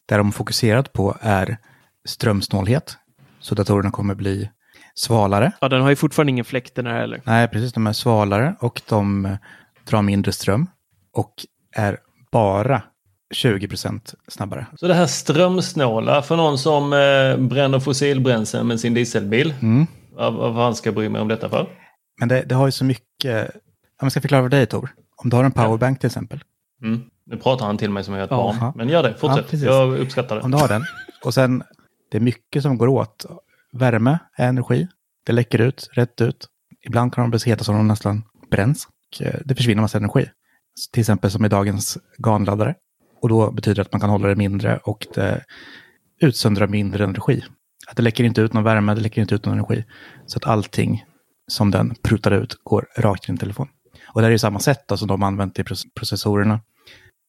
Där 0.07 0.17
de 0.17 0.31
fokuserat 0.31 0.93
på 0.93 1.17
är 1.21 1.57
strömsnålhet. 2.05 2.97
Så 3.39 3.55
datorerna 3.55 3.91
kommer 3.91 4.15
bli 4.15 4.49
svalare. 4.93 5.51
Ja, 5.61 5.69
den 5.69 5.81
har 5.81 5.89
ju 5.89 5.95
fortfarande 5.95 6.31
ingen 6.31 6.45
fläkt 6.45 6.75
den 6.75 6.85
här 6.85 6.99
heller. 6.99 7.21
Nej, 7.25 7.47
precis, 7.47 7.73
de 7.73 7.87
är 7.87 7.93
svalare 7.93 8.55
och 8.59 8.81
de 8.89 9.37
drar 9.89 10.01
mindre 10.01 10.31
ström. 10.31 10.67
Och 11.13 11.33
är 11.75 11.97
bara 12.31 12.81
20% 13.35 14.15
snabbare. 14.27 14.65
Så 14.75 14.87
det 14.87 14.93
här 14.93 15.05
strömsnåla 15.07 16.21
för 16.21 16.35
någon 16.37 16.57
som 16.57 16.93
eh, 16.93 17.37
bränner 17.47 17.79
fossilbränslen 17.79 18.67
med 18.67 18.79
sin 18.79 18.93
dieselbil. 18.93 19.53
Mm. 19.61 19.87
Vad, 20.15 20.55
fan 20.55 20.75
ska 20.75 20.91
bry 20.91 21.09
mig 21.09 21.21
om 21.21 21.27
detta 21.27 21.49
för? 21.49 21.69
Men 22.19 22.29
det, 22.29 22.41
det 22.41 22.55
har 22.55 22.65
ju 22.67 22.71
så 22.71 22.85
mycket, 22.85 23.49
om 23.55 23.59
jag 24.05 24.11
ska 24.11 24.21
förklara 24.21 24.41
för 24.43 24.49
dig 24.49 24.65
Tor. 24.65 24.89
Om 25.15 25.29
du 25.29 25.35
har 25.35 25.43
en 25.43 25.51
powerbank 25.51 25.99
till 25.99 26.07
exempel. 26.07 26.43
Mm. 26.83 27.01
Nu 27.25 27.37
pratar 27.37 27.65
han 27.65 27.77
till 27.77 27.89
mig 27.89 28.03
som 28.03 28.13
jag 28.13 28.21
är 28.21 28.25
ett 28.25 28.31
Ja. 28.31 28.55
barn. 28.59 28.73
Men 28.75 28.89
gör 28.89 29.03
det, 29.03 29.09
Ja, 29.09 29.17
fortsätt. 29.17 29.45
precis. 29.49 29.65
jag 29.65 29.99
uppskattar 29.99 30.35
det. 30.35 30.41
Om 30.41 30.51
du 30.51 30.57
har 30.57 30.67
den. 30.67 30.83
Och 31.25 31.33
sen, 31.33 31.63
det 32.11 32.17
är 32.17 32.21
mycket 32.21 32.61
som 32.63 32.77
går 32.77 32.87
åt. 32.87 33.25
Värme 33.73 34.19
är 34.37 34.47
energi. 34.49 34.87
Det 35.25 35.33
läcker 35.33 35.61
ut, 35.61 35.89
rätt 35.93 36.21
ut. 36.21 36.47
Ibland 36.85 37.13
kan 37.13 37.21
de 37.23 37.29
bli 37.29 37.39
så 37.39 37.49
heta 37.49 37.63
som 37.63 37.75
de 37.75 37.87
nästan 37.87 38.23
bränns. 38.51 38.87
Eh, 39.21 39.39
det 39.45 39.55
försvinner 39.55 39.81
massa 39.81 39.97
energi. 39.97 40.29
Till 40.91 40.99
exempel 40.99 41.31
som 41.31 41.45
i 41.45 41.49
dagens 41.49 41.97
GAN-laddare. 42.17 42.75
Och 43.21 43.29
då 43.29 43.51
betyder 43.51 43.75
det 43.75 43.81
att 43.81 43.91
man 43.91 44.01
kan 44.01 44.09
hålla 44.09 44.27
det 44.27 44.35
mindre 44.35 44.77
och 44.77 45.07
det 45.15 45.43
utsöndrar 46.21 46.67
mindre 46.67 47.03
energi. 47.03 47.43
Att 47.87 47.97
det 47.97 48.03
läcker 48.03 48.23
inte 48.23 48.41
ut 48.41 48.53
någon 48.53 48.63
värme, 48.63 48.93
det 48.95 49.01
läcker 49.01 49.21
inte 49.21 49.35
ut 49.35 49.45
någon 49.45 49.53
energi. 49.53 49.85
Så 50.25 50.37
att 50.37 50.45
allting 50.45 51.05
som 51.47 51.71
den 51.71 51.95
prutar 52.01 52.31
ut 52.31 52.55
går 52.63 52.87
rakt 52.97 53.29
in 53.29 53.35
i 53.35 53.37
telefon. 53.37 53.67
Och 54.13 54.21
det 54.21 54.27
är 54.27 54.31
ju 54.31 54.37
samma 54.37 54.59
sätt 54.59 54.87
då, 54.87 54.97
som 54.97 55.07
de 55.07 55.23
använt 55.23 55.59
i 55.59 55.63
proce- 55.63 55.87
processorerna. 55.95 56.61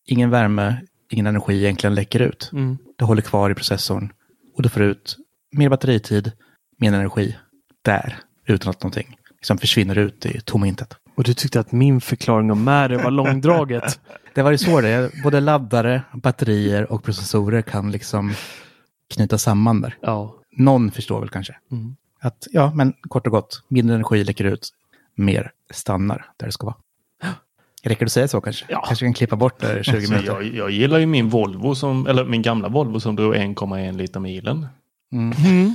Ingen 0.07 0.31
värme, 0.31 0.81
ingen 1.11 1.27
energi 1.27 1.65
egentligen 1.65 1.95
läcker 1.95 2.21
ut. 2.21 2.51
Mm. 2.53 2.79
Det 2.99 3.05
håller 3.05 3.23
kvar 3.23 3.51
i 3.51 3.55
processorn. 3.55 4.13
Och 4.57 4.63
du 4.63 4.69
får 4.69 4.83
ut 4.83 5.17
mer 5.53 5.69
batteritid, 5.69 6.33
mer 6.79 6.93
energi 6.93 7.37
där. 7.83 8.19
Utan 8.47 8.71
att 8.71 8.83
någonting 8.83 9.17
liksom 9.37 9.59
försvinner 9.59 9.99
ut 9.99 10.27
i 10.27 10.41
tomma 10.41 10.67
intet. 10.67 10.97
Och 11.21 11.25
du 11.25 11.35
tyckte 11.35 11.61
att 11.61 11.73
min 11.73 12.01
förklaring 12.01 12.51
om 12.51 12.65
Märe 12.65 12.97
var 12.97 13.11
långdraget. 13.11 14.01
Det 14.35 14.43
var 14.43 14.51
ju 14.51 14.59
så 14.59 14.81
det 14.81 14.89
är. 14.89 15.23
Både 15.23 15.41
laddare, 15.41 16.03
batterier 16.13 16.93
och 16.93 17.03
processorer 17.05 17.63
kan 17.63 17.91
liksom 17.91 18.33
knyta 19.15 19.39
samman 19.39 19.81
där. 19.81 19.97
ja. 20.01 20.35
Någon 20.57 20.91
förstår 20.91 21.21
väl 21.21 21.29
kanske. 21.29 21.57
Mm. 21.73 21.97
Att 22.21 22.47
ja, 22.51 22.73
men 22.75 22.93
kort 23.01 23.27
och 23.27 23.33
gott, 23.33 23.63
mindre 23.69 23.95
energi 23.95 24.25
läcker 24.25 24.45
ut, 24.45 24.69
mer 25.15 25.53
stannar 25.71 26.27
där 26.37 26.47
det 26.47 26.53
ska 26.53 26.67
vara. 26.67 26.77
Räcker 27.83 28.01
det 28.01 28.09
att 28.09 28.13
säga 28.13 28.29
så 28.29 28.41
kanske? 28.41 28.67
Ja. 28.69 28.85
Kanske 28.87 29.07
kan 29.07 29.15
klippa 29.15 29.37
bort 29.37 29.61
det 29.61 29.81
i 29.81 29.85
20 29.85 30.07
Så 30.07 30.13
minuter. 30.13 30.33
jag, 30.33 30.45
jag 30.55 30.71
gillar 30.71 30.99
ju 30.99 31.07
min 31.07 31.29
Volvo, 31.29 31.75
som, 31.75 32.07
eller 32.07 32.25
min 32.25 32.43
gamla 32.43 32.69
Volvo 32.69 33.01
som 33.01 33.17
drog 33.17 33.35
1,1 33.35 33.97
liter 33.97 34.21
milen. 34.21 34.67
Mm. 35.13 35.75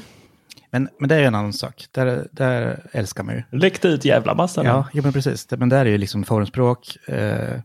Men, 0.71 0.89
men 0.99 1.09
det 1.09 1.15
är 1.15 1.19
ju 1.19 1.25
en 1.25 1.35
annan 1.35 1.53
sak. 1.53 1.85
Där, 1.91 2.27
där 2.31 2.79
älskar 2.91 3.23
man 3.23 3.35
ju. 3.35 3.43
Läckte 3.51 3.87
ut 3.87 4.05
jävla 4.05 4.33
massa. 4.33 4.63
Ja, 4.63 4.87
ja 4.93 5.01
men 5.01 5.13
precis. 5.13 5.47
Men 5.57 5.69
där 5.69 5.85
är 5.85 5.89
ju 5.89 5.97
liksom 5.97 6.23
formspråk, 6.23 6.97
eh, 7.07 7.59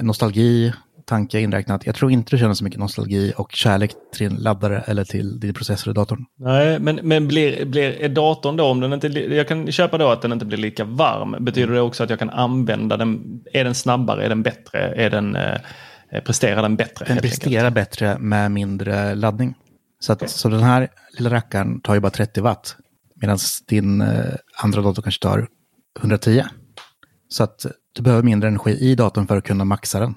nostalgi, 0.00 0.72
tanke 1.06 1.40
inräknat. 1.40 1.86
Jag 1.86 1.94
tror 1.94 2.10
inte 2.10 2.30
du 2.30 2.38
känner 2.38 2.54
så 2.54 2.64
mycket 2.64 2.80
nostalgi 2.80 3.32
och 3.36 3.52
kärlek 3.52 3.90
till 4.12 4.28
din 4.28 4.38
laddare 4.38 4.84
eller 4.86 5.04
till 5.04 5.40
din 5.40 5.54
processor 5.54 5.90
i 5.90 5.94
datorn. 5.94 6.24
Nej, 6.38 6.78
men, 6.78 7.00
men 7.02 7.28
blir, 7.28 7.64
blir, 7.64 8.00
är 8.00 8.08
datorn 8.08 8.56
då, 8.56 8.64
om 8.64 8.80
den 8.80 8.92
inte, 8.92 9.06
jag 9.08 9.48
kan 9.48 9.72
köpa 9.72 9.98
då 9.98 10.08
att 10.08 10.22
den 10.22 10.32
inte 10.32 10.44
blir 10.44 10.58
lika 10.58 10.84
varm. 10.84 11.36
Betyder 11.40 11.74
det 11.74 11.80
också 11.80 12.04
att 12.04 12.10
jag 12.10 12.18
kan 12.18 12.30
använda 12.30 12.96
den? 12.96 13.40
Är 13.52 13.64
den 13.64 13.74
snabbare? 13.74 14.24
Är 14.24 14.28
den 14.28 14.42
bättre? 14.42 14.78
Är 14.78 15.10
den, 15.10 15.36
eh, 15.36 15.58
presterar 16.24 16.62
den 16.62 16.76
bättre? 16.76 17.04
Den 17.04 17.14
helt 17.14 17.24
enkelt? 17.24 17.42
presterar 17.42 17.70
bättre 17.70 18.18
med 18.18 18.50
mindre 18.50 19.14
laddning. 19.14 19.54
Så, 20.04 20.12
att, 20.12 20.30
så 20.30 20.48
den 20.48 20.62
här 20.62 20.88
lilla 21.12 21.30
rackaren 21.30 21.80
tar 21.80 21.94
ju 21.94 22.00
bara 22.00 22.10
30 22.10 22.40
watt. 22.40 22.76
Medan 23.14 23.38
din 23.68 24.00
eh, 24.00 24.34
andra 24.56 24.82
dator 24.82 25.02
kanske 25.02 25.22
tar 25.22 25.48
110. 26.00 26.44
Så 27.28 27.44
att 27.44 27.66
du 27.92 28.02
behöver 28.02 28.22
mindre 28.22 28.48
energi 28.48 28.70
i 28.70 28.94
datorn 28.94 29.26
för 29.26 29.36
att 29.36 29.44
kunna 29.44 29.64
maxa 29.64 30.00
den. 30.00 30.14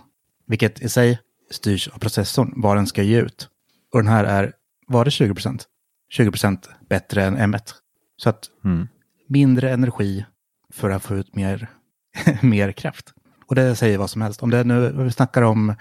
Vilket 0.47 0.81
i 0.81 0.89
sig 0.89 1.19
styrs 1.51 1.87
av 1.87 1.99
processorn, 1.99 2.53
vad 2.55 2.77
den 2.77 2.87
ska 2.87 3.03
ge 3.03 3.21
ut. 3.21 3.49
Och 3.93 3.99
den 3.99 4.07
här 4.07 4.23
är, 4.23 4.53
var 4.87 5.05
det 5.05 5.11
20 5.11 5.33
procent? 5.33 5.65
20 6.09 6.31
procent 6.31 6.69
bättre 6.89 7.23
än 7.23 7.37
M1. 7.37 7.73
Så 8.17 8.29
att 8.29 8.43
Mm. 8.65 8.87
mindre 9.29 9.71
energi 9.71 10.25
för 10.73 10.89
att 10.89 11.03
få 11.03 11.15
ut 11.15 11.35
mer, 11.35 11.69
mer 12.41 12.71
kraft. 12.71 13.13
Och 13.45 13.55
det 13.55 13.75
säger 13.75 13.97
vad 13.97 14.09
som 14.09 14.21
helst. 14.21 14.43
Om 14.43 14.49
det 14.49 14.63
nu, 14.63 14.91
vi 15.03 15.11
snackar 15.11 15.41
om 15.41 15.75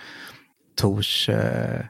Tors 0.76 1.28
eh, 1.28 1.84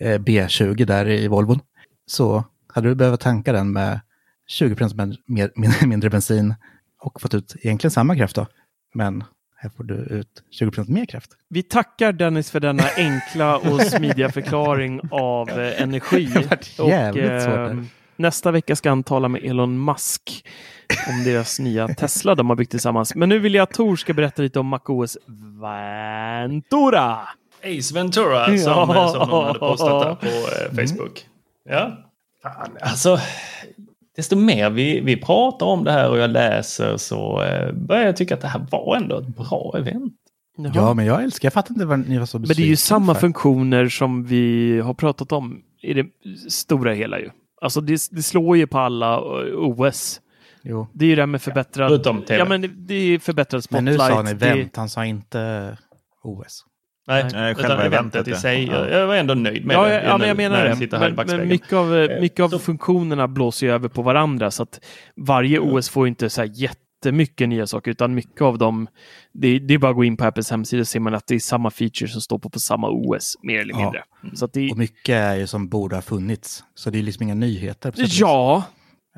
B20 0.00 0.84
där 0.84 1.08
i 1.08 1.28
Volvon, 1.28 1.60
så 2.06 2.44
hade 2.74 2.88
du 2.88 2.94
behövt 2.94 3.20
tanka 3.20 3.52
den 3.52 3.72
med 3.72 4.00
20 4.48 4.74
procent 4.74 5.18
mer, 5.26 5.50
mindre, 5.86 6.10
bensin 6.10 6.54
och 7.00 7.20
fått 7.20 7.34
ut 7.34 7.56
egentligen 7.60 7.90
samma 7.90 8.16
kraft 8.16 8.36
då. 8.36 8.46
Men 8.94 9.24
här 9.56 9.70
får 9.70 9.84
du 9.84 9.94
ut 9.94 10.42
20 10.50 10.70
procent 10.70 10.88
mer 10.88 11.06
kraft. 11.06 11.30
Vi 11.48 11.62
tackar 11.62 12.12
Dennis 12.12 12.50
för 12.50 12.60
denna 12.60 12.82
enkla 12.96 13.56
och 13.58 13.82
smidiga 13.82 14.32
förklaring 14.32 15.00
av 15.10 15.50
eh, 15.50 15.82
energi. 15.82 16.26
Där. 16.26 16.58
eh, 17.70 17.84
nästa 18.16 18.50
vecka 18.50 18.76
ska 18.76 18.88
han 18.88 19.02
tala 19.02 19.28
med 19.28 19.44
Elon 19.44 19.84
Musk 19.84 20.46
om 21.08 21.24
deras 21.24 21.58
nya 21.58 21.88
Tesla 21.88 22.34
de 22.34 22.48
har 22.48 22.56
byggt 22.56 22.70
tillsammans. 22.70 23.14
Men 23.14 23.28
nu 23.28 23.38
vill 23.38 23.54
jag 23.54 23.62
att 23.62 23.74
Tor 23.74 23.96
ska 23.96 24.14
berätta 24.14 24.42
lite 24.42 24.60
om 24.60 24.66
MacOS 24.66 25.18
Ventura. 25.60 27.18
Ace 27.64 27.94
Ventura 27.94 28.44
som, 28.46 28.54
Ja. 28.56 29.08
som 29.12 29.28
någon 29.28 29.46
hade 29.46 29.58
postat 29.58 30.02
där 30.02 30.14
på 30.14 30.26
eh, 30.26 30.86
Facebook. 30.86 31.26
Ja. 31.64 31.96
Fan, 32.42 32.76
alltså, 32.80 33.18
desto 34.16 34.36
mer 34.36 34.70
vi, 34.70 35.00
vi 35.00 35.16
pratar 35.16 35.66
om 35.66 35.84
det 35.84 35.92
här 35.92 36.10
och 36.10 36.18
jag 36.18 36.30
läser 36.30 36.96
så 36.96 37.42
eh, 37.42 37.72
börjar 37.72 38.04
jag 38.06 38.16
tycka 38.16 38.34
att 38.34 38.40
det 38.40 38.48
här 38.48 38.66
var 38.70 38.96
ändå 38.96 39.18
ett 39.18 39.26
bra 39.26 39.74
event. 39.78 40.14
Jaha. 40.56 40.72
Ja, 40.74 40.94
men 40.94 41.06
jag 41.06 41.22
älskar, 41.22 41.46
jag 41.46 41.52
fattar 41.52 41.70
inte 41.74 41.84
vad 41.86 42.08
ni 42.08 42.18
var 42.18 42.26
så 42.26 42.38
Men 42.38 42.48
det 42.48 42.52
är 42.52 42.54
ju 42.54 42.70
besvikna 42.72 42.76
samma 42.76 43.14
för. 43.14 43.20
funktioner 43.20 43.88
som 43.88 44.24
vi 44.24 44.80
har 44.80 44.94
pratat 44.94 45.32
om 45.32 45.62
i 45.82 45.94
det 45.94 46.06
stora 46.50 46.92
hela 46.92 47.18
ju. 47.20 47.30
Alltså 47.60 47.80
det, 47.80 48.00
det 48.10 48.22
slår 48.22 48.56
ju 48.56 48.66
på 48.66 48.78
alla 48.78 49.14
eh, 49.14 49.20
OS. 49.54 50.20
Jo. 50.62 50.86
Det 50.92 51.04
är 51.04 51.08
ju 51.08 51.14
det 51.14 51.22
här 51.22 51.26
med 51.26 51.42
förbättrad... 51.42 51.88
Förutom 51.90 52.22
TV. 52.22 52.38
Ja, 52.38 52.44
men 52.44 52.60
det, 52.60 52.68
det 52.68 52.94
är 52.94 53.18
förbättrad 53.18 53.58
Men 53.70 53.84
spotlight. 53.96 53.98
nu 54.10 54.14
sa 54.14 54.22
ni 54.22 54.34
det- 54.34 54.46
event, 54.50 54.76
han 54.76 54.88
sa 54.88 55.04
inte 55.04 55.76
OS. 56.22 56.64
Nej, 57.08 57.24
Nej, 57.32 57.52
utan 57.52 57.64
själva 57.64 57.84
eventet 57.84 58.14
eventet, 58.14 58.38
i 58.38 58.40
sig. 58.40 58.66
Ja. 58.66 58.72
Jag, 58.88 59.00
jag 59.00 59.06
var 59.06 59.14
ändå 59.16 59.34
nöjd 59.34 59.64
med 59.64 59.76
Ja, 59.76 59.84
det. 59.88 60.02
ja, 60.04 60.18
men 60.18 60.28
jag 60.28 60.36
menar 60.36 60.64
det. 60.90 60.98
Men, 61.16 61.26
men 61.26 61.48
mycket 61.48 61.72
av, 61.72 61.96
eh, 61.96 62.20
mycket 62.20 62.40
av 62.40 62.48
så- 62.48 62.58
funktionerna 62.58 63.28
blåser 63.28 63.66
ju 63.66 63.72
över 63.72 63.88
på 63.88 64.02
varandra 64.02 64.50
så 64.50 64.62
att 64.62 64.80
varje 65.16 65.58
OS 65.58 65.88
får 65.88 66.06
ju 66.06 66.08
inte 66.08 66.30
så 66.30 66.40
här 66.40 66.50
jättemycket 66.54 67.48
nya 67.48 67.66
saker 67.66 67.90
utan 67.90 68.14
mycket 68.14 68.42
av 68.42 68.58
dem, 68.58 68.88
det, 69.32 69.58
det 69.58 69.74
är 69.74 69.78
bara 69.78 69.90
att 69.90 69.96
gå 69.96 70.04
in 70.04 70.16
på 70.16 70.24
Apples 70.24 70.50
hemsida 70.50 70.84
så 70.84 70.88
ser 70.90 71.00
man 71.00 71.14
att 71.14 71.26
det 71.26 71.34
är 71.34 71.38
samma 71.38 71.70
features 71.70 72.12
som 72.12 72.20
står 72.20 72.38
på, 72.38 72.50
på 72.50 72.60
samma 72.60 72.88
OS 72.90 73.36
mer 73.42 73.60
eller 73.60 73.74
Ja. 73.74 73.78
mindre. 73.82 74.02
Så 74.34 74.44
att 74.44 74.52
det, 74.52 74.70
Och 74.70 74.78
mycket 74.78 75.14
är 75.14 75.34
ju 75.34 75.46
som 75.46 75.68
borde 75.68 75.94
ha 75.96 76.02
funnits. 76.02 76.64
Så 76.74 76.90
det 76.90 76.98
är 76.98 77.02
liksom 77.02 77.22
inga 77.22 77.34
nyheter. 77.34 77.88
och 77.88 77.94
ja, 77.98 78.62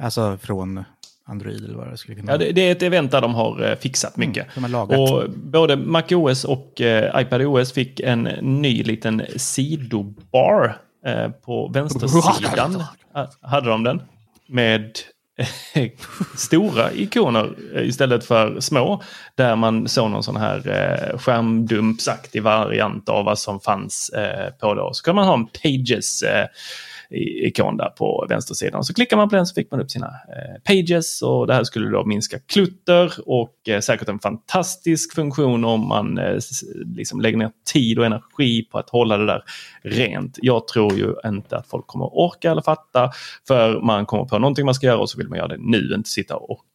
Alltså 0.02 0.38
från 0.42 0.84
Android 1.30 1.64
eller 1.64 1.74
vad 1.74 1.90
det 1.90 1.96
skulle 1.96 2.14
kunna 2.16 2.32
Ja, 2.32 2.38
vara. 2.38 2.46
det, 2.46 2.52
det 2.52 2.68
är 2.68 2.72
ett 2.72 2.82
event 2.82 3.10
där 3.10 3.20
de 3.20 3.34
har 3.34 3.70
eh, 3.70 3.76
fixat 3.76 4.16
mycket. 4.16 4.46
de 4.54 4.60
har 4.64 4.68
lagat. 4.70 4.98
Och 5.10 5.30
både 5.30 5.76
MacOS 5.76 6.44
och 6.44 6.80
eh, 6.80 7.20
iPadOS 7.22 7.72
fick 7.72 8.00
en 8.00 8.22
ny 8.42 8.82
liten 8.82 9.22
sidobar 9.36 10.76
eh, 11.06 11.28
på 11.30 11.68
vänstersidan. 11.68 12.82
Hade 13.42 13.68
de 13.70 13.84
den. 13.84 14.02
Med 14.48 14.90
stora 16.36 16.92
ikoner 16.92 17.50
eh, 17.74 17.82
istället 17.88 18.24
för 18.24 18.60
små. 18.60 19.02
Där 19.34 19.56
man 19.56 19.88
såg 19.88 20.10
någon 20.10 20.22
sån 20.22 20.36
här 20.36 20.56
eh, 20.68 21.18
skärmdumpsaktig 21.18 22.42
variant 22.42 23.08
av 23.08 23.24
vad 23.24 23.38
som 23.38 23.60
fanns 23.60 24.08
eh, 24.08 24.50
på 24.60 24.74
då. 24.74 24.90
Så 24.94 25.04
kan 25.04 25.14
man 25.14 25.26
ha 25.26 25.34
en 25.34 25.46
Pages 25.46 26.22
eh, 26.22 26.46
ikon 27.10 27.76
där 27.76 27.88
på 27.88 28.26
vänstersidan. 28.28 28.84
Så 28.84 28.94
klickar 28.94 29.16
man 29.16 29.28
på 29.28 29.36
den 29.36 29.46
så 29.46 29.54
fick 29.54 29.70
man 29.70 29.80
upp 29.80 29.90
sina 29.90 30.06
eh, 30.06 30.62
pages 30.64 31.22
och 31.22 31.46
det 31.46 31.54
här 31.54 31.64
skulle 31.64 31.90
då 31.90 32.04
minska 32.04 32.38
klutter 32.38 33.12
och 33.26 33.68
eh, 33.68 33.80
säkert 33.80 34.08
en 34.08 34.18
fantastisk 34.18 35.14
funktion 35.14 35.64
om 35.64 35.88
man 35.88 36.18
eh, 36.18 36.38
liksom 36.96 37.20
lägger 37.20 37.38
ner 37.38 37.50
tid 37.72 37.98
och 37.98 38.06
energi 38.06 38.62
på 38.62 38.78
att 38.78 38.90
hålla 38.90 39.16
det 39.16 39.26
där 39.26 39.42
rent. 39.82 40.38
Jag 40.42 40.68
tror 40.68 40.92
ju 40.94 41.14
inte 41.24 41.56
att 41.56 41.66
folk 41.66 41.86
kommer 41.86 42.06
orka 42.06 42.50
eller 42.50 42.62
fatta 42.62 43.10
för 43.48 43.80
man 43.80 44.06
kommer 44.06 44.24
på 44.24 44.38
någonting 44.38 44.64
man 44.64 44.74
ska 44.74 44.86
göra 44.86 44.98
och 44.98 45.10
så 45.10 45.18
vill 45.18 45.28
man 45.28 45.38
göra 45.38 45.48
det 45.48 45.58
nu, 45.58 45.94
inte 45.94 46.10
sitta 46.10 46.36
och 46.36 46.66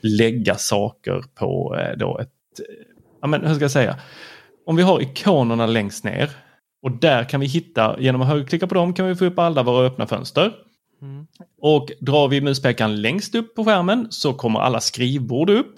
lägga 0.00 0.54
saker 0.54 1.24
på 1.34 1.78
då 1.96 2.18
ett, 2.18 2.30
ja 3.20 3.28
men 3.28 3.44
hur 3.44 3.54
ska 3.54 3.64
jag 3.64 3.70
säga, 3.70 3.96
om 4.66 4.76
vi 4.76 4.82
har 4.82 5.02
ikonerna 5.02 5.66
längst 5.66 6.04
ner 6.04 6.30
och 6.82 6.90
där 7.00 7.24
kan 7.24 7.40
vi 7.40 7.46
hitta, 7.46 8.00
genom 8.00 8.22
att 8.22 8.28
högerklicka 8.28 8.66
på 8.66 8.74
dem 8.74 8.94
kan 8.94 9.06
vi 9.06 9.14
få 9.14 9.24
upp 9.24 9.38
alla 9.38 9.62
våra 9.62 9.86
öppna 9.86 10.06
fönster. 10.06 10.52
Och 11.62 11.88
drar 12.00 12.28
vi 12.28 12.40
muspekaren 12.40 13.02
längst 13.02 13.34
upp 13.34 13.54
på 13.54 13.64
skärmen 13.64 14.06
så 14.10 14.32
kommer 14.34 14.60
alla 14.60 14.80
skrivbord 14.80 15.50
upp. 15.50 15.74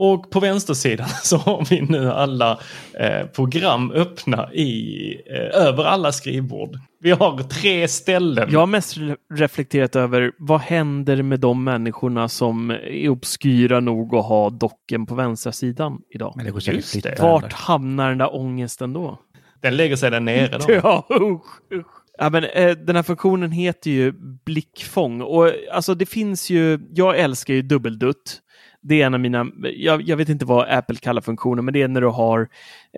Och 0.00 0.30
på 0.30 0.40
vänstersidan 0.40 1.08
så 1.22 1.36
har 1.36 1.66
vi 1.70 1.80
nu 1.80 2.12
alla 2.12 2.60
eh, 3.00 3.26
program 3.26 3.90
öppna 3.90 4.52
i, 4.52 5.12
eh, 5.26 5.60
över 5.66 5.84
alla 5.84 6.12
skrivbord. 6.12 6.78
Vi 7.00 7.10
har 7.10 7.42
tre 7.42 7.88
ställen. 7.88 8.48
jag 8.52 8.60
har 8.60 8.66
mest 8.66 8.96
re- 8.96 9.16
reflekterat 9.34 9.96
över 9.96 10.32
vad 10.38 10.60
händer 10.60 11.22
med 11.22 11.40
de 11.40 11.64
människorna 11.64 12.28
som 12.28 12.70
är 12.70 13.08
obskyra 13.08 13.80
nog 13.80 14.14
att 14.14 14.24
ha 14.24 14.50
docken 14.50 15.06
på 15.06 15.14
vänstra 15.14 15.52
sidan 15.52 16.00
idag? 16.14 16.32
Men 16.36 16.44
det 16.44 16.50
går 16.50 16.62
Just 16.62 17.02
det. 17.02 17.18
Vart 17.20 17.52
hamnar 17.52 18.08
den 18.08 18.18
där 18.18 18.36
ångesten 18.36 18.92
då? 18.92 19.18
Den 19.62 19.76
lägger 19.76 19.96
sig 19.96 20.10
där 20.10 20.20
nere. 20.20 20.58
Då. 20.58 20.64
Ja, 20.82 21.06
usch, 21.10 21.72
usch. 21.72 21.86
Ja, 22.18 22.30
men, 22.30 22.44
eh, 22.44 22.70
den 22.70 22.96
här 22.96 23.02
funktionen 23.02 23.52
heter 23.52 23.90
ju 23.90 24.12
blickfång 24.46 25.20
och 25.20 25.52
alltså 25.72 25.94
det 25.94 26.06
finns 26.06 26.50
ju, 26.50 26.78
jag 26.94 27.18
älskar 27.18 27.54
ju 27.54 27.62
dubbeldutt. 27.62 28.40
Det 28.82 29.02
är 29.02 29.06
en 29.06 29.14
av 29.14 29.20
mina, 29.20 29.46
jag, 29.76 30.02
jag 30.02 30.16
vet 30.16 30.28
inte 30.28 30.44
vad 30.44 30.68
Apple 30.68 30.96
kallar 30.96 31.22
funktionen, 31.22 31.64
men 31.64 31.74
det 31.74 31.82
är 31.82 31.88
när 31.88 32.00
du 32.00 32.06
har 32.06 32.48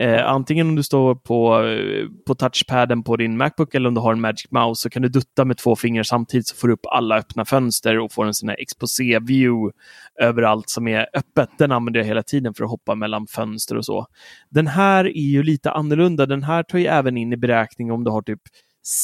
eh, 0.01 0.27
antingen 0.27 0.69
om 0.69 0.77
du 0.77 0.83
står 0.83 1.15
på, 1.15 1.63
eh, 1.65 2.07
på 2.27 2.35
touchpaden 2.35 3.03
på 3.03 3.17
din 3.17 3.37
Macbook 3.37 3.75
eller 3.75 3.89
om 3.89 3.95
du 3.95 4.01
har 4.01 4.13
en 4.13 4.21
Magic 4.21 4.51
Mouse 4.51 4.83
så 4.83 4.91
kan 4.91 5.03
du 5.03 5.09
dutta 5.09 5.45
med 5.45 5.59
två 5.59 5.77
fingrar 5.77 6.03
samtidigt 6.03 6.49
så 6.49 6.57
får 6.57 6.69
du 6.69 6.75
upp 6.75 6.87
alla 6.87 7.19
öppna 7.19 7.45
fönster 7.45 7.99
och 7.99 8.13
får 8.13 8.27
en 8.27 8.35
sån 8.35 8.49
här 8.49 8.57
exposé-view 8.57 9.73
överallt 10.21 10.71
som 10.71 10.89
är 10.89 11.07
öppet. 11.15 11.49
Den 11.59 11.73
använder 11.73 12.01
jag 12.01 12.07
hela 12.07 12.23
tiden 12.23 12.55
för 12.55 12.65
att 12.65 12.71
hoppa 12.71 12.95
mellan 12.95 13.27
fönster 13.27 13.77
och 13.77 13.85
så. 13.85 14.07
Den 14.51 14.67
här 14.67 15.05
är 15.05 15.31
ju 15.31 15.43
lite 15.43 15.71
annorlunda. 15.71 16.27
Den 16.27 16.43
här 16.43 16.63
tar 16.63 16.79
ju 16.79 16.87
även 16.87 17.17
in 17.17 17.33
i 17.33 17.37
beräkning 17.37 17.93
om 17.93 18.05
du 18.05 18.11
har 18.11 18.23
typ 18.23 18.41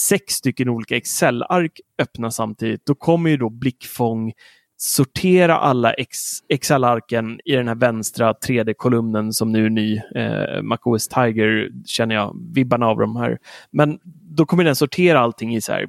sex 0.08 0.34
stycken 0.34 0.68
olika 0.68 0.96
Excel-ark 0.96 1.80
öppna 2.02 2.30
samtidigt. 2.30 2.86
Då 2.86 2.94
kommer 2.94 3.30
ju 3.30 3.36
då 3.36 3.50
blickfång 3.50 4.32
sortera 4.76 5.56
alla 5.58 5.92
Ex- 5.92 6.40
Excel-arken 6.48 7.40
i 7.44 7.52
den 7.52 7.68
här 7.68 7.74
vänstra 7.74 8.32
3D-kolumnen 8.32 9.32
som 9.32 9.52
nu 9.52 9.66
är 9.66 9.70
ny. 9.70 9.96
Eh, 10.14 10.62
MacOS 10.62 11.08
Tiger 11.08 11.68
känner 11.86 12.14
jag 12.14 12.36
vibbarna 12.54 12.86
av 12.86 12.98
de 12.98 13.16
här. 13.16 13.38
Men 13.70 13.98
då 14.36 14.46
kommer 14.46 14.64
den 14.64 14.76
sortera 14.76 15.20
allting 15.20 15.54
i 15.56 15.60
så 15.60 15.72
här 15.72 15.86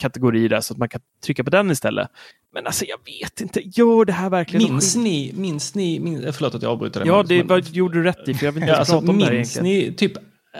kategorier 0.00 0.48
där 0.48 0.60
så 0.60 0.74
att 0.74 0.78
man 0.78 0.88
kan 0.88 1.00
trycka 1.24 1.44
på 1.44 1.50
den 1.50 1.70
istället. 1.70 2.08
Men 2.54 2.66
alltså 2.66 2.84
jag 2.84 2.98
vet 3.20 3.40
inte, 3.40 3.60
gör 3.64 4.04
det 4.04 4.12
här 4.12 4.30
verkligen 4.30 4.72
Minns 4.72 4.96
ni, 4.96 5.32
minns 5.36 5.74
ni, 5.74 6.00
minns, 6.00 6.36
förlåt 6.36 6.54
att 6.54 6.62
jag 6.62 6.72
avbryter 6.72 7.00
det. 7.00 7.06
Ja, 7.06 7.22
det 7.22 7.44
men- 7.44 7.62
gjorde 7.72 7.98
du 7.98 8.02
rätt 8.04 8.28
i, 8.28 8.34
för 8.34 8.44
jag 8.46 8.52
vill 8.52 8.62
inte 8.62 8.72
Ja, 8.72 8.78
alltså, 8.78 9.00
prata 9.00 9.12
om 9.12 9.18
det 9.18 9.24
här 9.24 9.32
egentligen. 9.32 9.64
ni 9.64 9.94
typ, 9.94 10.12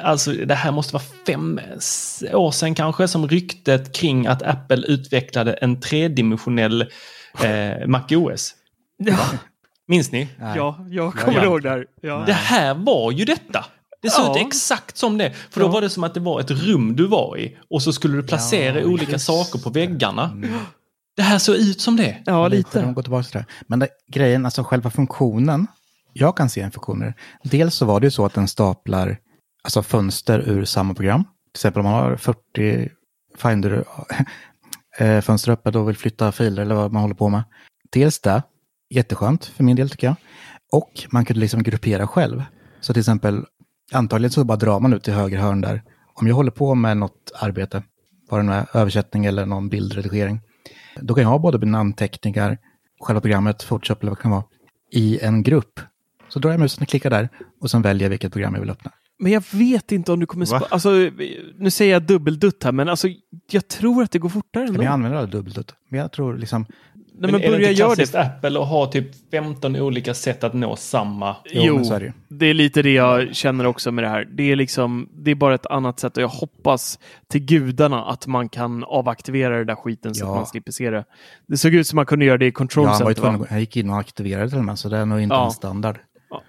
alltså 0.03 0.33
det 0.33 0.55
här 0.55 0.73
måste 0.73 0.93
vara 0.95 1.03
fem 1.27 1.61
år 2.33 2.51
sedan 2.51 2.75
kanske, 2.75 3.09
som 3.09 3.29
ryktet 3.29 3.93
kring 3.97 4.27
att 4.27 4.43
Apple 4.43 4.87
utvecklade 4.87 5.53
en 5.53 5.81
tredimensionell 5.81 6.87
eh, 7.45 7.87
MacOS. 7.87 8.55
Ja, 8.99 9.19
Minns 9.89 10.13
ni? 10.13 10.29
Nej. 10.39 10.57
ja, 10.57 10.87
jag 10.91 11.15
kommer 11.15 11.39
Ja. 11.39 11.45
ihåg 11.45 11.63
det 11.63 11.71
här. 11.71 11.87
Ja. 12.03 12.23
Det 12.27 12.33
här 12.33 12.75
var 12.75 13.13
ju 13.13 13.25
detta. 13.25 13.65
Det 14.03 14.11
såg 14.11 14.27
Ja. 14.27 14.41
ut 14.41 14.47
exakt 14.47 14.97
som 14.97 15.19
det. 15.19 15.33
För 15.51 15.61
då 15.61 15.67
Ja. 15.67 15.71
var 15.71 15.81
det 15.81 15.91
som 15.91 16.05
att 16.05 16.15
det 16.15 16.21
var 16.21 16.41
ett 16.41 16.51
rum 16.51 16.97
du 16.97 17.07
var 17.07 17.39
i. 17.39 17.57
Och 17.71 17.83
så 17.83 17.93
skulle 17.93 18.17
du 18.17 18.23
placera 18.23 18.81
Ja, 18.81 18.87
olika 18.87 19.13
just 19.13 19.27
saker 19.27 19.59
på 19.59 19.71
väggarna. 19.71 20.25
Mm. 20.35 20.51
Det 21.17 21.23
här 21.23 21.39
såg 21.39 21.57
ut 21.57 21.81
som 21.81 21.97
det. 21.97 22.23
Ja, 22.27 22.49
lite. 22.49 22.71
skönt 22.71 22.89
att 22.89 22.95
gå 22.95 23.03
tillbaka 23.03 23.23
till 23.25 23.39
det. 23.41 23.47
Men 23.67 23.79
det, 23.79 23.89
grejen, 24.13 24.45
alltså 24.45 24.63
själva 24.65 24.91
funktionen, 24.91 25.67
jag 26.13 26.37
kan 26.37 26.49
se 26.51 26.61
en 26.61 26.71
funktion. 26.71 27.13
Dels 27.43 27.75
så 27.75 27.85
var 27.87 28.01
det 28.01 28.07
ju 28.07 28.11
så 28.11 28.25
att 28.27 28.35
den 28.35 28.49
staplar 28.49 29.17
alltså 29.65 29.83
fönster 29.83 30.39
ur 30.49 30.65
samma 30.65 30.95
program. 30.95 31.25
Till 31.25 31.59
exempel 31.59 31.81
om 31.81 31.85
man 31.91 31.95
har 31.95 32.17
40 32.17 32.89
Finder 33.39 33.85
eh, 34.99 35.21
fönster 35.21 35.53
öppet 35.53 35.77
och 35.77 35.89
vill 35.89 35.97
flytta 35.97 36.33
filer 36.33 36.63
eller 36.63 36.75
vad 36.75 36.93
man 36.93 37.03
håller 37.03 37.15
på 37.15 37.29
med. 37.29 37.43
Dels 37.93 38.21
det, 38.21 38.43
jätteskönt 38.91 39.45
för 39.45 39.65
min 39.65 39.77
del 39.77 39.91
tycker 39.91 40.07
jag. 40.07 40.17
Och 40.73 40.93
man 41.11 41.25
kunde 41.25 41.41
liksom 41.41 41.63
gruppera 41.63 42.07
själv. 42.07 42.45
Så 42.81 42.93
till 42.93 43.01
exempel, 43.01 43.45
antagligen 43.93 44.31
så 44.31 44.45
bara 44.45 44.57
drar 44.57 44.81
man 44.81 44.93
ut 44.93 45.05
till 45.05 45.13
höger 45.13 45.39
hörn 45.39 45.61
där. 45.61 45.83
Om 46.15 46.27
jag 46.27 46.35
håller 46.35 46.51
på 46.51 46.75
med 46.75 46.97
något 46.97 47.33
arbete, 47.35 47.83
vad 48.31 48.41
det 48.41 48.45
nu 48.45 48.53
är, 48.53 48.67
översättning 48.75 49.25
eller 49.25 49.47
någon 49.47 49.69
bildredigering. 49.69 50.41
Då 51.01 51.15
kan 51.15 51.23
jag 51.23 51.31
ha 51.31 51.39
både 51.39 51.59
mina 51.59 51.79
anteckningar, 51.79 52.59
själva 53.01 53.21
programmet, 53.21 53.67
Photoshop 53.69 54.03
eller 54.03 54.11
vad 54.11 54.19
det 54.19 54.23
kan 54.23 54.31
vara, 54.31 54.45
i 54.93 55.19
en 55.23 55.43
grupp. 55.43 55.81
Så 56.29 56.39
drar 56.39 56.51
jag 56.51 56.61
musen 56.61 56.83
och 56.83 56.89
klickar 56.89 57.11
där 57.11 57.29
och 57.61 57.71
sen 57.71 57.83
väljer 57.83 58.05
jag 58.05 58.11
vilket 58.11 58.33
program 58.33 58.55
jag 58.55 58.61
vill 58.61 58.71
öppna. 58.71 58.93
Men 59.19 59.33
jag 59.33 59.43
vet 59.53 59.93
inte 59.93 60.13
om 60.13 60.21
du 60.21 60.27
kommer... 60.27 60.47
Va? 60.47 60.59
Spa- 60.61 60.69
alltså, 60.71 60.91
nu 61.59 61.71
säger 61.71 61.93
jag 61.93 62.03
dubbeldutt 62.03 62.65
här, 62.65 62.73
men 62.73 62.89
alltså, 62.89 63.09
jag 63.51 63.69
tror 63.69 64.03
att 64.03 64.11
det 64.11 64.19
går 64.19 64.29
fortare 64.29 64.63
ändå. 64.63 64.73
Men 64.77 64.85
jag 64.85 64.93
använder 64.93 65.19
aldrig 65.19 65.33
dubbeldutt. 65.41 65.75
Men 65.89 66.01
jag 66.01 66.13
tror 66.13 66.37
liksom, 66.39 66.67
Nej, 67.19 67.33
men 67.33 67.35
är 67.35 67.45
det 67.45 67.51
börja 67.57 67.69
inte 67.71 67.81
göra 67.81 67.89
klassiskt 67.95 68.13
det. 68.13 68.23
Apple 68.23 68.61
att 68.61 68.69
ha 68.69 68.87
typ 68.87 69.31
15 69.31 69.77
olika 69.77 70.15
sätt 70.15 70.45
att 70.45 70.55
nå 70.55 70.77
samma? 70.77 71.37
Jo, 71.45 71.75
men 71.75 71.85
så 71.85 71.95
är 71.95 72.01
det 72.01 72.13
det 72.29 72.47
är 72.47 72.55
lite 72.55 72.83
det 72.83 72.93
jag 72.93 73.35
känner 73.37 73.67
också 73.67 73.93
med 73.93 74.05
det 74.05 74.09
här. 74.09 74.25
Det 74.37 74.43
är 74.53 74.57
liksom, 74.57 75.09
det 75.25 75.31
är 75.31 75.35
bara 75.35 75.55
ett 75.55 75.67
annat 75.67 76.01
sätt 76.01 76.17
och 76.17 76.23
jag 76.23 76.29
hoppas 76.29 76.99
till 77.29 77.41
gudarna 77.45 78.05
att 78.05 78.27
man 78.27 78.49
kan 78.49 78.85
avaktivera 78.85 79.59
det 79.59 79.65
där 79.65 79.75
skiten 79.75 80.15
så 80.15 80.25
Ja. 80.25 80.29
att 80.31 80.37
man 80.37 80.47
slipper 80.47 80.73
se 80.73 80.91
det. 80.91 81.05
Det 81.49 81.57
såg 81.57 81.75
ut 81.75 81.87
som 81.87 81.97
man 81.97 82.07
kunde 82.07 82.25
göra 82.25 82.39
det 82.39 82.47
i 82.47 82.53
Control 82.53 82.85
ja, 82.85 82.91
han, 82.91 83.03
var 83.03 83.11
ju 83.11 83.15
tvungen, 83.15 83.47
han 83.51 83.61
gick 83.61 83.77
in 83.77 83.91
och 83.91 83.99
aktiverade 83.99 84.49
till 84.49 84.59
och 84.59 84.65
med, 84.65 84.79
så 84.79 84.89
det 84.89 84.97
är 84.97 85.07
nog 85.07 85.21
inte 85.21 85.35
Ja. 85.35 85.45
en 85.45 85.51
standard. 85.51 85.99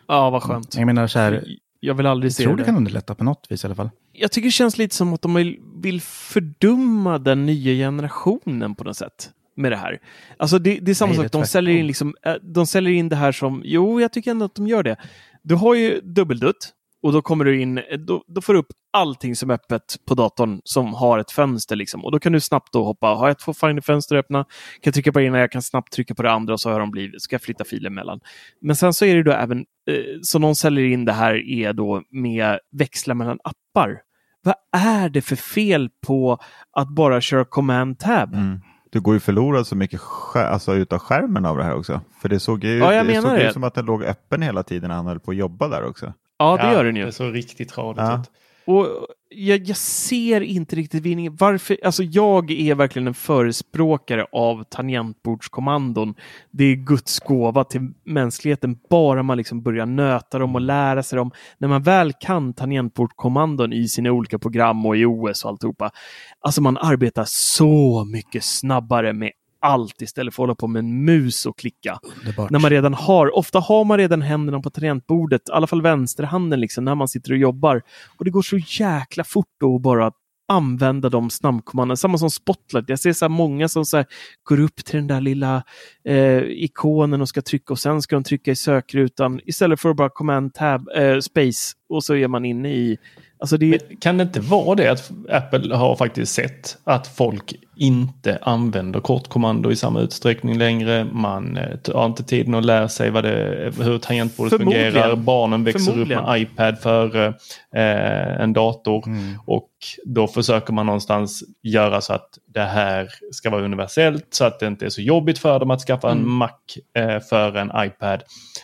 Ja, 0.07 0.29
vad 0.29 0.43
skönt. 0.43 0.75
Jag 0.77 0.85
menar 0.85 1.07
så 1.07 1.19
här, 1.19 1.45
Jag 1.79 1.93
vill 1.93 2.05
aldrig 2.05 2.29
jag 2.29 2.35
se 2.35 2.43
tror 2.43 2.55
det. 2.55 2.61
det 2.61 2.65
kan 2.65 2.75
underlätta 2.75 3.15
på 3.15 3.23
något 3.23 3.47
vis 3.49 3.63
i 3.63 3.67
alla 3.67 3.75
fall. 3.75 3.89
Jag 4.13 4.31
tycker 4.31 4.47
det 4.47 4.51
känns 4.51 4.77
lite 4.77 4.95
som 4.95 5.13
att 5.13 5.21
de 5.21 5.55
vill, 5.81 6.01
fördumma 6.01 7.17
den 7.17 7.45
nya 7.45 7.85
generationen 7.85 8.75
på 8.75 8.83
något 8.83 8.97
sätt 8.97 9.29
med 9.55 9.71
det 9.71 9.77
här. 9.77 9.99
Alltså 10.37 10.59
det, 10.59 10.79
det 10.79 10.91
är 10.91 10.95
samma 10.95 11.11
Nej, 11.11 11.17
det 11.17 11.23
sak, 11.23 11.31
de 11.31 11.45
säljer, 11.47 11.75
in 11.75 11.87
liksom, 11.87 12.15
eh, 12.25 12.33
de 12.41 12.67
säljer 12.67 12.93
in 12.93 13.09
det 13.09 13.15
här 13.15 13.31
som, 13.31 13.61
jo, 13.65 14.01
jag 14.01 14.11
tycker 14.13 14.31
ändå 14.31 14.45
att 14.45 14.55
de 14.55 14.67
gör 14.67 14.83
det. 14.83 14.95
Du 15.43 15.55
har 15.55 15.75
ju 15.75 16.01
dubbeldutt 16.01 16.73
och 17.03 17.13
då 17.13 17.21
kommer 17.21 17.45
du 17.45 17.61
in, 17.61 17.81
då, 18.07 18.23
då 18.27 18.41
får 18.41 18.53
du 18.53 18.59
upp 18.59 18.71
allting 18.93 19.35
som 19.35 19.49
är 19.49 19.53
öppet 19.53 19.95
på 20.07 20.15
datorn 20.15 20.61
som 20.63 20.93
har 20.93 21.19
ett 21.19 21.31
fönster 21.31 21.75
liksom. 21.75 22.05
Och 22.05 22.11
då 22.11 22.19
kan 22.19 22.31
du 22.33 22.39
snabbt 22.39 22.73
då 22.73 22.83
hoppa, 22.83 23.07
har 23.07 23.27
jag 23.27 23.39
två 23.39 23.53
Finder-fönster 23.53 24.15
öppna, 24.15 24.43
kan 24.43 24.49
jag 24.83 24.93
trycka 24.93 25.11
på 25.11 25.19
det 25.19 25.25
ena, 25.25 25.39
jag 25.39 25.51
kan 25.51 25.61
snabbt 25.61 25.93
trycka 25.93 26.15
på 26.15 26.23
det 26.23 26.31
andra 26.31 26.53
och 26.53 26.59
så 26.59 26.71
har 26.71 26.79
de 26.79 26.91
blivit, 26.91 27.21
ska 27.21 27.33
jag 27.33 27.41
flytta 27.41 27.63
filer 27.63 27.89
mellan. 27.89 28.19
Men 28.61 28.75
sen 28.75 28.93
så 28.93 29.05
är 29.05 29.15
det 29.15 29.23
då 29.23 29.31
även, 29.31 29.57
eh, 29.59 29.95
så 30.21 30.39
någon 30.39 30.55
säljer 30.55 30.85
in 30.85 31.05
det 31.05 31.13
här 31.13 31.49
är 31.49 31.73
då 31.73 32.03
med 32.09 32.59
växlar 32.71 33.15
mellan 33.15 33.39
appar. 33.43 34.01
Vad 34.43 34.55
är 34.71 35.09
det 35.09 35.21
för 35.21 35.35
fel 35.35 35.89
på 36.07 36.37
att 36.71 36.89
bara 36.89 37.21
köra 37.21 37.45
command 37.45 37.99
tab? 37.99 38.33
Mm. 38.33 38.59
Du 38.89 39.01
går 39.01 39.13
ju 39.13 39.19
förlorad 39.19 39.67
så 39.67 39.75
mycket 39.75 39.99
skär, 39.99 40.45
alltså, 40.45 40.75
utav 40.75 40.99
skärmen 40.99 41.45
av 41.45 41.57
det 41.57 41.63
här 41.63 41.75
också. 41.75 42.01
För 42.21 42.29
det 42.29 42.39
såg 42.39 42.63
ju 42.63 42.77
Ja, 42.77 43.03
det 43.03 43.21
såg 43.21 43.31
det. 43.31 43.47
ut 43.47 43.53
som 43.53 43.63
att 43.63 43.73
den 43.73 43.85
låg 43.85 44.03
öppen 44.03 44.41
hela 44.41 44.63
tiden 44.63 44.87
när 44.89 44.95
han 44.95 45.05
höll 45.05 45.19
på 45.19 45.31
att 45.31 45.37
jobba 45.37 45.67
där 45.67 45.85
också. 45.85 46.13
Ja, 46.37 46.57
det 46.57 46.71
gör 46.71 46.83
den 46.83 46.95
ju. 46.95 47.05
Det 47.05 47.11
såg 47.11 47.35
riktigt 47.35 47.69
tradigt 47.69 48.01
Ja. 48.01 48.19
ut. 48.21 48.31
Och 48.65 48.87
jag, 49.29 49.59
jag 49.67 49.77
ser 49.77 50.41
inte 50.41 50.75
riktigt 50.75 51.03
vinningen. 51.03 51.35
Varför? 51.39 51.77
Alltså 51.83 52.03
jag 52.03 52.51
är 52.51 52.75
verkligen 52.75 53.07
en 53.07 53.13
förespråkare 53.13 54.25
av 54.31 54.63
tangentbordskommandon. 54.63 56.15
Det 56.51 56.63
är 56.63 56.75
Guds 56.75 57.19
gåva 57.19 57.63
till 57.63 57.81
mänskligheten, 58.05 58.77
bara 58.89 59.23
man 59.23 59.37
liksom 59.37 59.61
börjar 59.61 59.85
nöta 59.85 60.39
dem 60.39 60.55
och 60.55 60.61
lära 60.61 61.03
sig 61.03 61.17
dem. 61.17 61.31
När 61.57 61.67
man 61.67 61.83
väl 61.83 62.13
kan 62.19 62.53
tangentbordskommandon 62.53 63.73
i 63.73 63.87
sina 63.87 64.11
olika 64.11 64.39
program 64.39 64.85
och 64.85 64.97
i 64.97 65.05
OS 65.05 65.43
och 65.43 65.49
alltihopa. 65.49 65.91
Alltså 66.39 66.61
man 66.61 66.77
arbetar 66.77 67.23
så 67.27 68.05
mycket 68.05 68.43
snabbare 68.43 69.13
med 69.13 69.31
allt 69.67 70.01
istället 70.01 70.33
för 70.33 70.43
att 70.43 70.47
hålla 70.47 70.55
på 70.55 70.67
med 70.67 70.79
en 70.79 71.05
mus 71.05 71.45
och 71.45 71.57
klicka. 71.57 71.99
Underbart. 72.19 72.49
När 72.49 72.59
man 72.59 72.69
redan 72.71 72.93
har, 72.93 73.37
ofta 73.37 73.59
har 73.59 73.85
man 73.85 73.97
redan 73.97 74.21
händerna 74.21 74.59
på 74.59 74.69
tangentbordet, 74.69 75.49
i 75.49 75.51
alla 75.51 75.67
fall 75.67 75.81
vänsterhanden 75.81 76.59
liksom, 76.59 76.85
när 76.85 76.95
man 76.95 77.07
sitter 77.07 77.31
och 77.31 77.37
jobbar. 77.37 77.81
Och 78.17 78.25
det 78.25 78.31
går 78.31 78.41
så 78.41 78.57
jäkla 78.57 79.23
fort 79.23 79.55
då 79.59 79.75
att 79.75 79.81
bara 79.81 80.11
använda 80.47 81.09
de 81.09 81.29
snabbkommanden. 81.29 81.97
Samma 81.97 82.17
som 82.17 82.29
Spotlight. 82.29 82.89
Jag 82.89 82.99
ser 82.99 83.13
så 83.13 83.29
många 83.29 83.67
som 83.67 83.85
så 83.85 84.03
går 84.43 84.59
upp 84.59 84.75
till 84.75 84.95
den 84.95 85.07
där 85.07 85.21
lilla 85.21 85.63
eh, 86.05 86.43
ikonen 86.43 87.21
och 87.21 87.29
ska 87.29 87.41
trycka 87.41 87.73
och 87.73 87.79
sen 87.79 88.01
ska 88.01 88.15
de 88.15 88.23
trycka 88.23 88.51
i 88.51 88.55
sökrutan 88.55 89.39
istället 89.45 89.79
för 89.79 89.89
att 89.89 89.95
bara 89.95 90.09
command 90.09 90.53
tab, 90.53 90.89
eh, 90.95 91.19
space 91.19 91.75
och 91.89 92.03
så 92.03 92.15
är 92.15 92.27
man 92.27 92.45
inne 92.45 92.73
i 92.73 92.97
Alltså 93.39 93.57
det, 93.57 93.99
kan 93.99 94.17
det 94.17 94.21
inte 94.23 94.39
vara 94.39 94.75
det 94.75 94.87
att 94.87 95.11
Apple 95.29 95.75
har 95.75 95.95
faktiskt 95.95 96.33
sett 96.33 96.77
att 96.83 97.07
folk 97.07 97.53
inte 97.75 98.39
använder 98.41 98.99
kortkommando 98.99 99.71
i 99.71 99.75
samma 99.75 100.01
utsträckning 100.01 100.57
längre. 100.57 101.07
Man 101.11 101.57
eh, 101.57 101.93
har 101.93 102.05
inte 102.05 102.23
tiden 102.23 102.53
att 102.53 102.65
lära 102.65 102.89
sig 102.89 103.09
vad 103.09 103.23
det, 103.23 103.73
hur 103.79 103.99
tangentbordet 103.99 104.59
fungerar. 104.59 105.15
Barnen 105.15 105.63
växer 105.63 105.99
upp 105.99 106.07
med 106.07 106.41
iPad 106.41 106.79
för 106.79 107.27
eh, 107.75 108.41
en 108.41 108.53
dator. 108.53 109.03
Och 109.45 109.69
då 110.05 110.27
försöker 110.27 110.73
man 110.73 110.85
någonstans 110.85 111.43
göra 111.63 112.01
så 112.01 112.13
att 112.13 112.29
det 112.45 112.63
här 112.63 113.09
ska 113.31 113.49
vara 113.49 113.61
universellt 113.61 114.27
så 114.29 114.45
att 114.45 114.59
det 114.59 114.67
inte 114.67 114.85
är 114.85 114.89
så 114.89 115.01
jobbigt 115.01 115.39
för 115.39 115.59
dem 115.59 115.71
att 115.71 115.81
skaffa 115.81 116.11
en 116.11 116.17
Mm. 116.17 116.31
Mac 116.33 116.49
eh, 116.95 117.19
för 117.19 117.55
en 117.55 117.71
iPad. 117.75 118.23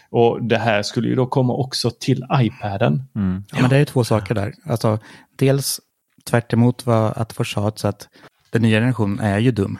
Och 0.09 0.43
det 0.43 0.57
här 0.57 0.83
skulle 0.83 1.07
ju 1.07 1.15
då 1.15 1.25
komma 1.25 1.53
också 1.53 1.91
till 1.99 2.25
iPaden. 2.33 3.03
Ja, 3.51 3.61
men 3.61 3.69
det 3.69 3.75
är 3.75 3.79
ju 3.79 3.85
två 3.85 4.03
saker 4.03 4.35
där. 4.35 4.53
Alltså, 4.65 4.99
dels 5.35 5.79
tvärt 6.25 6.53
emot 6.53 6.85
vad 6.85 7.17
Attefors 7.17 7.53
sa, 7.53 7.71
så 7.75 7.87
att 7.87 8.07
den 8.49 8.61
nya 8.61 8.79
generationen 8.79 9.19
är 9.19 9.39
ju 9.39 9.51
dum. 9.51 9.79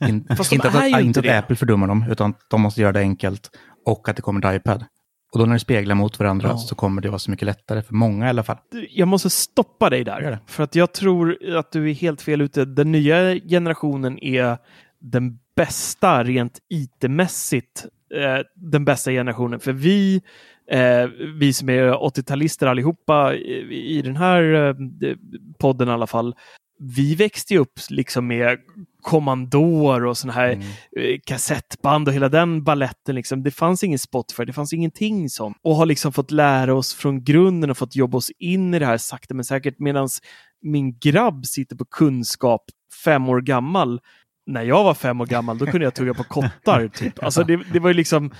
In, 0.00 0.08
inte 0.08 0.68
att, 0.68 1.00
inte 1.00 1.20
att 1.20 1.44
Apple 1.44 1.56
fördummar 1.56 1.86
dem, 1.86 2.04
utan 2.10 2.34
de 2.50 2.60
måste 2.60 2.80
göra 2.80 2.92
det 2.92 3.00
enkelt 3.00 3.50
och 3.86 4.08
att 4.08 4.16
det 4.16 4.22
kommer 4.22 4.40
till 4.40 4.56
iPad. 4.56 4.84
Och 5.36 5.40
då 5.40 5.46
när 5.46 5.52
det 5.54 5.60
speglar 5.60 5.94
mot 5.94 6.18
varandra 6.18 6.48
Ja. 6.48 6.56
så 6.56 6.74
kommer 6.74 7.02
det 7.02 7.08
vara 7.08 7.18
så 7.18 7.30
mycket 7.30 7.46
lättare 7.46 7.82
för 7.82 7.94
många 7.94 8.26
i 8.26 8.28
alla 8.28 8.42
fall. 8.42 8.56
jag 8.90 9.08
måste 9.08 9.30
stoppa 9.30 9.90
dig 9.90 10.04
där. 10.04 10.38
För 10.46 10.62
att 10.64 10.74
jag 10.74 10.92
tror 10.92 11.56
att 11.56 11.72
du 11.72 11.90
är 11.90 11.94
helt 11.94 12.22
fel 12.22 12.40
ute. 12.40 12.64
Den 12.64 12.92
nya 12.92 13.34
generationen 13.34 14.18
är 14.24 14.58
den 14.98 15.38
bästa 15.56 16.24
rent 16.24 16.58
IT-mässigt. 16.68 17.86
Eh, 18.14 18.38
den 18.54 18.84
bästa 18.84 19.10
generationen. 19.10 19.60
För 19.60 19.72
vi, 19.72 20.22
eh, 20.70 21.06
vi 21.38 21.52
som 21.52 21.68
är 21.68 21.92
80-talister 21.92 22.66
allihopa 22.66 23.34
i, 23.34 23.98
i 23.98 24.02
den 24.02 24.16
här 24.16 24.54
eh, 24.54 24.74
podden 25.58 25.88
i 25.88 25.90
alla 25.90 26.06
fall. 26.06 26.34
Vi 26.78 27.14
växte 27.14 27.54
ju 27.54 27.60
upp 27.60 27.80
liksom 27.90 28.26
med 28.26 28.58
kommandor 29.02 30.04
och 30.04 30.18
såna 30.18 30.32
här 30.32 30.50
eh, 30.96 31.18
kassettband 31.26 32.08
och 32.08 32.14
hela 32.14 32.28
den 32.28 32.64
balletten. 32.64 33.14
Liksom. 33.14 33.42
Det 33.42 33.50
fanns 33.50 33.84
ingen 33.84 33.98
Spotify, 33.98 34.44
det 34.44 34.52
fanns 34.52 34.72
ingenting 34.72 35.28
sånt. 35.30 35.56
Och 35.62 35.76
har 35.76 35.86
liksom 35.86 36.12
fått 36.12 36.30
lära 36.30 36.74
oss 36.74 36.94
från 36.94 37.24
grunden 37.24 37.70
och 37.70 37.78
fått 37.78 37.96
jobba 37.96 38.18
oss 38.18 38.30
in 38.38 38.74
i 38.74 38.78
det 38.78 38.86
här 38.86 38.98
sakta 38.98 39.34
men 39.34 39.44
säkert. 39.44 39.78
Medan 39.78 40.08
min 40.62 40.98
grabb 40.98 41.46
sitter 41.46 41.76
på 41.76 41.84
kunskap 41.84 42.62
fem 43.04 43.28
år 43.28 43.40
gammal. 43.40 44.00
När 44.46 44.62
jag 44.62 44.84
var 44.84 44.94
fem 44.94 45.20
år 45.20 45.26
gammal, 45.26 45.58
då 45.58 45.66
kunde 45.66 45.84
jag 45.84 45.94
tugga 45.94 46.14
på 46.14 46.24
kottar. 46.24 46.88
Typ. 46.94 47.24
Alltså 47.24 47.44
det, 47.44 47.60
det 47.72 47.78
var 47.78 47.88
ju 47.90 47.94
liksom... 47.94 48.34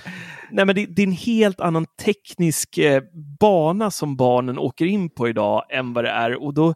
Nej, 0.51 0.65
men 0.65 0.75
det, 0.75 0.85
det 0.85 1.01
är 1.01 1.07
en 1.07 1.11
helt 1.11 1.59
annan 1.59 1.85
teknisk 2.05 2.77
eh, 2.77 3.03
bana 3.39 3.91
som 3.91 4.15
barnen 4.15 4.57
åker 4.57 4.85
in 4.85 5.09
på 5.09 5.29
idag 5.29 5.63
än 5.69 5.93
vad 5.93 6.03
det 6.03 6.09
är. 6.09 6.43
Och 6.43 6.53
då, 6.53 6.73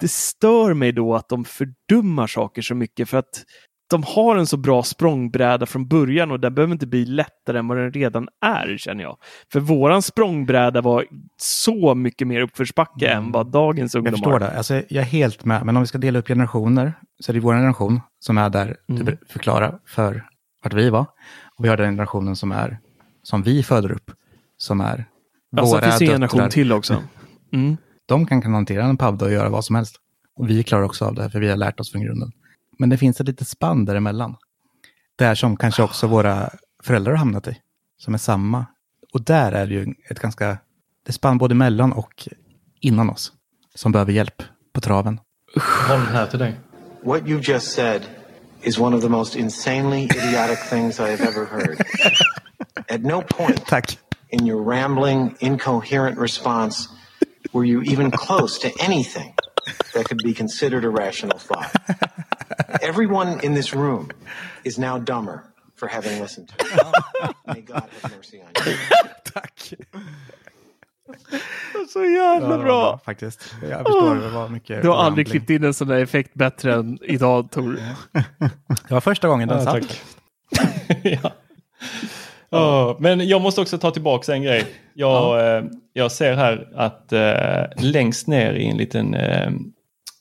det 0.00 0.08
stör 0.10 0.74
mig 0.74 0.92
då 0.92 1.14
att 1.14 1.28
de 1.28 1.44
fördummar 1.44 2.26
saker 2.26 2.62
så 2.62 2.74
mycket 2.74 3.08
för 3.08 3.18
att 3.18 3.44
de 3.90 4.02
har 4.02 4.36
en 4.36 4.46
så 4.46 4.56
bra 4.56 4.82
språngbräda 4.82 5.66
från 5.66 5.88
början 5.88 6.30
och 6.30 6.40
den 6.40 6.54
behöver 6.54 6.72
inte 6.72 6.86
bli 6.86 7.04
lättare 7.04 7.58
än 7.58 7.68
vad 7.68 7.78
den 7.78 7.92
redan 7.92 8.28
är, 8.46 8.76
känner 8.78 9.04
jag. 9.04 9.16
För 9.52 9.60
våran 9.60 10.02
språngbräda 10.02 10.80
var 10.80 11.04
så 11.36 11.94
mycket 11.94 12.26
mer 12.28 12.40
uppförsbacke 12.40 13.08
än 13.08 13.32
vad 13.32 13.46
dagens 13.52 13.94
Jag 13.94 13.98
ungdomar 13.98 14.16
förstår 14.16 14.38
det. 14.38 14.56
Alltså, 14.56 14.74
jag 14.74 15.02
är 15.02 15.02
helt 15.02 15.44
med. 15.44 15.64
Men 15.66 15.76
om 15.76 15.82
vi 15.82 15.86
ska 15.86 15.98
dela 15.98 16.18
upp 16.18 16.26
generationer 16.28 16.92
så 17.20 17.32
är 17.32 17.34
det 17.34 17.40
vår 17.40 17.54
generation 17.54 18.00
som 18.20 18.38
är 18.38 18.50
där 18.50 18.76
Mm. 18.88 19.04
du 19.04 19.18
förklarar 19.28 19.78
för 19.86 20.24
vart 20.62 20.72
vi 20.72 20.90
var. 20.90 21.06
Och 21.58 21.64
vi 21.64 21.68
har 21.68 21.76
den 21.76 21.86
generationen 21.92 22.36
som 22.36 22.52
är 22.52 22.78
som 23.22 23.42
vi 23.42 23.62
föder 23.62 23.92
upp. 23.92 24.10
Som 24.56 24.80
är 24.80 25.04
Alltså, 25.56 25.74
våra 25.74 25.84
det 25.84 25.90
finns 25.90 26.00
en 26.02 26.06
generation 26.08 26.38
döttrar. 26.38 26.50
till 26.50 26.72
också. 26.72 27.02
Mm. 27.52 27.76
De 28.06 28.26
kan, 28.26 28.42
kan 28.42 28.54
hantera 28.54 28.84
en 28.84 28.96
padda 28.96 29.24
och 29.24 29.32
göra 29.32 29.48
vad 29.48 29.64
som 29.64 29.76
helst. 29.76 29.96
Och 30.36 30.50
vi 30.50 30.62
klarar 30.62 30.82
också 30.82 31.04
av 31.04 31.14
det, 31.14 31.30
för 31.30 31.40
vi 31.40 31.48
har 31.48 31.56
lärt 31.56 31.80
oss 31.80 31.92
från 31.92 32.02
grunden. 32.02 32.32
Men 32.78 32.88
det 32.88 32.98
finns 32.98 33.20
ett 33.20 33.26
litet 33.26 33.48
spann 33.48 33.84
däremellan. 33.84 34.36
Där 35.16 35.34
som 35.34 35.56
kanske 35.56 35.82
också 35.82 36.06
våra 36.06 36.50
föräldrar 36.82 37.12
har 37.12 37.18
hamnat 37.18 37.48
i. 37.48 37.56
Som 37.98 38.14
är 38.14 38.18
samma. 38.18 38.66
Och 39.12 39.22
där 39.22 39.52
är 39.52 39.66
det 39.66 39.74
ju 39.74 39.94
ett 40.10 40.20
ganska... 40.20 40.58
Det 41.06 41.12
spann 41.12 41.38
både 41.38 41.54
mellan 41.54 41.92
och 41.92 42.28
innan 42.80 43.10
oss. 43.10 43.32
Som 43.74 43.92
behöver 43.92 44.12
hjälp 44.12 44.42
på 44.72 44.80
traven. 44.80 45.20
Har 45.56 45.98
den 45.98 46.06
här 46.06 46.26
till 46.26 46.38
dig. 46.38 46.60
What 47.02 47.28
you 47.28 47.40
just 47.40 47.72
said 47.72 48.02
is 48.62 48.78
one 48.78 48.96
of 48.96 49.02
the 49.02 49.08
most 49.08 49.36
insanely 49.36 50.04
idiotic 50.04 50.70
things 50.70 51.00
I 51.00 51.02
have 51.02 51.24
ever 51.24 51.46
heard. 51.46 51.76
At 52.94 53.00
no 53.00 53.22
point 53.22 53.66
Tack. 53.66 53.98
in 54.28 54.46
your 54.46 54.64
rambling, 54.64 55.34
incoherent 55.38 56.18
response 56.18 56.88
were 57.52 57.64
you 57.64 57.82
even 57.82 58.10
close 58.10 58.58
to 58.60 58.68
anything 58.84 59.34
that 59.94 60.04
could 60.08 60.22
be 60.24 60.34
considered 60.34 60.84
a 60.84 60.88
rational 60.90 61.38
thought. 61.38 61.70
Everyone 62.82 63.40
in 63.42 63.54
this 63.54 63.72
room 63.74 64.10
is 64.64 64.78
now 64.78 64.98
dumber 64.98 65.42
for 65.76 65.88
having 65.88 66.20
listened 66.22 66.48
to 66.48 66.54
it. 66.66 67.34
May 67.46 67.60
God 67.60 67.82
have 68.02 68.16
mercy 68.16 68.40
on 68.42 68.48
you. 68.66 68.76
Tack. 69.34 69.74
Så 71.92 72.04
jävla 72.04 72.48
var 72.48 72.58
bra! 72.58 72.98
Faktiskt. 73.04 73.54
Jag 73.62 73.78
förstår, 73.86 74.14
det 74.14 74.28
var 74.28 74.48
mycket 74.48 74.82
Du 74.82 74.88
har 74.88 74.96
aldrig 74.96 75.26
rambling. 75.26 75.40
klippt 75.46 75.50
in 75.50 75.64
en 75.64 75.74
sån 75.74 75.88
där 75.88 75.98
effekt 76.02 76.34
bättre 76.34 76.74
än 76.74 76.98
idag, 77.02 77.50
Tor. 77.50 77.78
Det 78.88 78.90
var 78.94 79.00
första 79.00 79.28
gången 79.28 79.48
den 79.48 79.58
Ja, 79.58 79.64
satt. 79.64 79.72
tack. 79.82 80.02
ja. 81.22 81.32
Ja, 82.54 82.96
men 83.00 83.28
jag 83.28 83.42
måste 83.42 83.60
också 83.60 83.78
ta 83.78 83.90
tillbaka 83.90 84.34
en 84.34 84.42
grej. 84.42 84.64
Jag, 84.94 85.56
eh, 85.56 85.64
jag 85.92 86.12
ser 86.12 86.34
här 86.34 86.68
att 86.74 87.12
eh, 87.12 87.84
längst 87.84 88.28
ner 88.28 88.52
i 88.52 88.66
en 88.66 88.76
liten, 88.76 89.14
eh, 89.14 89.46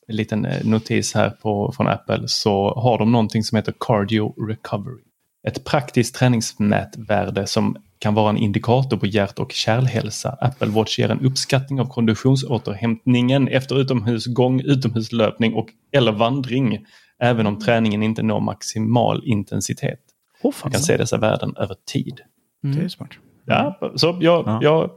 en 0.08 0.16
liten 0.16 0.46
eh, 0.46 0.66
notis 0.66 1.14
här 1.14 1.30
på, 1.30 1.74
från 1.78 1.88
Apple 1.88 2.28
så 2.28 2.74
har 2.74 2.98
de 2.98 3.12
någonting 3.12 3.44
som 3.44 3.56
heter 3.56 3.74
Cardio 3.80 4.48
Recovery. 4.48 5.04
Ett 5.48 5.64
praktiskt 5.64 6.16
träningsmätvärde 6.16 7.48
som 7.48 7.78
kan 8.00 8.14
vara 8.14 8.30
en 8.30 8.38
indikator 8.38 8.98
på 8.98 9.06
hjärt 9.06 9.40
och 9.40 9.52
kärlhälsa. 9.52 10.38
Apple 10.42 10.68
Watch 10.68 11.00
ger 11.00 11.10
en 11.10 11.26
uppskattning 11.26 11.80
av 11.80 11.86
konditionsåterhämtningen 11.86 13.48
efter 13.48 13.80
utomhusgång, 13.82 14.62
utomhuslöpning 14.62 15.54
och 15.54 15.68
eller 15.92 16.12
vandring. 16.12 16.86
Även 17.20 17.48
om 17.48 17.60
träningen 17.60 18.04
inte 18.04 18.24
når 18.24 18.40
maximal 18.40 19.24
intensitet. 19.26 20.00
Oh, 20.44 20.54
Man 20.64 20.72
kan 20.72 20.82
se 20.82 20.98
dessa 20.98 21.18
värden 21.18 21.56
över 21.58 21.76
tid. 21.92 22.22
Det 22.62 22.80
är 22.84 22.88
smart. 22.88 23.10
Ja, 23.46 23.80
så 23.96 24.18
jag, 24.22 24.48
Ja. 24.48 24.60
jag 24.62 24.90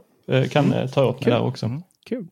eh, 0.43 0.49
kan 0.49 0.73
eh, 0.73 0.89
ta 0.89 1.05
åt 1.05 1.15
mig 1.15 1.23
Kul. 1.23 1.33
där 1.33 1.41
också. 1.41 1.65
Mm. 1.65 1.81
Kul. 2.05 2.27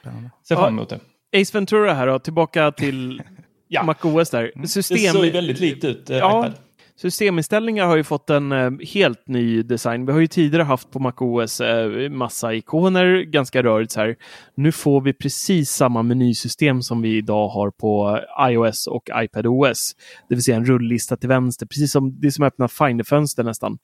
Spännande. 0.00 0.30
Ser 0.48 0.54
Ja. 0.54 0.60
fram 0.60 0.74
emot 0.74 0.88
det. 0.88 1.40
Ace 1.42 1.58
Ventura 1.58 1.92
här 1.94 2.06
då, 2.06 2.18
tillbaka 2.18 2.72
till 2.72 3.22
Ja. 3.68 3.82
MacOS 3.82 4.30
där. 4.30 4.52
Det 4.54 4.68
System... 4.68 5.12
såg 5.12 5.24
ju 5.24 5.30
väldigt 5.30 5.60
likt 5.60 5.84
ut. 5.84 6.10
Eh, 6.10 6.16
Ja. 6.18 6.40
iPad. 6.46 6.54
Systeminställningar 6.98 7.86
har 7.86 7.96
ju 7.96 8.04
fått 8.04 8.30
en 8.30 8.52
eh, 8.52 8.70
helt 8.94 9.28
ny 9.28 9.62
design. 9.62 10.06
Vi 10.06 10.12
har 10.12 10.20
ju 10.20 10.26
tidigare 10.26 10.62
haft 10.62 10.90
på 10.90 10.98
MacOS 10.98 11.60
eh, 11.60 12.10
massa 12.10 12.54
ikoner, 12.54 13.22
ganska 13.22 13.62
rörigt 13.62 13.92
så 13.92 14.00
här. 14.00 14.16
Nu 14.54 14.72
får 14.72 15.00
vi 15.00 15.12
precis 15.12 15.70
samma 15.70 16.02
menysystem 16.02 16.82
som 16.82 17.02
vi 17.02 17.16
idag 17.16 17.48
har 17.48 17.70
på 17.70 18.20
iOS 18.50 18.86
och 18.86 19.10
iPadOS. 19.14 19.92
Det 20.28 20.34
vill 20.34 20.44
säga 20.44 20.56
en 20.56 20.64
rullista 20.64 21.16
till 21.16 21.28
vänster, 21.28 21.66
precis 21.66 21.92
som 21.92 22.20
det 22.20 22.30
som 22.30 22.44
öppnar 22.44 22.68
Finder-fönster 22.68 23.42
nästan. 23.42 23.78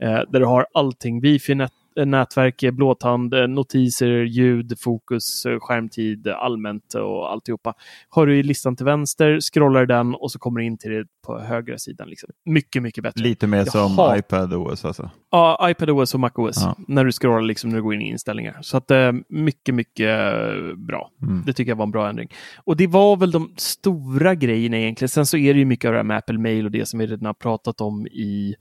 Eh, 0.00 0.20
där 0.28 0.40
du 0.40 0.46
har 0.46 0.66
allting, 0.74 1.20
wifi, 1.20 1.54
nätverk, 1.96 2.64
blåtand, 2.72 3.34
notiser, 3.48 4.10
ljud, 4.10 4.78
fokus, 4.80 5.46
skärmtid, 5.60 6.28
allmänt 6.28 6.94
och 6.94 7.32
alltihopa. 7.32 7.74
Har 8.08 8.26
du 8.26 8.38
i 8.38 8.42
listan 8.42 8.76
till 8.76 8.86
vänster, 8.86 9.38
scrollar 9.40 9.86
den 9.86 10.14
och 10.14 10.32
så 10.32 10.38
kommer 10.38 10.60
du 10.60 10.66
in 10.66 10.78
till 10.78 10.90
det 10.90 11.04
på 11.24 11.38
högra 11.38 11.78
sidan. 11.78 12.08
Liksom. 12.08 12.30
Mycket, 12.44 12.82
mycket 12.82 13.02
bättre. 13.02 13.22
Lite 13.22 13.46
mer 13.46 13.64
som 13.64 13.94
Jaha. 13.96 14.18
iPad 14.18 14.54
OS 14.54 14.84
alltså. 14.84 15.10
Ja, 15.30 15.70
iPadOS 15.70 16.14
och 16.14 16.20
MacOS. 16.20 16.56
Ja. 16.60 16.76
När 16.88 17.04
du 17.04 17.12
scrollar 17.12 17.42
liksom 17.42 17.70
när 17.70 17.76
du 17.76 17.82
går 17.82 17.94
in 17.94 18.02
i 18.02 18.08
inställningar. 18.08 18.58
Så 18.60 18.76
att 18.76 18.90
eh, 18.90 19.12
mycket, 19.28 19.74
mycket 19.74 20.08
eh, 20.08 20.76
bra. 20.76 21.10
Mm. 21.22 21.42
Det 21.46 21.52
tycker 21.52 21.70
jag 21.70 21.76
var 21.76 21.84
en 21.84 21.90
bra 21.90 22.08
ändring. 22.08 22.28
Och 22.56 22.76
det 22.76 22.86
var 22.86 23.16
väl 23.16 23.30
de 23.30 23.54
stora 23.56 24.34
grejerna 24.34 24.76
egentligen. 24.76 25.08
Sen 25.08 25.26
så 25.26 25.36
är 25.36 25.54
det 25.54 25.58
ju 25.58 25.64
mycket 25.64 25.88
av 25.88 25.92
det 25.92 25.98
här 25.98 26.04
med 26.04 26.16
Apple 26.16 26.38
Mail 26.38 26.64
och 26.64 26.70
det 26.70 26.88
som 26.88 26.98
vi 26.98 27.06
redan 27.06 27.26
har 27.26 27.34
pratat 27.34 27.80
om 27.80 28.06
i 28.06 28.54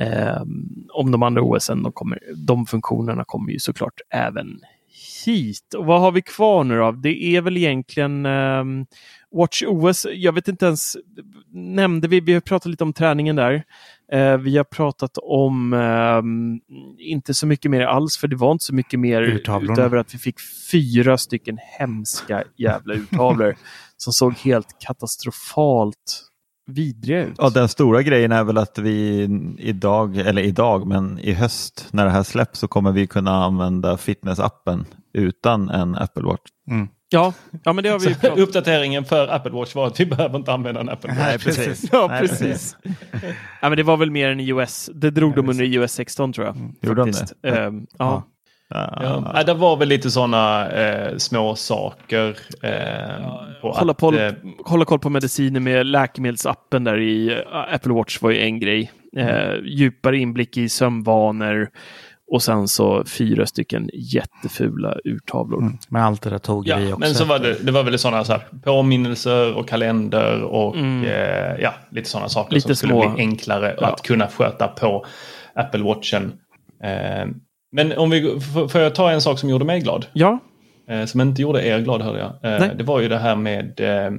eh, 0.00 0.42
om 0.92 1.10
de 1.10 1.22
andra 1.22 1.42
OSen. 1.42 1.82
De, 1.82 1.92
kommer, 1.92 2.18
de 2.46 2.66
funktionerna 2.66 3.24
kommer 3.24 3.52
ju 3.52 3.58
såklart 3.58 4.00
även 4.10 4.60
hit. 5.26 5.74
Och 5.74 5.86
vad 5.86 6.00
har 6.00 6.12
vi 6.12 6.22
kvar 6.22 6.64
nu 6.64 6.76
då? 6.76 6.92
Det 6.92 7.24
är 7.24 7.40
väl 7.40 7.56
egentligen 7.56 8.26
ehm, 8.26 8.86
Watch 9.34 9.62
OS. 9.66 10.06
Jag 10.12 10.32
vet 10.32 10.48
inte 10.48 10.66
ens, 10.66 10.96
nämnde 11.52 12.08
vi, 12.08 12.20
vi 12.20 12.34
har 12.34 12.40
pratat 12.40 12.70
lite 12.70 12.84
om 12.84 12.92
träningen 12.92 13.36
där. 13.36 13.64
Eh, 14.12 14.36
vi 14.36 14.56
har 14.56 14.64
pratat 14.64 15.18
om, 15.22 15.72
ehm, 15.72 16.60
inte 16.98 17.34
så 17.34 17.46
mycket 17.46 17.70
mer 17.70 17.80
alls, 17.80 18.16
för 18.16 18.28
det 18.28 18.36
var 18.36 18.52
inte 18.52 18.64
så 18.64 18.74
mycket 18.74 19.00
mer 19.00 19.22
Urtavlorna. 19.22 19.72
utöver 19.72 19.96
att 19.96 20.14
vi 20.14 20.18
fick 20.18 20.36
fyra 20.70 21.18
stycken 21.18 21.58
hemska 21.78 22.44
jävla 22.56 22.94
urtavlor 22.94 23.56
som 23.96 24.12
såg 24.12 24.34
helt 24.34 24.78
katastrofalt 24.78 26.22
vidriga 26.66 27.24
ut. 27.24 27.34
Ja, 27.38 27.50
den 27.50 27.68
stora 27.68 28.02
grejen 28.02 28.32
är 28.32 28.44
väl 28.44 28.58
att 28.58 28.78
vi 28.78 29.28
idag, 29.58 30.16
eller 30.16 30.42
idag, 30.42 30.86
men 30.86 31.18
i 31.18 31.32
höst 31.32 31.88
när 31.90 32.04
det 32.04 32.10
här 32.10 32.22
släpps 32.22 32.58
så 32.58 32.68
kommer 32.68 32.92
vi 32.92 33.06
kunna 33.06 33.44
använda 33.44 33.96
fitnessappen 33.96 34.84
utan 35.12 35.70
en 35.70 35.94
Apple 35.94 36.22
Watch. 36.22 36.50
Mm. 36.70 36.88
Ja, 37.08 37.32
ja, 37.64 37.72
men 37.72 37.84
det 37.84 37.90
har 37.90 37.98
vi 37.98 38.08
ju 38.08 38.14
Så 38.14 38.28
Uppdateringen 38.28 39.04
för 39.04 39.28
Apple 39.28 39.50
Watch 39.52 39.74
var 39.74 39.86
att 39.86 40.00
vi 40.00 40.06
behöver 40.06 40.38
inte 40.38 40.52
använda 40.52 40.80
en 40.80 40.88
Apple 40.88 41.10
Watch. 41.10 41.18
Nej, 41.18 41.38
precis. 41.38 41.88
Ja, 41.92 42.06
Nej, 42.10 42.20
precis. 42.20 42.76
ja, 43.62 43.68
men 43.68 43.76
det 43.76 43.82
var 43.82 43.96
väl 43.96 44.10
mer 44.10 44.28
än 44.28 44.40
iOS. 44.40 44.90
Det 44.94 45.10
drog 45.10 45.34
de 45.34 45.48
under 45.48 45.64
iOS 45.64 45.92
16 45.92 46.32
tror 46.32 46.46
jag. 46.46 46.56
Gjorde 46.82 47.00
de 47.00 47.12
faktiskt. 47.12 47.34
det? 47.42 47.48
Ehm, 47.48 47.86
ja. 47.98 48.22
Ja, 48.68 49.30
nej, 49.34 49.44
det 49.44 49.54
var 49.54 49.76
väl 49.76 49.88
lite 49.88 50.10
sådana 50.10 50.70
eh, 50.70 51.16
små 51.16 51.54
saker. 51.54 52.38
Eh, 52.62 52.70
på 53.60 53.70
Hålla, 53.72 53.90
att, 53.90 53.98
på, 53.98 54.12
eh, 54.12 54.32
hålla 54.64 54.84
koll 54.84 54.98
på 54.98 55.10
mediciner 55.10 55.60
med 55.60 55.86
läkemedelsappen 55.86 56.84
där 56.84 56.98
i 57.00 57.32
eh, 57.32 57.74
Apple 57.74 57.92
Watch 57.92 58.22
var 58.22 58.30
ju 58.30 58.40
en 58.40 58.60
grej. 58.60 58.92
Eh, 59.16 59.54
djupare 59.64 60.18
inblick 60.18 60.56
i 60.56 60.68
sömnvanor 60.68 61.68
och 62.28 62.42
sen 62.42 62.68
så 62.68 63.04
fyra 63.04 63.46
stycken 63.46 63.90
jättefula 63.94 64.96
urtavlor. 65.04 65.60
Mm. 65.62 65.78
Men 65.88 66.02
allt 66.02 66.22
det 66.22 66.30
där 66.30 66.38
tog 66.38 66.68
Ja, 66.68 66.76
vi 66.76 66.86
också. 66.86 66.98
men 67.00 67.14
så 67.14 67.24
var 67.24 67.38
det, 67.38 67.56
det 67.66 67.72
var 67.72 67.82
väl 67.82 67.98
sådana 67.98 68.24
så 68.24 68.32
här, 68.32 68.42
påminnelser 68.64 69.54
och 69.54 69.68
kalender 69.68 70.42
och 70.42 70.76
Mm. 70.76 71.04
eh, 71.04 71.60
ja, 71.62 71.74
lite 71.90 72.08
sådana 72.08 72.28
saker 72.28 72.54
Lite 72.54 72.66
som 72.66 72.76
skulle 72.76 72.92
små- 72.92 73.08
bli 73.14 73.22
enklare 73.22 73.76
Ja. 73.80 73.86
att 73.86 74.02
kunna 74.02 74.28
sköta 74.28 74.68
på 74.68 75.06
Apple 75.54 75.82
Watchen. 75.82 76.32
Eh, 76.82 77.26
men 77.72 77.98
om 77.98 78.10
vi, 78.10 78.40
får 78.70 78.80
jag 78.80 78.94
ta 78.94 79.10
en 79.10 79.20
sak 79.20 79.38
som 79.38 79.48
gjorde 79.50 79.64
mig 79.64 79.80
glad? 79.80 80.06
Ja, 80.12 80.38
Eh, 80.88 81.04
som 81.04 81.20
inte 81.20 81.42
gjorde 81.42 81.66
er 81.66 81.80
glad 81.80 82.02
hörde 82.02 82.18
jag. 82.18 82.28
Eh, 82.28 82.60
Nej. 82.60 82.70
det 82.78 82.84
var 82.84 83.00
ju 83.00 83.08
det 83.08 83.18
här 83.18 83.36
med 83.36 83.80
eh, 83.80 84.10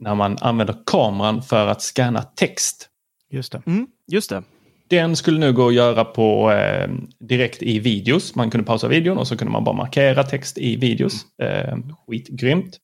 när 0.00 0.14
man 0.14 0.38
använder 0.40 0.74
kameran 0.86 1.42
för 1.42 1.66
att 1.66 1.82
scanna 1.82 2.22
text. 2.22 2.88
Just 3.30 3.52
det. 3.52 3.62
mm, 3.66 3.86
just 4.12 4.30
det. 4.30 4.42
Den 4.90 5.16
skulle 5.16 5.38
nu 5.38 5.52
gå 5.52 5.68
att 5.68 5.74
göra 5.74 6.04
på 6.04 6.52
eh, 6.52 6.90
direkt 7.18 7.62
i 7.62 7.78
videos. 7.78 8.34
Man 8.34 8.50
kunde 8.50 8.66
pausa 8.66 8.88
videon 8.88 9.18
och 9.18 9.28
så 9.28 9.36
kunde 9.36 9.52
man 9.52 9.64
bara 9.64 9.76
markera 9.76 10.24
text 10.24 10.58
i 10.58 10.76
videos. 10.76 11.38
Eh, 11.42 11.76
skitgrymt. 12.06 12.78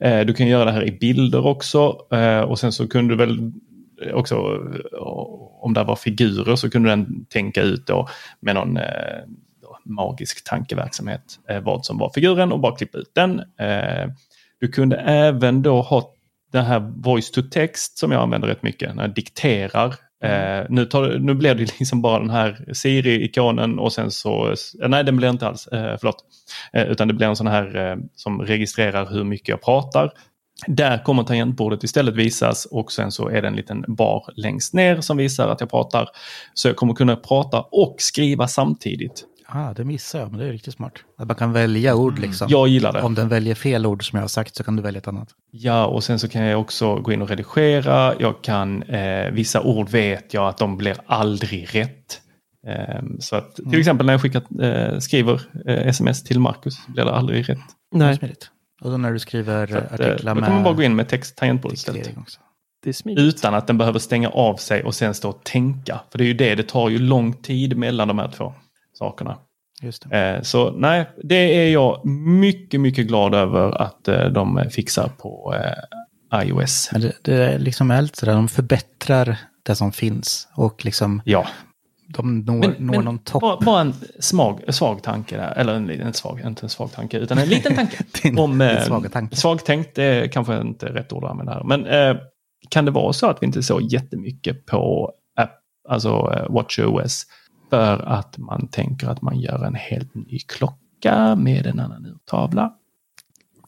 Eh, 0.00 0.20
du 0.20 0.34
kan 0.34 0.46
göra 0.46 0.64
det 0.64 0.72
här 0.72 0.84
i 0.88 0.92
bilder 0.92 1.46
också. 1.46 1.98
Eh, 2.12 2.40
och 2.40 2.58
sen 2.58 2.72
så 2.72 2.88
kunde 2.88 3.14
du 3.14 3.18
väl 3.18 3.52
också, 4.12 4.34
eh, 4.34 4.98
om 5.60 5.74
det 5.74 5.84
var 5.84 5.96
figurer 5.96 6.56
så 6.56 6.70
kunde 6.70 6.88
den 6.88 7.24
tänka 7.24 7.62
ut 7.62 7.86
då 7.86 8.08
med 8.40 8.54
någon 8.54 8.76
eh, 8.76 9.22
då, 9.62 9.78
magisk 9.84 10.44
tankeverksamhet 10.44 11.38
eh, 11.48 11.60
vad 11.60 11.84
som 11.84 11.98
var 11.98 12.10
figuren 12.10 12.52
och 12.52 12.60
bara 12.60 12.76
klippa 12.76 12.98
ut 12.98 13.10
den. 13.14 13.38
Eh, 13.40 14.10
du 14.60 14.68
kunde 14.68 14.96
även 14.96 15.62
då 15.62 15.82
ha 15.82 16.10
den 16.52 16.64
här 16.64 16.92
voice 16.96 17.30
to 17.30 17.42
text 17.42 17.98
som 17.98 18.12
jag 18.12 18.22
använder 18.22 18.48
rätt 18.48 18.62
mycket 18.62 18.94
när 18.94 19.02
jag 19.02 19.14
dikterar. 19.14 19.94
Eh, 20.24 20.66
nu, 20.68 20.84
tar, 20.84 21.18
nu 21.18 21.34
blev 21.34 21.56
det 21.56 21.62
liksom 21.78 22.02
bara 22.02 22.18
den 22.18 22.30
här 22.30 22.64
Siri-ikonen 22.72 23.78
och 23.78 23.92
sen 23.92 24.10
så, 24.10 24.48
eh, 24.48 24.88
nej 24.88 25.04
den 25.04 25.16
blir 25.16 25.30
inte 25.30 25.46
alls, 25.46 25.66
eh, 25.66 25.96
förlåt. 26.00 26.16
Eh, 26.72 26.82
utan 26.82 27.08
det 27.08 27.14
blir 27.14 27.26
en 27.26 27.36
sån 27.36 27.46
här 27.46 27.90
eh, 27.90 27.96
som 28.14 28.42
registrerar 28.42 29.06
hur 29.10 29.24
mycket 29.24 29.48
jag 29.48 29.62
pratar. 29.62 30.12
Där 30.66 31.04
kommer 31.04 31.22
tangentbordet 31.22 31.84
istället 31.84 32.14
visas 32.14 32.64
och 32.64 32.92
sen 32.92 33.12
så 33.12 33.28
är 33.28 33.42
det 33.42 33.48
en 33.48 33.56
liten 33.56 33.84
bar 33.88 34.24
längst 34.36 34.74
ner 34.74 35.00
som 35.00 35.16
visar 35.16 35.48
att 35.48 35.60
jag 35.60 35.70
pratar. 35.70 36.08
Så 36.54 36.68
jag 36.68 36.76
kommer 36.76 36.94
kunna 36.94 37.16
prata 37.16 37.60
och 37.60 37.96
skriva 37.98 38.48
samtidigt. 38.48 39.24
Ah, 39.46 39.72
det 39.72 39.84
missar 39.84 40.18
jag, 40.20 40.30
men 40.30 40.40
det 40.40 40.46
är 40.46 40.52
riktigt 40.52 40.74
smart. 40.74 40.92
Att 41.18 41.28
man 41.28 41.36
kan 41.36 41.52
välja 41.52 41.94
ord 41.94 42.18
liksom. 42.18 42.48
Jag 42.50 42.68
gillar 42.68 42.92
det. 42.92 43.02
Om 43.02 43.14
den 43.14 43.28
väljer 43.28 43.54
fel 43.54 43.86
ord 43.86 44.08
som 44.08 44.16
jag 44.16 44.22
har 44.22 44.28
sagt 44.28 44.56
så 44.56 44.64
kan 44.64 44.76
du 44.76 44.82
välja 44.82 44.98
ett 44.98 45.08
annat. 45.08 45.28
Ja, 45.50 45.86
och 45.86 46.04
sen 46.04 46.18
så 46.18 46.28
kan 46.28 46.42
jag 46.42 46.60
också 46.60 46.96
gå 46.96 47.12
in 47.12 47.22
och 47.22 47.28
redigera. 47.28 48.14
Jag 48.18 48.42
kan, 48.42 48.82
eh, 48.82 49.30
vissa 49.32 49.62
ord 49.62 49.88
vet 49.90 50.34
jag 50.34 50.48
att 50.48 50.58
de 50.58 50.76
blir 50.76 50.96
aldrig 51.06 51.74
rätt. 51.74 52.20
Eh, 52.66 53.02
så 53.20 53.36
att 53.36 53.54
till 53.54 53.78
exempel 53.80 54.06
när 54.06 54.12
jag 54.12 54.22
skickar, 54.22 54.42
eh, 54.62 54.98
skriver 54.98 55.40
eh, 55.66 55.86
sms 55.88 56.24
till 56.24 56.40
Marcus 56.40 56.86
blir 56.86 57.04
det 57.04 57.12
aldrig 57.12 57.48
rätt. 57.48 57.58
Nej, 57.94 58.16
Smidigt. 58.16 58.50
Och 58.82 58.90
då 58.90 58.96
när 58.96 59.12
du 59.12 59.18
skriver 59.18 59.66
Så 59.66 59.76
att, 59.76 60.00
eh, 60.00 60.06
artiklar 60.06 60.34
då 60.34 60.40
med 60.40 60.44
kan 60.48 60.54
man 60.54 60.64
bara 60.64 60.74
gå 60.74 60.82
in 60.82 60.96
med 60.96 61.08
text 61.08 61.36
tangentbord 61.36 61.72
istället. 61.72 61.98
diktering 62.00 62.22
också. 62.22 62.40
det 62.82 62.88
är 62.88 62.92
smidigt. 62.92 63.24
Utan 63.24 63.54
att 63.54 63.66
den 63.66 63.78
behöver 63.78 63.98
stänga 63.98 64.28
av 64.28 64.56
sig 64.56 64.84
och 64.84 64.94
sen 64.94 65.14
stå 65.14 65.28
och 65.28 65.44
tänka. 65.44 66.00
För 66.10 66.18
det 66.18 66.24
är 66.24 66.26
ju 66.26 66.34
det, 66.34 66.54
det 66.54 66.62
tar 66.62 66.88
ju 66.88 66.98
lång 66.98 67.32
tid 67.32 67.76
mellan 67.76 68.08
de 68.08 68.18
här 68.18 68.28
två 68.28 68.54
sakerna. 68.98 69.38
Eh, 70.10 70.42
så 70.42 70.70
nej, 70.70 71.10
det 71.22 71.34
är 71.66 71.72
jag 71.72 72.06
mycket, 72.06 72.80
mycket 72.80 73.06
glad 73.06 73.34
över 73.34 73.82
att 73.82 74.08
eh, 74.08 74.24
de 74.26 74.64
fixar 74.70 75.08
på 75.18 75.54
eh, 76.32 76.42
iOS. 76.48 76.88
Men 76.92 77.00
det, 77.00 77.12
det 77.22 77.34
är 77.34 77.58
liksom 77.58 77.98
lite 78.02 78.18
sådär, 78.18 78.32
de 78.34 78.48
förbättrar 78.48 79.38
det 79.62 79.74
som 79.74 79.92
finns 79.92 80.48
och 80.56 80.84
liksom 80.84 81.22
Ja, 81.24 81.46
de 82.08 82.40
når, 82.40 82.54
Men- 82.54 82.70
når 82.78 82.94
men 82.94 83.04
någon 83.04 83.18
topp. 83.18 83.40
bara, 83.40 83.60
bara 83.60 83.80
en 83.80 83.94
svag, 84.20 84.60
svag 84.74 85.02
tanke 85.02 85.36
där, 85.36 85.52
eller 85.56 85.74
en, 85.74 85.90
en 85.90 86.12
svag, 86.12 86.40
inte 86.46 86.66
en 86.66 86.70
svag 86.70 86.92
tanke, 86.92 87.18
utan 87.18 87.38
en 87.38 87.48
liten 87.48 87.74
tanke. 87.74 87.96
Din- 88.22 88.38
om, 88.38 88.50
din 88.58 88.60
eh, 88.60 89.08
tanke. 89.10 89.36
Svagtänkt, 89.36 89.98
är 89.98 90.26
kanske 90.26 90.60
inte 90.60 90.86
rätt 90.86 91.12
ord 91.12 91.24
att 91.24 91.30
använda 91.30 91.52
här. 91.52 91.64
Men 91.64 91.86
eh, 91.86 92.16
kan 92.68 92.84
det 92.84 92.90
vara 92.90 93.12
så 93.12 93.26
att 93.26 93.42
vi 93.42 93.46
inte 93.46 93.62
såg 93.62 93.82
jättemycket 93.82 94.66
på 94.66 95.12
app, 95.40 95.50
alltså 95.88 96.08
eh, 96.36 96.52
WatchOS 96.54 97.26
för 97.74 97.98
att 98.06 98.38
man 98.38 98.68
tänker 98.68 99.08
att 99.08 99.22
man 99.22 99.40
gör 99.40 99.64
en 99.64 99.74
helt 99.74 100.14
ny 100.14 100.38
klocka? 100.38 100.84
med 101.36 101.66
en 101.66 101.80
annan 101.80 102.06
urtavla. 102.06 102.72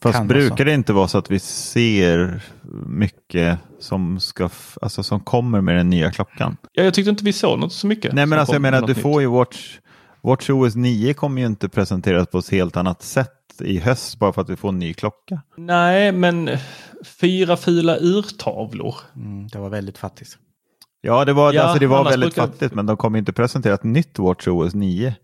Fast 0.01 0.17
Kan 0.17 0.27
brukar 0.27 0.65
det 0.65 0.73
inte 0.73 0.93
vara 0.93 1.07
så 1.07 1.17
att 1.17 1.31
vi 1.31 1.39
ser 1.39 2.43
mycket 2.85 3.59
som, 3.79 4.19
ska 4.19 4.49
alltså, 4.81 5.03
som 5.03 5.19
kommer 5.19 5.61
med 5.61 5.75
den 5.75 5.89
nya 5.89 6.11
klockan? 6.11 6.57
Ja, 6.71 6.83
jag 6.83 6.93
tyckte 6.93 7.09
inte 7.09 7.23
vi 7.23 7.33
såg 7.33 7.59
något 7.59 7.73
så 7.73 7.87
mycket. 7.87 8.13
Nej 8.13 8.25
men 8.25 8.39
alltså 8.39 8.55
jag 8.55 8.61
menar 8.61 8.81
något 8.81 8.87
du 8.87 8.93
nytt. 8.93 9.03
får 9.03 9.21
ju 9.21 9.27
Watch, 9.27 9.77
Watch 10.21 10.49
OS 10.49 10.75
9 10.75 11.13
kommer 11.13 11.41
ju 11.41 11.47
inte 11.47 11.69
presenteras 11.69 12.27
på 12.27 12.37
ett 12.37 12.49
helt 12.49 12.77
annat 12.77 13.01
sätt 13.01 13.61
i 13.61 13.79
höst 13.79 14.19
bara 14.19 14.33
för 14.33 14.41
att 14.41 14.49
vi 14.49 14.55
får 14.55 14.69
en 14.69 14.79
ny 14.79 14.93
klocka. 14.93 15.41
Nej, 15.57 16.11
men 16.11 16.49
fyra 17.05 17.57
fula 17.57 17.97
urtavlor. 17.97 18.95
Mm, 19.15 19.47
det 19.47 19.59
var 19.59 19.69
väldigt 19.69 19.97
fattigt. 19.97 20.37
Ja 21.07 21.25
det 21.25 21.33
var, 21.33 21.53
Ja, 21.53 21.61
alltså, 21.63 21.79
det 21.79 21.87
var 21.87 22.03
väldigt 22.03 22.35
brukar- 22.35 22.51
fattigt 22.51 22.73
men 22.73 22.85
de 22.85 22.97
kommer 22.97 23.19
inte 23.19 23.33
presentera 23.33 23.73
ett 23.73 23.83
nytt 23.83 24.19
Watch 24.19 24.47
OS 24.47 24.73
9 24.73 25.15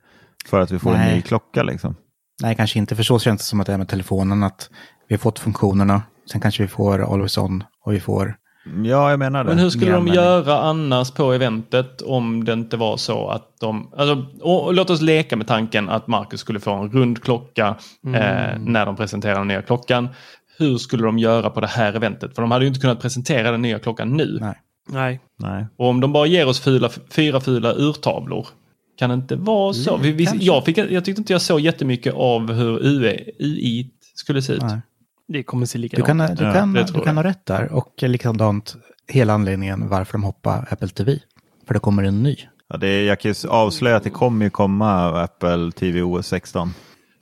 för 0.46 0.60
att 0.60 0.72
vi 0.72 0.80
får 0.80 0.92
en 0.92 1.00
Nej. 1.00 1.16
ny 1.16 1.22
klocka 1.22 1.64
liksom. 1.64 1.96
Nej, 2.42 2.56
kanske 2.56 2.80
inte. 2.80 2.96
För 2.96 3.04
så 3.04 3.20
känns 3.20 3.42
det 3.42 3.46
som 3.46 3.60
att 3.60 3.68
det 3.68 3.74
är 3.74 3.78
med 3.78 3.88
telefonen. 3.88 4.44
Att 4.44 4.70
vi 5.08 5.16
har 5.16 5.20
fått 5.20 5.40
funktionerna. 5.40 6.02
Sen 6.32 6.42
kanske 6.42 6.64
vi 6.64 6.70
får 6.70 7.14
Always 7.14 7.38
On 7.38 7.64
och 7.86 7.94
vi 7.94 8.00
får... 8.00 8.36
Ja 8.84 9.10
jag 9.10 9.20
menar 9.20 9.44
det. 9.44 9.50
Men 9.50 9.60
hur 9.60 9.70
skulle 9.70 9.92
de 9.92 10.08
göra 10.08 10.60
annars 10.60 11.12
på 11.12 11.34
eventet 11.34 12.02
om 12.02 12.44
det 12.46 12.54
inte 12.54 12.78
var 12.78 12.98
så 12.98 13.28
att 13.28 13.60
de... 13.60 13.94
Alltså, 13.98 14.26
och, 14.42 14.66
och 14.66 14.74
låt 14.74 14.90
oss 14.90 15.02
leka 15.02 15.36
med 15.38 15.48
tanken 15.48 15.90
att 15.90 16.08
Marcus 16.08 16.40
skulle 16.40 16.60
få 16.60 16.74
en 16.74 16.92
rund 16.92 17.24
klocka 17.24 17.68
eh, 18.08 18.60
när 18.60 18.86
de 18.86 18.96
presenterar 18.96 19.36
den 19.36 19.48
nya 19.48 19.62
klockan. 19.62 20.10
Hur 20.58 20.78
skulle 20.78 21.04
de 21.04 21.20
göra 21.20 21.50
på 21.50 21.62
det 21.62 21.68
här 21.68 21.94
eventet? 21.94 22.36
För 22.36 22.42
de 22.42 22.52
hade 22.52 22.66
ju 22.66 22.68
inte 22.68 22.80
kunnat 22.80 23.02
presentera 23.02 23.52
den 23.52 23.62
nya 23.62 23.80
klockan 23.80 24.10
nu. 24.10 24.38
Nej. 24.42 24.56
Nej. 24.90 25.20
Nej. 25.40 25.66
Och 25.78 25.88
om 25.88 26.02
de 26.02 26.14
bara 26.14 26.26
ger 26.26 26.48
oss 26.48 26.60
fyra, 26.60 26.90
fyra 27.10 27.42
fula 27.42 27.74
urtavlor. 27.74 28.48
Kan 28.98 29.10
det 29.10 29.14
inte 29.14 29.36
vara 29.36 29.74
så? 29.74 29.98
Vi, 29.98 30.12
vi, 30.12 30.26
kanske. 30.26 30.46
jag, 30.46 30.66
fick, 30.66 30.78
jag 30.78 31.06
tyckte 31.06 31.22
inte 31.22 31.34
jag 31.34 31.42
såg 31.42 31.60
jättemycket 31.60 32.14
av 32.14 32.54
hur 32.54 32.80
UI 33.40 33.90
skulle 34.16 34.42
se 34.42 34.54
ut. 34.54 34.62
Nej. 34.62 34.82
Det 35.28 35.44
kommer 35.44 35.66
se 35.66 35.78
Du 35.78 35.82
likadant 35.82 36.08
kan, 36.08 36.22
ut. 36.22 36.38
du 36.38 36.46
Ja, 36.46 36.54
kan, 36.54 36.74
du 36.74 36.84
tror 36.84 37.04
kan 37.04 37.16
jag. 37.18 37.24
ha 37.24 37.30
rätt 37.30 37.46
där. 37.46 37.74
Och 37.74 37.94
likadant 38.02 38.76
hela 39.08 39.34
anledningen 39.34 39.90
varför 39.90 40.12
de 40.12 40.24
hoppar 40.24 40.68
Apple 40.72 40.88
TV. 40.88 41.20
För 41.68 41.74
det 41.74 41.80
kommer 41.80 42.04
en 42.04 42.24
ny. 42.24 42.36
Ja, 42.70 42.78
det 42.78 42.88
är, 42.88 43.04
jag 43.04 43.20
kan 43.20 43.32
ju 43.34 43.50
avslöja 43.50 43.96
att 43.98 44.04
det 44.04 44.10
kommer 44.10 44.46
ju 44.46 44.50
komma 44.50 45.22
Apple 45.24 45.72
TV 45.72 46.02
OS 46.02 46.28
16. 46.28 46.74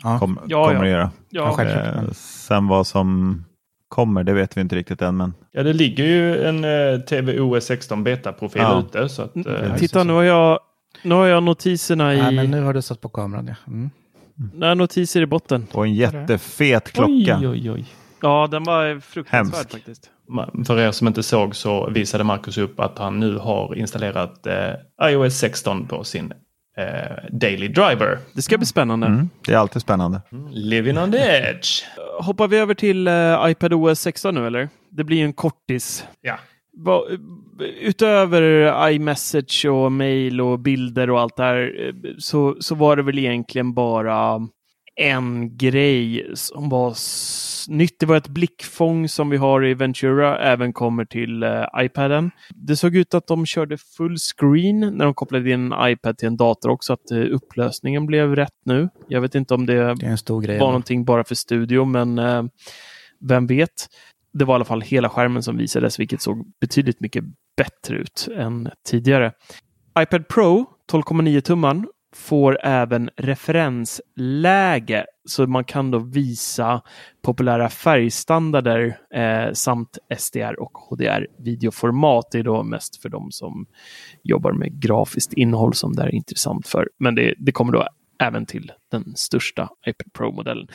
Ja. 0.03 0.19
Kom, 0.19 0.39
Ja, 0.47 0.63
kommer 0.67 0.75
ja. 0.79 0.81
det 0.83 0.89
göra. 0.89 1.11
Ja, 1.29 1.53
självklart. 1.55 1.95
Eh, 1.95 2.11
sen 2.13 2.67
vad 2.67 2.87
som 2.87 3.43
kommer 3.91 4.23
det 4.23 4.33
vet 4.33 4.57
vi 4.57 4.61
inte 4.61 4.75
riktigt 4.75 5.01
än 5.01 5.17
men 5.17 5.33
Ja, 5.51 5.63
det 5.63 5.73
ligger 5.73 6.03
ju 6.05 6.45
en 6.45 6.63
eh, 6.63 6.99
TVOS 6.99 7.65
16 7.65 8.03
betaprofil 8.03 8.61
Ja. 8.61 8.83
ute. 8.87 9.09
Så 9.09 9.21
att, 9.21 9.35
eh, 9.35 9.75
Titta, 9.77 10.03
nu 10.03 10.13
har 10.13 10.23
jag, 10.23 10.59
nu 11.03 11.15
har 11.15 11.25
jag 11.25 11.43
notiserna 11.43 12.13
i... 12.13 12.17
Nej, 12.21 12.35
men 12.35 12.51
nu 12.51 12.61
har 12.61 12.73
du 12.73 12.81
satt 12.81 13.01
på 13.01 13.09
kameran. 13.09 13.47
Ja. 13.47 13.55
Mm. 13.67 13.89
Nej, 14.55 14.75
notiser 14.75 15.21
i 15.21 15.25
botten. 15.25 15.67
och 15.71 15.85
en 15.85 15.93
jättefet 15.93 16.91
klocka. 16.91 17.37
Oj, 17.41 17.47
oj, 17.47 17.71
oj. 17.71 17.85
Ja, 18.21 18.47
den 18.51 18.63
var 18.63 18.99
fruktansvärd 18.99 19.57
Hemskt. 19.57 19.71
faktiskt. 19.73 20.09
För 20.67 20.79
er 20.79 20.91
som 20.91 21.07
inte 21.07 21.23
såg 21.23 21.55
så 21.55 21.89
visade 21.89 22.23
Marcus 22.23 22.57
upp 22.57 22.79
att 22.79 22.97
han 22.97 23.19
nu 23.19 23.37
har 23.37 23.75
installerat 23.77 24.47
eh, 24.47 25.09
iOS 25.11 25.33
16 25.37 25.87
på 25.87 26.03
sin 26.03 26.33
Daily 27.31 27.67
Driver. 27.67 28.19
Det 28.33 28.41
ska 28.41 28.57
bli 28.57 28.67
spännande. 28.67 29.07
Mm, 29.07 29.29
det 29.45 29.53
är 29.53 29.57
alltid 29.57 29.81
spännande. 29.81 30.21
Living 30.51 30.97
on 30.97 31.11
the 31.11 31.17
edge. 31.17 31.83
Hoppar 32.19 32.47
vi 32.47 32.57
över 32.57 32.73
till 32.73 33.07
uh, 33.07 33.51
iPad 33.51 33.73
OS 33.73 33.99
16 33.99 34.35
nu 34.35 34.47
eller? 34.47 34.69
Det 34.89 35.03
blir 35.03 35.17
ju 35.17 35.23
en 35.23 35.33
kortis. 35.33 36.05
Ja. 36.21 36.37
Va, 36.77 37.03
utöver 37.81 38.89
iMessage 38.89 39.65
och 39.65 39.91
mail 39.91 40.41
och 40.41 40.59
bilder 40.59 41.09
och 41.09 41.19
allt 41.19 41.37
det 41.37 41.43
här 41.43 41.87
eh, 41.87 41.93
så, 42.17 42.55
så 42.59 42.75
var 42.75 42.95
det 42.95 43.03
väl 43.03 43.19
egentligen 43.19 43.73
bara 43.73 44.47
en 44.95 45.57
grej 45.57 46.31
som 46.33 46.69
var 46.69 46.93
nytt. 47.67 48.03
Var 48.03 48.17
ett 48.17 48.27
blickfång 48.27 49.09
som 49.09 49.29
vi 49.29 49.37
har 49.37 49.65
i 49.65 49.73
Ventura 49.73 50.39
även 50.39 50.73
kommer 50.73 51.05
till 51.05 51.43
eh, 51.43 51.65
iPaden. 51.77 52.31
Det 52.55 52.75
såg 52.75 52.95
ut 52.95 53.13
att 53.13 53.27
de 53.27 53.45
körde 53.45 53.77
full 53.77 54.17
screen 54.17 54.79
när 54.79 55.05
de 55.05 55.13
kopplade 55.13 55.51
in 55.51 55.71
en 55.71 55.91
iPad 55.91 56.17
till 56.17 56.27
en 56.27 56.37
dator 56.37 56.69
också, 56.69 56.93
att 56.93 57.11
eh, 57.11 57.17
upplösningen 57.17 58.05
blev 58.05 58.35
rätt 58.35 58.59
nu. 58.65 58.89
Jag 59.07 59.21
vet 59.21 59.35
inte 59.35 59.53
om 59.53 59.65
det 59.65 59.95
Det 60.53 60.59
var 60.59 60.67
någonting 60.67 61.05
bara 61.05 61.23
för 61.23 61.35
studio, 61.35 61.85
men 61.85 62.19
eh, 62.19 62.43
vem 63.19 63.47
vet. 63.47 63.87
Det 64.33 64.45
var 64.45 64.53
i 64.53 64.55
alla 64.55 64.65
fall 64.65 64.81
hela 64.81 65.09
skärmen 65.09 65.43
som 65.43 65.57
visades, 65.57 65.99
vilket 65.99 66.21
såg 66.21 66.45
betydligt 66.61 66.99
mycket 66.99 67.23
bättre 67.57 67.97
ut 67.97 68.27
än 68.37 68.69
tidigare. 68.89 69.31
iPad 69.99 70.27
Pro 70.27 70.65
12,9 70.91 71.41
tumman 71.41 71.87
får 72.15 72.57
även 72.63 73.09
referensläge, 73.17 75.05
så 75.25 75.47
man 75.47 75.63
kan 75.63 75.91
då 75.91 75.99
visa 75.99 76.81
populära 77.21 77.69
färgstandarder 77.69 78.97
eh, 79.13 79.53
samt 79.53 79.97
SDR 80.17 80.59
och 80.59 80.71
HDR-videoformat. 80.73 82.31
Det 82.31 82.39
är 82.39 82.43
då 82.43 82.63
mest 82.63 83.01
för 83.01 83.09
de 83.09 83.31
som 83.31 83.65
jobbar 84.23 84.51
med 84.51 84.81
grafiskt 84.81 85.33
innehåll 85.33 85.73
som 85.73 85.93
det 85.93 86.03
är 86.03 86.15
intressant 86.15 86.67
för. 86.67 86.89
Men 86.97 87.15
det, 87.15 87.33
det 87.37 87.51
kommer 87.51 87.73
då 87.73 87.87
även 88.21 88.45
till 88.45 88.71
den 88.91 89.15
största 89.15 89.69
iPad 89.87 90.13
Pro-modellen. 90.13 90.67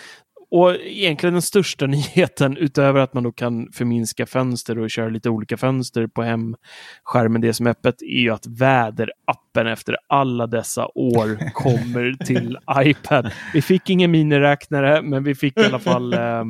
Och 0.50 0.74
egentligen 0.74 1.32
den 1.32 1.42
största 1.42 1.86
nyheten, 1.96 2.56
utöver 2.56 3.00
att 3.00 3.14
man 3.14 3.22
då 3.22 3.32
kan 3.32 3.68
förminska 3.72 4.26
fönster 4.26 4.78
och 4.78 4.90
köra 4.90 5.08
lite 5.08 5.30
olika 5.30 5.56
fönster 5.56 6.06
på 6.06 6.22
hemskärmen, 6.22 7.40
det 7.40 7.52
som 7.54 7.66
är 7.66 7.70
öppet, 7.70 8.02
är 8.02 8.20
ju 8.20 8.30
att 8.30 8.46
väderappen 8.46 9.66
efter 9.66 9.96
alla 10.08 10.46
dessa 10.46 10.86
år 10.94 11.50
kommer 11.54 12.24
till 12.24 12.58
iPad. 12.78 13.30
Vi 13.52 13.62
fick 13.62 13.90
ingen 13.90 14.10
miniräknare, 14.10 15.02
men 15.02 15.24
vi 15.24 15.34
fick 15.34 15.58
i 15.58 15.64
alla 15.64 15.78
fall 15.78 16.12
eh, 16.12 16.42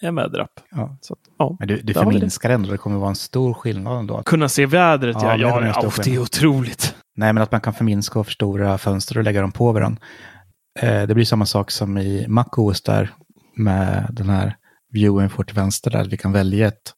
en 0.00 0.14
väderapp. 0.14 0.60
Ja. 0.70 0.96
Så 1.00 1.16
ja, 1.38 1.56
Men 1.58 1.68
du, 1.68 1.76
du 1.76 1.82
vi 1.82 1.92
det. 1.92 2.00
förminskar 2.00 2.50
ändå. 2.50 2.70
Det 2.70 2.78
kommer 2.78 2.98
vara 2.98 3.08
en 3.08 3.16
stor 3.16 3.54
skillnad 3.54 3.98
ändå. 3.98 4.22
Kunna 4.22 4.48
se 4.48 4.66
vädret, 4.66 5.16
Ja, 5.20 5.36
ja. 5.36 5.60
det 5.60 5.66
Ja, 5.66 5.80
ja, 5.82 6.02
det 6.04 6.14
är 6.14 6.18
otroligt. 6.18 6.94
Nej, 7.16 7.32
men 7.32 7.42
att 7.42 7.52
man 7.52 7.60
kan 7.60 7.74
förminska 7.74 8.18
och 8.18 8.26
förstora 8.26 8.78
fönster 8.78 9.18
och 9.18 9.24
lägga 9.24 9.40
dem 9.40 9.52
på 9.52 9.72
varandra. 9.72 10.02
Eh, 10.80 11.02
det 11.02 11.14
blir 11.14 11.24
samma 11.24 11.46
sak 11.46 11.70
som 11.70 11.98
i 11.98 12.26
MacOS 12.28 12.82
där 12.82 13.10
med 13.56 14.06
den 14.10 14.28
här 14.28 14.56
viewen 14.92 15.30
får 15.30 15.44
till 15.44 15.56
vänster 15.56 15.90
där 15.90 16.04
vi 16.04 16.16
kan 16.16 16.32
välja 16.32 16.68
ett, 16.68 16.94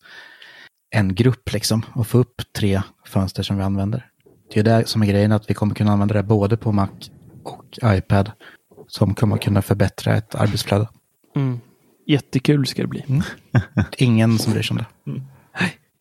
en 0.91 1.15
grupp 1.15 1.53
liksom 1.53 1.83
och 1.95 2.07
få 2.07 2.19
upp 2.19 2.43
tre 2.59 2.83
fönster 3.07 3.43
som 3.43 3.57
vi 3.57 3.63
använder. 3.63 4.07
Det 4.55 4.61
är 4.61 4.65
det 4.65 4.89
som 4.89 5.03
är 5.03 5.07
grejen 5.07 5.33
att 5.33 5.51
vi 5.51 5.55
kommer 5.55 5.75
kunna 5.75 5.93
använda 5.93 6.15
det 6.15 6.23
både 6.23 6.57
på 6.57 6.73
Mac 6.73 6.89
och 7.45 7.79
iPad 7.85 8.33
som 8.87 9.15
kommer 9.15 9.37
kunna 9.37 9.63
förbättra 9.63 10.17
ett 10.17 10.35
arbetsflöde. 10.35 10.89
Mm. 11.37 11.61
Jättekul 12.07 12.67
ska 12.67 12.83
det 12.83 12.89
bli. 12.89 13.05
Ingen 13.97 14.39
som 14.39 14.53
bryr 14.53 14.63
sig 14.63 14.77
om 14.77 14.85
det. 15.05 15.21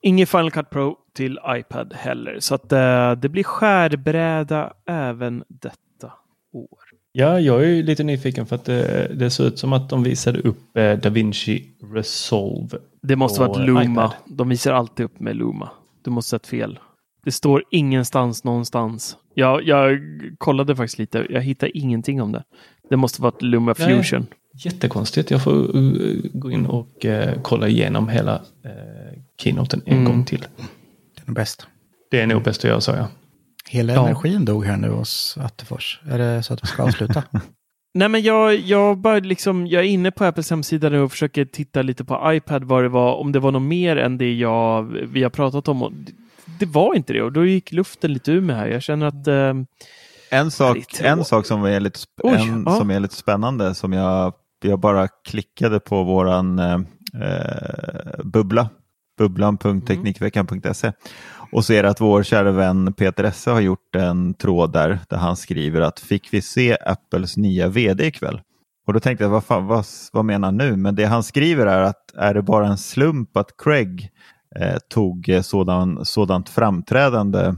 Ingen 0.01 0.27
Final 0.27 0.51
Cut 0.51 0.69
Pro 0.69 0.97
till 1.13 1.39
iPad 1.47 1.93
heller. 1.93 2.39
Så 2.39 2.55
att 2.55 2.71
eh, 2.71 3.11
det 3.11 3.29
blir 3.29 3.43
skärbräda 3.43 4.73
även 4.85 5.43
detta 5.47 6.13
år. 6.53 6.86
Ja, 7.19 7.39
jag 7.39 7.63
är 7.63 7.67
ju 7.67 7.83
lite 7.83 8.03
nyfiken 8.03 8.45
för 8.45 8.55
att 8.55 8.65
det, 8.65 9.11
det 9.15 9.29
ser 9.29 9.47
ut 9.47 9.59
som 9.59 9.73
att 9.73 9.89
de 9.89 10.03
visade 10.03 10.39
upp 10.39 10.77
eh, 10.77 10.93
DaVinci 10.93 11.63
Resolve. 11.93 12.77
Det 13.01 13.15
måste 13.15 13.45
ett 13.45 13.57
Luma. 13.57 13.83
iPad. 13.83 14.11
De 14.25 14.49
visar 14.49 14.73
alltid 14.73 15.05
upp 15.05 15.19
med 15.19 15.35
Luma. 15.35 15.69
Du 16.01 16.11
måste 16.11 16.35
ha 16.35 16.39
sett 16.39 16.47
fel. 16.47 16.79
Det 17.25 17.31
står 17.31 17.63
ingenstans 17.71 18.43
någonstans. 18.43 19.17
Jag, 19.33 19.63
jag 19.67 19.99
kollade 20.37 20.75
faktiskt 20.75 20.99
lite. 20.99 21.25
Jag 21.29 21.41
hittar 21.41 21.77
ingenting 21.77 22.21
om 22.21 22.31
det. 22.31 22.43
Det 22.89 22.97
måste 22.97 23.21
vara 23.21 23.33
ett 23.35 23.41
Luma 23.41 23.75
Nej. 23.79 24.03
Fusion. 24.03 24.27
Jättekonstigt. 24.65 25.31
Jag 25.31 25.43
får 25.43 25.75
uh, 25.77 26.19
gå 26.33 26.51
in 26.51 26.65
och 26.65 27.05
eh, 27.05 27.41
kolla 27.41 27.67
igenom 27.67 28.09
hela 28.09 28.35
uh, 28.35 28.71
keynoten 29.41 29.81
en 29.85 29.97
Mm. 29.97 30.05
gång 30.11 30.25
till. 30.25 30.45
Det 31.15 31.21
är 31.31 31.31
bäst. 31.31 31.67
Det 32.11 32.19
är 32.21 32.27
nog 32.27 32.43
bäst 32.43 32.59
att 32.65 32.69
göra 32.69 32.81
så, 32.81 32.91
ja. 32.91 33.07
Hela 33.69 33.93
Ja. 33.93 34.05
energin 34.05 34.45
dog 34.45 34.65
här 34.65 34.77
nu 34.77 34.89
hos 34.89 35.37
Attefors. 35.37 35.99
Är 36.09 36.17
det 36.17 36.43
så 36.43 36.53
att 36.53 36.63
vi 36.63 36.67
ska 36.67 36.83
avsluta? 36.83 37.23
Nej, 37.93 38.09
men 38.09 38.21
jag, 38.21 38.55
jag, 38.55 38.97
bara 38.97 39.19
liksom, 39.19 39.67
jag 39.67 39.83
är 39.83 39.87
inne 39.87 40.11
på 40.11 40.25
Apples 40.25 40.49
hemsida 40.49 40.89
nu 40.89 40.99
och 41.01 41.11
försöker 41.11 41.45
titta 41.45 41.81
lite 41.81 42.05
på 42.05 42.33
iPad 42.33 42.63
vad 42.63 42.83
det 42.83 42.89
var, 42.89 43.15
om 43.15 43.31
det 43.31 43.39
var 43.39 43.51
något 43.51 43.61
mer 43.61 43.97
än 43.97 44.17
det 44.17 44.33
jag, 44.33 44.83
vi 44.83 45.23
har 45.23 45.29
pratat 45.29 45.67
om. 45.67 46.05
Det, 46.59 46.65
var 46.65 46.95
inte 46.95 47.13
det 47.13 47.21
och 47.21 47.31
då 47.31 47.45
gick 47.45 47.71
luften 47.71 48.13
lite 48.13 48.31
ur 48.31 48.41
mig 48.41 48.55
här. 48.55 48.67
Jag 48.67 48.83
känner 48.83 49.05
att 49.05 49.27
eh, 49.27 49.53
En 50.39 50.51
sak, 50.51 50.77
en 51.01 51.25
sak 51.25 51.45
som, 51.45 51.63
är 51.63 51.79
lite, 51.79 51.99
Oj, 52.23 52.33
en, 52.33 52.63
ja. 52.65 52.75
som 52.75 52.91
är 52.91 52.99
lite 52.99 53.15
spännande 53.15 53.75
som 53.75 53.93
jag, 53.93 54.33
jag 54.63 54.79
bara 54.79 55.07
klickade 55.07 55.79
på 55.79 56.03
våran 56.03 56.59
eh, 56.59 56.79
eh, 57.23 58.23
bubbla, 58.23 58.69
bubblan.teknikveckan.se 59.17 60.91
och 61.51 61.65
ser 61.65 61.83
att 61.83 62.01
vår 62.01 62.23
kära 62.23 62.51
vän 62.51 62.93
Peter 62.93 63.23
Esse 63.23 63.51
har 63.51 63.59
gjort 63.61 63.95
en 63.95 64.33
tråd 64.33 64.73
där, 64.73 64.99
där 65.09 65.17
han 65.17 65.35
skriver 65.35 65.81
att 65.81 65.99
fick 65.99 66.33
vi 66.33 66.41
se 66.41 66.77
Apples 66.85 67.37
nya 67.37 67.67
vd 67.67 68.05
ikväll? 68.07 68.41
Och 68.87 68.93
då 68.93 68.99
tänkte 68.99 69.23
jag, 69.23 69.29
vad, 69.31 69.43
fan, 69.43 69.65
vad, 69.65 69.85
vad 70.13 70.25
menar 70.25 70.47
han 70.47 70.57
nu? 70.57 70.75
Men 70.75 70.95
det 70.95 71.05
han 71.05 71.23
skriver 71.23 71.65
är 71.67 71.81
att 71.81 72.13
är 72.15 72.33
det 72.33 72.41
bara 72.41 72.67
en 72.67 72.77
slump 72.77 73.37
att 73.37 73.57
Craig 73.57 74.09
eh, 74.55 74.77
tog 74.89 75.29
eh, 75.29 75.41
sådan, 75.41 76.05
sådant 76.05 76.49
framträdande 76.49 77.53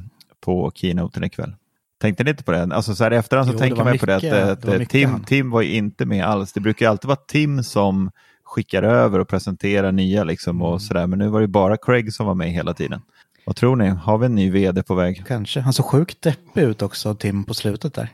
på 0.46 0.72
keynoten 0.76 1.24
ikväll? 1.24 1.56
Tänkte 2.02 2.24
ni 2.24 2.30
inte 2.30 2.44
på 2.44 2.52
det? 2.52 2.64
Alltså 2.72 2.96
så 2.96 3.04
här 3.04 3.14
i 3.14 3.16
efterhand 3.16 3.48
så 3.48 3.54
Jo, 3.54 3.60
tänker 3.60 3.84
man 3.84 3.98
på 3.98 4.06
det 4.06 4.16
mycket- 4.16 4.34
att, 4.34 4.62
det 4.62 4.68
var 4.68 4.74
att 4.74 4.80
mycket 4.80 4.92
Tim, 4.92 5.10
han. 5.10 5.24
Tim 5.24 5.50
var 5.52 5.62
inte 5.62 6.06
med 6.06 6.26
alls. 6.26 6.54
Det 6.54 6.60
brukar 6.60 6.90
alltid 6.90 7.08
vara 7.08 7.20
Tim 7.28 7.64
som 7.64 8.12
skickar 8.44 8.84
över 8.84 9.20
och 9.20 9.28
presenterar 9.28 9.92
nya 9.92 10.24
liksom 10.24 10.56
Mm. 10.56 10.68
och 10.68 10.82
sådär. 10.82 11.08
Men 11.08 11.20
nu 11.20 11.28
var 11.28 11.42
det 11.42 11.48
bara 11.48 11.78
Craig 11.78 12.14
som 12.14 12.26
var 12.26 12.36
med 12.36 12.52
hela 12.52 12.74
tiden. 12.74 13.02
Vad 13.50 13.56
tror 13.56 13.76
ni? 13.76 13.88
Har 13.90 14.18
vi 14.18 14.26
en 14.26 14.36
ny 14.36 14.50
vd 14.52 14.84
på 14.84 14.96
väg? 14.96 15.24
Kanske. 15.28 15.60
Han 15.60 15.74
såg 15.74 15.86
sjukt 15.86 16.22
deppig 16.22 16.62
ut 16.62 16.82
också, 16.82 17.16
Tim, 17.16 17.44
på 17.44 17.54
slutet 17.54 17.94
där. 17.94 18.10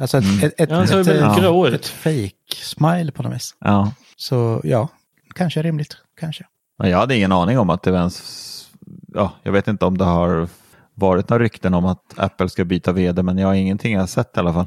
Alltså 0.00 0.18
ett, 0.18 0.24
Mm. 0.24 0.38
ett, 0.46 0.60
ett, 0.60 0.70
Ja, 0.70 0.76
han 0.76 0.88
såg 0.88 1.00
ett, 1.00 1.08
ett, 1.08 1.74
ett 1.74 1.86
fake 1.86 2.56
smile 2.62 3.12
på 3.12 3.22
något 3.22 3.34
vis. 3.34 3.54
Ja. 3.60 3.92
Så 4.16 4.60
ja, 4.64 4.88
kanske 5.34 5.62
rimligt. 5.62 5.96
Kanske. 6.20 6.44
Men 6.78 6.90
jag 6.90 6.98
hade 6.98 7.16
ingen 7.16 7.32
aning 7.32 7.58
om 7.58 7.70
att 7.70 7.82
det 7.82 7.90
ens... 7.90 8.68
Ja, 9.14 9.32
jag 9.42 9.52
vet 9.52 9.68
inte 9.68 9.84
om 9.84 9.98
det 9.98 10.04
har 10.04 10.48
varit 10.94 11.28
några 11.28 11.42
rykten 11.44 11.74
om 11.74 11.84
att 11.84 12.02
Apple 12.16 12.48
ska 12.48 12.64
byta 12.64 12.92
vd, 12.92 13.22
men 13.22 13.38
jag 13.38 13.48
har 13.48 13.54
ingenting 13.54 13.92
jag 13.92 14.00
har 14.00 14.06
sett 14.06 14.36
i 14.36 14.40
alla 14.40 14.52
fall. 14.52 14.66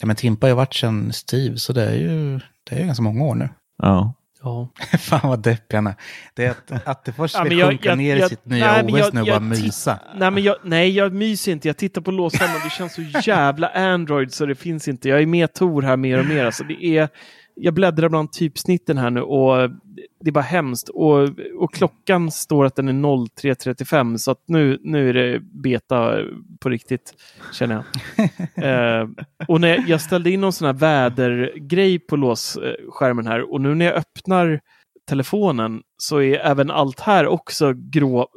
Ja, 0.00 0.06
men 0.06 0.16
Timpa 0.16 0.46
har 0.46 0.48
ju 0.48 0.54
varit 0.56 0.74
sedan 0.74 1.12
Steve, 1.12 1.58
så 1.58 1.72
det 1.72 1.84
är 1.86 1.94
ju 1.94 2.40
det 2.64 2.76
är 2.76 2.80
ju 2.80 2.86
ganska 2.86 3.02
många 3.02 3.24
år 3.24 3.34
nu. 3.34 3.48
Ja. 3.82 4.12
Ja. 4.44 4.68
Fan 4.98 5.20
vad 5.30 5.42
deppig 5.42 5.76
han 5.76 5.86
är. 5.86 5.94
Det 6.34 6.44
är 6.44 6.50
att 6.50 6.88
Attefors 6.88 7.34
vill 7.44 7.58
jag- 7.58 7.68
sjunka 7.68 7.88
jag- 7.88 7.98
ner 7.98 8.16
i 8.16 8.20
jag- 8.20 8.28
sitt 8.30 8.46
nya 8.46 8.82
nej, 8.82 9.02
OS 9.02 9.12
nu 9.12 9.20
och 9.20 9.26
bara 9.26 9.40
mysa. 9.40 9.98
Nej, 10.16 10.30
men 10.30 10.42
jag, 10.42 10.56
nej, 10.64 10.90
jag 10.90 11.12
myser 11.12 11.52
inte. 11.52 11.68
Jag 11.68 11.76
tittar 11.76 12.00
på 12.00 12.10
låsskärmen. 12.10 12.60
Det 12.64 12.70
känns 12.70 12.94
så 12.94 13.02
jävla 13.30 13.68
Android 13.68 14.32
så 14.32 14.46
det 14.46 14.54
finns 14.54 14.88
inte. 14.88 15.08
Jag 15.08 15.22
är 15.22 15.26
med 15.26 15.52
Tor 15.52 15.82
här 15.82 15.96
mer 15.96 16.18
och 16.18 16.26
mer. 16.26 16.44
Alltså, 16.44 16.64
det 16.64 16.84
är, 16.84 17.08
jag 17.54 17.74
bläddrar 17.74 18.08
bland 18.08 18.32
typsnitten 18.32 18.98
här 18.98 19.10
nu 19.10 19.20
och 19.20 19.70
det 20.20 20.30
är 20.30 20.32
bara 20.32 20.40
hemskt. 20.40 20.88
Och, 20.88 21.28
och 21.58 21.74
klockan 21.74 22.30
står 22.30 22.64
att 22.64 22.76
den 22.76 22.88
är 22.88 22.92
03.35 22.92 24.16
så 24.16 24.30
att 24.30 24.42
nu, 24.46 24.78
nu 24.82 25.08
är 25.08 25.14
det 25.14 25.40
beta 25.40 26.18
på 26.60 26.68
riktigt 26.68 27.14
känner 27.52 27.74
jag. 27.74 27.84
eh, 29.02 29.08
och 29.48 29.60
när 29.60 29.68
jag, 29.68 29.88
jag 29.88 30.00
ställde 30.00 30.30
in 30.30 30.40
någon 30.40 30.52
sån 30.52 30.66
här 30.66 30.72
vädergrej 30.72 31.98
på 31.98 32.16
låsskärmen 32.16 33.26
här 33.26 33.52
och 33.52 33.60
nu 33.60 33.74
när 33.74 33.84
jag 33.84 33.94
öppnar 33.94 34.60
telefonen 35.08 35.82
så 35.96 36.22
är 36.22 36.38
även 36.38 36.70
allt 36.70 37.00
här 37.00 37.26
också 37.26 37.72
grå 37.76 38.28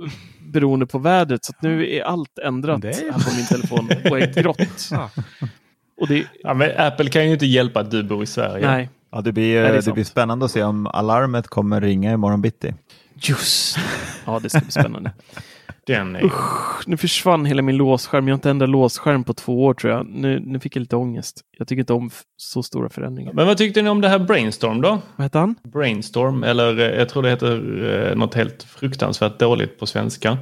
beroende 0.54 0.86
på 0.86 1.00
vädret. 1.00 1.46
Så 1.46 1.52
att 1.56 1.62
nu 1.62 1.90
är 1.96 2.02
allt 2.04 2.40
ändrat 2.40 2.82
Det 2.82 2.90
är- 2.90 3.12
här 3.12 3.20
på 3.30 3.36
min 3.36 3.46
telefon 3.46 3.90
och 4.12 4.20
är 4.20 4.42
grått. 4.44 4.90
Och 6.02 6.08
det, 6.08 6.26
Ja, 6.44 6.54
men 6.54 6.72
Apple 6.78 7.10
kan 7.10 7.26
ju 7.26 7.34
inte 7.34 7.46
hjälpa 7.46 7.80
att 7.80 7.92
du 7.92 8.04
bor 8.04 8.24
i 8.24 8.26
Sverige. 8.26 8.66
nej, 8.68 8.90
Ja, 9.12 9.22
det, 9.22 9.32
blir, 9.32 9.64
det 9.64 9.82
det, 9.82 9.92
blir 9.92 10.04
spännande 10.04 10.46
att 10.46 10.52
se 10.52 10.64
om 10.64 10.88
alarmet 10.88 11.48
kommer 11.48 11.82
ringa 11.82 12.14
imorgon 12.14 12.42
bitti. 12.42 12.74
just 13.16 13.78
Ja, 14.26 14.40
det 14.44 14.50
ska 14.50 14.60
bli 14.60 14.72
spännande. 14.72 15.12
Den 15.88 16.16
är... 16.16 16.26
Usch, 16.26 16.88
nu 16.88 16.98
försvann 16.98 17.46
hela 17.46 17.62
min 17.62 17.78
låsskärm. 17.78 18.28
Jag 18.28 18.34
har 18.34 18.38
inte 18.38 18.50
ändrat 18.50 18.70
låsskärm 18.70 19.24
på 19.24 19.34
två 19.34 19.66
år 19.66 19.74
tror 19.74 19.94
jag. 19.94 20.06
Nu, 20.06 20.40
nu 20.40 20.60
fick 20.60 20.76
jag 20.76 20.80
lite 20.80 20.96
ångest. 20.96 21.42
Jag 21.58 21.68
tycker 21.68 21.80
inte 21.80 21.94
om 21.94 22.10
så 22.38 22.64
stora 22.64 22.90
förändringar. 22.90 23.34
Men 23.34 23.48
vad 23.48 23.58
tyckte 23.58 23.82
ni 23.82 23.90
om 23.90 24.02
det 24.02 24.10
här 24.10 24.20
Brainstorm 24.20 24.82
då? 24.82 25.02
Vad 25.16 25.26
heter 25.26 25.40
han? 25.40 25.56
Brainstorm, 25.64 26.44
eller 26.44 26.80
eh, 26.80 27.00
jag 27.00 27.10
tror 27.10 27.24
det 27.24 27.30
heter 27.30 27.84
eh, 28.10 28.16
något 28.16 28.34
helt 28.34 28.64
fruktansvärt 28.64 29.40
dåligt 29.40 29.80
på 29.80 29.86
svenska. 29.86 30.38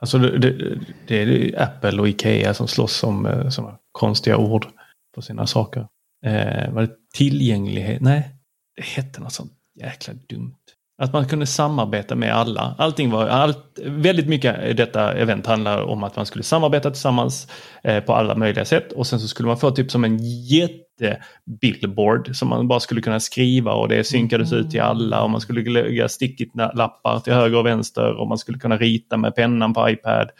Alltså 0.00 0.18
det, 0.18 0.38
det, 0.38 0.78
det 1.06 1.16
är 1.22 1.62
Apple 1.62 2.00
och 2.00 2.08
Ikea 2.08 2.54
som 2.54 2.68
slåss 2.68 3.04
om 3.04 3.26
eh, 3.26 3.48
sådana 3.48 3.76
konstiga 3.92 4.36
ord 4.36 4.66
på 5.14 5.22
sina 5.22 5.46
saker. 5.46 5.86
Eh, 6.26 6.72
var 6.72 6.82
det 6.82 6.92
tillgänglighet? 7.14 8.00
Nej, 8.00 8.30
det 8.76 8.84
hette 8.84 9.20
något 9.20 9.32
sånt 9.32 9.52
jäkla 9.80 10.14
dumt. 10.28 10.54
Att 11.02 11.12
man 11.12 11.28
kunde 11.28 11.46
samarbeta 11.46 12.14
med 12.14 12.34
alla. 12.34 12.74
Allting 12.78 13.10
var, 13.10 13.26
allt, 13.26 13.78
väldigt 13.84 14.28
mycket 14.28 14.64
i 14.64 14.72
detta 14.72 15.12
event 15.12 15.46
handlar 15.46 15.82
om 15.82 16.02
att 16.02 16.16
man 16.16 16.26
skulle 16.26 16.44
samarbeta 16.44 16.90
tillsammans 16.90 17.48
eh, 17.82 18.00
på 18.00 18.14
alla 18.14 18.34
möjliga 18.34 18.64
sätt. 18.64 18.92
Och 18.92 19.06
sen 19.06 19.20
så 19.20 19.28
skulle 19.28 19.46
man 19.46 19.58
få 19.58 19.70
typ 19.70 19.90
som 19.90 20.04
en 20.04 20.18
jätte-billboard 20.44 22.36
som 22.36 22.48
man 22.48 22.68
bara 22.68 22.80
skulle 22.80 23.00
kunna 23.00 23.20
skriva 23.20 23.72
och 23.72 23.88
det 23.88 24.04
synkades 24.04 24.52
ut 24.52 24.70
till 24.70 24.80
alla 24.80 25.22
och 25.22 25.30
man 25.30 25.40
skulle 25.40 25.70
lägga 25.70 26.08
stickigt 26.08 26.54
lappar 26.74 27.20
till 27.20 27.32
höger 27.32 27.58
och 27.58 27.66
vänster 27.66 28.20
och 28.20 28.28
man 28.28 28.38
skulle 28.38 28.58
kunna 28.58 28.76
rita 28.76 29.16
med 29.16 29.34
pennan 29.34 29.74
på 29.74 29.90
iPad. 29.90 30.30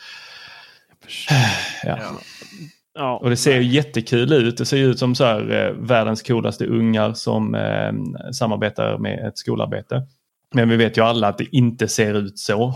Ja. 1.85 1.99
Ja, 2.01 2.13
Och 2.99 3.31
det 3.31 3.37
ser 3.37 3.61
ju 3.61 3.63
jättekul 3.63 4.33
ut. 4.33 4.59
Det 4.59 4.65
ser 4.65 4.77
ju 4.77 4.85
ut 4.85 4.99
som 4.99 5.15
så 5.15 5.25
här, 5.25 5.67
eh, 5.67 5.73
världens 5.73 6.23
coolaste 6.23 6.67
ungar 6.67 7.13
som 7.13 7.55
eh, 7.55 7.93
samarbetar 8.33 8.99
med 8.99 9.29
ett 9.29 9.39
skolarbete. 9.39 10.03
Men 10.55 10.69
vi 10.69 10.77
vet 10.77 10.97
ju 10.97 11.03
alla 11.03 11.29
att 11.29 11.39
det 11.39 11.57
inte 11.57 11.89
ser 11.89 12.15
ut 12.15 12.39
så. 12.39 12.75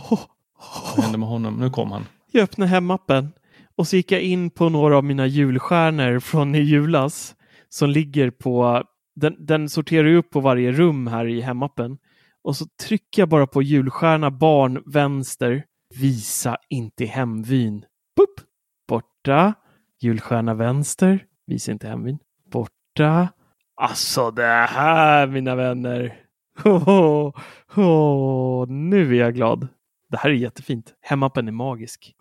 Vad 0.97 1.05
hände 1.05 1.19
med 1.19 1.29
honom? 1.29 1.61
Nu 1.61 1.71
kom 1.71 1.93
han. 1.93 2.07
Jag 2.33 2.43
öppnade 2.43 2.71
hemappen 2.71 3.33
och 3.77 3.87
så 3.87 3.97
gick 3.97 4.13
jag 4.13 4.21
in 4.21 4.51
på 4.51 4.69
några 4.69 4.97
av 4.97 5.05
mina 5.05 5.27
julstjärnor 5.27 6.21
från 6.21 6.55
i 6.55 6.61
julas 6.61 7.35
som 7.69 7.91
ligger 7.91 8.31
på, 8.31 8.83
den, 9.17 9.37
den 9.39 9.69
sorterar 9.69 10.09
ju 10.09 10.17
upp 10.17 10.31
på 10.31 10.41
varje 10.41 10.73
rum 10.73 11.07
här 11.07 11.27
i 11.27 11.41
hemappen. 11.41 11.99
Och 12.45 12.57
så 12.57 12.67
trycker 12.83 13.23
jag 13.23 13.29
bara 13.29 13.47
på 13.47 13.63
julstjärna 13.63 14.31
barn 14.31 14.83
vänster, 14.87 15.65
visa 15.95 16.57
inte 16.69 17.05
hemvyn. 17.05 17.85
Boop! 18.17 18.47
Borta, 18.89 19.55
julstjärna 20.01 20.55
vänster, 20.55 21.25
visa 21.47 21.73
inte 21.73 21.89
hemvyn. 21.89 22.19
Borta. 22.53 23.29
Alltså 23.77 24.31
det 24.31 24.67
här 24.71 25.27
mina 25.27 25.55
vänner. 25.55 26.21
Oh, 26.65 27.33
oh, 27.77 28.69
nu 28.69 29.17
är 29.17 29.21
jag 29.21 29.35
glad. 29.35 29.69
Det 30.11 30.17
här 30.17 30.31
är 30.31 30.35
jättefint. 30.35 30.95
Hemappen 31.01 31.49
är 31.49 31.53
magisk. 31.53 32.15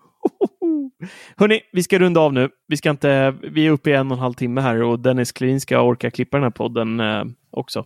Hörni, 1.38 1.62
vi 1.72 1.84
ska 1.84 2.00
runda 2.00 2.20
av 2.20 2.34
nu. 2.34 2.50
Vi, 2.68 2.78
ska 2.78 2.90
inte, 2.90 3.36
vi 3.42 3.68
är 3.68 3.72
uppe 3.72 3.90
i 3.90 3.94
en 3.94 4.12
och 4.12 4.18
en 4.18 4.22
halv 4.22 4.34
timme 4.34 4.62
här 4.62 4.82
och 4.82 5.00
Dennis 5.00 5.32
Klein 5.32 5.62
ska 5.62 5.82
orka 5.82 6.12
klippa 6.12 6.38
den 6.38 6.44
här 6.44 6.52
podden 6.52 7.00
eh, 7.00 7.24
också. 7.52 7.86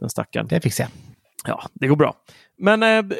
Den 0.00 0.10
stackaren. 0.10 0.46
Det 0.46 0.60
fixar 0.60 0.84
jag. 0.84 0.90
Ja, 1.44 1.68
det 1.72 1.86
går 1.86 1.96
bra. 1.96 2.14
Men 2.58 2.82
eh, 2.82 3.16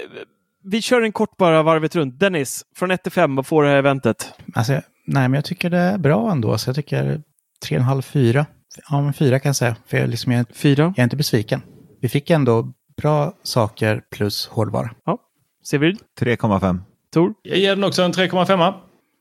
vi 0.65 0.83
kör 0.83 1.03
en 1.03 1.13
kort 1.13 1.37
bara 1.37 1.63
varvet 1.63 1.97
runt. 1.97 2.19
Dennis, 2.19 2.65
från 2.77 2.91
1 2.91 3.03
till 3.03 3.13
5, 3.13 3.37
vad 3.37 3.47
får 3.47 3.63
det 3.63 3.69
här 3.69 3.77
eventet? 3.77 4.33
Alltså, 4.55 4.81
nej, 5.13 5.29
men 5.29 5.35
jag 5.35 5.45
tycker 5.45 5.71
det 5.71 5.79
är 5.79 5.99
bra 5.99 6.31
ändå. 6.31 6.59
Så 6.59 6.69
jag 6.69 6.77
tycker 6.77 7.23
3,5, 7.69 8.03
4. 8.03 8.47
Ja, 8.91 9.01
men 9.01 9.13
4 9.13 9.39
kan 9.39 9.49
jag 9.49 9.57
säga. 9.57 9.77
För 9.87 9.97
jag, 9.97 10.05
är 10.05 10.09
liksom, 10.09 10.33
jag, 10.33 10.47
Fyra. 10.55 10.83
jag 10.83 10.99
är 10.99 11.05
inte 11.05 11.17
besviken. 11.17 11.63
Vi 12.01 12.09
fick 12.09 12.31
ändå 12.31 12.73
bra 13.03 13.35
saker 13.43 14.03
plus 14.11 14.47
hårdvara. 14.47 14.91
Ja. 15.05 15.19
Severid? 15.65 15.99
3,5. 16.21 16.79
Tor? 17.13 17.35
Jag 17.43 17.59
ger 17.59 17.75
den 17.77 17.85
också 17.85 18.03
en 18.03 18.13
3,5. 18.13 18.75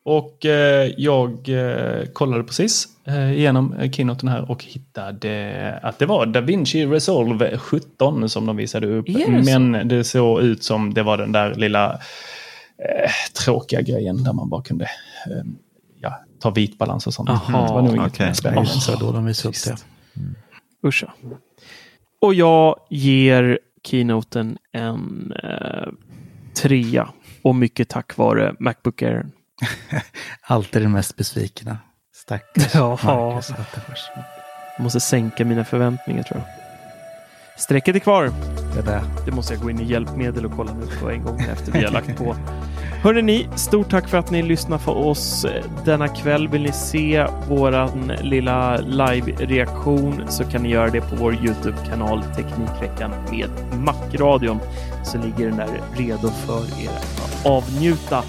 Och 0.05 0.45
eh, 0.45 0.91
jag 0.97 1.49
eh, 1.49 2.05
kollade 2.13 2.43
precis 2.43 2.87
eh, 3.07 3.31
igenom 3.31 3.73
eh, 3.73 3.91
keynoten 3.91 4.29
här 4.29 4.51
och 4.51 4.63
hittade 4.63 5.79
att 5.83 5.99
det 5.99 6.05
var 6.05 6.25
DaVinci 6.25 6.85
Resolve 6.85 7.57
17 7.57 8.29
som 8.29 8.45
de 8.45 8.57
visade 8.57 8.87
upp. 8.87 9.05
Det 9.05 9.43
så? 9.45 9.59
Men 9.59 9.87
det 9.87 10.03
såg 10.03 10.41
ut 10.41 10.63
som 10.63 10.93
det 10.93 11.03
var 11.03 11.17
den 11.17 11.31
där 11.31 11.55
lilla 11.55 11.93
eh, 11.93 13.11
tråkiga 13.45 13.81
grejen 13.81 14.23
där 14.23 14.33
man 14.33 14.49
bara 14.49 14.61
kunde 14.61 14.85
eh, 14.85 15.43
ta 16.39 16.49
vitbalans 16.49 17.07
och 17.07 17.13
sånt. 17.13 17.29
Aha, 17.29 17.67
det 17.67 17.73
var 17.73 17.81
nog 17.81 17.95
inget 17.95 18.07
okej. 18.13 18.25
mer 18.25 18.33
spännande. 18.33 18.69
Så 18.69 18.95
då 18.95 19.11
de 19.11 19.25
visade 19.25 19.49
upp 19.49 19.55
det. 19.65 20.87
Uscha. 20.87 21.13
Och 22.21 22.33
jag 22.33 22.75
ger 22.89 23.59
keynoten 23.83 24.57
en 24.71 25.33
eh, 25.43 25.87
trea. 26.61 27.09
Och 27.41 27.55
mycket 27.55 27.89
tack 27.89 28.17
vare 28.17 28.55
Macbook 28.59 29.01
Air. 29.01 29.25
Alltid 30.41 30.81
den 30.81 30.91
mest 30.91 31.15
besvikna. 31.15 31.77
Stackars 32.15 32.73
Ja. 32.75 32.97
Marcus 33.03 33.51
Attefors. 33.51 33.99
Jag 34.77 34.83
måste 34.83 34.99
sänka 34.99 35.45
mina 35.45 35.65
förväntningar 35.65 36.23
tror 36.23 36.39
jag. 36.39 36.59
Strecket 37.60 37.95
är 37.95 37.99
kvar. 37.99 38.31
Det 38.76 38.81
där. 38.81 39.02
Det 39.26 39.31
måste 39.31 39.53
jag 39.53 39.64
gå 39.64 39.69
in 39.69 39.80
i 39.80 39.84
hjälpmedel 39.84 40.45
och 40.45 40.52
kolla 40.56 40.73
nu 40.73 40.88
på 41.02 41.10
en 41.10 41.23
gång 41.23 41.40
efter 41.40 41.72
vi 41.72 41.84
har 41.84 41.91
lagt 41.91 42.18
på. 42.18 42.36
Hörrni 43.03 43.22
ni, 43.22 43.48
stort 43.56 43.90
tack 43.90 44.07
för 44.07 44.18
att 44.18 44.31
ni 44.31 44.41
lyssnar 44.41 44.77
på 44.77 44.91
oss 44.91 45.45
denna 45.86 46.07
kväll. 46.07 46.48
Vill 46.48 46.61
ni 46.61 46.72
se 46.72 47.27
våran 47.48 48.11
lilla 48.22 48.77
live-reaktion 48.77 50.23
så 50.30 50.44
kan 50.44 50.64
ni 50.64 50.69
göra 50.69 50.90
det 50.90 51.02
på 51.02 51.15
vår 51.15 51.34
Youtube-kanal 51.34 52.23
Teknikveckan 52.36 53.11
med 53.31 53.49
Macradion. 53.80 54.60
Så 55.03 55.18
ligger 55.18 55.48
den 55.48 55.57
där 55.57 55.81
redo 55.95 56.30
för 56.30 56.84
er 56.84 56.90
att 56.90 57.45
avnjuta. 57.45 58.23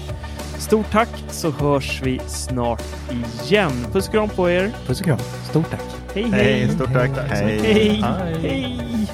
Stort 0.57 0.91
tack 0.91 1.23
så 1.29 1.51
hörs 1.51 2.01
vi 2.03 2.19
snart 2.27 2.83
igen. 3.11 3.85
Puss 3.91 4.07
och 4.07 4.13
kram 4.13 4.29
på 4.29 4.49
er. 4.49 4.71
Puss 4.87 4.99
och 4.99 5.05
kram. 5.05 5.19
Stort 5.49 5.69
tack. 5.69 6.00
Hej 6.13 6.23
hej! 6.23 6.31
Hej, 6.31 6.69
stort 6.69 6.93
tack. 6.93 7.11
Hej. 7.29 7.59
Hej! 7.59 8.01
Hej. 8.01 8.39
Hej! 8.41 9.07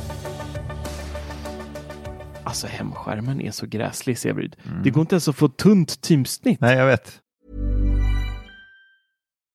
Alltså 2.43 2.67
hemskärmen 2.67 3.41
är 3.41 3.51
så 3.51 3.65
gräslig 3.65 4.17
Severid. 4.17 4.55
Det 4.83 4.89
går 4.89 5.01
inte 5.01 5.15
ens 5.15 5.27
att 5.27 5.35
få 5.35 5.47
tunt 5.47 6.01
typsnitt. 6.01 6.61
Nej, 6.61 6.77
jag 6.77 6.85
vet. 6.87 7.19